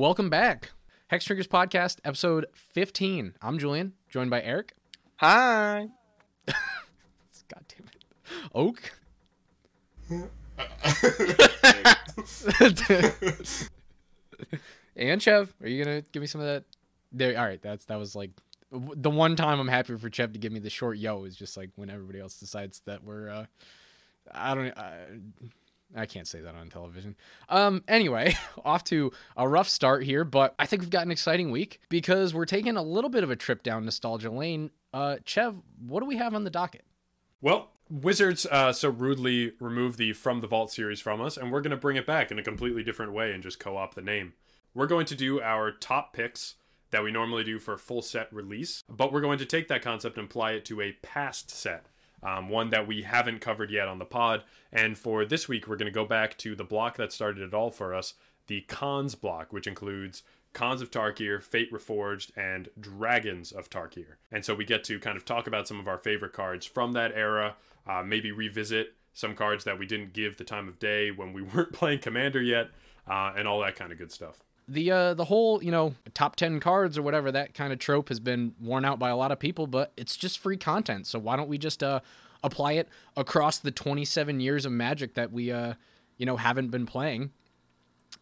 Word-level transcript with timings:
Welcome 0.00 0.30
back. 0.30 0.70
Hexdrinkers 1.12 1.46
Podcast, 1.46 1.98
episode 2.06 2.46
15. 2.54 3.34
I'm 3.42 3.58
Julian, 3.58 3.92
joined 4.08 4.30
by 4.30 4.40
Eric. 4.40 4.72
Hi. 5.16 5.88
God 6.46 6.56
damn 7.68 7.86
it. 7.86 7.96
Oak. 8.54 8.92
and 14.96 15.20
Chev, 15.20 15.52
are 15.60 15.68
you 15.68 15.84
gonna 15.84 16.00
give 16.00 16.22
me 16.22 16.26
some 16.26 16.40
of 16.40 16.46
that? 16.46 16.64
There. 17.12 17.38
All 17.38 17.44
right. 17.44 17.60
That's 17.60 17.84
that 17.84 17.98
was 17.98 18.16
like 18.16 18.30
the 18.72 19.10
one 19.10 19.36
time 19.36 19.60
I'm 19.60 19.68
happy 19.68 19.98
for 19.98 20.08
Chev 20.08 20.32
to 20.32 20.38
give 20.38 20.50
me 20.50 20.60
the 20.60 20.70
short 20.70 20.96
yo 20.96 21.24
is 21.24 21.36
just 21.36 21.58
like 21.58 21.72
when 21.76 21.90
everybody 21.90 22.20
else 22.20 22.40
decides 22.40 22.80
that 22.86 23.04
we're. 23.04 23.28
uh 23.28 23.44
I 24.32 24.54
don't. 24.54 24.78
I, 24.78 24.94
I 25.94 26.06
can't 26.06 26.28
say 26.28 26.40
that 26.40 26.54
on 26.54 26.68
television. 26.68 27.16
Um. 27.48 27.82
Anyway, 27.88 28.36
off 28.64 28.84
to 28.84 29.12
a 29.36 29.48
rough 29.48 29.68
start 29.68 30.04
here, 30.04 30.24
but 30.24 30.54
I 30.58 30.66
think 30.66 30.82
we've 30.82 30.90
got 30.90 31.04
an 31.04 31.10
exciting 31.10 31.50
week 31.50 31.80
because 31.88 32.32
we're 32.32 32.46
taking 32.46 32.76
a 32.76 32.82
little 32.82 33.10
bit 33.10 33.24
of 33.24 33.30
a 33.30 33.36
trip 33.36 33.62
down 33.62 33.84
nostalgia 33.84 34.30
lane. 34.30 34.70
Uh, 34.92 35.16
Chev, 35.24 35.62
what 35.86 36.00
do 36.00 36.06
we 36.06 36.16
have 36.16 36.34
on 36.34 36.44
the 36.44 36.50
docket? 36.50 36.84
Well, 37.40 37.70
Wizards 37.88 38.46
uh, 38.46 38.72
so 38.72 38.88
rudely 38.88 39.52
removed 39.58 39.98
the 39.98 40.12
From 40.12 40.40
the 40.40 40.46
Vault 40.46 40.70
series 40.70 41.00
from 41.00 41.20
us, 41.20 41.36
and 41.36 41.50
we're 41.50 41.60
going 41.60 41.70
to 41.72 41.76
bring 41.76 41.96
it 41.96 42.06
back 42.06 42.30
in 42.30 42.38
a 42.38 42.42
completely 42.42 42.84
different 42.84 43.12
way 43.12 43.32
and 43.32 43.42
just 43.42 43.58
co 43.58 43.76
op 43.76 43.94
the 43.94 44.02
name. 44.02 44.34
We're 44.74 44.86
going 44.86 45.06
to 45.06 45.16
do 45.16 45.40
our 45.40 45.72
top 45.72 46.12
picks 46.12 46.54
that 46.90 47.02
we 47.02 47.10
normally 47.10 47.44
do 47.44 47.58
for 47.58 47.76
full 47.76 48.02
set 48.02 48.32
release, 48.32 48.84
but 48.88 49.12
we're 49.12 49.20
going 49.20 49.38
to 49.38 49.46
take 49.46 49.68
that 49.68 49.82
concept 49.82 50.16
and 50.16 50.26
apply 50.26 50.52
it 50.52 50.64
to 50.66 50.80
a 50.80 50.92
past 51.02 51.50
set, 51.50 51.86
um, 52.22 52.48
one 52.48 52.70
that 52.70 52.86
we 52.86 53.02
haven't 53.02 53.40
covered 53.40 53.70
yet 53.70 53.88
on 53.88 53.98
the 53.98 54.04
pod. 54.04 54.44
And 54.72 54.96
for 54.96 55.24
this 55.24 55.48
week, 55.48 55.66
we're 55.66 55.76
going 55.76 55.86
to 55.86 55.92
go 55.92 56.04
back 56.04 56.36
to 56.38 56.54
the 56.54 56.64
block 56.64 56.96
that 56.96 57.12
started 57.12 57.42
it 57.42 57.54
all 57.54 57.70
for 57.70 57.94
us 57.94 58.14
the 58.46 58.62
Khans 58.62 59.14
block, 59.14 59.52
which 59.52 59.68
includes 59.68 60.24
Khans 60.52 60.82
of 60.82 60.90
Tarkir, 60.90 61.40
Fate 61.40 61.72
Reforged, 61.72 62.32
and 62.36 62.68
Dragons 62.80 63.52
of 63.52 63.70
Tarkir. 63.70 64.16
And 64.32 64.44
so 64.44 64.54
we 64.54 64.64
get 64.64 64.82
to 64.84 64.98
kind 64.98 65.16
of 65.16 65.24
talk 65.24 65.46
about 65.46 65.68
some 65.68 65.78
of 65.78 65.86
our 65.86 65.98
favorite 65.98 66.32
cards 66.32 66.66
from 66.66 66.92
that 66.92 67.12
era, 67.14 67.54
uh, 67.86 68.02
maybe 68.02 68.32
revisit 68.32 68.94
some 69.12 69.36
cards 69.36 69.62
that 69.64 69.78
we 69.78 69.86
didn't 69.86 70.12
give 70.12 70.36
the 70.36 70.44
time 70.44 70.66
of 70.66 70.80
day 70.80 71.12
when 71.12 71.32
we 71.32 71.42
weren't 71.54 71.72
playing 71.72 72.00
Commander 72.00 72.42
yet, 72.42 72.70
uh, 73.08 73.32
and 73.36 73.46
all 73.46 73.60
that 73.60 73.76
kind 73.76 73.92
of 73.92 73.98
good 73.98 74.10
stuff. 74.10 74.42
The 74.70 74.92
uh 74.92 75.14
the 75.14 75.24
whole 75.24 75.60
you 75.64 75.72
know 75.72 75.94
top 76.14 76.36
10 76.36 76.60
cards 76.60 76.96
or 76.96 77.02
whatever 77.02 77.32
that 77.32 77.54
kind 77.54 77.72
of 77.72 77.80
trope 77.80 78.08
has 78.08 78.20
been 78.20 78.54
worn 78.60 78.84
out 78.84 79.00
by 79.00 79.10
a 79.10 79.16
lot 79.16 79.32
of 79.32 79.40
people 79.40 79.66
but 79.66 79.92
it's 79.96 80.16
just 80.16 80.38
free 80.38 80.56
content. 80.56 81.08
So 81.08 81.18
why 81.18 81.34
don't 81.34 81.48
we 81.48 81.58
just 81.58 81.82
uh 81.82 81.98
apply 82.44 82.72
it 82.74 82.88
across 83.16 83.58
the 83.58 83.72
27 83.72 84.38
years 84.38 84.64
of 84.64 84.70
magic 84.70 85.14
that 85.14 85.32
we 85.32 85.50
uh 85.50 85.74
you 86.18 86.24
know 86.24 86.36
haven't 86.36 86.68
been 86.68 86.86
playing? 86.86 87.32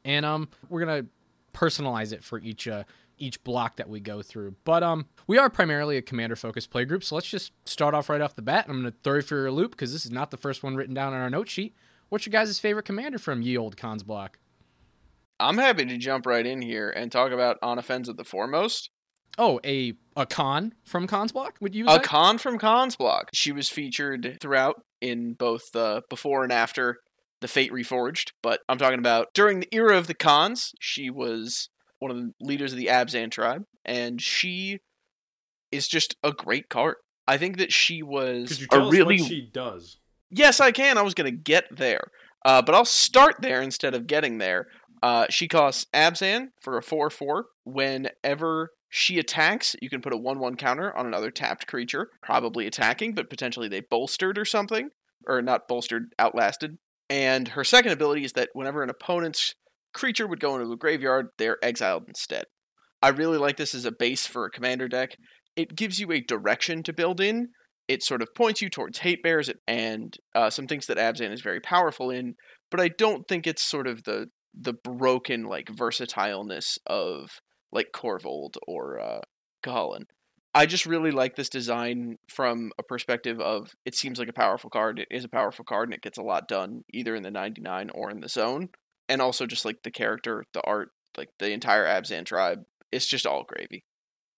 And 0.07 0.25
um 0.25 0.49
we're 0.71 0.81
gonna 0.81 1.05
personalize 1.53 2.15
it 2.15 2.25
for 2.25 2.39
each 2.39 2.67
uh 2.67 2.85
each 3.19 3.45
block 3.45 3.77
that 3.77 3.91
we 3.91 4.01
go 4.01 4.23
through. 4.23 4.55
But 4.65 4.83
um 4.83 5.05
we 5.27 5.37
are 5.37 5.51
primarily 5.51 5.99
a 5.99 6.03
commander 6.03 6.37
focused 6.37 6.71
play 6.71 6.87
group 6.87 7.05
so 7.05 7.15
let's 7.15 7.29
just 7.29 7.53
start 7.67 7.95
off 7.95 8.09
right 8.09 8.23
off 8.23 8.37
the 8.37 8.41
bat. 8.43 8.65
I'm 8.71 8.77
gonna 8.77 8.95
throw 9.05 9.17
you 9.17 9.23
for 9.23 9.47
a 9.47 9.53
loop 9.53 9.73
because 9.73 9.93
this 9.93 10.07
is 10.07 10.13
not 10.13 10.31
the 10.31 10.39
first 10.39 10.63
one 10.63 10.77
written 10.77 10.95
down 10.95 11.13
on 11.13 11.21
our 11.21 11.29
note 11.29 11.51
sheet. 11.51 11.75
What's 12.09 12.25
your 12.25 12.31
guys' 12.31 12.59
favorite 12.59 12.87
commander 12.87 13.19
from 13.19 13.43
ye 13.43 13.55
old 13.59 13.77
Khans 13.77 14.03
block 14.03 14.39
I'm 15.41 15.59
happy 15.59 15.85
to 15.85 15.97
jump 15.99 16.27
right 16.27 16.47
in 16.47 16.63
here 16.63 16.91
and 16.91 17.11
talk 17.11 17.33
about 17.33 17.61
Anafenza 17.63 18.09
of 18.09 18.17
the 18.17 18.25
Foremost. 18.25 18.91
Oh, 19.37 19.61
a 19.65 19.93
a 20.17 20.27
Khan 20.27 20.73
from 20.85 21.07
Khans 21.07 21.33
Block? 21.33 21.57
Would 21.61 21.75
you 21.75 21.87
A 21.87 21.95
say? 21.95 21.99
Khan 22.01 22.39
from 22.39 22.59
Khans 22.59 22.97
Block. 22.97 23.31
She 23.33 23.53
was 23.53 23.69
featured 23.69 24.39
throughout 24.41 24.83
in 25.01 25.35
both 25.35 25.71
the 25.73 26.03
before 26.11 26.43
and 26.43 26.53
after 26.53 26.97
the 27.41 27.47
Fate 27.47 27.73
Reforged, 27.73 28.33
but 28.43 28.61
I'm 28.69 28.79
talking 28.79 28.99
about 28.99 29.29
during 29.33 29.61
the 29.61 29.69
era 29.71 29.97
of 29.97 30.09
the 30.09 30.15
Khans. 30.15 30.73
She 30.81 31.09
was 31.09 31.69
one 32.01 32.11
of 32.11 32.17
the 32.17 32.33
leaders 32.41 32.73
of 32.73 32.79
the 32.79 32.87
Abzan 32.87 33.31
tribe, 33.31 33.63
and 33.85 34.21
she 34.21 34.79
is 35.71 35.87
just 35.87 36.17
a 36.25 36.33
great 36.33 36.69
card. 36.69 36.97
I 37.29 37.37
think 37.37 37.59
that 37.59 37.73
she 37.73 38.03
was 38.03 38.49
Could 38.49 38.61
you 38.61 38.67
a 38.73 38.87
us 38.87 38.93
really 38.93 39.21
what 39.21 39.29
she 39.29 39.49
does? 39.53 39.99
Yes, 40.31 40.59
I 40.59 40.73
can. 40.73 40.99
I 40.99 41.03
was 41.03 41.15
going 41.15 41.31
to 41.31 41.37
get 41.37 41.65
there. 41.71 42.11
Uh, 42.45 42.63
but 42.63 42.75
I'll 42.75 42.85
start 42.85 43.37
there 43.41 43.61
instead 43.63 43.95
of 43.95 44.07
getting 44.07 44.39
there. 44.39 44.67
Uh, 45.03 45.27
she 45.31 45.49
costs 45.49 45.87
Abzan 45.95 46.49
for 46.61 46.77
a 46.77 46.83
4 46.83 47.11
4. 47.11 47.47
Whenever 47.65 48.71
she 48.89 49.19
attacks, 49.19 49.77
you 49.81 49.91
can 49.91 50.01
put 50.01 50.13
a 50.13 50.19
1 50.19 50.39
1 50.39 50.57
counter 50.57 50.97
on 50.97 51.07
another 51.07 51.31
tapped 51.31 51.67
creature, 51.67 52.09
probably 52.23 52.67
attacking, 52.67 53.15
but 53.15 53.31
potentially 53.31 53.69
they 53.69 53.81
bolstered 53.81 54.39
or 54.39 54.45
something. 54.45 54.91
Or 55.27 55.43
not 55.43 55.69
bolstered, 55.69 56.15
outlasted. 56.19 56.79
And 57.11 57.49
her 57.49 57.65
second 57.65 57.93
ability 57.93 58.25
is 58.25 58.33
that 58.33 58.51
whenever 58.53 58.83
an 58.83 58.91
opponent's 58.91 59.55
creature 59.93 60.27
would 60.27 60.41
go 60.41 60.55
into 60.55 60.69
the 60.69 60.77
graveyard, 60.77 61.29
they're 61.39 61.63
exiled 61.63 62.05
instead. 62.07 62.45
I 63.03 63.09
really 63.09 63.39
like 63.39 63.57
this 63.57 63.75
as 63.75 63.85
a 63.85 63.93
base 63.93 64.27
for 64.27 64.45
a 64.45 64.51
commander 64.51 64.89
deck. 64.89 65.17
It 65.57 65.77
gives 65.77 65.99
you 65.99 66.13
a 66.13 66.21
direction 66.21 66.83
to 66.85 66.93
build 66.93 67.21
in, 67.21 67.49
it 67.89 68.03
sort 68.03 68.21
of 68.23 68.35
points 68.35 68.61
you 68.61 68.69
towards 68.69 68.99
hate 68.99 69.23
bears 69.23 69.51
and 69.67 70.15
uh, 70.35 70.51
some 70.51 70.67
things 70.67 70.87
that 70.87 70.99
Abzan 70.99 71.33
is 71.33 71.41
very 71.41 71.61
powerful 71.61 72.11
in, 72.11 72.35
but 72.71 72.81
I 72.81 72.89
don't 72.89 73.27
think 73.27 73.47
it's 73.47 73.65
sort 73.65 73.87
of 73.87 74.05
the 74.05 74.27
the 74.55 74.73
broken 74.73 75.45
like 75.45 75.67
versatileness 75.67 76.79
of 76.87 77.41
like 77.73 77.93
Corvold 77.93 78.57
or 78.67 79.01
uh, 79.01 79.21
Kahalan. 79.65 80.05
I 80.55 80.67
just 80.67 80.87
really 80.87 81.11
like 81.11 81.37
this 81.37 81.49
design 81.49 82.17
from 82.29 82.73
a 82.79 82.83
perspective 82.83 83.41
of 83.41 83.75
it 83.85 83.95
seems 83.95 84.19
like 84.19 84.29
a 84.29 84.33
powerful 84.33 84.71
card. 84.71 84.99
It 84.99 85.09
is 85.11 85.25
a 85.25 85.29
powerful 85.29 85.65
card 85.65 85.89
and 85.89 85.95
it 85.95 86.03
gets 86.03 86.19
a 86.19 86.23
lot 86.23 86.49
done 86.49 86.85
either 86.93 87.15
in 87.15 87.23
the 87.23 87.31
99 87.31 87.91
or 87.91 88.11
in 88.11 88.21
the 88.21 88.29
zone. 88.29 88.71
And 89.09 89.23
also 89.23 89.47
just 89.47 89.65
like 89.65 89.83
the 89.83 89.91
character, 89.91 90.45
the 90.55 90.63
art, 90.63 90.91
like 91.17 91.31
the 91.39 91.51
entire 91.51 91.85
Abzan 91.85 92.25
tribe, 92.25 92.65
it's 92.91 93.07
just 93.07 93.27
all 93.27 93.45
gravy. 93.45 93.85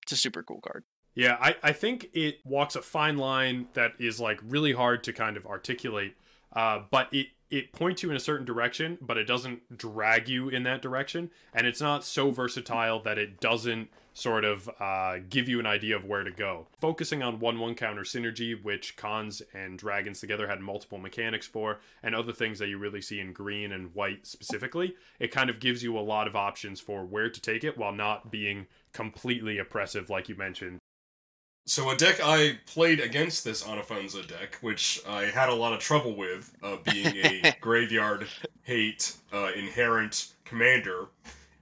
It's 0.03 0.13
a 0.13 0.17
super 0.17 0.43
cool 0.43 0.61
card. 0.61 0.85
Yeah, 1.15 1.37
I, 1.41 1.57
I 1.63 1.73
think 1.73 2.09
it 2.13 2.39
walks 2.45 2.77
a 2.77 2.83
fine 2.83 3.17
line 3.17 3.69
that 3.75 3.93
is 3.99 4.21
like 4.21 4.41
really 4.47 4.73
hard 4.73 5.05
to 5.05 5.13
kind 5.13 5.37
of 5.37 5.47
articulate, 5.47 6.15
uh, 6.55 6.81
but 6.91 7.09
it 7.13 7.29
it 7.51 7.73
points 7.73 8.03
you 8.03 8.11
in 8.11 8.17
a 8.17 8.21
certain 8.21 8.47
direction, 8.47 8.99
but 9.01 9.19
it 9.19 9.25
doesn't 9.25 9.77
drag 9.77 10.29
you 10.29 10.49
in 10.49 10.63
that 10.63 10.83
direction, 10.83 11.31
and 11.53 11.67
it's 11.67 11.81
not 11.81 12.05
so 12.05 12.31
versatile 12.31 13.03
that 13.03 13.19
it 13.19 13.41
doesn't 13.41 13.89
sort 14.13 14.45
of 14.45 14.69
uh, 14.81 15.19
give 15.29 15.49
you 15.49 15.61
an 15.61 15.67
idea 15.67 15.97
of 15.97 16.05
where 16.05 16.25
to 16.25 16.31
go. 16.31 16.67
Focusing 16.81 17.23
on 17.23 17.41
one 17.41 17.59
one 17.59 17.75
counter 17.75 18.03
synergy, 18.03 18.61
which 18.61 18.97
Khans 18.97 19.43
and 19.55 19.79
dragons 19.79 20.21
together 20.21 20.49
had 20.49 20.61
multiple 20.61 20.99
mechanics 20.99 21.47
for, 21.47 21.81
and 22.03 22.15
other 22.15 22.33
things 22.33 22.59
that 22.59 22.69
you 22.69 22.79
really 22.79 23.01
see 23.01 23.21
in 23.21 23.33
green 23.33 23.73
and 23.73 23.95
white 23.95 24.27
specifically, 24.27 24.95
it 25.19 25.33
kind 25.33 25.51
of 25.51 25.61
gives 25.61 25.83
you 25.83 25.99
a 25.99 26.01
lot 26.01 26.27
of 26.27 26.37
options 26.37 26.81
for 26.81 27.05
where 27.05 27.31
to 27.31 27.41
take 27.41 27.65
it 27.65 27.79
while 27.79 27.93
not 27.93 28.31
being 28.31 28.67
completely 28.93 29.59
oppressive, 29.59 30.11
like 30.11 30.29
you 30.29 30.37
mentioned. 30.37 30.79
So 31.71 31.89
a 31.89 31.97
deck 31.97 32.19
I 32.21 32.59
played 32.67 32.99
against 32.99 33.45
this 33.45 33.63
Anafenza 33.63 34.27
deck, 34.27 34.57
which 34.61 35.01
I 35.07 35.27
had 35.27 35.49
a 35.49 35.55
lot 35.55 35.73
of 35.73 35.79
trouble 35.79 36.17
with, 36.17 36.53
uh, 36.65 36.79
being 36.83 37.15
a 37.25 37.55
graveyard 37.61 38.27
hate 38.65 39.15
uh, 39.33 39.53
inherent 39.55 40.33
commander, 40.45 41.07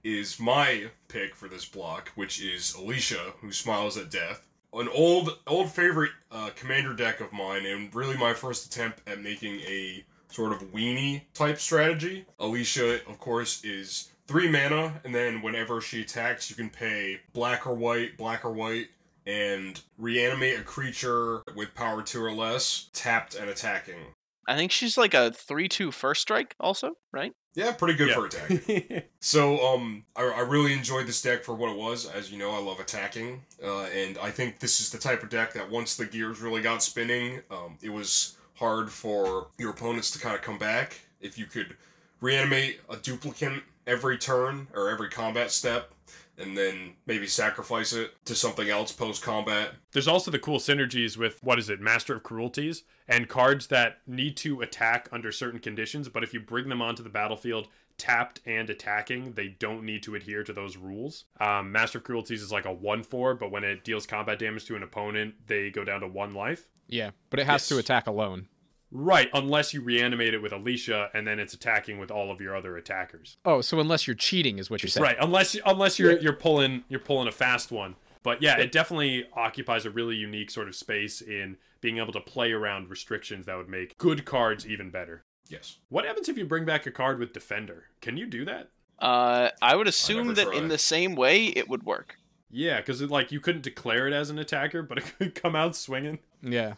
is 0.03 0.39
my 0.39 0.85
pick 1.09 1.35
for 1.35 1.47
this 1.47 1.65
block, 1.65 2.09
which 2.15 2.41
is 2.41 2.73
Alesha, 2.75 3.33
who 3.39 3.51
smiles 3.51 3.97
at 3.97 4.09
death. 4.09 4.47
An 4.73 4.89
old 4.89 5.37
old 5.45 5.69
favorite 5.69 6.13
uh, 6.31 6.49
commander 6.55 6.95
deck 6.95 7.21
of 7.21 7.31
mine, 7.31 7.67
and 7.67 7.93
really 7.93 8.17
my 8.17 8.33
first 8.33 8.65
attempt 8.65 9.07
at 9.07 9.21
making 9.21 9.59
a 9.59 10.03
sort 10.31 10.53
of 10.53 10.73
weenie 10.73 11.21
type 11.35 11.59
strategy. 11.59 12.25
Alesha, 12.39 13.07
of 13.07 13.19
course, 13.19 13.63
is 13.63 14.09
three 14.25 14.49
mana, 14.49 15.01
and 15.03 15.13
then 15.13 15.43
whenever 15.43 15.81
she 15.81 16.01
attacks, 16.01 16.49
you 16.49 16.55
can 16.55 16.71
pay 16.71 17.19
black 17.33 17.67
or 17.67 17.75
white, 17.75 18.17
black 18.17 18.43
or 18.43 18.51
white, 18.51 18.87
and 19.25 19.79
reanimate 19.97 20.59
a 20.59 20.63
creature 20.63 21.41
with 21.55 21.73
power 21.75 22.01
two 22.01 22.23
or 22.23 22.31
less, 22.31 22.89
tapped 22.93 23.35
and 23.35 23.49
attacking. 23.49 23.99
I 24.47 24.55
think 24.55 24.71
she's 24.71 24.97
like 24.97 25.13
a 25.13 25.31
3 25.31 25.67
2 25.67 25.91
first 25.91 26.21
strike, 26.21 26.55
also, 26.59 26.93
right? 27.13 27.33
Yeah, 27.53 27.71
pretty 27.71 27.93
good 27.95 28.09
Yeah. 28.09 28.15
for 28.15 28.25
attacking. 28.25 29.03
So, 29.21 29.59
um, 29.67 30.05
I, 30.15 30.23
I 30.23 30.39
really 30.41 30.71
enjoyed 30.73 31.05
this 31.05 31.21
deck 31.21 31.43
for 31.43 31.53
what 31.53 31.69
it 31.69 31.77
was. 31.77 32.09
As 32.09 32.31
you 32.31 32.37
know, 32.39 32.51
I 32.51 32.59
love 32.59 32.79
attacking, 32.79 33.43
uh, 33.63 33.83
and 33.93 34.17
I 34.17 34.31
think 34.31 34.59
this 34.59 34.79
is 34.79 34.89
the 34.89 34.97
type 34.97 35.21
of 35.23 35.29
deck 35.29 35.53
that 35.53 35.69
once 35.69 35.97
the 35.97 36.05
gears 36.05 36.39
really 36.39 36.61
got 36.61 36.81
spinning, 36.81 37.41
um, 37.51 37.77
it 37.81 37.89
was 37.89 38.37
hard 38.55 38.89
for 38.89 39.47
your 39.57 39.71
opponents 39.71 40.09
to 40.11 40.19
kind 40.19 40.35
of 40.35 40.41
come 40.41 40.57
back. 40.57 40.99
If 41.19 41.37
you 41.37 41.45
could 41.45 41.75
reanimate 42.21 42.79
a 42.89 42.95
duplicate 42.97 43.61
every 43.87 44.17
turn 44.17 44.67
or 44.73 44.89
every 44.89 45.09
combat 45.09 45.51
step, 45.51 45.91
and 46.39 46.57
then 46.57 46.93
maybe 47.05 47.27
sacrifice 47.27 47.93
it 47.93 48.13
to 48.25 48.35
something 48.35 48.69
else 48.69 48.91
post 48.91 49.21
combat. 49.21 49.71
There's 49.91 50.07
also 50.07 50.31
the 50.31 50.39
cool 50.39 50.59
synergies 50.59 51.17
with 51.17 51.43
what 51.43 51.59
is 51.59 51.69
it, 51.69 51.81
Master 51.81 52.15
of 52.15 52.23
Cruelties, 52.23 52.83
and 53.07 53.27
cards 53.27 53.67
that 53.67 53.97
need 54.07 54.37
to 54.37 54.61
attack 54.61 55.09
under 55.11 55.31
certain 55.31 55.59
conditions, 55.59 56.09
but 56.09 56.23
if 56.23 56.33
you 56.33 56.39
bring 56.39 56.69
them 56.69 56.81
onto 56.81 57.03
the 57.03 57.09
battlefield 57.09 57.67
tapped 57.97 58.39
and 58.45 58.69
attacking, 58.69 59.33
they 59.33 59.49
don't 59.59 59.83
need 59.83 60.01
to 60.03 60.15
adhere 60.15 60.43
to 60.43 60.53
those 60.53 60.77
rules. 60.77 61.25
Um, 61.39 61.71
Master 61.71 61.99
of 61.99 62.05
Cruelties 62.05 62.41
is 62.41 62.51
like 62.51 62.65
a 62.65 62.73
1 62.73 63.03
4, 63.03 63.35
but 63.35 63.51
when 63.51 63.63
it 63.63 63.83
deals 63.83 64.07
combat 64.07 64.39
damage 64.39 64.65
to 64.65 64.75
an 64.75 64.83
opponent, 64.83 65.35
they 65.47 65.69
go 65.69 65.83
down 65.83 65.99
to 65.99 66.07
one 66.07 66.33
life. 66.33 66.67
Yeah, 66.87 67.11
but 67.29 67.39
it 67.39 67.45
has 67.45 67.67
to 67.67 67.77
attack 67.77 68.07
alone. 68.07 68.47
Right, 68.91 69.29
unless 69.33 69.73
you 69.73 69.81
reanimate 69.81 70.33
it 70.33 70.41
with 70.41 70.51
Alesha 70.51 71.09
and 71.13 71.27
then 71.27 71.39
it's 71.39 71.53
attacking 71.53 71.99
with 71.99 72.09
all 72.09 72.31
of 72.31 72.41
your 72.41 72.55
other 72.55 72.75
attackers. 72.75 73.37
Oh, 73.45 73.61
so 73.61 73.79
unless 73.79 74.07
you're 74.07 74.15
cheating 74.15 74.57
is 74.57 74.69
what 74.69 74.81
you're 74.81 74.89
saying. 74.89 75.03
Right, 75.03 75.17
unless 75.19 75.55
unless 75.65 75.99
you're 75.99 76.17
you're 76.19 76.33
pulling 76.33 76.83
you're 76.89 76.99
pulling 76.99 77.27
a 77.27 77.31
fast 77.31 77.71
one. 77.71 77.95
But 78.23 78.41
yeah, 78.41 78.57
it 78.57 78.71
definitely 78.71 79.25
occupies 79.33 79.85
a 79.85 79.89
really 79.89 80.15
unique 80.15 80.51
sort 80.51 80.67
of 80.67 80.75
space 80.75 81.21
in 81.21 81.57
being 81.81 81.99
able 81.99 82.11
to 82.13 82.19
play 82.19 82.51
around 82.51 82.89
restrictions 82.89 83.45
that 83.45 83.55
would 83.55 83.69
make 83.69 83.97
good 83.97 84.25
cards 84.25 84.67
even 84.67 84.89
better. 84.89 85.23
Yes. 85.47 85.77
What 85.89 86.05
happens 86.05 86.27
if 86.29 86.37
you 86.37 86.45
bring 86.45 86.65
back 86.65 86.85
a 86.85 86.91
card 86.91 87.19
with 87.19 87.33
Defender? 87.33 87.85
Can 88.01 88.17
you 88.17 88.25
do 88.25 88.45
that? 88.45 88.69
Uh, 88.99 89.49
I 89.61 89.75
would 89.75 89.87
assume 89.87 90.27
never 90.27 90.51
that 90.51 90.53
in 90.53 90.67
the 90.67 90.77
same 90.77 91.15
way 91.15 91.45
it 91.45 91.69
would 91.69 91.83
work. 91.83 92.17
Yeah, 92.51 92.77
because 92.77 93.01
like 93.01 93.31
you 93.31 93.39
couldn't 93.39 93.61
declare 93.61 94.07
it 94.07 94.13
as 94.13 94.29
an 94.29 94.39
attacker, 94.39 94.81
but 94.83 94.97
it 94.97 95.13
could 95.17 95.35
come 95.35 95.55
out 95.55 95.75
swinging. 95.75 96.19
Yeah. 96.41 96.73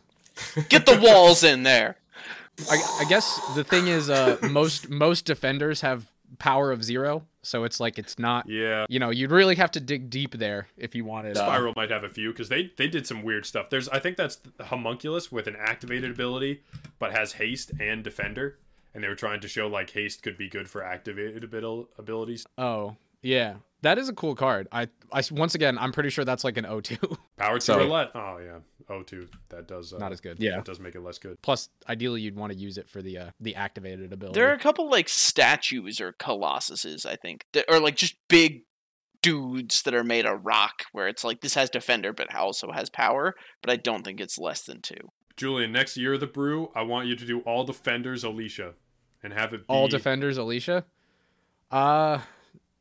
Get 0.70 0.86
the 0.86 1.00
walls 1.00 1.44
in 1.44 1.64
there. 1.64 1.98
I, 2.70 2.78
I 3.02 3.06
guess 3.10 3.40
the 3.56 3.64
thing 3.64 3.88
is, 3.88 4.10
uh, 4.10 4.38
most 4.50 4.90
most 4.90 5.26
defenders 5.26 5.82
have 5.82 6.12
power 6.40 6.72
of 6.72 6.84
zero, 6.84 7.24
so 7.42 7.64
it's 7.64 7.80
like 7.80 7.98
it's 7.98 8.20
not. 8.20 8.48
Yeah, 8.48 8.86
You 8.90 9.00
know, 9.00 9.10
you'd 9.10 9.32
really 9.32 9.56
have 9.56 9.72
to 9.72 9.80
dig 9.80 10.10
deep 10.10 10.38
there 10.38 10.68
if 10.78 10.94
you 10.96 11.04
wanted. 11.06 11.38
Uh, 11.38 11.46
Spiral 11.46 11.74
might 11.76 11.92
have 11.92 12.04
a 12.04 12.10
few 12.10 12.32
because 12.32 12.50
they 12.50 12.72
they 12.78 12.88
did 12.88 13.08
some 13.08 13.24
weird 13.24 13.46
stuff. 13.46 13.70
There's 13.70 13.90
I 13.90 14.00
think 14.00 14.18
that's 14.18 14.40
Homunculus 14.60 15.32
with 15.32 15.48
an 15.48 15.56
activated 15.60 16.12
ability, 16.12 16.62
but 17.00 17.12
has 17.12 17.34
haste 17.34 17.72
and 17.80 18.04
Defender, 18.04 18.58
and 18.94 19.04
they 19.04 19.08
were 19.08 19.16
trying 19.16 19.40
to 19.42 19.48
show 19.48 19.68
like 19.68 19.90
haste 19.92 20.22
could 20.24 20.38
be 20.38 20.50
good 20.50 20.70
for 20.70 20.84
activated 20.84 21.44
abil- 21.44 21.90
abilities. 21.98 22.46
oh, 22.58 22.96
yeah, 23.22 23.56
that 23.82 23.98
is 23.98 24.10
a 24.10 24.14
cool 24.14 24.36
card. 24.36 24.68
I, 24.72 24.88
I 25.12 25.24
once 25.32 25.56
again, 25.56 25.78
I'm 25.78 25.92
pretty 25.92 26.10
sure 26.10 26.24
that's 26.26 26.44
like 26.44 26.58
an 26.58 26.66
O2. 26.66 27.18
Power 27.38 27.60
to 27.60 27.62
So- 27.66 27.78
roulette. 27.78 28.12
Oh 28.16 28.38
yeah, 28.44 28.60
O2. 28.90 29.28
That 29.50 29.68
does 29.68 29.94
uh, 29.94 29.98
not 29.98 30.12
as 30.12 30.22
good. 30.22 30.38
That 30.40 30.66
does 30.66 30.80
make 30.80 30.96
it 30.96 31.02
less 31.02 31.18
good. 31.18 31.42
Plus, 31.42 31.70
ideally, 31.90 32.22
you'd 32.22 32.36
want 32.36 32.52
to 32.54 32.58
use 32.58 32.78
it 32.78 32.90
for 32.90 33.02
the 33.02 33.18
uh, 33.18 33.30
the 33.40 33.56
activated 33.56 34.14
ability. 34.14 34.40
There 34.40 34.50
are 34.50 34.54
a 34.54 34.60
couple 34.60 34.90
like 34.90 35.10
statues 35.10 36.00
or 36.02 36.14
colossuses, 36.14 37.06
I 37.06 37.16
think, 37.16 37.46
that 37.54 37.66
or 37.70 37.80
like 37.80 37.96
just 37.96 38.16
big 38.28 38.64
dudes 39.22 39.84
that 39.84 39.94
are 39.94 40.04
made 40.04 40.26
of 40.26 40.44
rock, 40.46 40.86
where 40.92 41.08
it's 41.08 41.24
like 41.24 41.42
this 41.42 41.54
has 41.54 41.70
defender 41.70 42.12
but 42.12 42.34
also 42.34 42.72
has 42.72 42.90
power, 42.90 43.36
but 43.62 43.70
I 43.72 43.76
don't 43.76 44.04
think 44.04 44.20
it's 44.20 44.40
less 44.40 44.64
than 44.64 44.82
two. 44.82 45.12
Julian, 45.38 45.72
next 45.72 45.96
year 45.98 46.18
the 46.18 46.28
brew, 46.28 46.72
I 46.76 46.82
want 46.84 47.08
you 47.08 47.16
to 47.16 47.26
do 47.26 47.40
all 47.42 47.64
defenders 47.64 48.24
Alesha, 48.24 48.74
and 49.24 49.32
have 49.34 49.54
it 49.54 49.60
be 49.68 49.74
all 49.74 49.88
defenders, 49.88 50.38
Alesha. 50.38 50.86
Uh, 51.70 52.20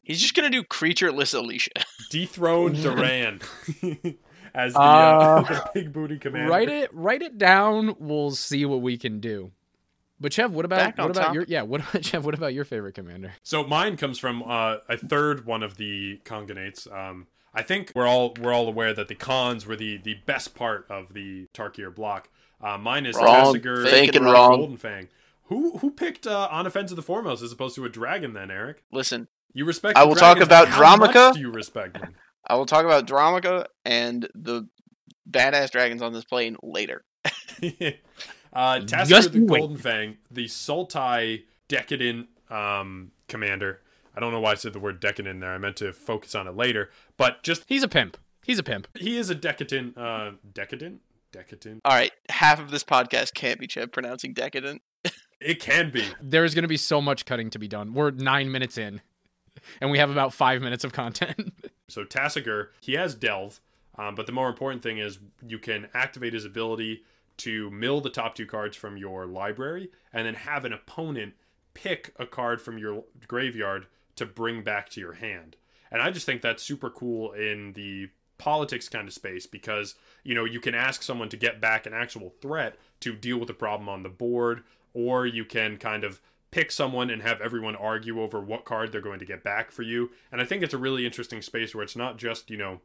He's 0.02 0.20
just 0.20 0.34
gonna 0.34 0.50
do 0.50 0.62
creatureless 0.64 1.34
Alesha. 1.38 1.84
dethrone 2.10 2.72
Duran 2.74 3.40
as 4.54 4.72
the, 4.72 4.78
Uh, 4.80 4.82
uh, 4.82 5.42
the 5.42 5.70
big 5.74 5.92
booty 5.92 6.18
commander. 6.18 6.50
write 6.50 6.68
it 6.68 6.90
write 6.92 7.22
it 7.22 7.38
down. 7.38 7.94
We'll 7.98 8.32
see 8.32 8.64
what 8.64 8.80
we 8.82 8.96
can 8.96 9.20
do. 9.20 9.52
But 10.18 10.32
Chev, 10.34 10.52
what 10.52 10.64
about 10.64 10.98
what 10.98 11.10
about 11.10 11.22
top. 11.26 11.34
your 11.34 11.44
yeah? 11.48 11.62
What 11.62 11.80
about 11.80 12.04
Chev? 12.04 12.24
What 12.24 12.34
about 12.34 12.52
your 12.52 12.64
favorite 12.64 12.94
commander? 12.94 13.32
So 13.42 13.64
mine 13.64 13.96
comes 13.96 14.18
from 14.18 14.42
uh, 14.42 14.76
a 14.88 14.96
third 14.98 15.46
one 15.46 15.62
of 15.62 15.76
the 15.76 16.20
conganates. 16.24 16.90
Um, 16.92 17.26
I 17.54 17.62
think 17.62 17.92
we're 17.94 18.06
all 18.06 18.34
we're 18.40 18.52
all 18.52 18.68
aware 18.68 18.92
that 18.92 19.08
the 19.08 19.14
Khans 19.14 19.66
were 19.66 19.76
the 19.76 19.96
the 19.98 20.14
best 20.26 20.54
part 20.54 20.86
of 20.90 21.14
the 21.14 21.46
Tarkir 21.54 21.94
block. 21.94 22.28
Uh, 22.62 22.76
mine 22.76 23.06
is 23.06 23.16
Wrong. 23.16 23.54
Tasigur 23.54 23.88
Thinking 23.88 24.16
and 24.16 24.26
wrong. 24.32 24.58
Golden 24.58 24.76
Fang. 24.76 25.08
Who 25.44 25.78
who 25.78 25.90
picked 25.90 26.26
uh, 26.26 26.48
Anafenza 26.52 26.90
of 26.90 26.96
the 26.96 27.02
foremost 27.02 27.42
as 27.42 27.50
opposed 27.50 27.74
to 27.76 27.84
a 27.86 27.88
dragon? 27.88 28.34
Then 28.34 28.50
Eric, 28.50 28.82
Listen, 28.92 29.26
you 29.52 29.64
respect. 29.64 29.96
I 29.96 30.04
will 30.04 30.14
talk 30.14 30.40
about 30.40 30.68
but 30.68 30.74
Dromoka. 30.74 31.34
Do 31.34 31.40
you 31.40 31.50
respect 31.50 32.00
them? 32.00 32.14
I 32.46 32.54
will 32.54 32.66
talk 32.66 32.84
about 32.84 33.06
Dromoka 33.06 33.66
and 33.84 34.28
the 34.34 34.68
badass 35.30 35.70
dragons 35.70 36.02
on 36.02 36.12
this 36.12 36.24
plane 36.24 36.56
later. 36.62 37.04
uh, 37.24 37.30
Tasigur 38.80 39.08
Just 39.08 39.32
the 39.32 39.44
wait. 39.44 39.60
Golden 39.60 39.76
Fang, 39.76 40.16
the 40.30 40.46
Sultai 40.46 41.44
decadent 41.68 42.28
um, 42.50 43.12
commander. 43.28 43.80
I 44.16 44.20
don't 44.20 44.32
know 44.32 44.40
why 44.40 44.52
I 44.52 44.54
said 44.54 44.72
the 44.72 44.80
word 44.80 45.00
decadent 45.00 45.40
there. 45.40 45.52
I 45.52 45.58
meant 45.58 45.76
to 45.76 45.92
focus 45.92 46.34
on 46.34 46.48
it 46.48 46.56
later. 46.56 46.90
But 47.16 47.42
just 47.42 47.64
He's 47.66 47.82
a 47.82 47.88
pimp. 47.88 48.16
He's 48.42 48.58
a 48.58 48.62
pimp. 48.62 48.88
he 48.98 49.16
is 49.16 49.30
a 49.30 49.34
decadent. 49.34 49.96
Uh, 49.96 50.32
decadent. 50.52 51.00
Decadent. 51.32 51.82
All 51.84 51.94
right, 51.94 52.10
half 52.28 52.58
of 52.58 52.70
this 52.72 52.82
podcast 52.82 53.34
can't 53.34 53.60
be 53.60 53.68
Chev 53.68 53.92
pronouncing 53.92 54.32
decadent. 54.32 54.82
It 55.40 55.58
can 55.58 55.90
be. 55.90 56.04
There's 56.20 56.54
going 56.54 56.64
to 56.64 56.68
be 56.68 56.76
so 56.76 57.00
much 57.00 57.24
cutting 57.24 57.48
to 57.48 57.58
be 57.58 57.66
done. 57.66 57.94
We're 57.94 58.10
nine 58.10 58.52
minutes 58.52 58.76
in, 58.76 59.00
and 59.80 59.90
we 59.90 59.98
have 59.98 60.10
about 60.10 60.32
five 60.32 60.62
minutes 60.62 60.84
of 60.84 60.92
content. 60.92 61.52
So 61.88 62.04
Tasigur, 62.04 62.68
he 62.80 62.92
has 62.92 63.16
Delve, 63.16 63.58
um, 63.98 64.14
but 64.14 64.26
the 64.26 64.32
more 64.32 64.48
important 64.48 64.80
thing 64.80 64.98
is 64.98 65.18
you 65.44 65.58
can 65.58 65.88
activate 65.92 66.32
his 66.32 66.44
ability 66.44 67.02
to 67.38 67.68
mill 67.72 68.00
the 68.00 68.10
top 68.10 68.36
two 68.36 68.46
cards 68.46 68.76
from 68.76 68.96
your 68.96 69.26
library, 69.26 69.90
and 70.12 70.24
then 70.24 70.34
have 70.34 70.64
an 70.64 70.72
opponent 70.72 71.34
pick 71.74 72.14
a 72.16 72.26
card 72.26 72.62
from 72.62 72.78
your 72.78 73.02
graveyard 73.26 73.86
to 74.14 74.26
bring 74.26 74.62
back 74.62 74.88
to 74.90 75.00
your 75.00 75.14
hand. 75.14 75.56
And 75.90 76.00
I 76.00 76.10
just 76.10 76.26
think 76.26 76.42
that's 76.42 76.62
super 76.62 76.90
cool 76.90 77.32
in 77.32 77.72
the 77.72 78.10
politics 78.38 78.88
kind 78.88 79.06
of 79.06 79.12
space 79.12 79.46
because 79.46 79.96
you 80.24 80.34
know 80.34 80.44
you 80.44 80.60
can 80.60 80.74
ask 80.74 81.02
someone 81.02 81.28
to 81.28 81.36
get 81.36 81.60
back 81.60 81.86
an 81.86 81.92
actual 81.92 82.32
threat 82.40 82.76
to 83.00 83.14
deal 83.14 83.38
with 83.38 83.48
the 83.48 83.54
problem 83.54 83.88
on 83.88 84.02
the 84.02 84.08
board, 84.08 84.62
or 84.94 85.26
you 85.26 85.44
can 85.44 85.76
kind 85.76 86.04
of 86.04 86.20
pick 86.50 86.70
someone 86.70 87.10
and 87.10 87.22
have 87.22 87.40
everyone 87.40 87.76
argue 87.76 88.20
over 88.20 88.40
what 88.40 88.64
card 88.64 88.90
they're 88.90 89.00
going 89.00 89.20
to 89.20 89.24
get 89.24 89.44
back 89.44 89.70
for 89.70 89.82
you. 89.82 90.10
And 90.32 90.40
I 90.40 90.44
think 90.44 90.62
it's 90.62 90.74
a 90.74 90.78
really 90.78 91.06
interesting 91.06 91.42
space 91.42 91.74
where 91.74 91.84
it's 91.84 91.96
not 91.96 92.16
just, 92.16 92.50
you 92.50 92.56
know, 92.56 92.80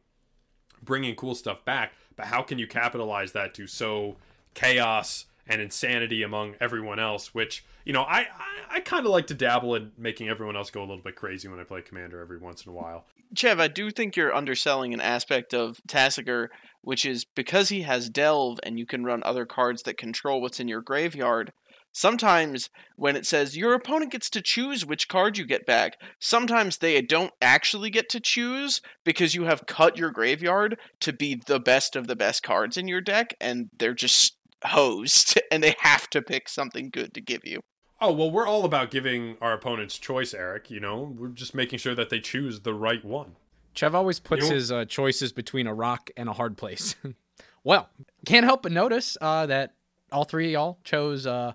bringing 0.84 1.16
cool 1.16 1.36
stuff 1.36 1.66
back, 1.66 1.94
but 2.16 2.28
how 2.28 2.42
can 2.42 2.60
you 2.60 2.68
capitalize 2.68 3.32
that 3.32 3.54
to 3.56 3.68
sow 3.68 4.18
chaos 4.54 5.26
and 5.48 5.62
insanity 5.62 6.24
among 6.24 6.56
everyone 6.60 7.00
else, 7.00 7.34
which, 7.34 7.64
you 7.86 7.94
know, 7.94 8.02
I, 8.04 8.20
I, 8.20 8.28
I 8.76 8.80
kind 8.80 9.06
of 9.06 9.12
like 9.12 9.28
to 9.28 9.34
dabble 9.34 9.76
in 9.76 9.92
making 9.98 10.30
everyone 10.30 10.56
else 10.56 10.72
go 10.72 10.82
a 10.82 10.88
little 10.88 11.04
bit 11.04 11.16
crazy 11.16 11.48
when 11.48 11.60
I 11.60 11.64
play 11.64 11.82
Commander 11.82 12.20
every 12.20 12.38
once 12.38 12.66
in 12.66 12.72
a 12.72 12.76
while. 12.76 13.06
Chev, 13.36 13.60
I 13.60 13.68
do 13.68 13.92
think 13.92 14.16
you're 14.16 14.34
underselling 14.34 14.94
an 14.94 15.02
aspect 15.02 15.54
of 15.54 15.82
Tasigur, 15.88 16.48
which 16.82 17.06
is 17.06 17.26
because 17.26 17.70
he 17.70 17.82
has 17.82 18.10
Delve 18.10 18.60
and 18.64 18.80
you 18.80 18.86
can 18.86 19.04
run 19.04 19.22
other 19.24 19.46
cards 19.46 19.84
that 19.84 19.98
control 19.98 20.42
what's 20.42 20.60
in 20.60 20.68
your 20.68 20.82
graveyard. 20.82 21.52
Sometimes 21.96 22.70
when 22.98 23.16
it 23.16 23.26
says 23.26 23.56
your 23.56 23.74
opponent 23.74 24.12
gets 24.12 24.30
to 24.32 24.42
choose 24.42 24.86
which 24.86 25.08
card 25.08 25.38
you 25.38 25.46
get 25.46 25.66
back, 25.66 25.98
sometimes 26.20 26.80
they 26.80 27.02
don't 27.02 27.32
actually 27.42 27.90
get 27.90 28.10
to 28.10 28.20
choose 28.20 28.82
because 29.06 29.34
you 29.34 29.46
have 29.46 29.66
cut 29.66 29.98
your 29.98 30.12
graveyard 30.12 30.78
to 31.00 31.14
be 31.14 31.42
the 31.48 31.58
best 31.58 31.96
of 31.96 32.08
the 32.08 32.16
best 32.18 32.44
cards 32.44 32.76
in 32.76 32.90
your 32.90 33.00
deck 33.00 33.34
and 33.40 33.70
they're 33.80 33.94
just 33.94 34.36
hosed 34.66 35.40
and 35.52 35.64
they 35.64 35.74
have 35.80 36.10
to 36.10 36.22
pick 36.22 36.50
something 36.50 36.90
good 36.90 37.14
to 37.14 37.22
give 37.22 37.46
you. 37.46 37.62
Oh, 38.02 38.12
well, 38.12 38.30
we're 38.30 38.46
all 38.46 38.66
about 38.66 38.92
giving 38.92 39.38
our 39.40 39.54
opponents 39.54 39.98
choice, 39.98 40.34
Eric. 40.34 40.70
You 40.70 40.82
know, 40.82 41.16
we're 41.18 41.30
just 41.30 41.56
making 41.56 41.80
sure 41.80 41.96
that 41.96 42.10
they 42.10 42.20
choose 42.20 42.60
the 42.60 42.74
right 42.74 43.06
one. 43.06 43.38
Chev 43.74 43.96
always 43.96 44.20
puts 44.20 44.44
You 44.44 44.50
know- 44.50 44.56
his 44.56 44.70
uh, 44.70 44.84
choices 44.84 45.32
between 45.32 45.66
a 45.66 45.74
rock 45.74 46.10
and 46.18 46.28
a 46.28 46.34
hard 46.34 46.58
place. 46.58 46.98
well, 47.64 47.88
can't 48.26 48.44
help 48.44 48.64
but 48.64 48.74
notice 48.74 49.18
uh, 49.22 49.46
that 49.46 49.76
all 50.12 50.26
three 50.26 50.48
of 50.48 50.52
y'all 50.52 50.80
chose 50.84 51.26
uh, 51.26 51.54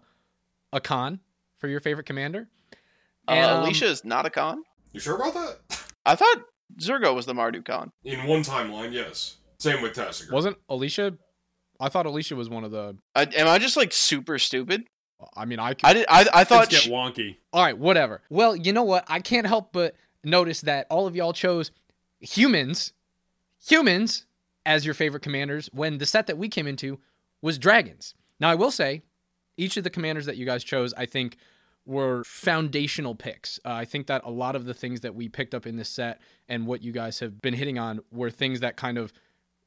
a 0.72 0.80
Khan 0.80 1.20
for 1.58 1.68
your 1.68 1.80
favorite 1.80 2.06
commander. 2.06 2.48
Uh, 3.28 3.32
And, 3.32 3.50
um, 3.50 3.64
Alesha 3.64 3.82
is 3.82 4.04
not 4.04 4.26
a 4.26 4.30
Khan. 4.30 4.62
You 4.92 5.00
sure 5.00 5.16
about 5.16 5.34
that? 5.34 5.82
I 6.06 6.14
thought 6.16 6.42
Zurgo 6.80 7.14
was 7.14 7.26
the 7.26 7.34
Mardu 7.34 7.64
Khan. 7.64 7.92
In 8.04 8.26
one 8.26 8.42
timeline, 8.42 8.92
yes. 8.92 9.36
Same 9.58 9.82
with 9.82 9.94
Tasigur. 9.94 10.32
Wasn't 10.32 10.56
Alesha? 10.68 11.16
I 11.78 11.88
thought 11.88 12.06
Alesha 12.06 12.36
was 12.36 12.48
one 12.48 12.64
of 12.64 12.70
the. 12.70 12.96
I, 13.14 13.22
am 13.36 13.46
I 13.48 13.58
just 13.58 13.76
like 13.76 13.92
super 13.92 14.38
stupid? 14.38 14.84
I 15.36 15.44
mean, 15.44 15.58
I. 15.58 15.74
Could, 15.74 15.84
I 15.84 15.92
did. 15.92 16.06
I, 16.08 16.26
I 16.32 16.44
thought. 16.44 16.68
Things 16.70 16.82
sh- 16.82 16.86
get 16.86 16.92
wonky. 16.94 17.36
all 17.52 17.62
right, 17.62 17.76
whatever. 17.76 18.22
Well, 18.30 18.56
you 18.56 18.72
know 18.72 18.82
what? 18.82 19.04
I 19.08 19.20
can't 19.20 19.46
help 19.46 19.72
but 19.72 19.94
notice 20.24 20.62
that 20.62 20.86
all 20.90 21.06
of 21.06 21.14
y'all 21.14 21.32
chose 21.34 21.70
humans, 22.20 22.92
humans 23.66 24.26
as 24.66 24.84
your 24.84 24.94
favorite 24.94 25.22
commanders 25.22 25.68
when 25.72 25.98
the 25.98 26.06
set 26.06 26.26
that 26.26 26.38
we 26.38 26.48
came 26.48 26.66
into 26.66 26.98
was 27.42 27.58
dragons. 27.58 28.14
Now, 28.38 28.50
I 28.50 28.54
will 28.54 28.70
say, 28.70 29.02
each 29.60 29.76
of 29.76 29.84
the 29.84 29.90
commanders 29.90 30.26
that 30.26 30.36
you 30.36 30.46
guys 30.46 30.64
chose, 30.64 30.94
I 30.94 31.06
think, 31.06 31.36
were 31.86 32.24
foundational 32.24 33.14
picks. 33.14 33.60
Uh, 33.64 33.72
I 33.72 33.84
think 33.84 34.06
that 34.06 34.22
a 34.24 34.30
lot 34.30 34.56
of 34.56 34.64
the 34.64 34.74
things 34.74 35.00
that 35.00 35.14
we 35.14 35.28
picked 35.28 35.54
up 35.54 35.66
in 35.66 35.76
this 35.76 35.88
set 35.88 36.20
and 36.48 36.66
what 36.66 36.82
you 36.82 36.92
guys 36.92 37.20
have 37.20 37.40
been 37.40 37.54
hitting 37.54 37.78
on 37.78 38.00
were 38.10 38.30
things 38.30 38.60
that 38.60 38.76
kind 38.76 38.96
of 38.96 39.12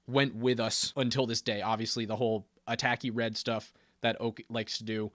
went 0.08 0.36
with 0.36 0.60
us 0.60 0.94
until 0.96 1.26
this 1.28 1.42
day. 1.42 1.62
Obviously, 1.62 2.06
the 2.06 2.16
whole 2.16 2.48
attacky 2.68 3.12
red 3.14 3.38
stuff 3.38 3.72
that 4.02 4.18
Oak 4.20 4.42
likes 4.50 4.78
to 4.80 4.84
do, 4.84 5.12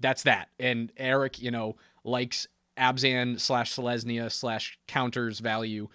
that's 0.00 0.22
that. 0.24 0.50
And 0.58 0.92
Eric, 0.96 1.40
you 1.40 1.50
know, 1.50 1.76
likes 2.04 2.46
Abzan 2.76 3.40
slash 3.40 3.74
Selesnya 3.74 4.30
slash 4.30 4.78
counters 4.86 5.40
value. 5.40 5.88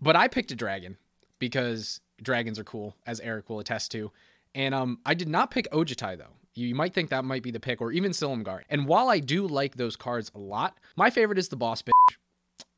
But 0.00 0.16
I 0.16 0.26
picked 0.26 0.50
a 0.50 0.56
dragon 0.56 0.96
because 1.38 2.00
dragons 2.20 2.58
are 2.58 2.64
cool, 2.64 2.96
as 3.06 3.20
Eric 3.20 3.48
will 3.48 3.60
attest 3.60 3.92
to. 3.92 4.10
And 4.54 4.74
um, 4.74 4.98
I 5.06 5.14
did 5.14 5.28
not 5.28 5.50
pick 5.50 5.70
Ojutai 5.70 6.18
though. 6.18 6.34
You, 6.54 6.74
might 6.74 6.92
think 6.92 7.10
that 7.10 7.24
might 7.24 7.42
be 7.42 7.50
the 7.50 7.60
pick, 7.60 7.80
or 7.80 7.92
even 7.92 8.12
Silumgar. 8.12 8.62
And 8.68 8.86
while 8.86 9.08
I 9.08 9.20
do 9.20 9.46
like 9.46 9.76
those 9.76 9.96
cards 9.96 10.30
a 10.34 10.38
lot, 10.38 10.78
my 10.96 11.10
favorite 11.10 11.38
is 11.38 11.48
the 11.48 11.56
boss 11.56 11.82
bitch. 11.82 12.16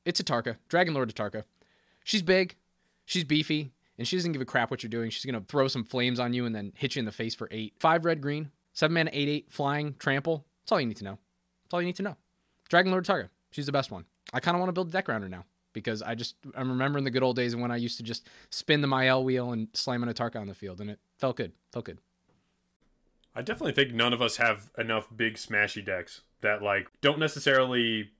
It's 0.04 0.20
Atarka, 0.20 0.56
Dragon 0.68 0.94
Lord 0.94 1.12
Atarka. 1.12 1.44
She's 2.04 2.22
big, 2.22 2.56
she's 3.04 3.24
beefy, 3.24 3.72
and 3.98 4.06
she 4.06 4.16
doesn't 4.16 4.32
give 4.32 4.42
a 4.42 4.46
crap 4.46 4.70
what 4.70 4.82
you're 4.82 4.90
doing. 4.90 5.10
She's 5.10 5.24
gonna 5.24 5.44
throw 5.46 5.68
some 5.68 5.84
flames 5.84 6.20
on 6.20 6.34
you 6.34 6.46
and 6.46 6.54
then 6.54 6.72
hit 6.76 6.94
you 6.94 7.00
in 7.00 7.06
the 7.06 7.12
face 7.12 7.34
for 7.34 7.48
eight. 7.50 7.74
Five 7.78 8.04
red 8.04 8.20
green, 8.20 8.50
Seven 8.74 8.94
mana, 8.94 9.10
eight 9.12 9.28
eight, 9.28 9.50
flying, 9.50 9.94
trample. 9.98 10.44
That's 10.62 10.72
all 10.72 10.80
you 10.80 10.86
need 10.86 10.96
to 10.96 11.04
know. 11.04 11.18
That's 11.62 11.74
all 11.74 11.80
you 11.80 11.86
need 11.86 11.96
to 11.96 12.02
know. 12.02 12.16
Dragon 12.68 12.90
Lord 12.90 13.04
Atarka. 13.04 13.28
She's 13.52 13.66
the 13.66 13.72
best 13.72 13.90
one. 13.90 14.04
I 14.32 14.40
kind 14.40 14.56
of 14.56 14.60
want 14.60 14.68
to 14.68 14.72
build 14.72 14.88
a 14.88 14.90
deck 14.90 15.08
around 15.08 15.22
her 15.22 15.28
now 15.28 15.44
because 15.72 16.02
I 16.02 16.16
just 16.16 16.34
I'm 16.56 16.68
remembering 16.68 17.04
the 17.04 17.10
good 17.10 17.22
old 17.22 17.36
days 17.36 17.54
when 17.54 17.70
I 17.70 17.76
used 17.76 17.96
to 17.98 18.02
just 18.02 18.28
spin 18.50 18.80
the 18.80 18.88
Mael 18.88 19.22
wheel 19.22 19.52
and 19.52 19.68
slam 19.74 20.02
an 20.02 20.12
Atarka 20.12 20.40
on 20.40 20.48
the 20.48 20.54
field, 20.54 20.80
and 20.80 20.90
it 20.90 20.98
felt 21.18 21.36
good. 21.36 21.52
Felt 21.72 21.84
good. 21.84 21.98
I 23.34 23.42
definitely 23.42 23.72
think 23.72 23.92
none 23.92 24.12
of 24.12 24.22
us 24.22 24.36
have 24.36 24.70
enough 24.78 25.08
big 25.14 25.34
smashy 25.34 25.84
decks 25.84 26.22
that 26.40 26.62
like 26.62 26.88
don't 27.00 27.18
necessarily 27.18 28.10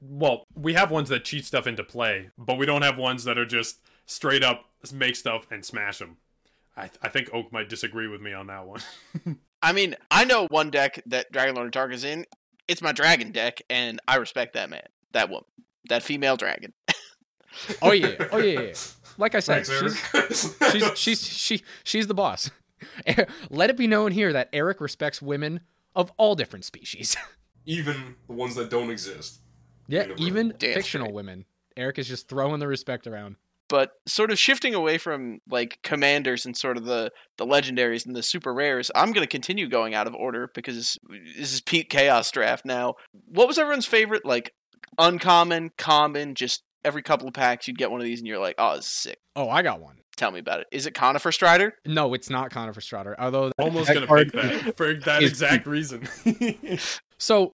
well, 0.00 0.44
we 0.54 0.74
have 0.74 0.90
ones 0.90 1.08
that 1.08 1.24
cheat 1.24 1.44
stuff 1.44 1.66
into 1.66 1.82
play, 1.82 2.30
but 2.38 2.56
we 2.56 2.66
don't 2.66 2.82
have 2.82 2.98
ones 2.98 3.24
that 3.24 3.36
are 3.36 3.46
just 3.46 3.80
straight 4.06 4.44
up 4.44 4.66
make 4.92 5.16
stuff 5.16 5.46
and 5.50 5.64
smash 5.64 5.98
them. 5.98 6.18
I, 6.76 6.90
I 7.02 7.08
think 7.08 7.30
Oak 7.32 7.52
might 7.52 7.68
disagree 7.68 8.06
with 8.06 8.20
me 8.20 8.32
on 8.32 8.46
that 8.46 8.64
one. 8.64 8.80
I 9.62 9.72
mean, 9.72 9.96
I 10.10 10.24
know 10.24 10.46
one 10.50 10.70
deck 10.70 11.02
that 11.06 11.32
Dragon 11.32 11.56
Lord 11.56 11.72
Atarka's 11.72 12.04
in. 12.04 12.24
It's 12.68 12.80
my 12.80 12.92
dragon 12.92 13.32
deck, 13.32 13.62
and 13.68 14.00
I 14.06 14.16
respect 14.16 14.54
that 14.54 14.70
man, 14.70 14.86
that 15.12 15.30
woman, 15.30 15.46
that 15.88 16.02
female 16.02 16.36
dragon. 16.36 16.72
Oh 17.82 17.92
yeah, 17.92 18.14
oh 18.30 18.38
yeah, 18.38 18.60
yeah. 18.60 18.72
Like 19.16 19.34
I 19.34 19.40
said, 19.40 19.66
Thanks, 19.66 19.80
she's, 19.80 20.54
Eric. 20.62 20.72
she's 20.72 20.98
she's 20.98 21.26
she 21.26 21.62
she's 21.82 22.06
the 22.06 22.14
boss. 22.14 22.50
Let 23.50 23.70
it 23.70 23.76
be 23.76 23.86
known 23.86 24.12
here 24.12 24.32
that 24.32 24.48
Eric 24.52 24.80
respects 24.80 25.20
women 25.22 25.60
of 25.94 26.12
all 26.16 26.34
different 26.34 26.64
species. 26.64 27.16
even 27.66 28.14
the 28.26 28.32
ones 28.34 28.54
that 28.54 28.70
don't 28.70 28.90
exist. 28.90 29.40
yeah, 29.88 30.06
even 30.16 30.54
Damn 30.58 30.74
fictional 30.74 31.06
straight. 31.06 31.14
women. 31.14 31.44
Eric 31.76 31.98
is 31.98 32.08
just 32.08 32.28
throwing 32.28 32.60
the 32.60 32.66
respect 32.66 33.06
around. 33.06 33.36
but 33.68 33.92
sort 34.06 34.30
of 34.30 34.38
shifting 34.38 34.74
away 34.74 34.96
from 34.98 35.40
like 35.48 35.78
commanders 35.82 36.44
and 36.46 36.56
sort 36.56 36.76
of 36.76 36.84
the 36.84 37.12
the 37.36 37.46
legendaries 37.46 38.06
and 38.06 38.16
the 38.16 38.22
super 38.22 38.52
rares 38.54 38.90
i'm 38.94 39.12
going 39.12 39.22
to 39.24 39.30
continue 39.30 39.68
going 39.68 39.94
out 39.94 40.06
of 40.06 40.14
order 40.14 40.50
because 40.54 40.98
this 41.36 41.52
is 41.52 41.60
pete 41.60 41.88
chaos 41.90 42.30
draft 42.30 42.64
now 42.64 42.94
what 43.26 43.46
was 43.46 43.58
everyone's 43.58 43.84
favorite 43.86 44.24
like 44.24 44.54
uncommon 44.98 45.70
common 45.76 46.34
just 46.34 46.62
every 46.84 47.02
couple 47.02 47.28
of 47.28 47.34
packs 47.34 47.68
you'd 47.68 47.78
get 47.78 47.90
one 47.90 48.00
of 48.00 48.04
these 48.06 48.18
and 48.20 48.26
you're 48.26 48.38
like 48.40 48.54
oh 48.58 48.76
this 48.76 48.86
is 48.86 48.92
sick 48.92 49.18
Oh, 49.36 49.48
I 49.48 49.62
got 49.62 49.80
one. 49.80 49.98
Tell 50.18 50.30
me 50.30 50.40
about 50.40 50.60
it 50.60 50.66
is 50.72 50.84
it 50.86 50.92
conifer 50.92 51.32
strider 51.32 51.74
No, 51.86 52.12
it's 52.12 52.28
not 52.28 52.50
Conifer 52.50 52.80
Strider. 52.82 53.14
Although 53.18 53.52
Almost 53.58 53.86
that 53.88 53.94
gonna 54.06 54.24
pick 54.24 54.32
that 54.32 54.76
for 54.76 54.92
that 54.94 55.22
is- 55.22 55.30
exact 55.30 55.66
reason. 55.66 56.06
So, 57.18 57.52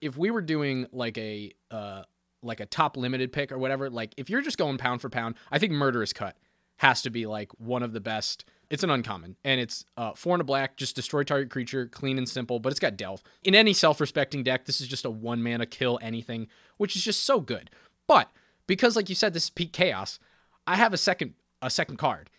if 0.00 0.16
we 0.16 0.30
were 0.30 0.42
doing 0.42 0.86
like 0.92 1.16
a 1.18 1.52
uh 1.70 2.02
like 2.42 2.60
a 2.60 2.66
top 2.66 2.96
limited 2.96 3.32
pick 3.32 3.52
or 3.52 3.58
whatever, 3.58 3.88
like 3.90 4.12
if 4.16 4.28
you're 4.30 4.42
just 4.42 4.58
going 4.58 4.78
pound 4.78 5.00
for 5.00 5.08
pound, 5.10 5.36
I 5.50 5.58
think 5.58 5.72
Murderous 5.72 6.12
Cut 6.12 6.36
has 6.78 7.02
to 7.02 7.10
be 7.10 7.26
like 7.26 7.50
one 7.58 7.82
of 7.82 7.92
the 7.92 8.00
best. 8.00 8.44
It's 8.70 8.82
an 8.84 8.90
uncommon, 8.90 9.36
and 9.44 9.60
it's 9.60 9.84
uh, 9.96 10.12
four 10.14 10.34
and 10.34 10.40
a 10.40 10.44
black, 10.44 10.76
just 10.76 10.94
destroy 10.96 11.22
target 11.24 11.50
creature, 11.50 11.86
clean 11.86 12.18
and 12.18 12.28
simple. 12.28 12.60
But 12.60 12.70
it's 12.72 12.78
got 12.80 12.96
Delve. 12.96 13.22
In 13.42 13.54
any 13.54 13.72
self-respecting 13.72 14.44
deck, 14.44 14.64
this 14.64 14.80
is 14.80 14.86
just 14.86 15.04
a 15.04 15.10
one 15.10 15.42
mana 15.42 15.66
kill 15.66 15.98
anything, 16.00 16.46
which 16.76 16.94
is 16.94 17.02
just 17.02 17.24
so 17.24 17.40
good. 17.40 17.68
But 18.06 18.30
because, 18.66 18.96
like 18.96 19.08
you 19.08 19.14
said, 19.16 19.32
this 19.34 19.44
is 19.44 19.50
peak 19.50 19.72
chaos, 19.72 20.18
I 20.66 20.76
have 20.76 20.92
a 20.94 20.98
second 20.98 21.34
a 21.62 21.70
second 21.70 21.96
card, 21.96 22.30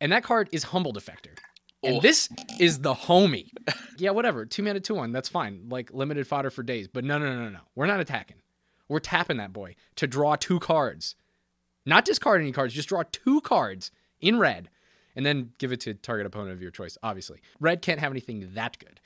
and 0.00 0.12
that 0.12 0.22
card 0.24 0.48
is 0.52 0.64
Humble 0.64 0.92
Defector. 0.92 1.36
And 1.82 1.96
Oh. 1.96 2.00
this 2.00 2.28
is 2.58 2.80
the 2.80 2.94
homie. 2.94 3.50
yeah, 3.98 4.10
whatever. 4.10 4.44
Two 4.46 4.62
mana, 4.62 4.80
two 4.80 4.94
one. 4.94 5.12
That's 5.12 5.28
fine. 5.28 5.66
Like 5.68 5.92
limited 5.92 6.26
fodder 6.26 6.50
for 6.50 6.62
days. 6.62 6.88
But 6.88 7.04
no, 7.04 7.18
no, 7.18 7.34
no, 7.36 7.48
no. 7.48 7.60
We're 7.74 7.86
not 7.86 8.00
attacking. 8.00 8.38
We're 8.88 8.98
tapping 8.98 9.36
that 9.36 9.52
boy 9.52 9.76
to 9.96 10.06
draw 10.06 10.36
two 10.36 10.58
cards. 10.58 11.14
Not 11.84 12.04
discard 12.04 12.40
any 12.40 12.52
cards. 12.52 12.74
Just 12.74 12.88
draw 12.88 13.02
two 13.12 13.40
cards 13.42 13.90
in 14.20 14.38
red, 14.38 14.70
and 15.14 15.24
then 15.24 15.52
give 15.58 15.70
it 15.70 15.80
to 15.80 15.94
target 15.94 16.26
opponent 16.26 16.52
of 16.52 16.62
your 16.62 16.70
choice. 16.70 16.96
Obviously, 17.02 17.40
red 17.60 17.82
can't 17.82 18.00
have 18.00 18.10
anything 18.12 18.48
that 18.54 18.78
good. 18.78 19.00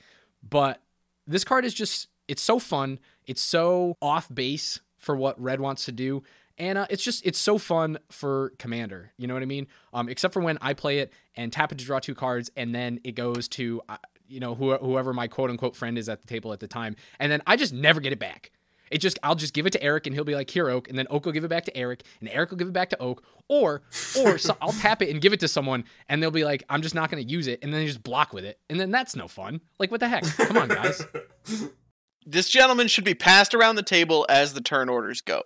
But 0.47 0.81
this 1.27 1.43
card 1.43 1.65
is 1.65 1.73
just. 1.73 2.07
It's 2.27 2.41
so 2.41 2.57
fun. 2.59 2.99
It's 3.27 3.41
so 3.41 3.97
off 4.01 4.33
base 4.33 4.79
for 4.97 5.15
what 5.15 5.39
red 5.41 5.59
wants 5.59 5.83
to 5.85 5.91
do. 5.91 6.23
Uh, 6.61 6.85
it's 6.89 7.03
just 7.03 7.25
it's 7.25 7.39
so 7.39 7.57
fun 7.57 7.97
for 8.09 8.53
commander. 8.59 9.11
You 9.17 9.27
know 9.27 9.33
what 9.33 9.43
I 9.43 9.47
mean? 9.47 9.67
Um, 9.93 10.09
except 10.09 10.33
for 10.33 10.41
when 10.41 10.57
I 10.61 10.73
play 10.73 10.99
it 10.99 11.11
and 11.35 11.51
tap 11.51 11.71
it 11.71 11.79
to 11.79 11.85
draw 11.85 11.99
two 11.99 12.15
cards, 12.15 12.51
and 12.55 12.73
then 12.73 12.99
it 13.03 13.13
goes 13.13 13.47
to 13.49 13.81
uh, 13.89 13.97
you 14.27 14.39
know 14.39 14.53
who, 14.53 14.75
whoever 14.75 15.11
my 15.13 15.27
quote 15.27 15.49
unquote 15.49 15.75
friend 15.75 15.97
is 15.97 16.07
at 16.07 16.21
the 16.21 16.27
table 16.27 16.53
at 16.53 16.59
the 16.59 16.67
time, 16.67 16.95
and 17.19 17.31
then 17.31 17.41
I 17.47 17.55
just 17.55 17.73
never 17.73 17.99
get 17.99 18.13
it 18.13 18.19
back. 18.19 18.51
It 18.91 18.99
just 18.99 19.17
I'll 19.23 19.35
just 19.35 19.53
give 19.53 19.65
it 19.65 19.71
to 19.71 19.81
Eric, 19.81 20.05
and 20.05 20.13
he'll 20.13 20.23
be 20.23 20.35
like, 20.35 20.49
"Here, 20.49 20.69
Oak," 20.69 20.87
and 20.87 20.97
then 20.97 21.07
Oak 21.09 21.25
will 21.25 21.31
give 21.31 21.43
it 21.43 21.47
back 21.47 21.65
to 21.65 21.75
Eric, 21.75 22.03
and 22.19 22.29
Eric 22.29 22.51
will 22.51 22.57
give 22.57 22.67
it 22.67 22.73
back 22.73 22.89
to 22.89 23.01
Oak, 23.01 23.23
or 23.47 23.81
or 24.19 24.37
so 24.37 24.55
I'll 24.61 24.73
tap 24.73 25.01
it 25.01 25.09
and 25.09 25.19
give 25.21 25.33
it 25.33 25.39
to 25.39 25.47
someone, 25.47 25.85
and 26.09 26.21
they'll 26.21 26.29
be 26.29 26.45
like, 26.45 26.63
"I'm 26.69 26.81
just 26.81 26.93
not 26.93 27.09
going 27.09 27.25
to 27.25 27.29
use 27.31 27.47
it," 27.47 27.59
and 27.63 27.73
then 27.73 27.81
they 27.81 27.87
just 27.87 28.03
block 28.03 28.33
with 28.33 28.45
it, 28.45 28.59
and 28.69 28.79
then 28.79 28.91
that's 28.91 29.15
no 29.15 29.27
fun. 29.27 29.61
Like 29.79 29.89
what 29.89 29.99
the 29.99 30.09
heck? 30.09 30.23
Come 30.23 30.57
on, 30.57 30.67
guys. 30.67 31.05
this 32.25 32.49
gentleman 32.49 32.87
should 32.87 33.05
be 33.05 33.15
passed 33.15 33.55
around 33.55 33.77
the 33.77 33.83
table 33.83 34.25
as 34.29 34.53
the 34.53 34.61
turn 34.61 34.89
orders 34.89 35.21
go 35.21 35.43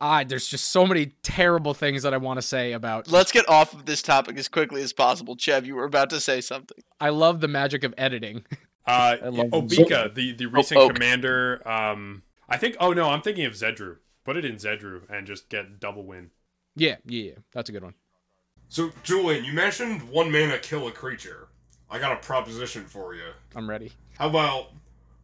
Ah, 0.00 0.24
there's 0.24 0.46
just 0.46 0.66
so 0.66 0.86
many 0.86 1.06
terrible 1.22 1.72
things 1.72 2.02
that 2.02 2.12
I 2.12 2.18
want 2.18 2.36
to 2.38 2.42
say 2.42 2.72
about. 2.72 3.10
let's 3.10 3.32
get 3.32 3.48
off 3.48 3.72
of 3.72 3.86
this 3.86 4.02
topic 4.02 4.36
as 4.36 4.46
quickly 4.48 4.82
as 4.82 4.92
possible 4.92 5.36
chev 5.36 5.64
you 5.66 5.74
were 5.74 5.84
about 5.84 6.10
to 6.10 6.20
say 6.20 6.40
something 6.40 6.76
I 7.00 7.08
love 7.08 7.40
the 7.40 7.48
magic 7.48 7.84
of 7.84 7.94
editing. 7.98 8.44
Uh, 8.88 9.16
I 9.20 9.28
love 9.30 9.46
Obeka, 9.48 10.14
the 10.14 10.30
the 10.32 10.46
recent 10.46 10.78
Oak. 10.78 10.94
commander. 10.94 11.60
Um, 11.68 12.22
I 12.48 12.56
think. 12.56 12.76
Oh 12.78 12.92
no, 12.92 13.08
I'm 13.10 13.20
thinking 13.20 13.44
of 13.44 13.54
Zedruu. 13.54 13.96
Put 14.24 14.36
it 14.36 14.44
in 14.44 14.54
Zedruu 14.58 15.00
and 15.10 15.26
just 15.26 15.48
get 15.48 15.80
double 15.80 16.04
win. 16.04 16.30
yeah, 16.76 16.94
yeah, 17.04 17.22
yeah, 17.30 17.32
that's 17.50 17.68
a 17.68 17.72
good 17.72 17.82
one. 17.82 17.94
So, 18.68 18.92
Julian, 19.02 19.44
you 19.44 19.52
mentioned 19.52 20.08
one 20.08 20.30
mana 20.30 20.58
kill 20.58 20.86
a 20.86 20.92
creature. 20.92 21.48
I 21.90 21.98
got 21.98 22.12
a 22.12 22.16
proposition 22.24 22.84
for 22.84 23.12
you. 23.16 23.24
I'm 23.56 23.68
ready. 23.68 23.90
How 24.20 24.28
about 24.28 24.68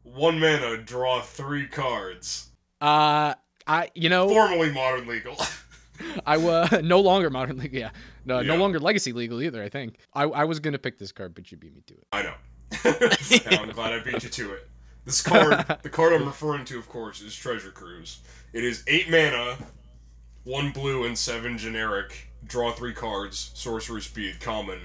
one 0.03 0.41
mana 0.41 0.79
draw 0.79 1.21
three 1.21 1.69
cards? 1.69 2.51
Uh, 2.81 3.35
I 3.67 3.91
you 3.95 4.09
know 4.09 4.29
Formerly 4.29 4.73
modern 4.73 5.07
legal. 5.07 5.37
I 6.27 6.37
was 6.37 6.73
no 6.83 7.01
longer 7.01 7.31
modern 7.31 7.59
legal. 7.59 7.79
Yeah, 7.79 7.91
no, 8.25 8.41
no 8.41 8.57
longer 8.57 8.81
legacy 8.81 9.13
legal 9.13 9.41
either. 9.43 9.63
I 9.63 9.69
think 9.69 9.99
I 10.15 10.25
I 10.25 10.45
was 10.45 10.61
gonna 10.61 10.79
pick 10.79 10.99
this 10.99 11.13
card, 11.13 11.35
but 11.35 11.51
you 11.51 11.59
beat 11.59 11.75
me 11.75 11.83
to 11.87 11.95
it. 11.95 12.07
I 12.13 12.23
know. 12.23 12.35
Yeah, 13.31 13.61
I'm 13.61 13.71
glad 13.71 13.93
I 13.93 14.03
beat 14.03 14.23
you 14.23 14.29
to 14.31 14.53
it. 14.55 14.69
This 15.05 15.21
card, 15.21 15.65
the 15.83 15.91
card 15.91 16.13
I'm 16.13 16.25
referring 16.25 16.65
to, 16.67 16.79
of 16.79 16.89
course, 16.89 17.21
is 17.21 17.35
Treasure 17.35 17.71
Cruise. 17.71 18.21
It 18.53 18.65
is 18.65 18.85
eight 18.87 19.11
mana, 19.11 19.57
one 20.45 20.71
blue 20.71 21.05
and 21.05 21.19
seven 21.19 21.59
generic. 21.59 22.29
Draw 22.47 22.73
three 22.73 22.95
cards, 22.95 23.51
sorcery 23.55 24.01
speed, 24.01 24.41
common. 24.41 24.79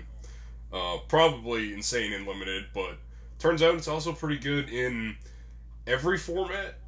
Uh, 0.73 0.97
probably 1.07 1.73
insane 1.73 2.13
and 2.13 2.27
limited, 2.27 2.65
but 2.73 2.97
turns 3.39 3.61
out 3.63 3.75
it's 3.75 3.87
also 3.87 4.11
pretty 4.11 4.37
good 4.37 4.69
in 4.69 5.15
every 5.85 6.17
format. 6.17 6.79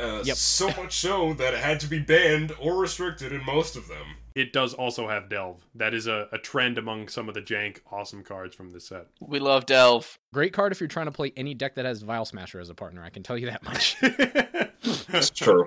Uh, 0.00 0.22
Yep. 0.24 0.36
So 0.36 0.68
much 0.68 0.96
so 0.96 1.34
that 1.34 1.54
it 1.54 1.60
had 1.60 1.78
to 1.80 1.86
be 1.86 1.98
banned 2.00 2.52
or 2.60 2.76
restricted 2.76 3.32
in 3.32 3.44
most 3.44 3.76
of 3.76 3.86
them. 3.88 4.16
It 4.34 4.52
does 4.52 4.74
also 4.74 5.06
have 5.08 5.28
Delve. 5.28 5.60
That 5.76 5.94
is 5.94 6.08
a, 6.08 6.26
a 6.32 6.38
trend 6.38 6.76
among 6.78 7.06
some 7.08 7.28
of 7.28 7.34
the 7.34 7.40
jank 7.42 7.78
awesome 7.92 8.24
cards 8.24 8.56
from 8.56 8.70
this 8.70 8.88
set. 8.88 9.06
we 9.20 9.38
love 9.38 9.64
delve 9.66 10.18
Great 10.32 10.52
card 10.52 10.72
if 10.72 10.80
you're 10.80 10.88
trying 10.88 11.06
to 11.06 11.12
play 11.12 11.32
any 11.36 11.54
deck 11.54 11.76
that 11.76 11.84
has 11.84 12.02
Vial 12.02 12.24
Smasher 12.24 12.58
as 12.58 12.68
a 12.68 12.74
partner. 12.74 13.04
I 13.04 13.10
can 13.10 13.22
tell 13.22 13.38
you 13.38 13.46
that 13.46 13.62
much. 13.62 13.96
That's 15.08 15.30
true. 15.44 15.66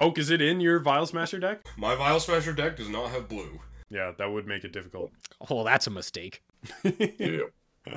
Oak, 0.00 0.18
is 0.18 0.30
it 0.30 0.42
in 0.42 0.60
your 0.60 0.80
Vial 0.80 1.06
Smasher 1.06 1.38
deck? 1.38 1.64
My 1.76 1.94
Vial 1.94 2.18
Smasher 2.18 2.52
deck 2.52 2.76
does 2.76 2.88
not 2.88 3.10
have 3.10 3.28
blue. 3.28 3.60
Yeah, 3.88 4.10
that 4.18 4.26
would 4.32 4.46
make 4.46 4.64
it 4.64 4.72
difficult. 4.72 5.12
oh, 5.48 5.62
that's 5.62 5.86
a 5.86 5.90
mistake. 5.90 6.42
Yeah. 7.18 7.96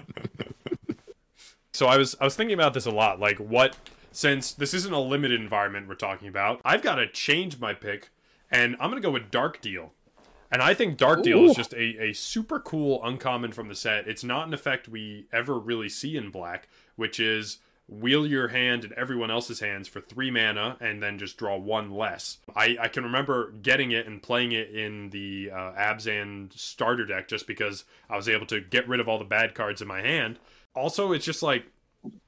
So 1.73 1.87
I 1.87 1.97
was 1.97 2.15
I 2.21 2.23
was 2.23 2.35
thinking 2.35 2.53
about 2.53 2.73
this 2.73 2.85
a 2.85 2.91
lot. 2.91 3.19
Like 3.19 3.37
what 3.39 3.75
since 4.13 4.53
this 4.53 4.73
isn't 4.73 4.93
a 4.93 4.99
limited 4.99 5.41
environment 5.41 5.87
we're 5.87 5.95
talking 5.95 6.27
about, 6.27 6.61
I've 6.63 6.81
got 6.81 6.95
to 6.95 7.07
change 7.07 7.59
my 7.59 7.73
pick 7.73 8.09
and 8.49 8.75
I'm 8.79 8.89
going 8.89 9.01
to 9.01 9.05
go 9.05 9.11
with 9.11 9.31
Dark 9.31 9.59
Deal. 9.61 9.91
And 10.51 10.61
I 10.61 10.75
think 10.75 10.97
Dark 10.97 11.23
Deal 11.23 11.45
is 11.45 11.55
just 11.55 11.73
a, 11.73 12.09
a 12.09 12.13
super 12.13 12.59
cool 12.59 13.03
uncommon 13.03 13.53
from 13.53 13.69
the 13.69 13.75
set. 13.75 14.07
It's 14.07 14.23
not 14.23 14.47
an 14.47 14.53
effect 14.53 14.87
we 14.87 15.25
ever 15.33 15.57
really 15.57 15.89
see 15.89 16.15
in 16.15 16.29
black, 16.29 16.67
which 16.95 17.19
is 17.19 17.57
wheel 17.89 18.25
your 18.25 18.49
hand 18.49 18.83
and 18.83 18.93
everyone 18.93 19.31
else's 19.31 19.59
hands 19.59 19.87
for 19.87 19.99
three 19.99 20.29
mana 20.31 20.77
and 20.79 21.01
then 21.01 21.17
just 21.17 21.37
draw 21.37 21.57
one 21.57 21.91
less. 21.91 22.37
I, 22.55 22.77
I 22.79 22.87
can 22.87 23.03
remember 23.03 23.51
getting 23.63 23.91
it 23.91 24.05
and 24.05 24.21
playing 24.21 24.51
it 24.51 24.69
in 24.69 25.09
the 25.09 25.49
uh, 25.51 25.73
Abzan 25.73 26.53
starter 26.57 27.05
deck 27.05 27.27
just 27.27 27.47
because 27.47 27.83
I 28.07 28.15
was 28.15 28.29
able 28.29 28.45
to 28.47 28.61
get 28.61 28.87
rid 28.87 28.99
of 28.99 29.09
all 29.09 29.17
the 29.17 29.25
bad 29.25 29.55
cards 29.55 29.81
in 29.81 29.87
my 29.87 30.01
hand. 30.01 30.37
Also, 30.75 31.11
it's 31.11 31.25
just 31.25 31.43
like 31.43 31.65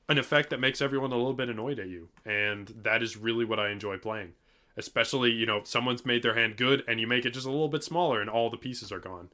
an 0.07 0.17
effect 0.17 0.49
that 0.49 0.59
makes 0.59 0.81
everyone 0.81 1.11
a 1.11 1.17
little 1.17 1.33
bit 1.33 1.49
annoyed 1.49 1.79
at 1.79 1.87
you. 1.87 2.09
And 2.25 2.73
that 2.83 3.01
is 3.01 3.17
really 3.17 3.45
what 3.45 3.59
I 3.59 3.69
enjoy 3.69 3.97
playing. 3.97 4.33
Especially, 4.77 5.31
you 5.31 5.45
know, 5.45 5.61
someone's 5.63 6.05
made 6.05 6.21
their 6.21 6.35
hand 6.35 6.57
good 6.57 6.83
and 6.87 6.99
you 6.99 7.07
make 7.07 7.25
it 7.25 7.31
just 7.31 7.47
a 7.47 7.51
little 7.51 7.69
bit 7.69 7.83
smaller 7.83 8.21
and 8.21 8.29
all 8.29 8.49
the 8.49 8.57
pieces 8.57 8.91
are 8.91 8.99
gone. 8.99 9.29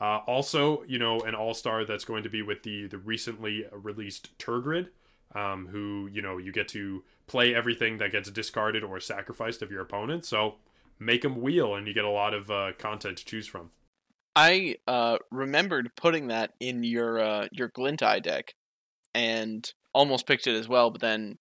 Uh, 0.00 0.20
also, 0.26 0.82
you 0.84 0.98
know, 0.98 1.20
an 1.20 1.34
all 1.34 1.54
star 1.54 1.84
that's 1.84 2.04
going 2.04 2.22
to 2.22 2.28
be 2.28 2.42
with 2.42 2.62
the 2.62 2.86
the 2.88 2.98
recently 2.98 3.66
released 3.70 4.36
Tergrid, 4.38 4.88
um, 5.34 5.68
who 5.68 6.08
you 6.12 6.22
know 6.22 6.38
you 6.38 6.50
get 6.50 6.66
to 6.68 7.04
play 7.26 7.54
everything 7.54 7.98
that 7.98 8.10
gets 8.10 8.30
discarded 8.30 8.82
or 8.82 8.98
sacrificed 9.00 9.62
of 9.62 9.70
your 9.70 9.82
opponent. 9.82 10.24
So 10.24 10.56
make 10.98 11.22
them 11.22 11.40
wheel, 11.40 11.74
and 11.74 11.86
you 11.86 11.94
get 11.94 12.04
a 12.04 12.10
lot 12.10 12.34
of 12.34 12.50
uh, 12.50 12.72
content 12.78 13.18
to 13.18 13.24
choose 13.24 13.46
from. 13.46 13.70
I 14.34 14.76
uh, 14.86 15.18
remembered 15.30 15.90
putting 15.94 16.28
that 16.28 16.52
in 16.58 16.82
your 16.82 17.20
uh, 17.20 17.48
your 17.52 17.68
Glint 17.68 18.02
Eye 18.02 18.20
deck 18.20 18.54
and 19.14 19.70
almost 19.92 20.26
picked 20.26 20.46
it 20.46 20.58
as 20.58 20.68
well, 20.68 20.90
but 20.90 21.00
then 21.00 21.38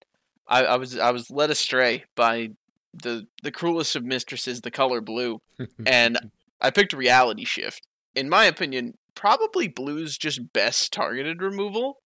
I, 0.47 0.63
I 0.63 0.75
was 0.77 0.97
I 0.97 1.11
was 1.11 1.29
led 1.31 1.49
astray 1.49 2.05
by 2.15 2.49
the 2.93 3.25
the 3.43 3.51
cruelest 3.51 3.95
of 3.95 4.03
mistresses, 4.03 4.61
the 4.61 4.71
color 4.71 5.01
blue, 5.01 5.39
and 5.85 6.17
I 6.59 6.71
picked 6.71 6.93
Reality 6.93 7.45
Shift. 7.45 7.87
In 8.13 8.29
my 8.29 8.45
opinion, 8.45 8.93
probably 9.15 9.67
blue's 9.67 10.17
just 10.17 10.53
best 10.53 10.91
targeted 10.91 11.41
removal. 11.41 11.97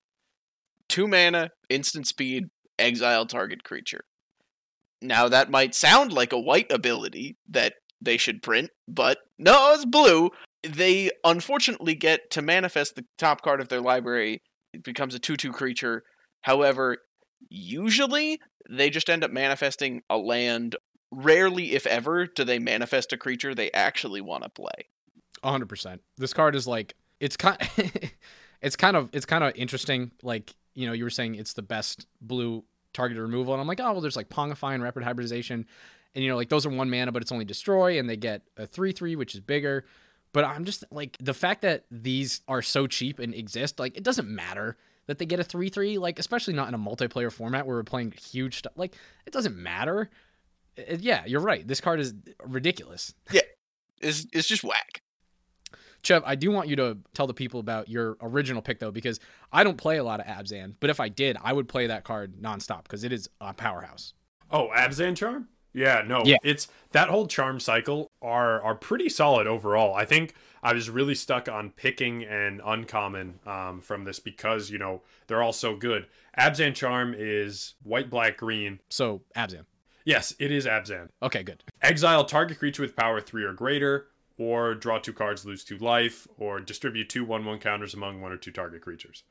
Two 0.87 1.07
mana, 1.07 1.49
instant 1.69 2.07
speed, 2.07 2.45
exile 2.77 3.25
target 3.25 3.63
creature. 3.63 4.01
Now 5.01 5.27
that 5.27 5.49
might 5.49 5.75
sound 5.75 6.11
like 6.11 6.31
a 6.31 6.39
white 6.39 6.71
ability 6.71 7.37
that 7.49 7.73
they 8.01 8.17
should 8.17 8.41
print, 8.41 8.69
but 8.87 9.17
no, 9.37 9.73
it's 9.73 9.85
blue. 9.85 10.29
They 10.63 11.09
unfortunately 11.23 11.95
get 11.95 12.29
to 12.31 12.41
manifest 12.41 12.95
the 12.95 13.05
top 13.17 13.41
card 13.41 13.59
of 13.59 13.69
their 13.69 13.81
library. 13.81 14.41
It 14.73 14.83
becomes 14.83 15.15
a 15.15 15.19
2 15.19 15.35
2 15.35 15.51
creature. 15.51 16.03
However, 16.45 16.99
usually 17.49 18.39
they 18.69 18.91
just 18.91 19.09
end 19.09 19.23
up 19.23 19.31
manifesting 19.31 20.03
a 20.11 20.17
land. 20.19 20.75
Rarely, 21.09 21.73
if 21.73 21.87
ever, 21.87 22.27
do 22.27 22.43
they 22.43 22.59
manifest 22.59 23.11
a 23.11 23.17
creature 23.17 23.55
they 23.55 23.71
actually 23.71 24.21
want 24.21 24.43
to 24.43 24.49
play. 24.49 24.89
100%. 25.43 25.99
This 26.17 26.33
card 26.33 26.55
is 26.55 26.67
like 26.67 26.93
it's 27.19 27.35
kind 27.35 27.57
it's 28.61 28.75
kind 28.75 28.95
of 28.95 29.09
it's 29.11 29.25
kind 29.25 29.43
of 29.43 29.53
interesting 29.55 30.11
like, 30.21 30.53
you 30.75 30.85
know, 30.85 30.93
you 30.93 31.03
were 31.03 31.09
saying 31.09 31.33
it's 31.33 31.53
the 31.53 31.63
best 31.63 32.05
blue 32.21 32.63
targeted 32.93 33.23
removal 33.23 33.55
and 33.55 33.59
I'm 33.59 33.67
like, 33.67 33.79
"Oh, 33.79 33.93
well 33.93 34.01
there's 34.01 34.15
like 34.15 34.29
Pongify 34.29 34.75
and 34.75 34.83
Rapid 34.83 35.01
Hybridization." 35.01 35.65
And 36.13 36.23
you 36.23 36.29
know, 36.29 36.35
like 36.35 36.49
those 36.49 36.67
are 36.67 36.69
one 36.69 36.91
mana 36.91 37.11
but 37.11 37.23
it's 37.23 37.31
only 37.31 37.45
destroy 37.45 37.97
and 37.97 38.07
they 38.07 38.17
get 38.17 38.43
a 38.55 38.67
3/3 38.67 39.15
which 39.15 39.33
is 39.33 39.41
bigger. 39.41 39.83
But 40.31 40.45
I'm 40.45 40.63
just 40.63 40.83
like 40.91 41.17
the 41.19 41.33
fact 41.33 41.63
that 41.63 41.85
these 41.89 42.41
are 42.47 42.61
so 42.61 42.85
cheap 42.85 43.17
and 43.17 43.33
exist, 43.33 43.79
like 43.79 43.97
it 43.97 44.03
doesn't 44.03 44.29
matter 44.29 44.77
that 45.07 45.17
they 45.19 45.25
get 45.25 45.39
a 45.39 45.43
3-3, 45.43 45.99
like 45.99 46.19
especially 46.19 46.53
not 46.53 46.67
in 46.67 46.73
a 46.73 46.79
multiplayer 46.79 47.31
format 47.31 47.65
where 47.65 47.77
we're 47.77 47.83
playing 47.83 48.11
huge 48.11 48.57
stuff. 48.57 48.73
Like 48.75 48.95
it 49.25 49.33
doesn't 49.33 49.55
matter. 49.55 50.09
It- 50.75 51.01
yeah, 51.01 51.23
you're 51.25 51.41
right. 51.41 51.67
This 51.67 51.81
card 51.81 51.99
is 51.99 52.13
ridiculous. 52.45 53.13
Yeah 53.31 53.41
it's, 54.01 54.27
it's 54.33 54.47
just 54.47 54.63
whack. 54.63 55.01
Chev, 56.03 56.21
I 56.25 56.35
do 56.35 56.51
want 56.51 56.67
you 56.67 56.75
to 56.75 56.97
tell 57.13 57.25
the 57.25 57.33
people 57.33 57.59
about 57.59 57.89
your 57.89 58.17
original 58.21 58.61
pick 58.61 58.79
though, 58.79 58.91
because 58.91 59.19
I 59.51 59.63
don't 59.63 59.77
play 59.77 59.97
a 59.97 60.03
lot 60.03 60.19
of 60.19 60.27
Abzan, 60.27 60.75
but 60.79 60.89
if 60.89 60.99
I 60.99 61.09
did, 61.09 61.35
I 61.43 61.51
would 61.51 61.67
play 61.67 61.87
that 61.87 62.03
card 62.03 62.35
nonstop 62.39 62.83
because 62.83 63.03
it 63.03 63.11
is 63.11 63.27
a 63.41 63.53
powerhouse. 63.53 64.13
Oh, 64.51 64.69
Abzan 64.75 65.15
charm? 65.15 65.47
Yeah, 65.73 66.03
no. 66.05 66.21
Yeah. 66.23 66.37
It's 66.43 66.67
that 66.91 67.09
whole 67.09 67.27
charm 67.27 67.59
cycle 67.59 68.11
are 68.21 68.61
are 68.61 68.75
pretty 68.75 69.09
solid 69.09 69.47
overall. 69.47 69.95
I 69.95 70.05
think 70.05 70.35
I 70.65 70.73
was 70.73 70.89
really 70.89 71.13
stuck 71.13 71.47
on 71.47 71.69
picking 71.69 72.23
an 72.23 72.59
uncommon 72.65 73.39
um, 73.45 73.81
from 73.81 74.03
this 74.03 74.19
because, 74.19 74.71
you 74.71 74.79
know, 74.79 75.03
they're 75.27 75.43
all 75.43 75.53
so 75.53 75.75
good. 75.75 76.07
Abzan 76.39 76.73
charm 76.73 77.13
is 77.15 77.75
white, 77.83 78.09
black, 78.09 78.37
green. 78.37 78.79
So 78.89 79.21
Abzan. 79.37 79.65
Yes, 80.05 80.33
it 80.39 80.51
is 80.51 80.65
Abzan. 80.65 81.09
Okay, 81.21 81.43
good. 81.43 81.63
Exile 81.83 82.25
target 82.25 82.57
creature 82.57 82.81
with 82.81 82.95
power 82.95 83.21
three 83.21 83.43
or 83.43 83.53
greater, 83.53 84.07
or 84.39 84.73
draw 84.73 84.97
two 84.97 85.13
cards, 85.13 85.45
lose 85.45 85.63
two 85.63 85.77
life, 85.77 86.27
or 86.39 86.59
distribute 86.59 87.09
two 87.09 87.23
one 87.23 87.45
one 87.45 87.59
counters 87.59 87.93
among 87.93 88.19
one 88.19 88.31
or 88.31 88.37
two 88.37 88.51
target 88.51 88.81
creatures. 88.81 89.21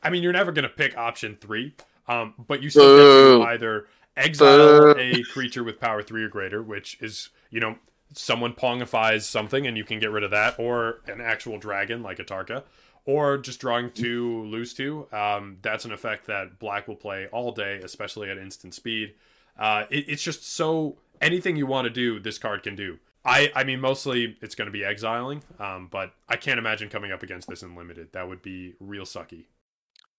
I 0.00 0.10
mean, 0.10 0.22
you're 0.22 0.32
never 0.32 0.52
gonna 0.52 0.68
pick 0.68 0.96
option 0.96 1.36
three, 1.40 1.74
um, 2.06 2.34
but 2.46 2.62
you 2.62 2.70
still 2.70 2.96
get 2.96 3.42
to 3.42 3.50
either 3.50 3.88
exile 4.16 4.94
a 4.96 5.24
creature 5.32 5.64
with 5.64 5.80
power 5.80 6.04
three 6.04 6.22
or 6.22 6.28
greater, 6.28 6.62
which 6.62 6.96
is 7.00 7.30
you 7.50 7.58
know 7.58 7.78
someone 8.14 8.52
pongifies 8.52 9.22
something 9.22 9.66
and 9.66 9.76
you 9.76 9.84
can 9.84 9.98
get 9.98 10.10
rid 10.10 10.24
of 10.24 10.30
that, 10.30 10.58
or 10.58 11.00
an 11.06 11.20
actual 11.20 11.58
dragon 11.58 12.02
like 12.02 12.18
Atarka, 12.18 12.62
or 13.04 13.38
just 13.38 13.60
drawing 13.60 13.90
two, 13.90 14.44
lose 14.44 14.72
two. 14.72 15.06
Um, 15.12 15.58
that's 15.62 15.84
an 15.84 15.92
effect 15.92 16.26
that 16.26 16.58
black 16.58 16.88
will 16.88 16.96
play 16.96 17.26
all 17.32 17.52
day, 17.52 17.80
especially 17.82 18.30
at 18.30 18.38
instant 18.38 18.74
speed. 18.74 19.14
Uh, 19.58 19.84
it, 19.90 20.08
it's 20.08 20.22
just 20.22 20.50
so 20.50 20.96
anything 21.20 21.56
you 21.56 21.66
want 21.66 21.84
to 21.86 21.90
do, 21.90 22.18
this 22.18 22.38
card 22.38 22.62
can 22.62 22.74
do. 22.74 22.98
I, 23.24 23.50
I 23.54 23.64
mean, 23.64 23.80
mostly 23.80 24.36
it's 24.42 24.54
going 24.54 24.66
to 24.66 24.72
be 24.72 24.84
exiling, 24.84 25.42
um, 25.58 25.88
but 25.90 26.12
I 26.28 26.36
can't 26.36 26.58
imagine 26.58 26.90
coming 26.90 27.10
up 27.10 27.22
against 27.22 27.48
this 27.48 27.62
in 27.62 27.74
limited. 27.74 28.12
That 28.12 28.28
would 28.28 28.42
be 28.42 28.74
real 28.80 29.04
sucky. 29.04 29.46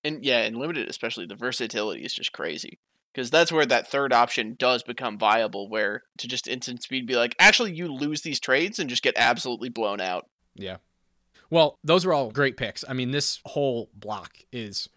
And 0.04 0.24
yeah, 0.24 0.42
in 0.44 0.56
limited 0.56 0.90
especially, 0.90 1.26
the 1.26 1.36
versatility 1.36 2.04
is 2.04 2.14
just 2.14 2.32
crazy. 2.32 2.80
Because 3.16 3.32
that's 3.32 3.50
where 3.50 3.66
that 3.66 3.88
third 3.88 4.12
option 4.12 4.58
does 4.60 4.84
become 4.84 5.18
viable, 5.18 5.70
where 5.70 6.04
to 6.18 6.28
just 6.28 6.50
instant 6.50 6.84
speed 6.84 7.08
be 7.08 7.16
like, 7.16 7.34
actually, 7.40 7.72
you 7.72 7.88
lose 7.88 8.24
these 8.24 8.42
trades 8.42 8.78
and 8.78 8.90
just 8.90 9.02
get 9.02 9.14
absolutely 9.16 9.70
blown 9.70 10.02
out. 10.02 10.28
Yeah. 10.54 10.78
Well, 11.50 11.80
those 11.82 12.06
are 12.06 12.12
all 12.12 12.30
great 12.30 12.58
picks. 12.58 12.84
I 12.90 12.92
mean, 12.92 13.12
this 13.12 13.40
whole 13.46 13.90
block 13.96 14.40
is 14.52 14.90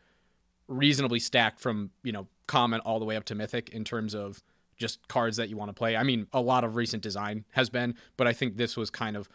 reasonably 0.66 1.20
stacked 1.20 1.60
from, 1.60 1.90
you 2.02 2.10
know, 2.10 2.26
common 2.48 2.80
all 2.80 2.98
the 2.98 3.04
way 3.04 3.14
up 3.14 3.24
to 3.26 3.36
mythic 3.36 3.68
in 3.68 3.84
terms 3.84 4.16
of 4.16 4.42
just 4.76 5.06
cards 5.06 5.36
that 5.36 5.48
you 5.48 5.56
want 5.56 5.68
to 5.68 5.74
play. 5.74 5.96
I 5.96 6.02
mean, 6.02 6.26
a 6.32 6.40
lot 6.40 6.64
of 6.64 6.74
recent 6.74 7.04
design 7.04 7.44
has 7.52 7.70
been, 7.70 7.94
but 8.16 8.26
I 8.26 8.32
think 8.32 8.56
this 8.56 8.76
was 8.76 8.90
kind 8.90 9.16
of 9.16 9.28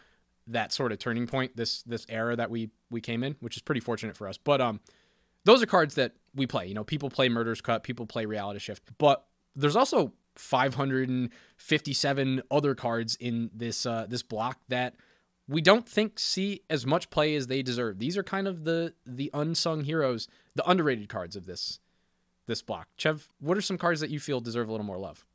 that 0.48 0.74
sort 0.74 0.91
of 0.91 1.00
turning 1.00 1.26
point 1.26 1.56
this 1.56 1.84
this 1.84 2.06
era 2.10 2.36
that 2.36 2.50
we 2.50 2.69
we 2.89 3.00
came 3.00 3.24
in, 3.24 3.38
which 3.39 3.56
is 3.56 3.62
pretty 3.62 3.80
fortunate 3.80 4.17
for 4.17 4.28
us. 4.28 4.38
But 4.38 4.60
um 4.60 4.82
those 5.45 5.63
are 5.63 5.65
cards 5.65 5.95
that 5.95 6.13
we 6.36 6.47
play. 6.47 6.67
You 6.67 6.73
know, 6.73 6.84
people 6.84 7.10
play 7.10 7.29
Murder's 7.29 7.62
Cut, 7.62 7.84
people 7.84 8.06
play 8.06 8.25
Reality 8.25 8.60
Shift, 8.60 8.84
but 8.97 9.25
there's 9.56 9.75
also 9.75 10.13
557 10.36 12.41
other 12.49 12.75
cards 12.75 13.15
in 13.15 13.51
this 13.53 13.86
uh, 13.86 14.06
this 14.10 14.23
block 14.23 14.60
that 14.69 14.95
we 15.47 15.62
don't 15.62 15.88
think 15.88 16.19
see 16.19 16.62
as 16.69 16.86
much 16.86 17.10
play 17.10 17.36
as 17.36 17.47
they 17.47 17.62
deserve. 17.62 17.99
These 17.99 18.17
are 18.17 18.23
kind 18.23 18.47
of 18.47 18.63
the 18.63 18.93
the 19.06 19.29
unsung 19.34 19.84
heroes, 19.84 20.27
the 20.56 20.69
underrated 20.69 21.10
cards 21.10 21.36
of 21.36 21.45
this 21.45 21.79
this 22.47 22.62
block. 22.62 22.88
Chev, 22.97 23.29
what 23.39 23.58
are 23.58 23.62
some 23.62 23.77
cards 23.77 24.01
that 24.01 24.10
you 24.10 24.19
feel 24.19 24.39
deserve 24.39 24.69
a 24.69 24.71
little 24.71 24.86
more 24.86 24.97
love? 24.97 25.25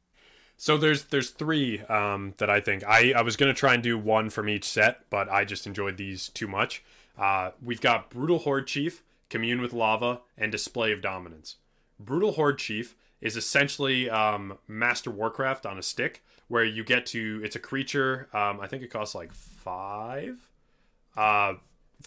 So 0.57 0.77
there's 0.77 1.05
there's 1.05 1.31
three 1.31 1.81
um, 1.83 2.35
that 2.39 2.51
I 2.51 2.61
think 2.61 2.85
I, 2.85 3.13
I 3.13 3.23
was 3.23 3.37
gonna 3.37 3.55
try 3.55 3.75
and 3.75 3.83
do 3.83 3.97
one 3.97 4.31
from 4.31 4.49
each 4.49 4.65
set, 4.65 5.09
but 5.11 5.31
I 5.31 5.45
just 5.45 5.67
enjoyed 5.67 5.97
these 5.97 6.31
too 6.31 6.49
much. 6.49 6.83
Uh, 7.17 7.51
we've 7.63 7.81
got 7.81 8.11
Brutal 8.11 8.39
Horde 8.39 8.67
Chief, 8.67 9.03
Commune 9.31 9.61
with 9.61 9.73
Lava, 9.73 10.21
and 10.37 10.51
Display 10.53 10.93
of 10.93 11.01
Dominance. 11.01 11.57
Brutal 12.01 12.33
Horde 12.33 12.59
Chief 12.59 12.95
is 13.21 13.37
essentially 13.37 14.09
um, 14.09 14.59
Master 14.69 15.11
Warcraft 15.11 15.67
on 15.67 15.79
a 15.79 15.83
stick, 15.83 16.23
where 16.47 16.65
you 16.65 16.85
get 16.85 17.05
to 17.07 17.41
it's 17.45 17.57
a 17.57 17.61
creature. 17.61 18.29
Um, 18.33 18.61
I 18.61 18.67
think 18.67 18.83
it 18.83 18.91
costs 18.91 19.15
like 19.15 19.33
five, 19.33 20.49
uh, 21.17 21.55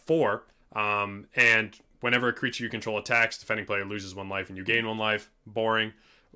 four, 0.06 0.44
um, 0.74 1.28
and 1.36 1.76
whenever 2.00 2.30
a 2.30 2.34
creature 2.34 2.64
you 2.64 2.70
control 2.70 2.98
attacks, 2.98 3.38
defending 3.38 3.66
player 3.66 3.86
loses 3.86 4.16
one 4.16 4.30
life 4.30 4.50
and 4.50 4.58
you 4.58 4.64
gain 4.64 4.88
one 4.88 4.98
life. 4.98 5.30
Boring 5.46 5.94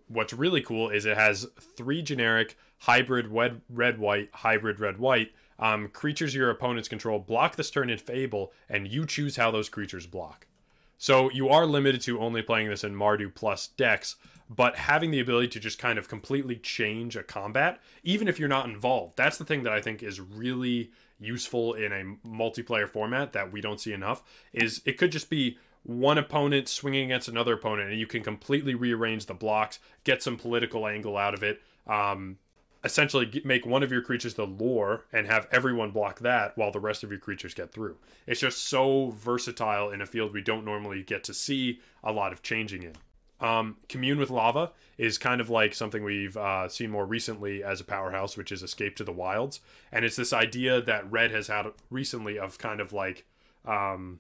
what's 0.08 0.34
really 0.34 0.62
cool 0.62 0.90
is 0.90 1.06
it 1.06 1.18
has 1.18 1.48
three 1.60 2.02
generic 2.02 2.58
hybrid 2.80 3.28
red 3.28 3.62
red 3.70 3.98
white 3.98 4.30
hybrid 4.34 4.80
red 4.80 4.98
white 5.00 5.32
um, 5.58 5.88
creatures 5.88 6.36
your 6.36 6.50
opponents 6.50 6.90
control 6.90 7.20
block 7.20 7.56
this 7.56 7.72
turn 7.72 7.90
in 7.90 7.98
Fable, 7.98 8.52
and 8.70 8.88
you 8.88 9.06
choose 9.06 9.38
how 9.38 9.52
those 9.52 9.70
creatures 9.70 10.06
block. 10.06 10.48
So 10.98 11.30
you 11.32 11.50
are 11.50 11.66
limited 11.66 12.02
to 12.02 12.20
only 12.20 12.42
playing 12.42 12.70
this 12.70 12.84
in 12.84 12.96
Mardu 12.96 13.34
plus 13.34 13.68
decks, 13.68 14.16
but 14.50 14.76
having 14.76 15.12
the 15.12 15.20
ability 15.20 15.48
to 15.50 15.60
just 15.60 15.80
kind 15.80 15.98
of 15.98 16.08
completely 16.08 16.56
change 16.56 17.16
a 17.16 17.24
combat, 17.24 17.80
even 18.04 18.28
if 18.28 18.40
you're 18.40 18.48
not 18.48 18.68
involved, 18.68 19.18
that's 19.18 19.38
the 19.38 19.46
thing 19.46 19.64
that 19.64 19.74
I 19.74 19.82
think 19.82 20.04
is 20.04 20.20
really 20.20 20.92
useful 21.20 21.74
in 21.74 21.92
a 21.92 22.28
multiplayer 22.28 22.88
format 22.88 23.34
that 23.34 23.52
we 23.52 23.62
don't 23.62 23.80
see 23.80 23.94
enough. 23.94 24.24
Is 24.54 24.82
it 24.86 24.98
could 24.98 25.12
just 25.12 25.30
be 25.30 25.58
one 25.84 26.18
opponent 26.18 26.68
swinging 26.68 27.06
against 27.06 27.28
another 27.28 27.54
opponent, 27.54 27.92
and 27.92 28.00
you 28.00 28.08
can 28.08 28.24
completely 28.24 28.74
rearrange 28.74 29.28
the 29.28 29.34
blocks, 29.34 29.80
get 30.04 30.24
some 30.24 30.38
political 30.38 30.88
angle 30.88 31.16
out 31.18 31.34
of 31.34 31.44
it. 31.44 31.62
Um, 31.88 32.38
essentially, 32.86 33.42
make 33.44 33.66
one 33.66 33.84
of 33.84 33.92
your 33.92 34.02
creatures 34.02 34.36
the 34.36 34.46
lore 34.46 35.06
and 35.12 35.28
have 35.28 35.48
everyone 35.52 35.92
block 35.92 36.20
that 36.20 36.58
while 36.58 36.72
the 36.72 36.80
rest 36.80 37.04
of 37.04 37.10
your 37.10 37.20
creatures 37.20 37.54
get 37.54 37.74
through. 37.74 37.98
It's 38.28 38.40
just 38.40 38.64
so 38.66 39.10
versatile 39.10 39.90
in 39.90 40.02
a 40.02 40.06
field 40.06 40.34
we 40.34 40.42
don't 40.42 40.64
normally 40.64 41.04
get 41.04 41.24
to 41.26 41.34
see 41.34 41.80
a 42.04 42.12
lot 42.12 42.32
of 42.32 42.44
changing 42.44 42.84
in. 42.84 42.94
Um, 43.42 43.78
Commune 43.90 44.20
with 44.20 44.30
Lava 44.30 44.72
is 44.98 45.18
kind 45.18 45.42
of 45.42 45.50
like 45.50 45.74
something 45.74 46.04
we've 46.04 46.38
uh, 46.38 46.70
seen 46.70 46.90
more 46.90 47.06
recently 47.06 47.64
as 47.64 47.82
a 47.82 47.84
powerhouse, 47.84 48.38
which 48.38 48.52
is 48.52 48.64
Escape 48.64 48.96
to 48.98 49.04
the 49.04 49.12
Wilds. 49.12 49.60
And 49.92 50.06
it's 50.06 50.16
this 50.16 50.32
idea 50.32 50.82
that 50.82 51.12
Red 51.12 51.32
has 51.32 51.48
had 51.48 51.66
recently 51.90 52.40
of 52.40 52.58
kind 52.58 52.80
of 52.80 52.94
like 52.94 53.26
um, 53.66 54.20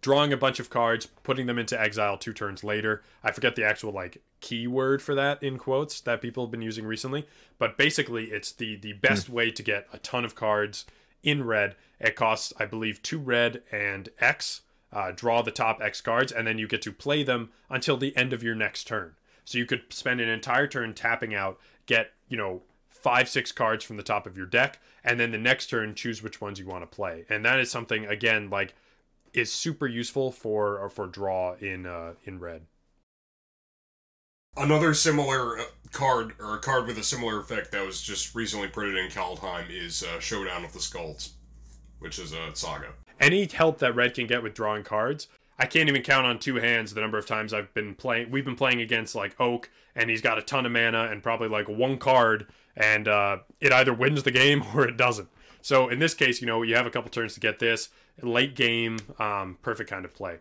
drawing 0.00 0.32
a 0.32 0.36
bunch 0.36 0.58
of 0.58 0.70
cards, 0.70 1.06
putting 1.22 1.46
them 1.46 1.58
into 1.58 1.80
exile 1.80 2.16
two 2.16 2.32
turns 2.32 2.64
later. 2.64 3.02
I 3.22 3.32
forget 3.32 3.56
the 3.56 3.64
actual 3.64 3.92
like 3.92 4.22
keyword 4.40 5.02
for 5.02 5.14
that 5.14 5.42
in 5.42 5.58
quotes 5.58 6.00
that 6.00 6.22
people 6.22 6.44
have 6.44 6.50
been 6.50 6.62
using 6.62 6.86
recently, 6.86 7.26
but 7.58 7.76
basically 7.76 8.26
it's 8.26 8.52
the 8.52 8.76
the 8.76 8.94
best 8.94 9.28
way 9.28 9.50
to 9.50 9.62
get 9.62 9.86
a 9.92 9.98
ton 9.98 10.24
of 10.24 10.34
cards 10.34 10.86
in 11.22 11.44
red. 11.44 11.76
It 11.98 12.16
costs, 12.16 12.52
I 12.58 12.64
believe, 12.64 13.02
two 13.02 13.18
red 13.18 13.62
and 13.70 14.08
X. 14.18 14.62
Uh, 14.92 15.12
draw 15.14 15.40
the 15.40 15.52
top 15.52 15.80
X 15.80 16.00
cards, 16.00 16.32
and 16.32 16.48
then 16.48 16.58
you 16.58 16.66
get 16.66 16.82
to 16.82 16.92
play 16.92 17.22
them 17.22 17.50
until 17.68 17.96
the 17.96 18.16
end 18.16 18.32
of 18.32 18.42
your 18.42 18.56
next 18.56 18.88
turn. 18.88 19.14
So 19.44 19.56
you 19.56 19.64
could 19.64 19.92
spend 19.92 20.20
an 20.20 20.28
entire 20.28 20.66
turn 20.66 20.94
tapping 20.94 21.32
out, 21.32 21.60
get 21.86 22.12
you 22.28 22.36
know 22.36 22.62
five 22.88 23.28
six 23.28 23.52
cards 23.52 23.84
from 23.84 23.98
the 23.98 24.02
top 24.02 24.26
of 24.26 24.36
your 24.36 24.46
deck, 24.46 24.80
and 25.04 25.20
then 25.20 25.30
the 25.30 25.38
next 25.38 25.68
turn 25.68 25.94
choose 25.94 26.22
which 26.22 26.40
ones 26.40 26.58
you 26.58 26.66
want 26.66 26.82
to 26.82 26.96
play. 26.96 27.24
And 27.28 27.44
that 27.44 27.60
is 27.60 27.70
something 27.70 28.04
again 28.06 28.50
like 28.50 28.74
is 29.32 29.52
super 29.52 29.86
useful 29.86 30.30
for 30.30 30.78
or 30.78 30.88
for 30.88 31.06
draw 31.06 31.54
in 31.54 31.86
uh, 31.86 32.14
in 32.24 32.38
red. 32.38 32.62
Another 34.56 34.94
similar 34.94 35.58
uh, 35.58 35.64
card, 35.92 36.34
or 36.40 36.56
a 36.56 36.58
card 36.58 36.86
with 36.86 36.98
a 36.98 37.04
similar 37.04 37.38
effect 37.40 37.70
that 37.72 37.86
was 37.86 38.02
just 38.02 38.34
recently 38.34 38.68
printed 38.68 38.96
in 38.96 39.08
Kaldheim, 39.08 39.70
is 39.70 40.02
uh, 40.02 40.18
Showdown 40.18 40.64
of 40.64 40.72
the 40.72 40.80
Skulls, 40.80 41.34
which 42.00 42.18
is 42.18 42.32
a 42.32 42.54
saga. 42.54 42.88
Any 43.20 43.46
help 43.46 43.78
that 43.78 43.94
red 43.94 44.14
can 44.14 44.26
get 44.26 44.42
with 44.42 44.54
drawing 44.54 44.82
cards, 44.82 45.28
I 45.60 45.66
can't 45.66 45.90
even 45.90 46.02
count 46.02 46.26
on 46.26 46.38
two 46.38 46.56
hands 46.56 46.94
the 46.94 47.02
number 47.02 47.18
of 47.18 47.26
times 47.26 47.52
I've 47.52 47.72
been 47.74 47.94
playing. 47.94 48.30
We've 48.30 48.44
been 48.44 48.56
playing 48.56 48.80
against 48.80 49.14
like 49.14 49.38
Oak, 49.38 49.70
and 49.94 50.08
he's 50.08 50.22
got 50.22 50.38
a 50.38 50.42
ton 50.42 50.64
of 50.64 50.72
mana 50.72 51.08
and 51.10 51.22
probably 51.22 51.48
like 51.48 51.68
one 51.68 51.98
card, 51.98 52.46
and 52.76 53.06
uh, 53.06 53.38
it 53.60 53.70
either 53.72 53.92
wins 53.92 54.22
the 54.22 54.30
game 54.30 54.64
or 54.74 54.88
it 54.88 54.96
doesn't. 54.96 55.28
So 55.62 55.88
in 55.88 55.98
this 55.98 56.14
case, 56.14 56.40
you 56.40 56.46
know, 56.46 56.62
you 56.62 56.74
have 56.76 56.86
a 56.86 56.90
couple 56.90 57.10
turns 57.10 57.34
to 57.34 57.40
get 57.40 57.58
this 57.58 57.90
late 58.20 58.54
game, 58.54 58.98
um, 59.18 59.58
perfect 59.62 59.90
kind 59.90 60.04
of 60.04 60.14
play. 60.14 60.38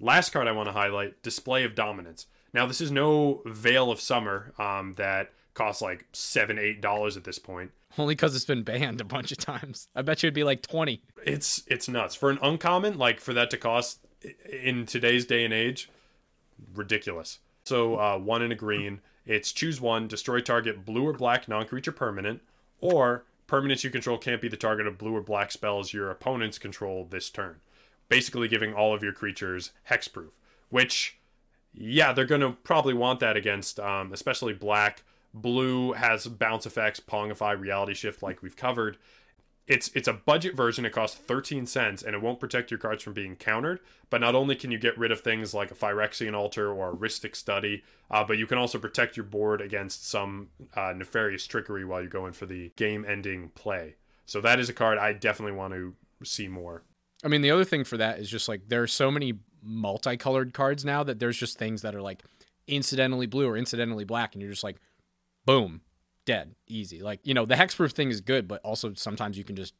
Last 0.00 0.30
card 0.30 0.46
I 0.46 0.52
want 0.52 0.68
to 0.68 0.72
highlight: 0.72 1.22
Display 1.22 1.64
of 1.64 1.74
Dominance. 1.74 2.26
Now 2.52 2.66
this 2.66 2.80
is 2.80 2.90
no 2.90 3.42
Veil 3.44 3.90
of 3.90 4.00
Summer 4.00 4.52
um, 4.58 4.94
that 4.96 5.32
costs 5.54 5.82
like 5.82 6.06
seven, 6.12 6.58
eight 6.58 6.80
dollars 6.80 7.16
at 7.16 7.24
this 7.24 7.38
point. 7.38 7.72
Only 7.96 8.14
because 8.14 8.36
it's 8.36 8.44
been 8.44 8.62
banned 8.62 9.00
a 9.00 9.04
bunch 9.04 9.32
of 9.32 9.38
times. 9.38 9.88
I 9.94 10.02
bet 10.02 10.22
you 10.22 10.28
it'd 10.28 10.34
be 10.34 10.44
like 10.44 10.62
20. 10.62 11.02
It's 11.24 11.62
it's 11.66 11.88
nuts 11.88 12.14
for 12.14 12.30
an 12.30 12.38
uncommon 12.42 12.96
like 12.96 13.20
for 13.20 13.32
that 13.34 13.50
to 13.50 13.56
cost 13.56 14.00
in 14.50 14.86
today's 14.86 15.26
day 15.26 15.44
and 15.44 15.54
age, 15.54 15.90
ridiculous. 16.74 17.38
So 17.64 17.96
uh, 17.96 18.18
one 18.18 18.42
in 18.42 18.52
a 18.52 18.56
green. 18.56 19.00
It's 19.26 19.52
choose 19.52 19.80
one, 19.80 20.08
destroy 20.08 20.40
target 20.40 20.86
blue 20.86 21.06
or 21.06 21.12
black 21.12 21.48
non-creature 21.48 21.92
permanent, 21.92 22.40
or 22.80 23.24
permanents 23.48 23.82
you 23.82 23.90
control 23.90 24.18
can't 24.18 24.40
be 24.40 24.48
the 24.48 24.56
target 24.56 24.86
of 24.86 24.98
blue 24.98 25.16
or 25.16 25.20
black 25.20 25.50
spells 25.50 25.92
your 25.92 26.10
opponents 26.10 26.58
control 26.58 27.06
this 27.08 27.30
turn. 27.30 27.56
Basically, 28.08 28.48
giving 28.48 28.74
all 28.74 28.94
of 28.94 29.02
your 29.02 29.12
creatures 29.12 29.72
hexproof. 29.90 30.30
Which, 30.70 31.18
yeah, 31.74 32.12
they're 32.12 32.24
gonna 32.24 32.52
probably 32.52 32.94
want 32.94 33.20
that 33.20 33.36
against, 33.36 33.80
um, 33.80 34.12
especially 34.12 34.52
black. 34.52 35.02
Blue 35.34 35.92
has 35.92 36.26
bounce 36.26 36.66
effects, 36.66 37.00
Pongify, 37.00 37.58
Reality 37.58 37.94
Shift, 37.94 38.22
like 38.22 38.42
we've 38.42 38.56
covered 38.56 38.96
it's 39.68 39.90
it's 39.94 40.08
a 40.08 40.14
budget 40.14 40.56
version. 40.56 40.84
It 40.86 40.92
costs 40.92 41.16
13 41.16 41.66
cents, 41.66 42.02
and 42.02 42.14
it 42.14 42.22
won't 42.22 42.40
protect 42.40 42.70
your 42.70 42.78
cards 42.78 43.02
from 43.02 43.12
being 43.12 43.36
countered. 43.36 43.80
But 44.10 44.22
not 44.22 44.34
only 44.34 44.56
can 44.56 44.70
you 44.70 44.78
get 44.78 44.98
rid 44.98 45.12
of 45.12 45.20
things 45.20 45.52
like 45.52 45.70
a 45.70 45.74
Phyrexian 45.74 46.34
Altar 46.34 46.72
or 46.72 46.90
a 46.90 46.96
Rhystic 46.96 47.36
Study, 47.36 47.84
uh, 48.10 48.24
but 48.24 48.38
you 48.38 48.46
can 48.46 48.56
also 48.56 48.78
protect 48.78 49.16
your 49.16 49.26
board 49.26 49.60
against 49.60 50.08
some 50.08 50.48
uh, 50.74 50.94
nefarious 50.96 51.46
trickery 51.46 51.84
while 51.84 52.00
you're 52.00 52.08
going 52.08 52.32
for 52.32 52.46
the 52.46 52.72
game-ending 52.76 53.50
play. 53.50 53.96
So 54.24 54.40
that 54.40 54.58
is 54.58 54.68
a 54.70 54.72
card 54.72 54.98
I 54.98 55.12
definitely 55.12 55.56
want 55.56 55.74
to 55.74 55.94
see 56.24 56.48
more. 56.48 56.82
I 57.22 57.28
mean, 57.28 57.42
the 57.42 57.50
other 57.50 57.64
thing 57.64 57.84
for 57.84 57.98
that 57.98 58.18
is 58.18 58.30
just 58.30 58.48
like 58.48 58.68
there 58.68 58.82
are 58.82 58.88
so 58.88 59.10
many 59.10 59.34
multicolored 59.62 60.54
cards 60.54 60.84
now 60.84 61.02
that 61.02 61.18
there's 61.18 61.36
just 61.36 61.58
things 61.58 61.82
that 61.82 61.94
are 61.94 62.02
like 62.02 62.22
incidentally 62.66 63.26
blue 63.26 63.48
or 63.48 63.56
incidentally 63.56 64.04
black, 64.04 64.34
and 64.34 64.40
you're 64.40 64.50
just 64.50 64.64
like, 64.64 64.76
boom, 65.44 65.82
dead, 66.28 66.54
easy. 66.66 67.00
Like 67.00 67.20
you 67.24 67.32
know, 67.32 67.46
the 67.46 67.54
hexproof 67.54 67.92
thing 67.92 68.10
is 68.10 68.20
good, 68.20 68.46
but 68.46 68.60
also 68.62 68.92
sometimes 68.92 69.38
you 69.38 69.44
can 69.44 69.56
just 69.56 69.72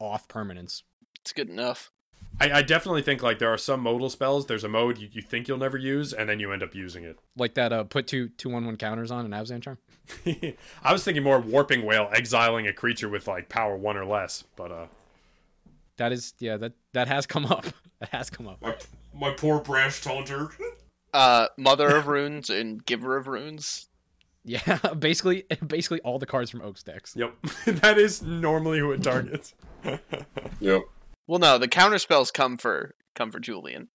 off 0.00 0.26
permanence. 0.26 0.82
It's 1.20 1.32
good 1.32 1.48
enough. 1.48 1.92
I, 2.40 2.50
I 2.50 2.62
definitely 2.62 3.02
think 3.02 3.22
like 3.22 3.38
there 3.38 3.52
are 3.52 3.58
some 3.58 3.80
modal 3.80 4.10
spells. 4.10 4.46
There's 4.46 4.64
a 4.64 4.68
mode 4.68 4.98
you, 4.98 5.08
you 5.12 5.22
think 5.22 5.46
you'll 5.46 5.58
never 5.58 5.78
use, 5.78 6.12
and 6.12 6.28
then 6.28 6.40
you 6.40 6.52
end 6.52 6.64
up 6.64 6.74
using 6.74 7.04
it. 7.04 7.18
Like 7.36 7.54
that, 7.54 7.72
uh, 7.72 7.84
put 7.84 8.08
two 8.08 8.30
two 8.30 8.50
one 8.50 8.66
one 8.66 8.76
counters 8.76 9.12
on 9.12 9.24
an 9.24 9.30
Abzan 9.30 9.62
charm. 9.62 9.78
I 10.82 10.92
was 10.92 11.04
thinking 11.04 11.22
more 11.22 11.38
warping 11.38 11.86
wail, 11.86 12.10
exiling 12.12 12.66
a 12.66 12.72
creature 12.72 13.08
with 13.08 13.28
like 13.28 13.48
power 13.48 13.76
one 13.76 13.96
or 13.96 14.04
less, 14.04 14.42
but 14.56 14.72
uh, 14.72 14.86
That 15.98 16.10
is, 16.10 16.34
yeah, 16.40 16.56
that 16.56 16.72
that 16.94 17.06
has 17.06 17.26
come 17.26 17.46
up. 17.46 17.66
That 18.00 18.08
has 18.12 18.30
come 18.30 18.48
up. 18.48 18.62
My, 18.62 18.76
my 19.14 19.30
poor 19.32 19.60
brash 19.60 20.02
taunter. 20.02 20.48
Uh, 21.12 21.48
Mother 21.58 21.96
of 21.96 22.06
Runes 22.06 22.48
and 22.50 22.86
Giver 22.86 23.16
of 23.16 23.26
Runes. 23.26 23.89
Yeah, 24.44 24.76
basically, 24.98 25.44
basically 25.66 26.00
all 26.00 26.18
the 26.18 26.26
cards 26.26 26.50
from 26.50 26.62
Oak's 26.62 26.82
decks. 26.82 27.14
yep, 27.16 27.34
that 27.66 27.98
is 27.98 28.22
normally 28.22 28.78
who 28.78 28.92
it 28.92 29.02
targets. 29.02 29.54
Yep. 30.60 30.82
Well, 31.26 31.38
no, 31.38 31.58
the 31.58 31.68
counter 31.68 31.98
spells 31.98 32.30
come 32.30 32.56
for 32.56 32.94
come 33.14 33.30
for 33.30 33.38
Julian. 33.40 33.88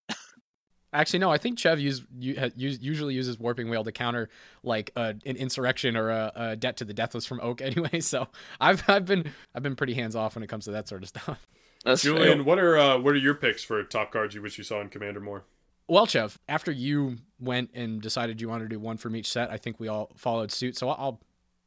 Actually, 0.92 1.18
no. 1.18 1.30
I 1.30 1.36
think 1.36 1.58
Chev 1.58 1.78
use, 1.78 2.02
use, 2.18 2.78
usually 2.80 3.14
uses 3.14 3.38
Warping 3.38 3.68
Wail 3.68 3.84
to 3.84 3.92
counter 3.92 4.30
like 4.62 4.92
uh, 4.96 5.12
an 5.26 5.36
insurrection 5.36 5.96
or 5.96 6.08
a, 6.08 6.32
a 6.34 6.56
debt 6.56 6.78
to 6.78 6.84
the 6.86 6.94
deathless 6.94 7.26
from 7.26 7.40
Oak. 7.40 7.60
Anyway, 7.60 8.00
so 8.00 8.28
I've 8.60 8.88
I've 8.88 9.04
been 9.04 9.32
I've 9.54 9.62
been 9.62 9.76
pretty 9.76 9.94
hands 9.94 10.16
off 10.16 10.36
when 10.36 10.42
it 10.42 10.46
comes 10.46 10.64
to 10.64 10.70
that 10.70 10.88
sort 10.88 11.02
of 11.02 11.08
stuff. 11.08 11.46
That's 11.84 12.02
fair. 12.02 12.14
Julian, 12.14 12.44
what 12.44 12.58
are 12.58 12.78
uh, 12.78 12.98
what 12.98 13.14
are 13.14 13.18
your 13.18 13.34
picks 13.34 13.62
for 13.62 13.82
top 13.84 14.12
cards 14.12 14.34
you 14.34 14.40
wish 14.40 14.56
you 14.56 14.64
saw 14.64 14.80
in 14.80 14.88
Commander 14.88 15.20
more? 15.20 15.44
Well, 15.88 16.06
Chev, 16.06 16.38
after 16.48 16.72
you 16.72 17.18
went 17.38 17.70
and 17.74 18.00
decided 18.00 18.40
you 18.40 18.48
wanted 18.48 18.64
to 18.64 18.70
do 18.70 18.80
one 18.80 18.96
from 18.96 19.14
each 19.14 19.30
set, 19.30 19.50
I 19.50 19.56
think 19.56 19.78
we 19.78 19.88
all 19.88 20.10
followed 20.16 20.50
suit. 20.50 20.76
So 20.76 20.88
I'll 20.88 21.20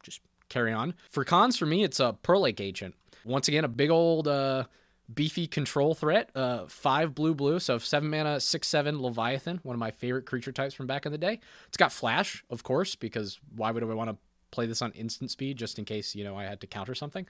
just 0.04 0.20
carry 0.50 0.74
on. 0.74 0.94
For 1.10 1.24
Khans, 1.24 1.58
for 1.58 1.66
me, 1.66 1.84
it's 1.84 2.00
a 2.00 2.18
Pearl 2.22 2.42
Lake 2.42 2.60
Ancient. 2.60 2.96
Once 3.24 3.48
again, 3.48 3.64
a 3.64 3.70
big 3.70 3.90
old 3.90 4.28
uh, 4.28 4.66
beefy 5.14 5.48
control 5.48 5.94
threat. 5.94 6.30
Uh, 6.36 6.66
five 6.68 7.16
blue 7.16 7.34
blue, 7.34 7.60
so 7.60 7.78
seven 7.78 8.10
mana, 8.10 8.40
six 8.40 8.68
seven 8.68 9.02
Leviathan, 9.02 9.60
one 9.64 9.74
of 9.74 9.80
my 9.80 9.92
favorite 9.92 10.26
creature 10.26 10.52
types 10.52 10.74
from 10.74 10.88
back 10.88 11.06
in 11.06 11.12
the 11.12 11.18
day. 11.18 11.40
It's 11.68 11.78
got 11.78 11.92
flash, 11.92 12.44
of 12.50 12.64
course, 12.64 12.96
because 12.96 13.40
why 13.56 13.72
would 13.72 13.84
I 13.84 13.86
want 13.88 14.10
to 14.10 14.18
play 14.52 14.66
this 14.66 14.82
on 14.82 14.92
instant 14.94 15.32
speed 15.32 15.58
just 15.58 15.80
in 15.80 15.86
case 15.86 16.16
you 16.16 16.24
know 16.24 16.36
I 16.36 16.44
had 16.44 16.62
to 16.62 16.68
counter 16.68 16.96
something? 16.96 17.26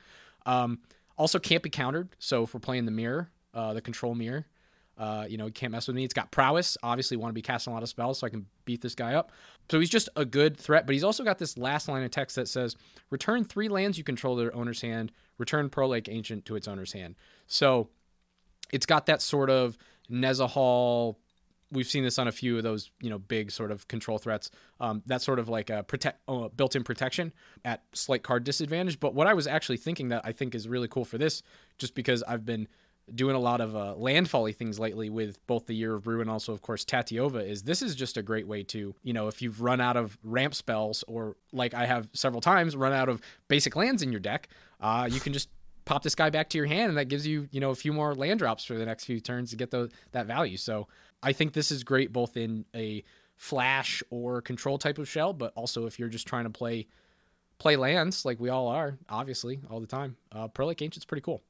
Um, 0.45 0.80
also, 1.17 1.38
can't 1.38 1.63
be 1.63 1.69
countered. 1.69 2.10
So 2.17 2.43
if 2.43 2.54
we're 2.54 2.62
playing 2.62 2.86
the 2.86 2.91
mirror, 2.91 3.30
uh, 3.54 3.73
the 3.73 3.82
control 3.82 4.15
mirror, 4.15 4.47
uh, 5.00 5.26
you 5.30 5.38
know, 5.38 5.46
he 5.46 5.52
can't 5.52 5.72
mess 5.72 5.88
with 5.88 5.96
me. 5.96 6.04
It's 6.04 6.14
got 6.14 6.30
prowess. 6.30 6.78
Obviously, 6.84 7.16
want 7.16 7.30
to 7.30 7.34
be 7.34 7.42
casting 7.42 7.72
a 7.72 7.74
lot 7.74 7.84
of 7.84 7.90
spells 7.90 8.20
so 8.20 8.28
I 8.28 8.30
can 8.30 8.46
beat 8.66 8.82
this 8.82 8.96
guy 8.96 9.14
up. 9.14 9.32
So 9.72 9.80
he's 9.80 9.90
just 9.90 10.10
a 10.18 10.26
good 10.26 10.58
threat, 10.58 10.86
but 10.86 10.94
he's 10.94 11.06
also 11.06 11.24
got 11.24 11.38
this 11.40 11.58
last 11.58 11.88
line 11.88 12.04
of 12.04 12.12
text 12.12 12.36
that 12.36 12.50
says, 12.50 12.76
"Return 13.10 13.46
three 13.46 13.70
lands 13.70 13.98
you 13.98 14.04
control 14.04 14.36
to 14.36 14.42
their 14.42 14.56
owner's 14.56 14.82
hand. 14.82 15.14
Return 15.38 15.70
Pearl 15.70 15.90
Lake 15.90 16.10
Ancient 16.10 16.46
to 16.46 16.56
its 16.56 16.68
owner's 16.68 16.92
hand." 16.92 17.16
So 17.48 17.90
it's 18.74 18.86
got 18.86 19.06
that 19.06 19.22
sort 19.22 19.50
of 19.50 19.78
Nezahal. 20.12 21.16
We've 21.72 21.88
seen 21.88 22.04
this 22.04 22.18
on 22.18 22.28
a 22.28 22.32
few 22.32 22.58
of 22.58 22.64
those, 22.64 22.90
you 23.00 23.12
know, 23.12 23.20
big 23.20 23.52
sort 23.52 23.72
of 23.72 23.88
control 23.88 24.18
threats. 24.18 24.50
Um, 24.80 25.04
that 25.06 25.22
sort 25.22 25.38
of 25.38 25.48
like 25.48 25.70
a 25.70 25.84
protect, 25.84 26.20
uh, 26.28 26.48
built-in 26.48 26.84
protection 26.84 27.32
at 27.64 27.84
slight 27.94 28.24
card 28.24 28.44
disadvantage. 28.44 29.00
But 29.00 29.14
what 29.14 29.28
I 29.28 29.36
was 29.36 29.46
actually 29.46 29.78
thinking 29.78 30.10
that 30.10 30.24
I 30.26 30.32
think 30.32 30.56
is 30.56 30.68
really 30.68 30.88
cool 30.88 31.06
for 31.06 31.20
this, 31.20 31.44
just 31.78 31.94
because 31.94 32.24
I've 32.24 32.44
been 32.44 32.68
doing 33.13 33.36
a 33.36 33.39
lot 33.39 33.62
of 33.62 33.76
uh, 33.76 33.95
landfally 33.98 34.56
things 34.56 34.80
lately 34.80 35.10
with 35.10 35.45
both 35.48 35.65
the 35.65 35.76
Year 35.76 35.95
of 35.95 36.04
Brew 36.04 36.22
and 36.22 36.30
also, 36.30 36.54
of 36.54 36.62
course, 36.62 36.86
Tatyova, 36.86 37.48
is 37.48 37.63
this 37.63 37.82
is 37.82 37.95
just 37.95 38.17
a 38.17 38.22
great 38.22 38.48
way 38.48 38.63
to, 38.63 38.95
you 39.04 39.13
know, 39.13 39.28
if 39.28 39.41
you've 39.41 39.62
run 39.62 39.82
out 39.82 39.98
of 39.98 40.17
ramp 40.24 40.54
spells 40.56 41.04
or 41.08 41.36
like 41.52 41.74
I 41.74 41.86
have 41.86 42.10
several 42.13 42.41
times, 42.41 42.76
run 42.76 42.93
out 42.93 43.10
of 43.10 43.22
basic 43.48 43.76
lands 43.76 44.02
in 44.02 44.12
your 44.12 44.19
deck, 44.19 44.50
uh, 44.80 45.08
you 45.12 45.19
can 45.19 45.34
just 45.34 45.50
pop 45.86 46.04
this 46.04 46.15
guy 46.15 46.30
back 46.30 46.50
to 46.50 46.58
your 46.58 46.67
hand 46.67 46.89
and 46.89 46.98
that 46.98 47.06
gives 47.06 47.26
you, 47.26 47.48
you 47.52 47.60
know, 47.60 47.72
a 47.72 47.76
few 47.76 47.93
more 47.93 48.13
land 48.13 48.39
drops 48.39 48.63
for 48.63 48.76
the 48.76 48.86
next 48.86 49.06
few 49.06 49.19
turns 49.19 49.50
to 49.52 49.56
get 49.56 49.72
the, 49.72 49.89
that 50.12 50.26
value. 50.26 50.58
So 50.58 50.88
I 51.24 51.34
think 51.34 51.54
this 51.54 51.72
is 51.72 51.84
great 51.84 52.13
both 52.13 52.38
in 52.38 52.65
a 52.76 53.04
flash 53.36 54.04
or 54.10 54.41
control 54.41 54.78
type 54.78 54.98
of 54.98 55.08
shell, 55.08 55.34
but 55.34 55.54
also 55.56 55.86
if 55.86 55.98
you're 55.98 56.10
just 56.10 56.28
trying 56.28 56.43
to 56.43 56.50
play 56.50 56.88
play 57.60 57.76
lands 57.76 58.26
like 58.26 58.39
we 58.39 58.50
all 58.50 58.67
are, 58.67 58.98
obviously, 59.10 59.60
all 59.69 59.80
the 59.80 59.88
time. 59.88 60.15
Uh, 60.32 60.48
Pearl 60.48 60.69
Ancient's 60.72 61.06
pretty 61.06 61.22
cool. 61.22 61.43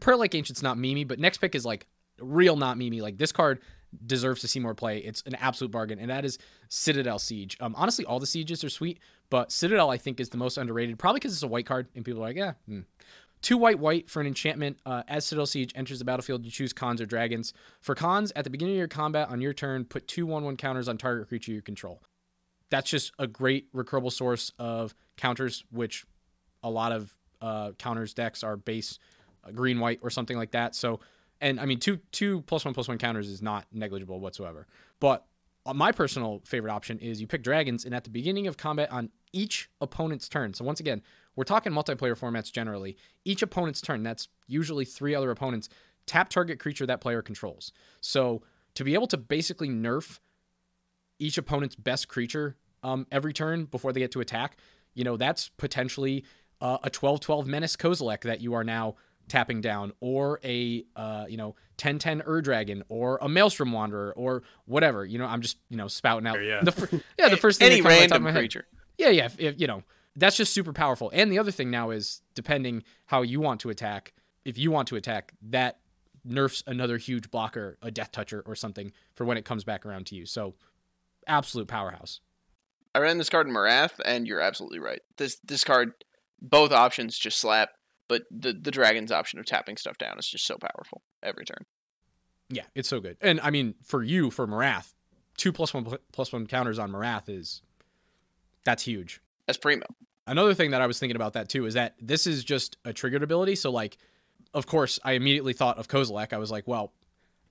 Pearl 0.00 0.18
Lake 0.18 0.34
Ancient's 0.34 0.62
not 0.62 0.78
Mimi, 0.78 1.04
but 1.04 1.18
next 1.18 1.38
pick 1.38 1.54
is 1.54 1.64
like 1.64 1.86
real 2.18 2.56
not 2.56 2.78
Mimi. 2.78 3.00
Like 3.00 3.18
this 3.18 3.32
card 3.32 3.60
deserves 4.06 4.40
to 4.40 4.48
see 4.48 4.60
more 4.60 4.74
play. 4.74 4.98
It's 4.98 5.22
an 5.26 5.34
absolute 5.36 5.70
bargain, 5.70 5.98
and 5.98 6.10
that 6.10 6.24
is 6.24 6.38
Citadel 6.68 7.18
Siege. 7.18 7.56
Um, 7.60 7.74
honestly, 7.76 8.04
all 8.04 8.20
the 8.20 8.26
sieges 8.26 8.64
are 8.64 8.68
sweet, 8.68 8.98
but 9.30 9.52
Citadel 9.52 9.90
I 9.90 9.98
think 9.98 10.20
is 10.20 10.30
the 10.30 10.36
most 10.36 10.58
underrated, 10.58 10.98
probably 10.98 11.18
because 11.18 11.32
it's 11.32 11.42
a 11.42 11.48
white 11.48 11.66
card, 11.66 11.88
and 11.94 12.04
people 12.04 12.22
are 12.22 12.26
like, 12.26 12.36
yeah. 12.36 12.54
Hmm. 12.66 12.80
Two 13.42 13.58
white 13.58 13.78
white 13.78 14.08
for 14.08 14.22
an 14.22 14.26
enchantment. 14.26 14.78
Uh, 14.86 15.02
as 15.06 15.26
Citadel 15.26 15.44
Siege 15.44 15.70
enters 15.74 15.98
the 15.98 16.04
battlefield, 16.06 16.46
you 16.46 16.50
choose 16.50 16.72
Khans 16.72 16.98
or 16.98 17.04
dragons. 17.04 17.52
For 17.82 17.94
Khans, 17.94 18.32
at 18.34 18.44
the 18.44 18.50
beginning 18.50 18.76
of 18.76 18.78
your 18.78 18.88
combat 18.88 19.28
on 19.28 19.42
your 19.42 19.52
turn, 19.52 19.84
put 19.84 20.08
two 20.08 20.24
one 20.24 20.44
one 20.44 20.56
counters 20.56 20.88
on 20.88 20.96
target 20.96 21.28
creature 21.28 21.52
you 21.52 21.60
control. 21.60 22.02
That's 22.70 22.88
just 22.88 23.12
a 23.18 23.26
great 23.26 23.70
recurable 23.74 24.10
source 24.10 24.50
of 24.58 24.94
counters, 25.18 25.62
which 25.70 26.06
a 26.62 26.70
lot 26.70 26.92
of 26.92 27.14
uh, 27.42 27.72
counters 27.72 28.14
decks 28.14 28.42
are 28.42 28.56
base 28.56 28.98
uh, 28.98 29.13
green 29.52 29.80
white 29.80 30.00
or 30.02 30.10
something 30.10 30.36
like 30.36 30.52
that. 30.52 30.74
So, 30.74 31.00
and 31.40 31.60
I 31.60 31.66
mean, 31.66 31.78
two 31.78 31.98
two 32.12 32.42
plus 32.42 32.64
one 32.64 32.74
plus 32.74 32.88
one 32.88 32.98
counters 32.98 33.28
is 33.28 33.42
not 33.42 33.66
negligible 33.72 34.20
whatsoever. 34.20 34.66
But 35.00 35.26
my 35.72 35.92
personal 35.92 36.42
favorite 36.44 36.70
option 36.70 36.98
is 36.98 37.20
you 37.20 37.26
pick 37.26 37.42
dragons, 37.42 37.84
and 37.84 37.94
at 37.94 38.04
the 38.04 38.10
beginning 38.10 38.46
of 38.46 38.56
combat 38.56 38.92
on 38.92 39.10
each 39.32 39.70
opponent's 39.80 40.28
turn. 40.28 40.52
So 40.52 40.64
once 40.64 40.78
again, 40.78 41.02
we're 41.36 41.44
talking 41.44 41.72
multiplayer 41.72 42.18
formats 42.18 42.52
generally. 42.52 42.96
Each 43.24 43.42
opponent's 43.42 43.80
turn, 43.80 44.02
that's 44.02 44.28
usually 44.46 44.84
three 44.84 45.14
other 45.14 45.30
opponents, 45.30 45.68
tap 46.06 46.28
target 46.28 46.58
creature 46.58 46.86
that 46.86 47.00
player 47.00 47.22
controls. 47.22 47.72
So 48.00 48.42
to 48.74 48.84
be 48.84 48.94
able 48.94 49.06
to 49.08 49.16
basically 49.16 49.68
nerf 49.68 50.20
each 51.18 51.38
opponent's 51.38 51.76
best 51.76 52.08
creature 52.08 52.56
um, 52.82 53.06
every 53.10 53.32
turn 53.32 53.64
before 53.64 53.92
they 53.92 54.00
get 54.00 54.12
to 54.12 54.20
attack, 54.20 54.58
you 54.92 55.02
know, 55.02 55.16
that's 55.16 55.48
potentially 55.48 56.24
uh, 56.60 56.78
a 56.82 56.90
12 56.90 57.20
12 57.20 57.46
Menace 57.46 57.76
Kozilek 57.76 58.20
that 58.22 58.40
you 58.40 58.54
are 58.54 58.64
now 58.64 58.96
tapping 59.28 59.60
down, 59.60 59.92
or 60.00 60.40
a 60.44 60.84
uh, 60.96 61.26
you 61.28 61.36
know 61.36 61.54
10-10 61.78 62.26
Ur 62.26 62.40
Dragon, 62.42 62.82
or 62.88 63.18
a 63.22 63.28
Maelstrom 63.28 63.72
Wanderer, 63.72 64.12
or 64.16 64.42
whatever. 64.66 65.04
You 65.04 65.18
know, 65.18 65.26
I'm 65.26 65.40
just 65.42 65.58
you 65.68 65.76
know 65.76 65.88
spouting 65.88 66.26
out 66.26 66.42
Yeah. 66.42 66.60
the 66.62 66.72
fir- 66.72 67.00
yeah 67.18 67.28
the 67.28 67.36
first 67.38 67.58
thing 67.58 67.72
Any 67.72 67.80
that 67.80 67.88
comes 67.88 67.94
to 67.96 68.00
the 68.02 68.08
top 68.08 68.16
of 68.18 68.22
random 68.22 68.22
my 68.24 68.30
head. 68.32 68.38
creature. 68.38 68.66
Yeah, 68.98 69.08
yeah. 69.10 69.24
If, 69.26 69.40
if, 69.40 69.60
you 69.60 69.66
know, 69.66 69.82
that's 70.16 70.36
just 70.36 70.52
super 70.52 70.72
powerful. 70.72 71.10
And 71.12 71.32
the 71.32 71.38
other 71.40 71.50
thing 71.50 71.70
now 71.70 71.90
is 71.90 72.22
depending 72.34 72.84
how 73.06 73.22
you 73.22 73.40
want 73.40 73.60
to 73.62 73.70
attack. 73.70 74.12
If 74.44 74.56
you 74.58 74.70
want 74.70 74.86
to 74.88 74.96
attack, 74.96 75.32
that 75.50 75.78
nerfs 76.24 76.62
another 76.66 76.96
huge 76.96 77.30
blocker, 77.30 77.76
a 77.82 77.90
death 77.90 78.12
toucher 78.12 78.42
or 78.46 78.54
something 78.54 78.92
for 79.14 79.24
when 79.24 79.36
it 79.36 79.44
comes 79.44 79.64
back 79.64 79.84
around 79.84 80.06
to 80.06 80.14
you. 80.14 80.26
So, 80.26 80.54
absolute 81.26 81.66
powerhouse. 81.68 82.20
I 82.94 83.00
ran 83.00 83.18
this 83.18 83.28
card 83.28 83.48
in 83.48 83.52
Marath, 83.54 83.98
and 84.04 84.26
you're 84.28 84.40
absolutely 84.40 84.78
right. 84.78 85.00
This 85.16 85.36
this 85.44 85.64
card, 85.64 85.92
both 86.40 86.70
options 86.70 87.18
just 87.18 87.38
slap, 87.40 87.70
but 88.08 88.22
the 88.30 88.52
the 88.52 88.70
dragon's 88.70 89.12
option 89.12 89.38
of 89.38 89.46
tapping 89.46 89.76
stuff 89.76 89.98
down 89.98 90.18
is 90.18 90.28
just 90.28 90.46
so 90.46 90.56
powerful 90.56 91.02
every 91.22 91.44
turn. 91.44 91.64
Yeah, 92.50 92.64
it's 92.74 92.88
so 92.88 93.00
good. 93.00 93.16
And 93.20 93.40
I 93.40 93.50
mean, 93.50 93.74
for 93.82 94.02
you, 94.02 94.30
for 94.30 94.46
Marath, 94.46 94.92
two 95.36 95.52
plus 95.52 95.72
one 95.72 95.96
plus 96.12 96.32
one 96.32 96.46
counters 96.46 96.78
on 96.78 96.92
Marath 96.92 97.28
is 97.28 97.62
that's 98.64 98.84
huge. 98.84 99.20
That's 99.46 99.58
primo. 99.58 99.86
Another 100.26 100.54
thing 100.54 100.70
that 100.70 100.80
I 100.80 100.86
was 100.86 100.98
thinking 100.98 101.16
about 101.16 101.34
that 101.34 101.48
too 101.48 101.66
is 101.66 101.74
that 101.74 101.94
this 102.00 102.26
is 102.26 102.44
just 102.44 102.76
a 102.84 102.92
triggered 102.92 103.22
ability. 103.22 103.56
So 103.56 103.70
like, 103.70 103.98
of 104.52 104.66
course, 104.66 104.98
I 105.04 105.12
immediately 105.12 105.52
thought 105.52 105.78
of 105.78 105.88
Kozilek. 105.88 106.32
I 106.32 106.38
was 106.38 106.50
like, 106.50 106.66
well, 106.66 106.92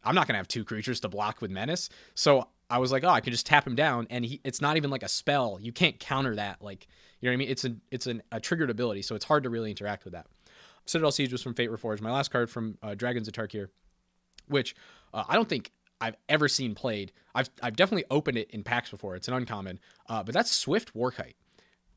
I'm 0.04 0.16
not 0.16 0.28
gonna 0.28 0.38
have 0.38 0.48
two 0.48 0.64
creatures 0.64 1.00
to 1.02 1.10
block 1.10 1.42
with 1.42 1.52
menace. 1.52 1.90
So 2.16 2.48
I 2.70 2.80
was 2.80 2.92
like, 2.92 3.04
oh, 3.04 3.10
I 3.10 3.22
can 3.22 3.32
just 3.32 3.46
tap 3.46 3.68
him 3.68 3.76
down, 3.76 4.08
and 4.10 4.26
he, 4.26 4.42
it's 4.44 4.62
not 4.62 4.78
even 4.78 4.90
like 4.90 5.04
a 5.04 5.08
spell. 5.08 5.60
You 5.62 5.72
can't 5.72 6.00
counter 6.00 6.36
that. 6.36 6.62
Like, 6.62 6.88
you 7.20 7.28
know 7.28 7.32
what 7.32 7.36
I 7.36 7.38
mean? 7.38 7.50
It's 7.50 7.64
an 7.64 7.82
it's 7.92 8.08
an, 8.08 8.24
a 8.32 8.40
triggered 8.40 8.70
ability, 8.70 9.04
so 9.04 9.16
it's 9.16 9.26
hard 9.26 9.44
to 9.44 9.50
really 9.50 9.70
interact 9.70 10.04
with 10.04 10.14
that. 10.14 10.26
Citadel 10.86 11.12
Siege 11.12 11.32
was 11.32 11.42
from 11.42 11.54
Fate 11.54 11.72
Reforged. 11.72 12.02
My 12.02 12.12
last 12.12 12.30
card 12.32 12.50
from 12.50 12.78
uh, 12.82 12.96
Dragons 12.96 13.28
of 13.28 13.34
Tarkir, 13.34 13.68
which 14.48 14.76
uh, 15.14 15.24
I 15.28 15.36
don't 15.36 15.48
think 15.48 15.72
I've 16.02 16.18
ever 16.28 16.48
seen 16.48 16.76
played. 16.76 17.12
I've 17.34 17.50
I've 17.62 17.76
definitely 17.76 18.06
opened 18.12 18.38
it 18.38 18.52
in 18.52 18.64
packs 18.64 18.90
before. 18.90 19.16
It's 19.16 19.28
an 19.28 19.34
uncommon, 19.34 19.80
uh, 20.10 20.24
but 20.24 20.34
that's 20.34 20.52
Swift 20.52 20.94
Warkite. 20.94 21.36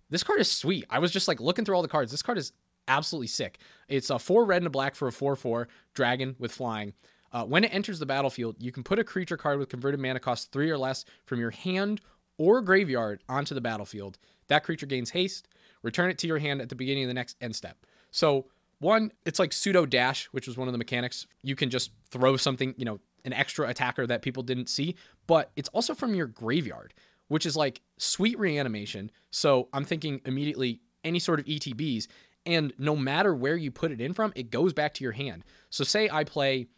This 0.08 0.22
card 0.22 0.40
is 0.40 0.50
sweet. 0.50 0.84
I 0.88 1.00
was 1.00 1.10
just 1.10 1.26
like 1.26 1.40
looking 1.40 1.64
through 1.64 1.74
all 1.74 1.82
the 1.82 1.88
cards. 1.88 2.12
This 2.12 2.22
card 2.22 2.38
is 2.38 2.52
absolutely 2.86 3.26
sick. 3.26 3.58
It's 3.88 4.10
a 4.10 4.18
four 4.18 4.44
red 4.44 4.58
and 4.58 4.68
a 4.68 4.70
black 4.70 4.94
for 4.94 5.08
a 5.08 5.12
four 5.12 5.34
four 5.34 5.68
dragon 5.94 6.36
with 6.38 6.52
flying. 6.52 6.92
Uh, 7.32 7.44
when 7.44 7.64
it 7.64 7.74
enters 7.74 7.98
the 7.98 8.06
battlefield, 8.06 8.56
you 8.60 8.70
can 8.70 8.84
put 8.84 9.00
a 9.00 9.04
creature 9.04 9.36
card 9.36 9.58
with 9.58 9.68
converted 9.68 10.00
mana 10.00 10.20
cost 10.20 10.52
three 10.52 10.70
or 10.70 10.78
less 10.78 11.04
from 11.24 11.40
your 11.40 11.50
hand 11.50 12.00
or 12.38 12.62
graveyard 12.62 13.22
onto 13.28 13.54
the 13.54 13.60
battlefield. 13.60 14.18
That 14.48 14.62
creature 14.62 14.86
gains 14.86 15.10
haste. 15.10 15.48
Return 15.82 16.10
it 16.10 16.18
to 16.18 16.26
your 16.26 16.38
hand 16.38 16.60
at 16.60 16.68
the 16.68 16.74
beginning 16.74 17.04
of 17.04 17.08
the 17.08 17.14
next 17.14 17.36
end 17.40 17.56
step. 17.56 17.84
So 18.10 18.46
one, 18.78 19.12
it's 19.24 19.38
like 19.38 19.52
pseudo 19.52 19.86
dash, 19.86 20.26
which 20.26 20.46
was 20.46 20.56
one 20.56 20.68
of 20.68 20.72
the 20.72 20.78
mechanics. 20.78 21.26
You 21.42 21.56
can 21.56 21.70
just 21.70 21.90
throw 22.10 22.36
something, 22.36 22.74
you 22.76 22.84
know, 22.84 23.00
an 23.24 23.32
extra 23.32 23.68
attacker 23.68 24.06
that 24.06 24.22
people 24.22 24.42
didn't 24.42 24.68
see, 24.68 24.94
but 25.26 25.50
it's 25.56 25.68
also 25.70 25.94
from 25.94 26.14
your 26.14 26.26
graveyard, 26.26 26.94
which 27.28 27.44
is 27.46 27.56
like 27.56 27.80
sweet 27.98 28.38
reanimation. 28.38 29.10
So 29.30 29.68
I'm 29.72 29.84
thinking 29.84 30.20
immediately 30.24 30.80
any 31.04 31.18
sort 31.18 31.40
of 31.40 31.46
ETBs, 31.46 32.06
and 32.44 32.72
no 32.78 32.94
matter 32.94 33.34
where 33.34 33.56
you 33.56 33.70
put 33.70 33.90
it 33.90 34.00
in 34.00 34.12
from, 34.12 34.32
it 34.36 34.50
goes 34.50 34.72
back 34.72 34.94
to 34.94 35.04
your 35.04 35.12
hand. 35.12 35.44
So 35.70 35.82
say 35.82 36.08
I 36.10 36.24
play 36.24 36.68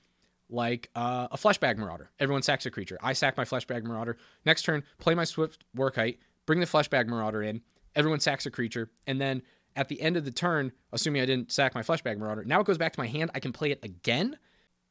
like 0.48 0.88
uh, 0.94 1.28
a 1.30 1.36
fleshbag 1.36 1.76
marauder. 1.76 2.10
Everyone 2.18 2.42
sacks 2.42 2.64
a 2.64 2.70
creature. 2.70 2.98
I 3.02 3.12
sack 3.12 3.36
my 3.36 3.44
fleshbag 3.44 3.84
marauder. 3.84 4.16
Next 4.46 4.62
turn, 4.62 4.82
play 4.98 5.14
my 5.14 5.24
Swift 5.24 5.64
Warkite, 5.76 6.18
bring 6.46 6.60
the 6.60 6.66
fleshbag 6.66 7.06
marauder 7.06 7.42
in. 7.42 7.60
Everyone 7.94 8.20
sacks 8.20 8.46
a 8.46 8.50
creature, 8.50 8.90
and 9.06 9.20
then 9.20 9.42
at 9.78 9.88
the 9.88 10.02
end 10.02 10.16
of 10.16 10.24
the 10.24 10.32
turn, 10.32 10.72
assuming 10.92 11.22
I 11.22 11.26
didn't 11.26 11.52
sack 11.52 11.74
my 11.74 11.82
fleshbag 11.82 12.18
marauder, 12.18 12.44
now 12.44 12.60
it 12.60 12.66
goes 12.66 12.76
back 12.76 12.92
to 12.94 13.00
my 13.00 13.06
hand. 13.06 13.30
I 13.32 13.40
can 13.40 13.52
play 13.52 13.70
it 13.70 13.78
again. 13.84 14.36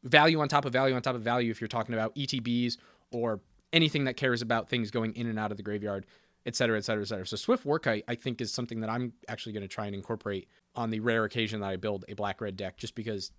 Value 0.04 0.40
on 0.40 0.48
top 0.48 0.64
of 0.64 0.72
value 0.72 0.96
on 0.96 1.02
top 1.02 1.16
of 1.16 1.22
value. 1.22 1.52
If 1.52 1.60
you're 1.60 1.68
talking 1.68 1.94
about 1.94 2.16
ETBs 2.16 2.78
or 3.12 3.42
anything 3.74 4.06
that 4.06 4.16
cares 4.16 4.42
about 4.42 4.70
things 4.70 4.90
going 4.90 5.14
in 5.16 5.28
and 5.28 5.38
out 5.38 5.52
of 5.52 5.58
the 5.58 5.64
graveyard, 5.64 6.06
et 6.46 6.56
cetera, 6.56 6.78
et 6.78 6.86
cetera, 6.86 7.04
et 7.04 7.08
cetera. 7.08 7.28
So 7.28 7.36
Swift 7.36 7.66
Warkite, 7.66 8.04
I 8.08 8.16
think, 8.16 8.40
is 8.40 8.54
something 8.54 8.80
that 8.80 8.90
I'm 8.90 9.12
actually 9.28 9.52
going 9.52 9.64
to 9.64 9.68
try 9.68 9.88
and 9.88 9.94
incorporate 9.94 10.48
on 10.74 10.90
the 10.90 11.02
rare 11.02 11.26
occasion 11.26 11.60
that 11.60 11.68
I 11.68 11.76
build 11.76 12.06
a 12.08 12.14
black 12.14 12.40
red 12.40 12.56
deck, 12.56 12.78
just 12.78 12.96
because 12.96 13.32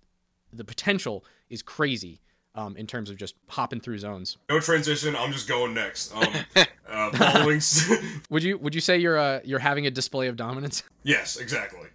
the 0.53 0.63
potential 0.63 1.25
is 1.49 1.63
crazy 1.63 2.21
um, 2.55 2.75
in 2.77 2.87
terms 2.87 3.09
of 3.09 3.17
just 3.17 3.35
hopping 3.47 3.79
through 3.79 3.97
zones. 3.97 4.37
No 4.49 4.59
transition. 4.59 5.15
I'm 5.15 5.31
just 5.31 5.47
going 5.47 5.73
next. 5.73 6.15
Um, 6.15 6.27
uh, 6.89 7.11
following. 7.11 7.61
Would 8.29 8.43
you 8.43 8.57
would 8.57 8.75
you 8.75 8.81
say 8.81 8.97
you're 8.97 9.17
uh, 9.17 9.39
you're 9.43 9.59
having 9.59 9.85
a 9.87 9.91
display 9.91 10.27
of 10.27 10.35
dominance? 10.35 10.83
yes, 11.03 11.37
exactly. 11.37 11.87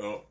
Oh, 0.00 0.22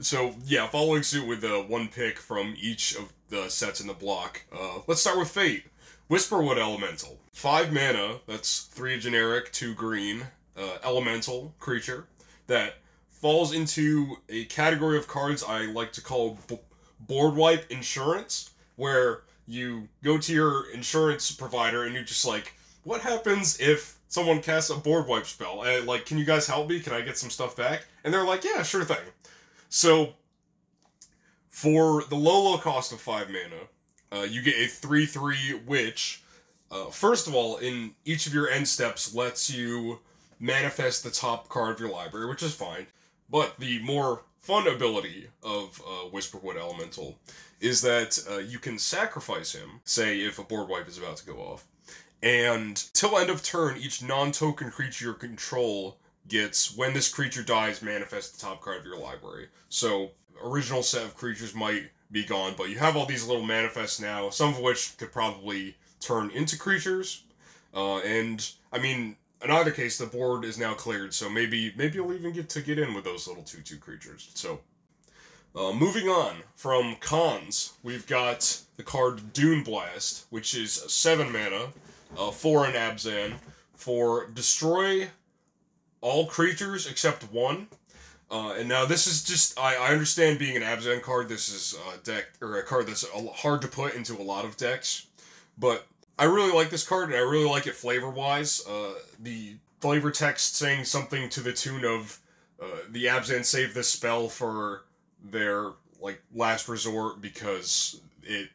so 0.00 0.34
yeah, 0.44 0.66
following 0.68 1.02
suit 1.02 1.26
with 1.26 1.40
the 1.42 1.64
one 1.68 1.88
pick 1.88 2.18
from 2.18 2.54
each 2.58 2.96
of 2.96 3.12
the 3.28 3.48
sets 3.48 3.80
in 3.80 3.86
the 3.86 3.94
block. 3.94 4.42
Uh, 4.52 4.80
let's 4.86 5.00
start 5.00 5.18
with 5.18 5.30
Fate. 5.30 5.64
Whisperwood 6.10 6.56
Elemental. 6.56 7.18
Five 7.32 7.72
mana. 7.72 8.20
That's 8.26 8.62
three 8.62 8.98
generic, 8.98 9.52
two 9.52 9.74
green. 9.74 10.22
Uh, 10.56 10.78
elemental 10.82 11.54
creature 11.60 12.08
that 12.48 12.78
falls 13.10 13.54
into 13.54 14.16
a 14.28 14.44
category 14.46 14.98
of 14.98 15.06
cards 15.06 15.44
I 15.44 15.66
like 15.66 15.92
to 15.92 16.02
call 16.02 16.36
b- 16.48 16.58
board 17.00 17.34
wipe 17.34 17.70
insurance, 17.70 18.50
where 18.76 19.22
you 19.46 19.88
go 20.04 20.18
to 20.18 20.32
your 20.32 20.70
insurance 20.70 21.32
provider 21.32 21.84
and 21.84 21.94
you're 21.94 22.04
just 22.04 22.26
like, 22.26 22.52
what 22.84 23.00
happens 23.00 23.58
if 23.60 23.96
someone 24.08 24.40
casts 24.40 24.70
a 24.70 24.76
board 24.76 25.06
wipe 25.06 25.26
spell? 25.26 25.64
And 25.64 25.86
like, 25.86 26.06
can 26.06 26.18
you 26.18 26.24
guys 26.24 26.46
help 26.46 26.68
me? 26.68 26.80
Can 26.80 26.92
I 26.92 27.00
get 27.00 27.18
some 27.18 27.30
stuff 27.30 27.56
back? 27.56 27.84
And 28.04 28.12
they're 28.12 28.24
like, 28.24 28.44
yeah, 28.44 28.62
sure 28.62 28.84
thing. 28.84 28.96
So, 29.68 30.14
for 31.50 32.04
the 32.04 32.14
low, 32.14 32.50
low 32.50 32.58
cost 32.58 32.92
of 32.92 33.00
five 33.00 33.28
mana, 33.28 33.62
uh, 34.12 34.26
you 34.26 34.42
get 34.42 34.54
a 34.56 34.66
3 34.66 35.06
3 35.06 35.60
witch. 35.66 36.22
Uh, 36.70 36.86
first 36.86 37.26
of 37.26 37.34
all, 37.34 37.56
in 37.58 37.92
each 38.04 38.26
of 38.26 38.34
your 38.34 38.48
end 38.48 38.68
steps, 38.68 39.14
lets 39.14 39.50
you 39.50 39.98
manifest 40.40 41.02
the 41.02 41.10
top 41.10 41.48
card 41.48 41.74
of 41.74 41.80
your 41.80 41.90
library, 41.90 42.28
which 42.28 42.42
is 42.42 42.54
fine. 42.54 42.86
But 43.28 43.58
the 43.58 43.80
more 43.80 44.22
fun 44.40 44.66
ability 44.66 45.28
of 45.42 45.80
uh, 45.86 46.08
Whisperwood 46.10 46.56
Elemental 46.56 47.18
is 47.60 47.82
that 47.82 48.18
uh, 48.30 48.38
you 48.38 48.58
can 48.58 48.78
sacrifice 48.78 49.52
him, 49.52 49.80
say 49.84 50.20
if 50.20 50.38
a 50.38 50.44
board 50.44 50.68
wipe 50.68 50.88
is 50.88 50.98
about 50.98 51.16
to 51.18 51.26
go 51.26 51.38
off, 51.38 51.66
and 52.22 52.76
till 52.94 53.18
end 53.18 53.30
of 53.30 53.42
turn, 53.42 53.76
each 53.76 54.02
non-token 54.02 54.70
creature 54.70 55.06
you 55.06 55.14
control 55.14 55.98
gets 56.28 56.76
when 56.76 56.92
this 56.92 57.12
creature 57.12 57.42
dies, 57.42 57.82
manifest 57.82 58.34
the 58.34 58.46
top 58.46 58.60
card 58.60 58.78
of 58.78 58.84
your 58.84 58.98
library. 58.98 59.48
So 59.68 60.10
original 60.42 60.82
set 60.82 61.04
of 61.04 61.16
creatures 61.16 61.54
might 61.54 61.90
be 62.10 62.24
gone, 62.24 62.54
but 62.56 62.70
you 62.70 62.78
have 62.78 62.96
all 62.96 63.06
these 63.06 63.26
little 63.26 63.44
manifests 63.44 64.00
now, 64.00 64.30
some 64.30 64.50
of 64.50 64.60
which 64.60 64.96
could 64.98 65.12
probably 65.12 65.76
turn 66.00 66.30
into 66.30 66.58
creatures. 66.58 67.24
Uh, 67.74 67.98
and 67.98 68.50
I 68.72 68.78
mean, 68.78 69.16
in 69.42 69.50
either 69.50 69.70
case, 69.70 69.98
the 69.98 70.06
board 70.06 70.44
is 70.44 70.58
now 70.58 70.74
cleared, 70.74 71.14
so 71.14 71.28
maybe 71.28 71.72
maybe 71.76 71.96
you'll 71.96 72.12
even 72.12 72.32
get 72.32 72.48
to 72.50 72.62
get 72.62 72.78
in 72.78 72.94
with 72.94 73.04
those 73.04 73.26
little 73.28 73.42
two 73.42 73.62
two 73.62 73.76
creatures. 73.76 74.30
So, 74.34 74.60
uh, 75.54 75.72
moving 75.72 76.08
on 76.08 76.36
from 76.56 76.96
Khans, 77.00 77.74
we've 77.82 78.06
got 78.06 78.60
the 78.76 78.82
card 78.82 79.32
Dune 79.32 79.62
Blast, 79.62 80.26
which 80.30 80.54
is 80.54 80.72
seven 80.72 81.32
mana, 81.32 81.68
uh, 82.16 82.30
for 82.30 82.66
an 82.66 82.72
Abzan, 82.72 83.34
for 83.74 84.26
destroy 84.28 85.08
all 86.00 86.26
creatures 86.26 86.86
except 86.86 87.30
one. 87.32 87.68
Uh, 88.30 88.54
and 88.58 88.68
now 88.68 88.84
this 88.84 89.06
is 89.06 89.24
just 89.24 89.58
I, 89.58 89.76
I 89.76 89.92
understand 89.92 90.38
being 90.38 90.56
an 90.56 90.62
Abzan 90.62 91.00
card. 91.00 91.28
This 91.28 91.48
is 91.48 91.78
a 91.94 91.98
deck 91.98 92.26
or 92.42 92.58
a 92.58 92.62
card 92.62 92.86
that's 92.86 93.06
hard 93.36 93.62
to 93.62 93.68
put 93.68 93.94
into 93.94 94.14
a 94.14 94.22
lot 94.22 94.44
of 94.44 94.56
decks, 94.56 95.06
but 95.56 95.86
I 96.18 96.24
really 96.24 96.52
like 96.52 96.70
this 96.70 96.86
card 96.86 97.10
and 97.10 97.16
I 97.16 97.20
really 97.20 97.48
like 97.48 97.66
it 97.66 97.74
flavor 97.74 98.10
wise. 98.10 98.66
Uh, 98.66 98.94
the 99.20 99.56
flavor 99.80 100.10
text 100.10 100.56
saying 100.56 100.84
something 100.84 101.28
to 101.30 101.40
the 101.40 101.52
tune 101.52 101.84
of 101.84 102.18
uh, 102.60 102.66
the 102.90 103.04
Abzan 103.04 103.44
save 103.44 103.72
this 103.72 103.88
spell 103.88 104.28
for 104.28 104.82
their 105.30 105.70
like 106.00 106.20
last 106.34 106.68
resort 106.68 107.20
because 107.20 108.00
it 108.22 108.50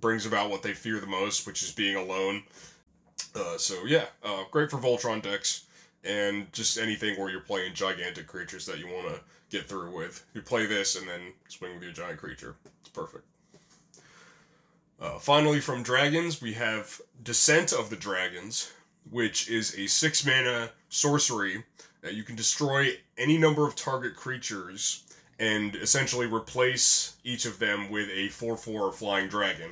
brings 0.00 0.26
about 0.26 0.50
what 0.50 0.62
they 0.62 0.72
fear 0.72 0.98
the 0.98 1.06
most, 1.06 1.46
which 1.46 1.62
is 1.62 1.72
being 1.72 1.96
alone. 1.96 2.42
Uh, 3.34 3.56
so 3.56 3.84
yeah, 3.86 4.06
uh, 4.24 4.44
great 4.50 4.70
for 4.70 4.78
Voltron 4.78 5.22
decks 5.22 5.66
and 6.04 6.52
just 6.52 6.78
anything 6.78 7.18
where 7.18 7.30
you're 7.30 7.40
playing 7.40 7.74
gigantic 7.74 8.26
creatures 8.26 8.66
that 8.66 8.78
you 8.78 8.86
want 8.86 9.08
to 9.08 9.20
get 9.50 9.66
through 9.66 9.96
with. 9.96 10.24
You 10.34 10.42
play 10.42 10.66
this 10.66 10.96
and 10.96 11.08
then 11.08 11.32
swing 11.48 11.74
with 11.74 11.82
your 11.82 11.92
giant 11.92 12.18
creature. 12.18 12.56
It's 12.80 12.90
perfect. 12.90 13.24
Uh, 15.00 15.18
finally, 15.18 15.60
from 15.60 15.82
Dragons, 15.82 16.40
we 16.40 16.52
have 16.54 17.00
Descent 17.22 17.72
of 17.72 17.90
the 17.90 17.96
Dragons, 17.96 18.72
which 19.10 19.50
is 19.50 19.76
a 19.76 19.86
six 19.86 20.24
mana 20.24 20.70
sorcery 20.88 21.64
that 22.00 22.14
you 22.14 22.22
can 22.22 22.36
destroy 22.36 22.90
any 23.18 23.38
number 23.38 23.66
of 23.66 23.74
target 23.76 24.14
creatures 24.14 25.04
and 25.38 25.74
essentially 25.76 26.26
replace 26.26 27.16
each 27.24 27.44
of 27.44 27.58
them 27.58 27.90
with 27.90 28.08
a 28.10 28.28
4 28.28 28.56
4 28.56 28.92
flying 28.92 29.28
dragon. 29.28 29.70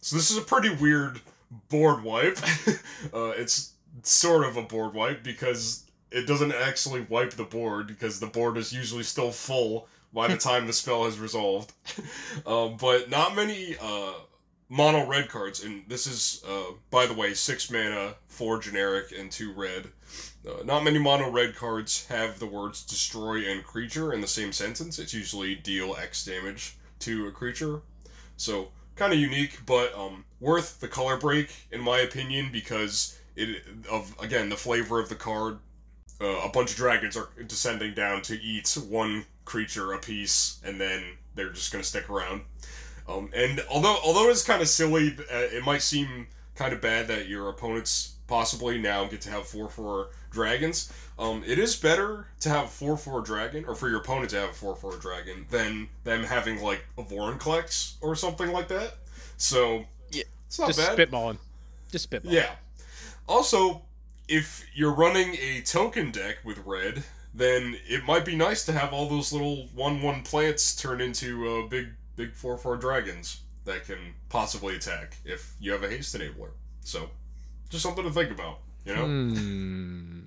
So, 0.00 0.16
this 0.16 0.30
is 0.30 0.36
a 0.36 0.42
pretty 0.42 0.70
weird 0.70 1.20
board 1.68 2.02
wipe. 2.02 2.38
uh, 3.14 3.32
it's 3.36 3.72
sort 4.02 4.44
of 4.44 4.56
a 4.56 4.62
board 4.62 4.94
wipe 4.94 5.22
because 5.22 5.84
it 6.10 6.26
doesn't 6.26 6.52
actually 6.52 7.02
wipe 7.08 7.32
the 7.32 7.44
board 7.44 7.86
because 7.86 8.20
the 8.20 8.26
board 8.26 8.56
is 8.56 8.72
usually 8.72 9.02
still 9.02 9.30
full 9.30 9.88
by 10.12 10.28
the 10.28 10.36
time 10.38 10.66
the 10.66 10.72
spell 10.72 11.04
has 11.04 11.18
resolved. 11.18 11.72
um, 12.46 12.76
but 12.80 13.10
not 13.10 13.34
many 13.34 13.76
uh, 13.80 14.12
mono 14.70 15.04
red 15.04 15.28
cards, 15.28 15.62
and 15.62 15.82
this 15.88 16.06
is, 16.06 16.42
uh, 16.48 16.72
by 16.90 17.04
the 17.04 17.12
way, 17.12 17.34
six 17.34 17.70
mana, 17.70 18.14
four 18.28 18.58
generic, 18.60 19.12
and 19.12 19.30
two 19.30 19.52
red. 19.52 19.88
Uh, 20.48 20.62
not 20.64 20.84
many 20.84 20.98
mono 20.98 21.28
red 21.28 21.54
cards 21.54 22.06
have 22.06 22.38
the 22.38 22.46
words 22.46 22.82
destroy 22.84 23.44
and 23.50 23.64
creature 23.64 24.12
in 24.12 24.20
the 24.22 24.26
same 24.28 24.52
sentence. 24.52 24.98
It's 24.98 25.12
usually 25.12 25.56
deal 25.56 25.96
X 25.96 26.24
damage 26.24 26.76
to 27.00 27.26
a 27.26 27.32
creature. 27.32 27.82
So, 28.36 28.68
kind 28.94 29.12
of 29.12 29.18
unique, 29.18 29.58
but 29.66 29.92
um, 29.94 30.24
worth 30.38 30.80
the 30.80 30.88
color 30.88 31.16
break, 31.16 31.50
in 31.72 31.80
my 31.80 31.98
opinion, 31.98 32.50
because 32.52 33.18
it 33.36 33.64
of 33.90 34.14
again 34.20 34.48
the 34.48 34.56
flavor 34.56 35.00
of 35.00 35.08
the 35.08 35.14
card. 35.16 35.58
Uh, 36.22 36.42
a 36.44 36.50
bunch 36.50 36.70
of 36.72 36.76
dragons 36.76 37.16
are 37.16 37.30
descending 37.46 37.94
down 37.94 38.20
to 38.20 38.38
eat 38.42 38.76
one 38.88 39.24
creature 39.46 39.94
apiece, 39.94 40.60
and 40.62 40.80
then 40.80 41.02
they're 41.34 41.50
just 41.50 41.72
gonna 41.72 41.82
stick 41.82 42.08
around. 42.10 42.42
Um, 43.10 43.30
and 43.34 43.60
although 43.70 43.98
although 44.04 44.30
it's 44.30 44.44
kind 44.44 44.62
of 44.62 44.68
silly, 44.68 45.16
uh, 45.32 45.36
it 45.56 45.64
might 45.64 45.82
seem 45.82 46.26
kind 46.54 46.72
of 46.72 46.80
bad 46.80 47.08
that 47.08 47.26
your 47.28 47.48
opponents 47.48 48.14
possibly 48.26 48.78
now 48.78 49.04
get 49.06 49.20
to 49.22 49.30
have 49.30 49.46
four 49.46 49.68
four 49.68 50.10
dragons. 50.30 50.92
Um, 51.18 51.42
it 51.46 51.58
is 51.58 51.74
better 51.76 52.26
to 52.40 52.48
have 52.48 52.70
four 52.70 52.96
four 52.96 53.20
dragon, 53.20 53.64
or 53.66 53.74
for 53.74 53.88
your 53.88 53.98
opponent 54.00 54.30
to 54.30 54.40
have 54.40 54.50
a 54.50 54.52
four 54.52 54.76
four 54.76 54.96
dragon, 54.96 55.46
than 55.50 55.88
them 56.04 56.22
having 56.22 56.62
like 56.62 56.84
a 56.98 57.02
Vorinclex 57.02 57.94
or 58.00 58.14
something 58.14 58.52
like 58.52 58.68
that. 58.68 58.94
So 59.36 59.84
Yeah. 60.10 60.22
it's 60.46 60.58
not 60.58 60.68
Just 60.68 60.78
bad. 60.78 60.96
spitballing. 60.96 61.38
Just 61.90 62.08
spitballing. 62.10 62.32
Yeah. 62.32 62.50
Also, 63.28 63.82
if 64.28 64.64
you're 64.74 64.94
running 64.94 65.34
a 65.40 65.60
token 65.62 66.10
deck 66.10 66.38
with 66.44 66.58
red, 66.64 67.02
then 67.34 67.76
it 67.88 68.04
might 68.04 68.24
be 68.24 68.36
nice 68.36 68.64
to 68.66 68.72
have 68.72 68.92
all 68.92 69.08
those 69.08 69.32
little 69.32 69.66
one-one 69.74 70.22
plants 70.22 70.74
turn 70.76 71.00
into 71.00 71.48
uh, 71.48 71.66
big, 71.68 71.88
big 72.20 72.34
four-four 72.34 72.76
dragons 72.76 73.40
that 73.64 73.84
can 73.84 73.98
possibly 74.28 74.76
attack 74.76 75.16
if 75.24 75.54
you 75.60 75.72
have 75.72 75.82
a 75.82 75.88
haste 75.88 76.14
enabler. 76.14 76.50
So, 76.80 77.08
just 77.70 77.82
something 77.82 78.04
to 78.04 78.10
think 78.10 78.30
about. 78.30 78.58
You 78.84 78.94
know. 78.94 79.04
Hmm. 79.06 80.20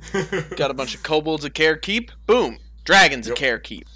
Got 0.56 0.71
a 0.71 0.73
bunch 0.73 0.95
of 0.95 1.03
kobolds 1.03 1.45
at 1.45 1.53
Kher 1.53 1.82
Keep. 1.82 2.12
Boom. 2.25 2.58
Dragons 2.84 3.27
Yep. 3.27 3.38
at 3.38 3.43
Kher 3.43 3.63
Keep. 3.63 3.88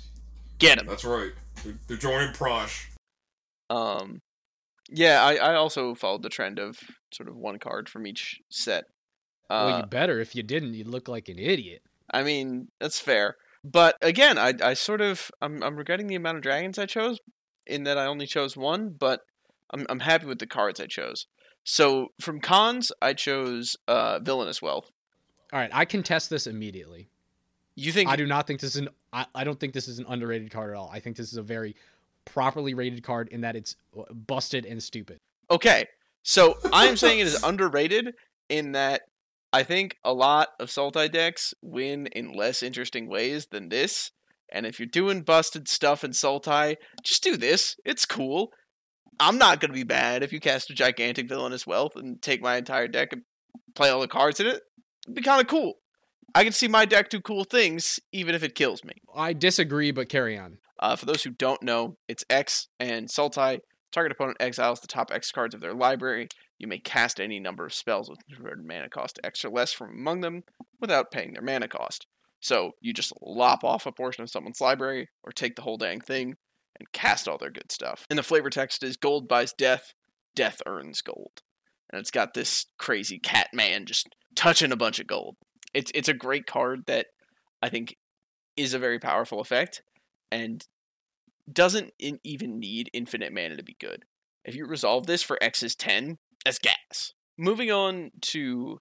Get 0.60 0.78
them. 0.78 0.88
That's 0.88 1.06
right. 1.06 1.32
They're, 1.64 1.74
they're 1.88 1.98
joining 1.98 2.34
Prossh. 2.34 2.86
Um, 3.70 4.22
yeah, 4.90 5.24
I, 5.24 5.36
I 5.36 5.56
also 5.56 5.94
followed 5.94 6.24
the 6.24 6.30
trend 6.30 6.60
of 6.60 6.80
sort 7.12 7.30
of 7.30 7.36
one 7.36 7.60
card 7.60 7.90
from 7.90 8.08
each 8.08 8.40
set. 8.50 8.86
Uh, 9.50 9.70
well, 9.70 9.80
you 9.80 9.86
better. 9.86 10.20
If 10.20 10.36
you 10.36 10.44
didn't, 10.44 10.74
you'd 10.74 10.88
look 10.88 11.08
like 11.08 11.30
an 11.30 11.40
idiot. 11.40 11.82
I 12.12 12.24
mean, 12.24 12.70
that's 12.80 13.00
fair. 13.00 13.38
But 13.64 13.98
again, 14.02 14.38
I, 14.38 14.54
I 14.64 14.74
sort 14.74 15.02
of 15.02 15.30
I'm 15.42 15.62
I'm 15.64 15.76
regretting 15.76 16.08
the 16.08 16.16
amount 16.16 16.38
of 16.38 16.44
dragons 16.44 16.80
I 16.80 16.86
chose 16.86 17.20
in 17.70 17.84
that 17.84 17.98
I 17.98 18.06
only 18.06 18.26
chose 18.26 18.58
one, 18.58 18.90
but 18.90 19.22
I'm 19.72 19.86
I'm 19.90 20.00
happy 20.00 20.26
with 20.26 20.40
the 20.40 20.48
cards 20.48 20.80
I 20.80 20.86
chose. 20.86 21.28
So 21.64 22.10
from 22.20 22.40
Khans, 22.40 22.92
I 23.02 23.14
chose 23.14 23.76
uh 23.88 24.20
villainous 24.20 24.62
wealth. 24.62 24.92
All 25.54 25.60
right, 25.60 25.72
I 25.74 25.86
contest 25.86 26.30
this 26.30 26.48
immediately. 26.48 27.10
You 27.76 27.92
think 27.92 28.10
I 28.10 28.16
do 28.16 28.26
not 28.26 28.48
think 28.48 28.60
this 28.60 28.76
is 28.76 28.82
an. 28.82 28.90
I, 29.14 29.26
I 29.34 29.44
don't 29.44 29.60
think 29.60 29.74
this 29.74 29.88
is 29.88 30.00
an 30.00 30.06
underrated 30.10 30.52
card 30.52 30.72
at 30.72 30.76
all. 30.76 30.90
I 30.92 31.00
think 31.00 31.16
this 31.16 31.32
is 31.32 31.38
a 31.38 31.44
very 31.44 31.76
properly 32.26 32.74
rated 32.74 33.04
card 33.04 33.30
in 33.30 33.42
that 33.42 33.56
it's 33.56 33.76
uh, 33.98 34.04
busted 34.14 34.66
and 34.66 34.82
stupid. 34.82 35.20
Okay. 35.50 35.88
So 36.24 36.58
I'm 36.74 36.98
saying 36.98 37.20
it 37.20 37.28
is 37.28 37.42
underrated 37.42 38.14
in 38.50 38.74
that 38.74 39.04
I 39.54 39.64
think 39.64 39.98
a 40.04 40.12
lot 40.12 40.50
of 40.60 40.68
Sultai 40.70 41.10
decks 41.10 41.54
win 41.62 42.08
in 42.08 42.34
less 42.34 42.62
interesting 42.62 43.08
ways 43.08 43.48
than 43.48 43.70
this. 43.70 44.12
And 44.52 44.66
if 44.66 44.80
you're 44.80 44.88
doing 44.88 45.22
busted 45.22 45.68
stuff 45.68 46.04
in 46.04 46.12
Sultai, 46.12 46.78
just 47.04 47.24
do 47.24 47.38
this. 47.38 47.76
It's 47.86 48.06
cool. 48.06 48.52
I'm 49.20 49.38
not 49.38 49.60
going 49.60 49.72
to 49.72 49.78
be 49.78 49.84
bad 49.84 50.24
if 50.24 50.32
you 50.32 50.40
cast 50.40 50.70
a 50.70 50.76
gigantic 50.76 51.28
villainous 51.28 51.66
wealth 51.66 51.96
and 51.96 52.22
take 52.22 52.42
my 52.42 52.58
entire 52.58 52.88
deck 52.88 53.12
and 53.12 53.24
play 53.76 53.90
all 53.90 54.02
the 54.02 54.08
cards 54.08 54.40
in 54.40 54.48
it. 54.48 54.62
It'd 55.06 55.16
be 55.16 55.22
kind 55.22 55.42
of 55.42 55.48
cool. 55.48 55.74
I 56.36 56.44
can 56.44 56.54
see 56.54 56.68
my 56.68 56.86
deck 56.86 57.10
do 57.10 57.20
cool 57.20 57.46
things, 57.46 58.00
even 58.12 58.36
if 58.36 58.44
it 58.44 58.54
kills 58.54 58.84
me. 58.84 58.94
I 59.16 59.34
disagree, 59.34 59.92
but 59.92 60.10
carry 60.10 60.38
on. 60.38 60.60
Uh, 60.80 60.96
for 60.96 61.06
those 61.06 61.24
who 61.24 61.32
don't 61.32 61.64
know, 61.64 61.98
it's 62.08 62.24
X 62.30 62.68
and 62.80 63.08
Sultai. 63.08 63.60
Target 63.92 64.12
opponent 64.12 64.38
exiles 64.40 64.82
the 64.82 64.88
top 64.88 65.12
X 65.12 65.32
cards 65.32 65.56
of 65.56 65.62
their 65.62 65.74
library. 65.74 66.28
You 66.60 66.68
may 66.68 66.80
cast 66.80 67.20
any 67.20 67.40
number 67.40 67.66
of 67.66 67.74
spells 67.74 68.10
with 68.10 68.20
converted 68.32 68.66
mana 68.66 68.90
cost 68.90 69.20
X 69.24 69.44
or 69.46 69.50
less 69.50 69.72
from 69.72 69.92
among 69.92 70.22
them 70.22 70.44
without 70.80 71.12
paying 71.12 71.34
their 71.34 71.42
mana 71.42 71.68
cost. 71.68 72.06
So 72.40 72.72
you 72.82 72.94
just 72.94 73.14
lop 73.22 73.64
off 73.64 73.86
a 73.86 73.92
portion 73.92 74.24
of 74.24 74.30
someone's 74.30 74.62
library 74.62 75.10
or 75.24 75.32
take 75.32 75.56
the 75.56 75.62
whole 75.64 75.78
dang 75.78 76.02
thing 76.02 76.36
and 76.80 76.92
cast 76.94 77.28
all 77.28 77.38
their 77.38 77.50
good 77.50 77.72
stuff. 77.72 78.06
And 78.10 78.18
the 78.18 78.24
flavor 78.24 78.50
text 78.50 78.84
is 78.84 78.98
gold 78.98 79.28
buys 79.28 79.54
death, 79.54 79.94
death 80.36 80.62
earns 80.66 81.02
gold. 81.02 81.42
And 81.92 82.00
it's 82.00 82.12
got 82.12 82.34
this 82.34 82.68
crazy 82.78 83.18
cat 83.18 83.50
man 83.54 83.86
just 83.86 84.08
touching 84.36 84.72
a 84.72 84.78
bunch 84.78 85.00
of 85.00 85.08
gold. 85.08 85.38
It's 85.74 85.92
it's 85.96 86.10
a 86.10 86.14
great 86.14 86.46
card 86.46 86.84
that 86.88 87.08
I 87.62 87.70
think 87.70 87.96
is 88.56 88.74
a 88.74 88.80
very 88.80 89.00
powerful 89.00 89.40
effect 89.40 89.82
and 90.32 90.66
doesn't 91.52 91.94
in, 92.00 92.20
even 92.24 92.60
need 92.60 92.90
infinite 92.94 93.34
mana 93.34 93.56
to 93.58 93.64
be 93.64 93.78
good. 93.80 94.04
If 94.44 94.56
you 94.56 94.66
resolve 94.66 95.08
this 95.08 95.24
for 95.24 95.42
X 95.42 95.64
is 95.64 95.76
10, 95.76 96.18
that's 96.44 96.60
gas. 96.60 97.14
Moving 97.38 97.72
on 97.72 98.12
to 98.24 98.80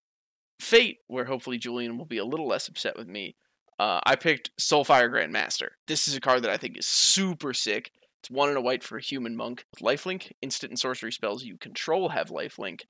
Fate, 0.60 0.98
where 1.06 1.26
hopefully 1.26 1.58
Julian 1.58 1.98
will 1.98 2.06
be 2.06 2.18
a 2.18 2.24
little 2.24 2.48
less 2.48 2.68
upset 2.68 2.96
with 2.96 3.08
me. 3.08 3.36
Uh, 3.78 4.00
I 4.04 4.16
picked 4.16 4.56
Soulfire 4.58 5.10
Grandmaster. 5.10 5.68
This 5.86 6.08
is 6.08 6.16
a 6.16 6.20
card 6.20 6.42
that 6.42 6.50
I 6.50 6.56
think 6.56 6.78
is 6.78 6.86
super 6.86 7.52
sick. 7.52 7.92
It's 8.20 8.30
one 8.30 8.48
and 8.48 8.56
a 8.56 8.62
white 8.62 8.82
for 8.82 8.96
a 8.96 9.02
human 9.02 9.36
monk. 9.36 9.66
With 9.72 9.82
lifelink, 9.82 10.32
instant 10.40 10.70
and 10.70 10.78
sorcery 10.78 11.12
spells 11.12 11.44
you 11.44 11.58
control 11.58 12.10
have 12.10 12.30
lifelink, 12.30 12.82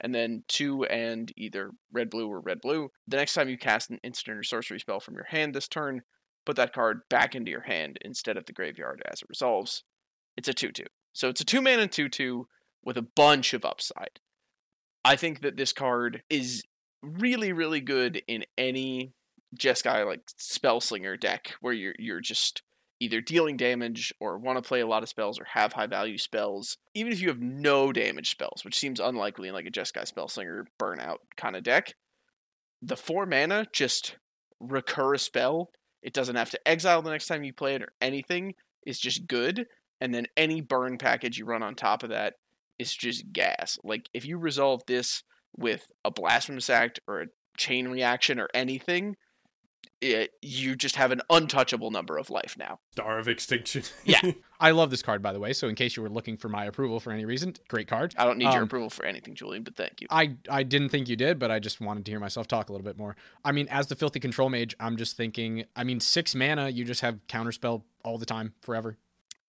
and 0.00 0.14
then 0.14 0.44
two 0.48 0.84
and 0.84 1.32
either 1.36 1.70
red 1.92 2.10
blue 2.10 2.28
or 2.28 2.40
red 2.40 2.60
blue. 2.60 2.90
The 3.08 3.16
next 3.16 3.34
time 3.34 3.48
you 3.48 3.56
cast 3.56 3.90
an 3.90 4.00
instant 4.04 4.36
or 4.36 4.42
sorcery 4.42 4.78
spell 4.78 5.00
from 5.00 5.14
your 5.14 5.26
hand 5.30 5.54
this 5.54 5.68
turn, 5.68 6.02
put 6.44 6.56
that 6.56 6.74
card 6.74 7.00
back 7.08 7.34
into 7.34 7.50
your 7.50 7.62
hand 7.62 7.98
instead 8.02 8.36
of 8.36 8.44
the 8.44 8.52
graveyard 8.52 9.02
as 9.10 9.22
it 9.22 9.28
resolves. 9.28 9.82
It's 10.36 10.48
a 10.48 10.54
2 10.54 10.72
2. 10.72 10.84
So 11.14 11.28
it's 11.28 11.40
a 11.40 11.44
2 11.44 11.62
mana 11.62 11.88
2 11.88 12.08
2 12.08 12.46
with 12.84 12.98
a 12.98 13.02
bunch 13.02 13.54
of 13.54 13.64
upside. 13.64 14.20
I 15.04 15.16
think 15.16 15.40
that 15.40 15.56
this 15.56 15.72
card 15.72 16.22
is 16.28 16.64
really, 17.02 17.52
really 17.52 17.80
good 17.80 18.22
in 18.26 18.44
any 18.56 19.12
Jeskai 19.58 20.06
like 20.06 20.26
Spellslinger 20.38 21.18
deck 21.18 21.54
where 21.60 21.72
you're 21.72 21.94
you're 21.98 22.20
just 22.20 22.62
either 23.00 23.20
dealing 23.20 23.56
damage 23.56 24.14
or 24.20 24.38
want 24.38 24.56
to 24.56 24.66
play 24.66 24.80
a 24.80 24.86
lot 24.86 25.02
of 25.02 25.08
spells 25.08 25.38
or 25.38 25.44
have 25.44 25.72
high 25.72 25.86
value 25.86 26.16
spells. 26.16 26.76
Even 26.94 27.12
if 27.12 27.20
you 27.20 27.28
have 27.28 27.40
no 27.40 27.92
damage 27.92 28.30
spells, 28.30 28.64
which 28.64 28.78
seems 28.78 29.00
unlikely 29.00 29.48
in 29.48 29.54
like 29.54 29.66
a 29.66 29.70
Jeskai 29.70 30.10
Spellslinger 30.10 30.64
burnout 30.80 31.16
kind 31.36 31.56
of 31.56 31.64
deck, 31.64 31.94
the 32.80 32.96
four 32.96 33.26
mana 33.26 33.66
just 33.72 34.16
recur 34.60 35.14
a 35.14 35.18
spell 35.18 35.70
it 36.04 36.12
doesn't 36.12 36.36
have 36.36 36.50
to 36.50 36.68
exile 36.68 37.00
the 37.00 37.10
next 37.10 37.26
time 37.26 37.42
you 37.42 37.54
play 37.54 37.74
it 37.74 37.82
or 37.82 37.88
anything. 38.00 38.54
It's 38.84 39.00
just 39.00 39.26
good. 39.26 39.66
And 40.00 40.14
then 40.14 40.26
any 40.36 40.60
burn 40.60 40.98
package 40.98 41.38
you 41.38 41.46
run 41.46 41.62
on 41.62 41.74
top 41.74 42.02
of 42.02 42.10
that 42.10 42.34
is 42.78 42.94
just 42.94 43.32
gas. 43.32 43.78
Like 43.82 44.10
if 44.12 44.26
you 44.26 44.36
resolve 44.36 44.82
this 44.86 45.22
with 45.56 45.90
a 46.04 46.10
blasphemous 46.10 46.68
act 46.68 47.00
or 47.08 47.22
a 47.22 47.26
chain 47.56 47.88
reaction 47.88 48.38
or 48.38 48.50
anything, 48.52 49.16
it, 50.00 50.32
you 50.42 50.76
just 50.76 50.96
have 50.96 51.12
an 51.12 51.20
untouchable 51.30 51.90
number 51.90 52.16
of 52.18 52.30
life 52.30 52.56
now. 52.58 52.78
Star 52.92 53.18
of 53.18 53.28
Extinction. 53.28 53.82
Yeah. 54.04 54.32
I 54.60 54.70
love 54.70 54.90
this 54.90 55.02
card, 55.02 55.22
by 55.22 55.32
the 55.32 55.40
way. 55.40 55.52
So, 55.52 55.68
in 55.68 55.74
case 55.74 55.96
you 55.96 56.02
were 56.02 56.08
looking 56.08 56.36
for 56.36 56.48
my 56.48 56.64
approval 56.64 57.00
for 57.00 57.10
any 57.12 57.24
reason, 57.24 57.54
great 57.68 57.88
card. 57.88 58.14
I 58.16 58.24
don't 58.24 58.38
need 58.38 58.44
your 58.44 58.58
Um, 58.58 58.62
approval 58.64 58.88
for 58.90 59.04
anything, 59.04 59.34
Julian, 59.34 59.62
but 59.62 59.76
thank 59.76 60.00
you. 60.00 60.06
I 60.10 60.36
I 60.48 60.62
didn't 60.62 60.88
think 60.90 61.08
you 61.08 61.16
did, 61.16 61.38
but 61.38 61.50
I 61.50 61.58
just 61.58 61.80
wanted 61.80 62.04
to 62.06 62.10
hear 62.12 62.20
myself 62.20 62.46
talk 62.48 62.68
a 62.68 62.72
little 62.72 62.84
bit 62.84 62.96
more. 62.96 63.16
I 63.44 63.52
mean, 63.52 63.68
as 63.68 63.88
the 63.88 63.96
filthy 63.96 64.20
control 64.20 64.48
mage, 64.50 64.74
I'm 64.80 64.96
just 64.96 65.16
thinking. 65.16 65.64
I 65.76 65.84
mean, 65.84 66.00
six 66.00 66.34
mana, 66.34 66.68
you 66.68 66.84
just 66.84 67.00
have 67.00 67.20
counterspell 67.28 67.82
all 68.04 68.16
the 68.18 68.26
time, 68.26 68.54
forever. 68.62 68.96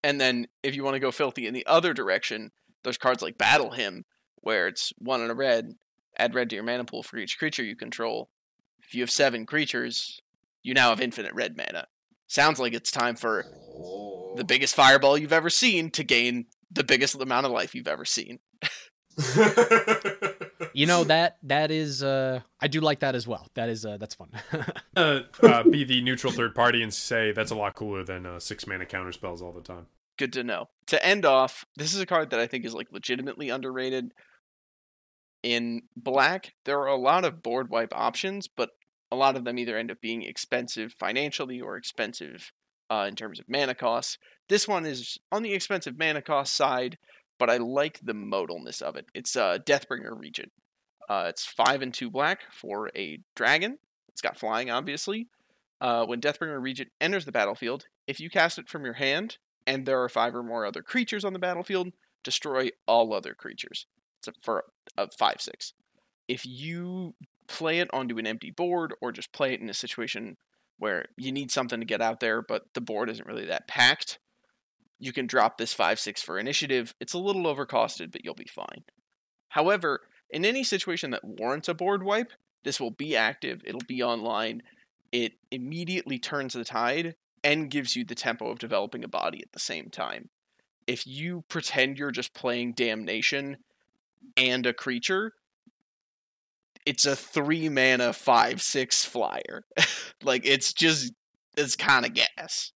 And 0.04 0.20
then 0.20 0.48
if 0.64 0.76
you 0.76 0.84
want 0.84 0.96
to 0.96 1.00
go 1.00 1.12
filthy 1.12 1.48
in 1.48 1.54
the 1.54 1.66
other 1.66 1.94
direction, 1.94 2.52
there's 2.84 2.98
cards 2.98 3.22
like 3.24 3.38
Battle 3.38 3.72
Hymn, 3.72 4.06
where 4.38 4.68
it's 4.68 4.92
one 4.98 5.22
and 5.22 5.32
a 5.32 5.36
red, 5.36 5.74
add 6.18 6.36
red 6.36 6.50
to 6.50 6.56
your 6.56 6.64
mana 6.64 6.86
pool 6.86 7.04
for 7.04 7.18
each 7.18 7.38
creature 7.40 7.64
you 7.64 7.76
control. 7.76 8.30
If 8.84 8.94
you 8.94 9.02
have 9.02 9.10
seven 9.12 9.46
creatures, 9.48 10.20
you 10.66 10.74
now 10.74 10.90
have 10.90 11.00
infinite 11.00 11.34
red 11.34 11.56
mana. 11.56 11.88
Sounds 12.28 12.60
like 12.60 12.74
it's 12.74 12.90
time 12.90 13.16
for 13.16 13.46
the 14.36 14.44
biggest 14.44 14.76
fireball 14.76 15.18
you've 15.18 15.32
ever 15.32 15.50
seen 15.50 15.92
to 15.92 16.04
gain 16.04 16.48
the 16.72 16.84
biggest 16.84 17.16
amount 17.16 17.46
of 17.46 17.52
life 17.52 17.76
you've 17.76 17.88
ever 17.88 18.06
seen. 18.06 18.40
You 20.74 20.86
know 20.86 21.04
that 21.06 21.38
that 21.44 21.72
is. 21.72 22.04
uh 22.04 22.42
I 22.62 22.68
do 22.68 22.82
like 22.82 23.00
that 23.00 23.16
as 23.16 23.26
well. 23.26 23.48
That 23.56 23.70
is 23.70 23.86
uh 23.86 23.98
that's 23.98 24.16
fun. 24.16 24.30
uh, 24.96 25.22
uh, 25.42 25.64
be 25.64 25.86
the 25.86 26.02
neutral 26.02 26.34
third 26.34 26.54
party 26.54 26.84
and 26.84 26.94
say 26.94 27.32
that's 27.32 27.52
a 27.52 27.56
lot 27.56 27.76
cooler 27.76 28.04
than 28.04 28.26
uh, 28.26 28.40
six 28.40 28.68
mana 28.68 28.86
counter 28.86 29.14
spells 29.14 29.42
all 29.42 29.54
the 29.54 29.62
time. 29.62 29.88
Good 30.18 30.34
to 30.34 30.44
know. 30.44 30.68
To 30.88 31.04
end 31.06 31.26
off, 31.26 31.66
this 31.78 31.94
is 31.94 32.02
a 32.02 32.06
card 32.06 32.30
that 32.32 32.40
I 32.42 32.48
think 32.48 32.66
is 32.66 32.74
like 32.74 32.88
legitimately 32.92 33.50
underrated. 33.50 34.14
In 35.44 35.84
black, 35.96 36.54
there 36.66 36.80
are 36.80 36.88
a 36.88 36.96
lot 36.98 37.24
of 37.24 37.42
board 37.42 37.70
wipe 37.70 37.94
options, 37.96 38.48
but 38.48 38.72
a 39.16 39.18
lot 39.18 39.38
of 39.38 39.46
them 39.46 39.58
either 39.58 39.78
end 39.78 39.92
up 39.92 40.02
being 40.02 40.24
expensive 40.24 40.92
financially 40.92 41.62
or 41.62 41.78
expensive 41.78 42.52
uh, 42.90 43.06
in 43.08 43.16
terms 43.16 43.40
of 43.40 43.46
mana 43.48 43.74
costs. 43.74 44.18
This 44.50 44.68
one 44.68 44.86
is 44.86 45.18
on 45.32 45.42
the 45.42 45.54
expensive 45.54 45.98
mana 45.98 46.22
cost 46.22 46.54
side, 46.54 46.98
but 47.40 47.50
I 47.50 47.58
like 47.58 48.00
the 48.04 48.14
modalness 48.14 48.82
of 48.82 48.96
it. 48.96 49.06
It's 49.14 49.36
uh, 49.36 49.58
Deathbringer 49.66 50.20
Regent. 50.20 50.52
Uh, 51.10 51.28
it's 51.30 51.46
five 51.46 51.82
and 51.82 51.94
two 51.94 52.10
black 52.12 52.42
for 52.52 52.92
a 52.96 53.20
dragon. 53.36 53.80
It's 54.10 54.22
got 54.22 54.38
flying, 54.38 54.70
obviously. 54.70 55.28
Uh, 55.80 56.06
when 56.06 56.22
Deathbringer 56.22 56.62
Regent 56.62 56.90
enters 57.00 57.26
the 57.26 57.32
battlefield, 57.32 57.86
if 58.08 58.20
you 58.20 58.30
cast 58.30 58.58
it 58.58 58.70
from 58.70 58.86
your 58.86 58.94
hand 58.94 59.38
and 59.66 59.86
there 59.86 60.02
are 60.02 60.10
five 60.10 60.36
or 60.36 60.44
more 60.44 60.66
other 60.66 60.82
creatures 60.82 61.26
on 61.26 61.34
the 61.34 61.40
battlefield, 61.40 61.94
destroy 62.24 62.70
all 62.88 63.14
other 63.14 63.34
creatures. 63.34 63.86
It's 64.20 64.28
a, 64.28 64.34
for 64.42 64.66
a 64.98 65.10
five 65.10 65.42
six. 65.42 65.74
If 66.28 66.46
you 66.46 67.14
play 67.48 67.80
it 67.80 67.90
onto 67.94 68.18
an 68.18 68.28
empty 68.28 68.52
board 68.52 68.94
or 69.02 69.12
just 69.12 69.34
play 69.34 69.54
it 69.54 69.62
in 69.62 69.70
a 69.70 69.74
situation 69.74 70.38
where 70.78 71.06
you 71.18 71.32
need 71.32 71.52
something 71.52 71.80
to 71.80 71.86
get 71.86 72.02
out 72.02 72.20
there, 72.20 72.42
but 72.42 72.64
the 72.74 72.82
board 72.82 73.10
isn't 73.10 73.28
really 73.28 73.46
that 73.46 73.68
packed, 73.68 74.20
you 75.00 75.14
can 75.14 75.28
drop 75.28 75.58
this 75.58 75.74
5 75.74 76.00
6 76.00 76.22
for 76.22 76.40
initiative. 76.40 76.94
It's 77.00 77.14
a 77.14 77.20
little 77.20 77.44
overcosted, 77.44 78.12
but 78.12 78.24
you'll 78.24 78.34
be 78.34 78.50
fine. 78.54 78.84
However, 79.50 80.02
in 80.30 80.46
any 80.46 80.64
situation 80.64 81.12
that 81.12 81.24
warrants 81.24 81.70
a 81.70 81.74
board 81.74 82.04
wipe, 82.04 82.32
this 82.64 82.80
will 82.80 82.92
be 82.92 83.16
active, 83.16 83.62
it'll 83.66 83.82
be 83.88 84.02
online, 84.02 84.64
it 85.12 85.34
immediately 85.52 86.18
turns 86.18 86.54
the 86.54 86.66
tide 86.66 87.16
and 87.44 87.70
gives 87.70 87.96
you 87.96 88.04
the 88.04 88.16
tempo 88.16 88.50
of 88.50 88.60
developing 88.60 89.04
a 89.04 89.08
body 89.08 89.42
at 89.42 89.52
the 89.54 89.60
same 89.60 89.90
time. 89.90 90.30
If 90.88 91.06
you 91.06 91.44
pretend 91.48 91.98
you're 91.98 92.12
just 92.12 92.34
playing 92.34 92.74
Damnation 92.74 93.58
and 94.36 94.66
a 94.66 94.74
creature, 94.74 95.34
it's 96.86 97.06
a 97.06 97.16
three 97.16 97.70
mana 97.70 98.14
five 98.14 98.62
six 98.62 99.06
flyer. 99.06 99.64
like 100.24 100.46
it's 100.46 100.74
just 100.74 101.14
it's 101.58 101.76
kind 101.76 102.06
of 102.06 102.14
gas. 102.14 102.72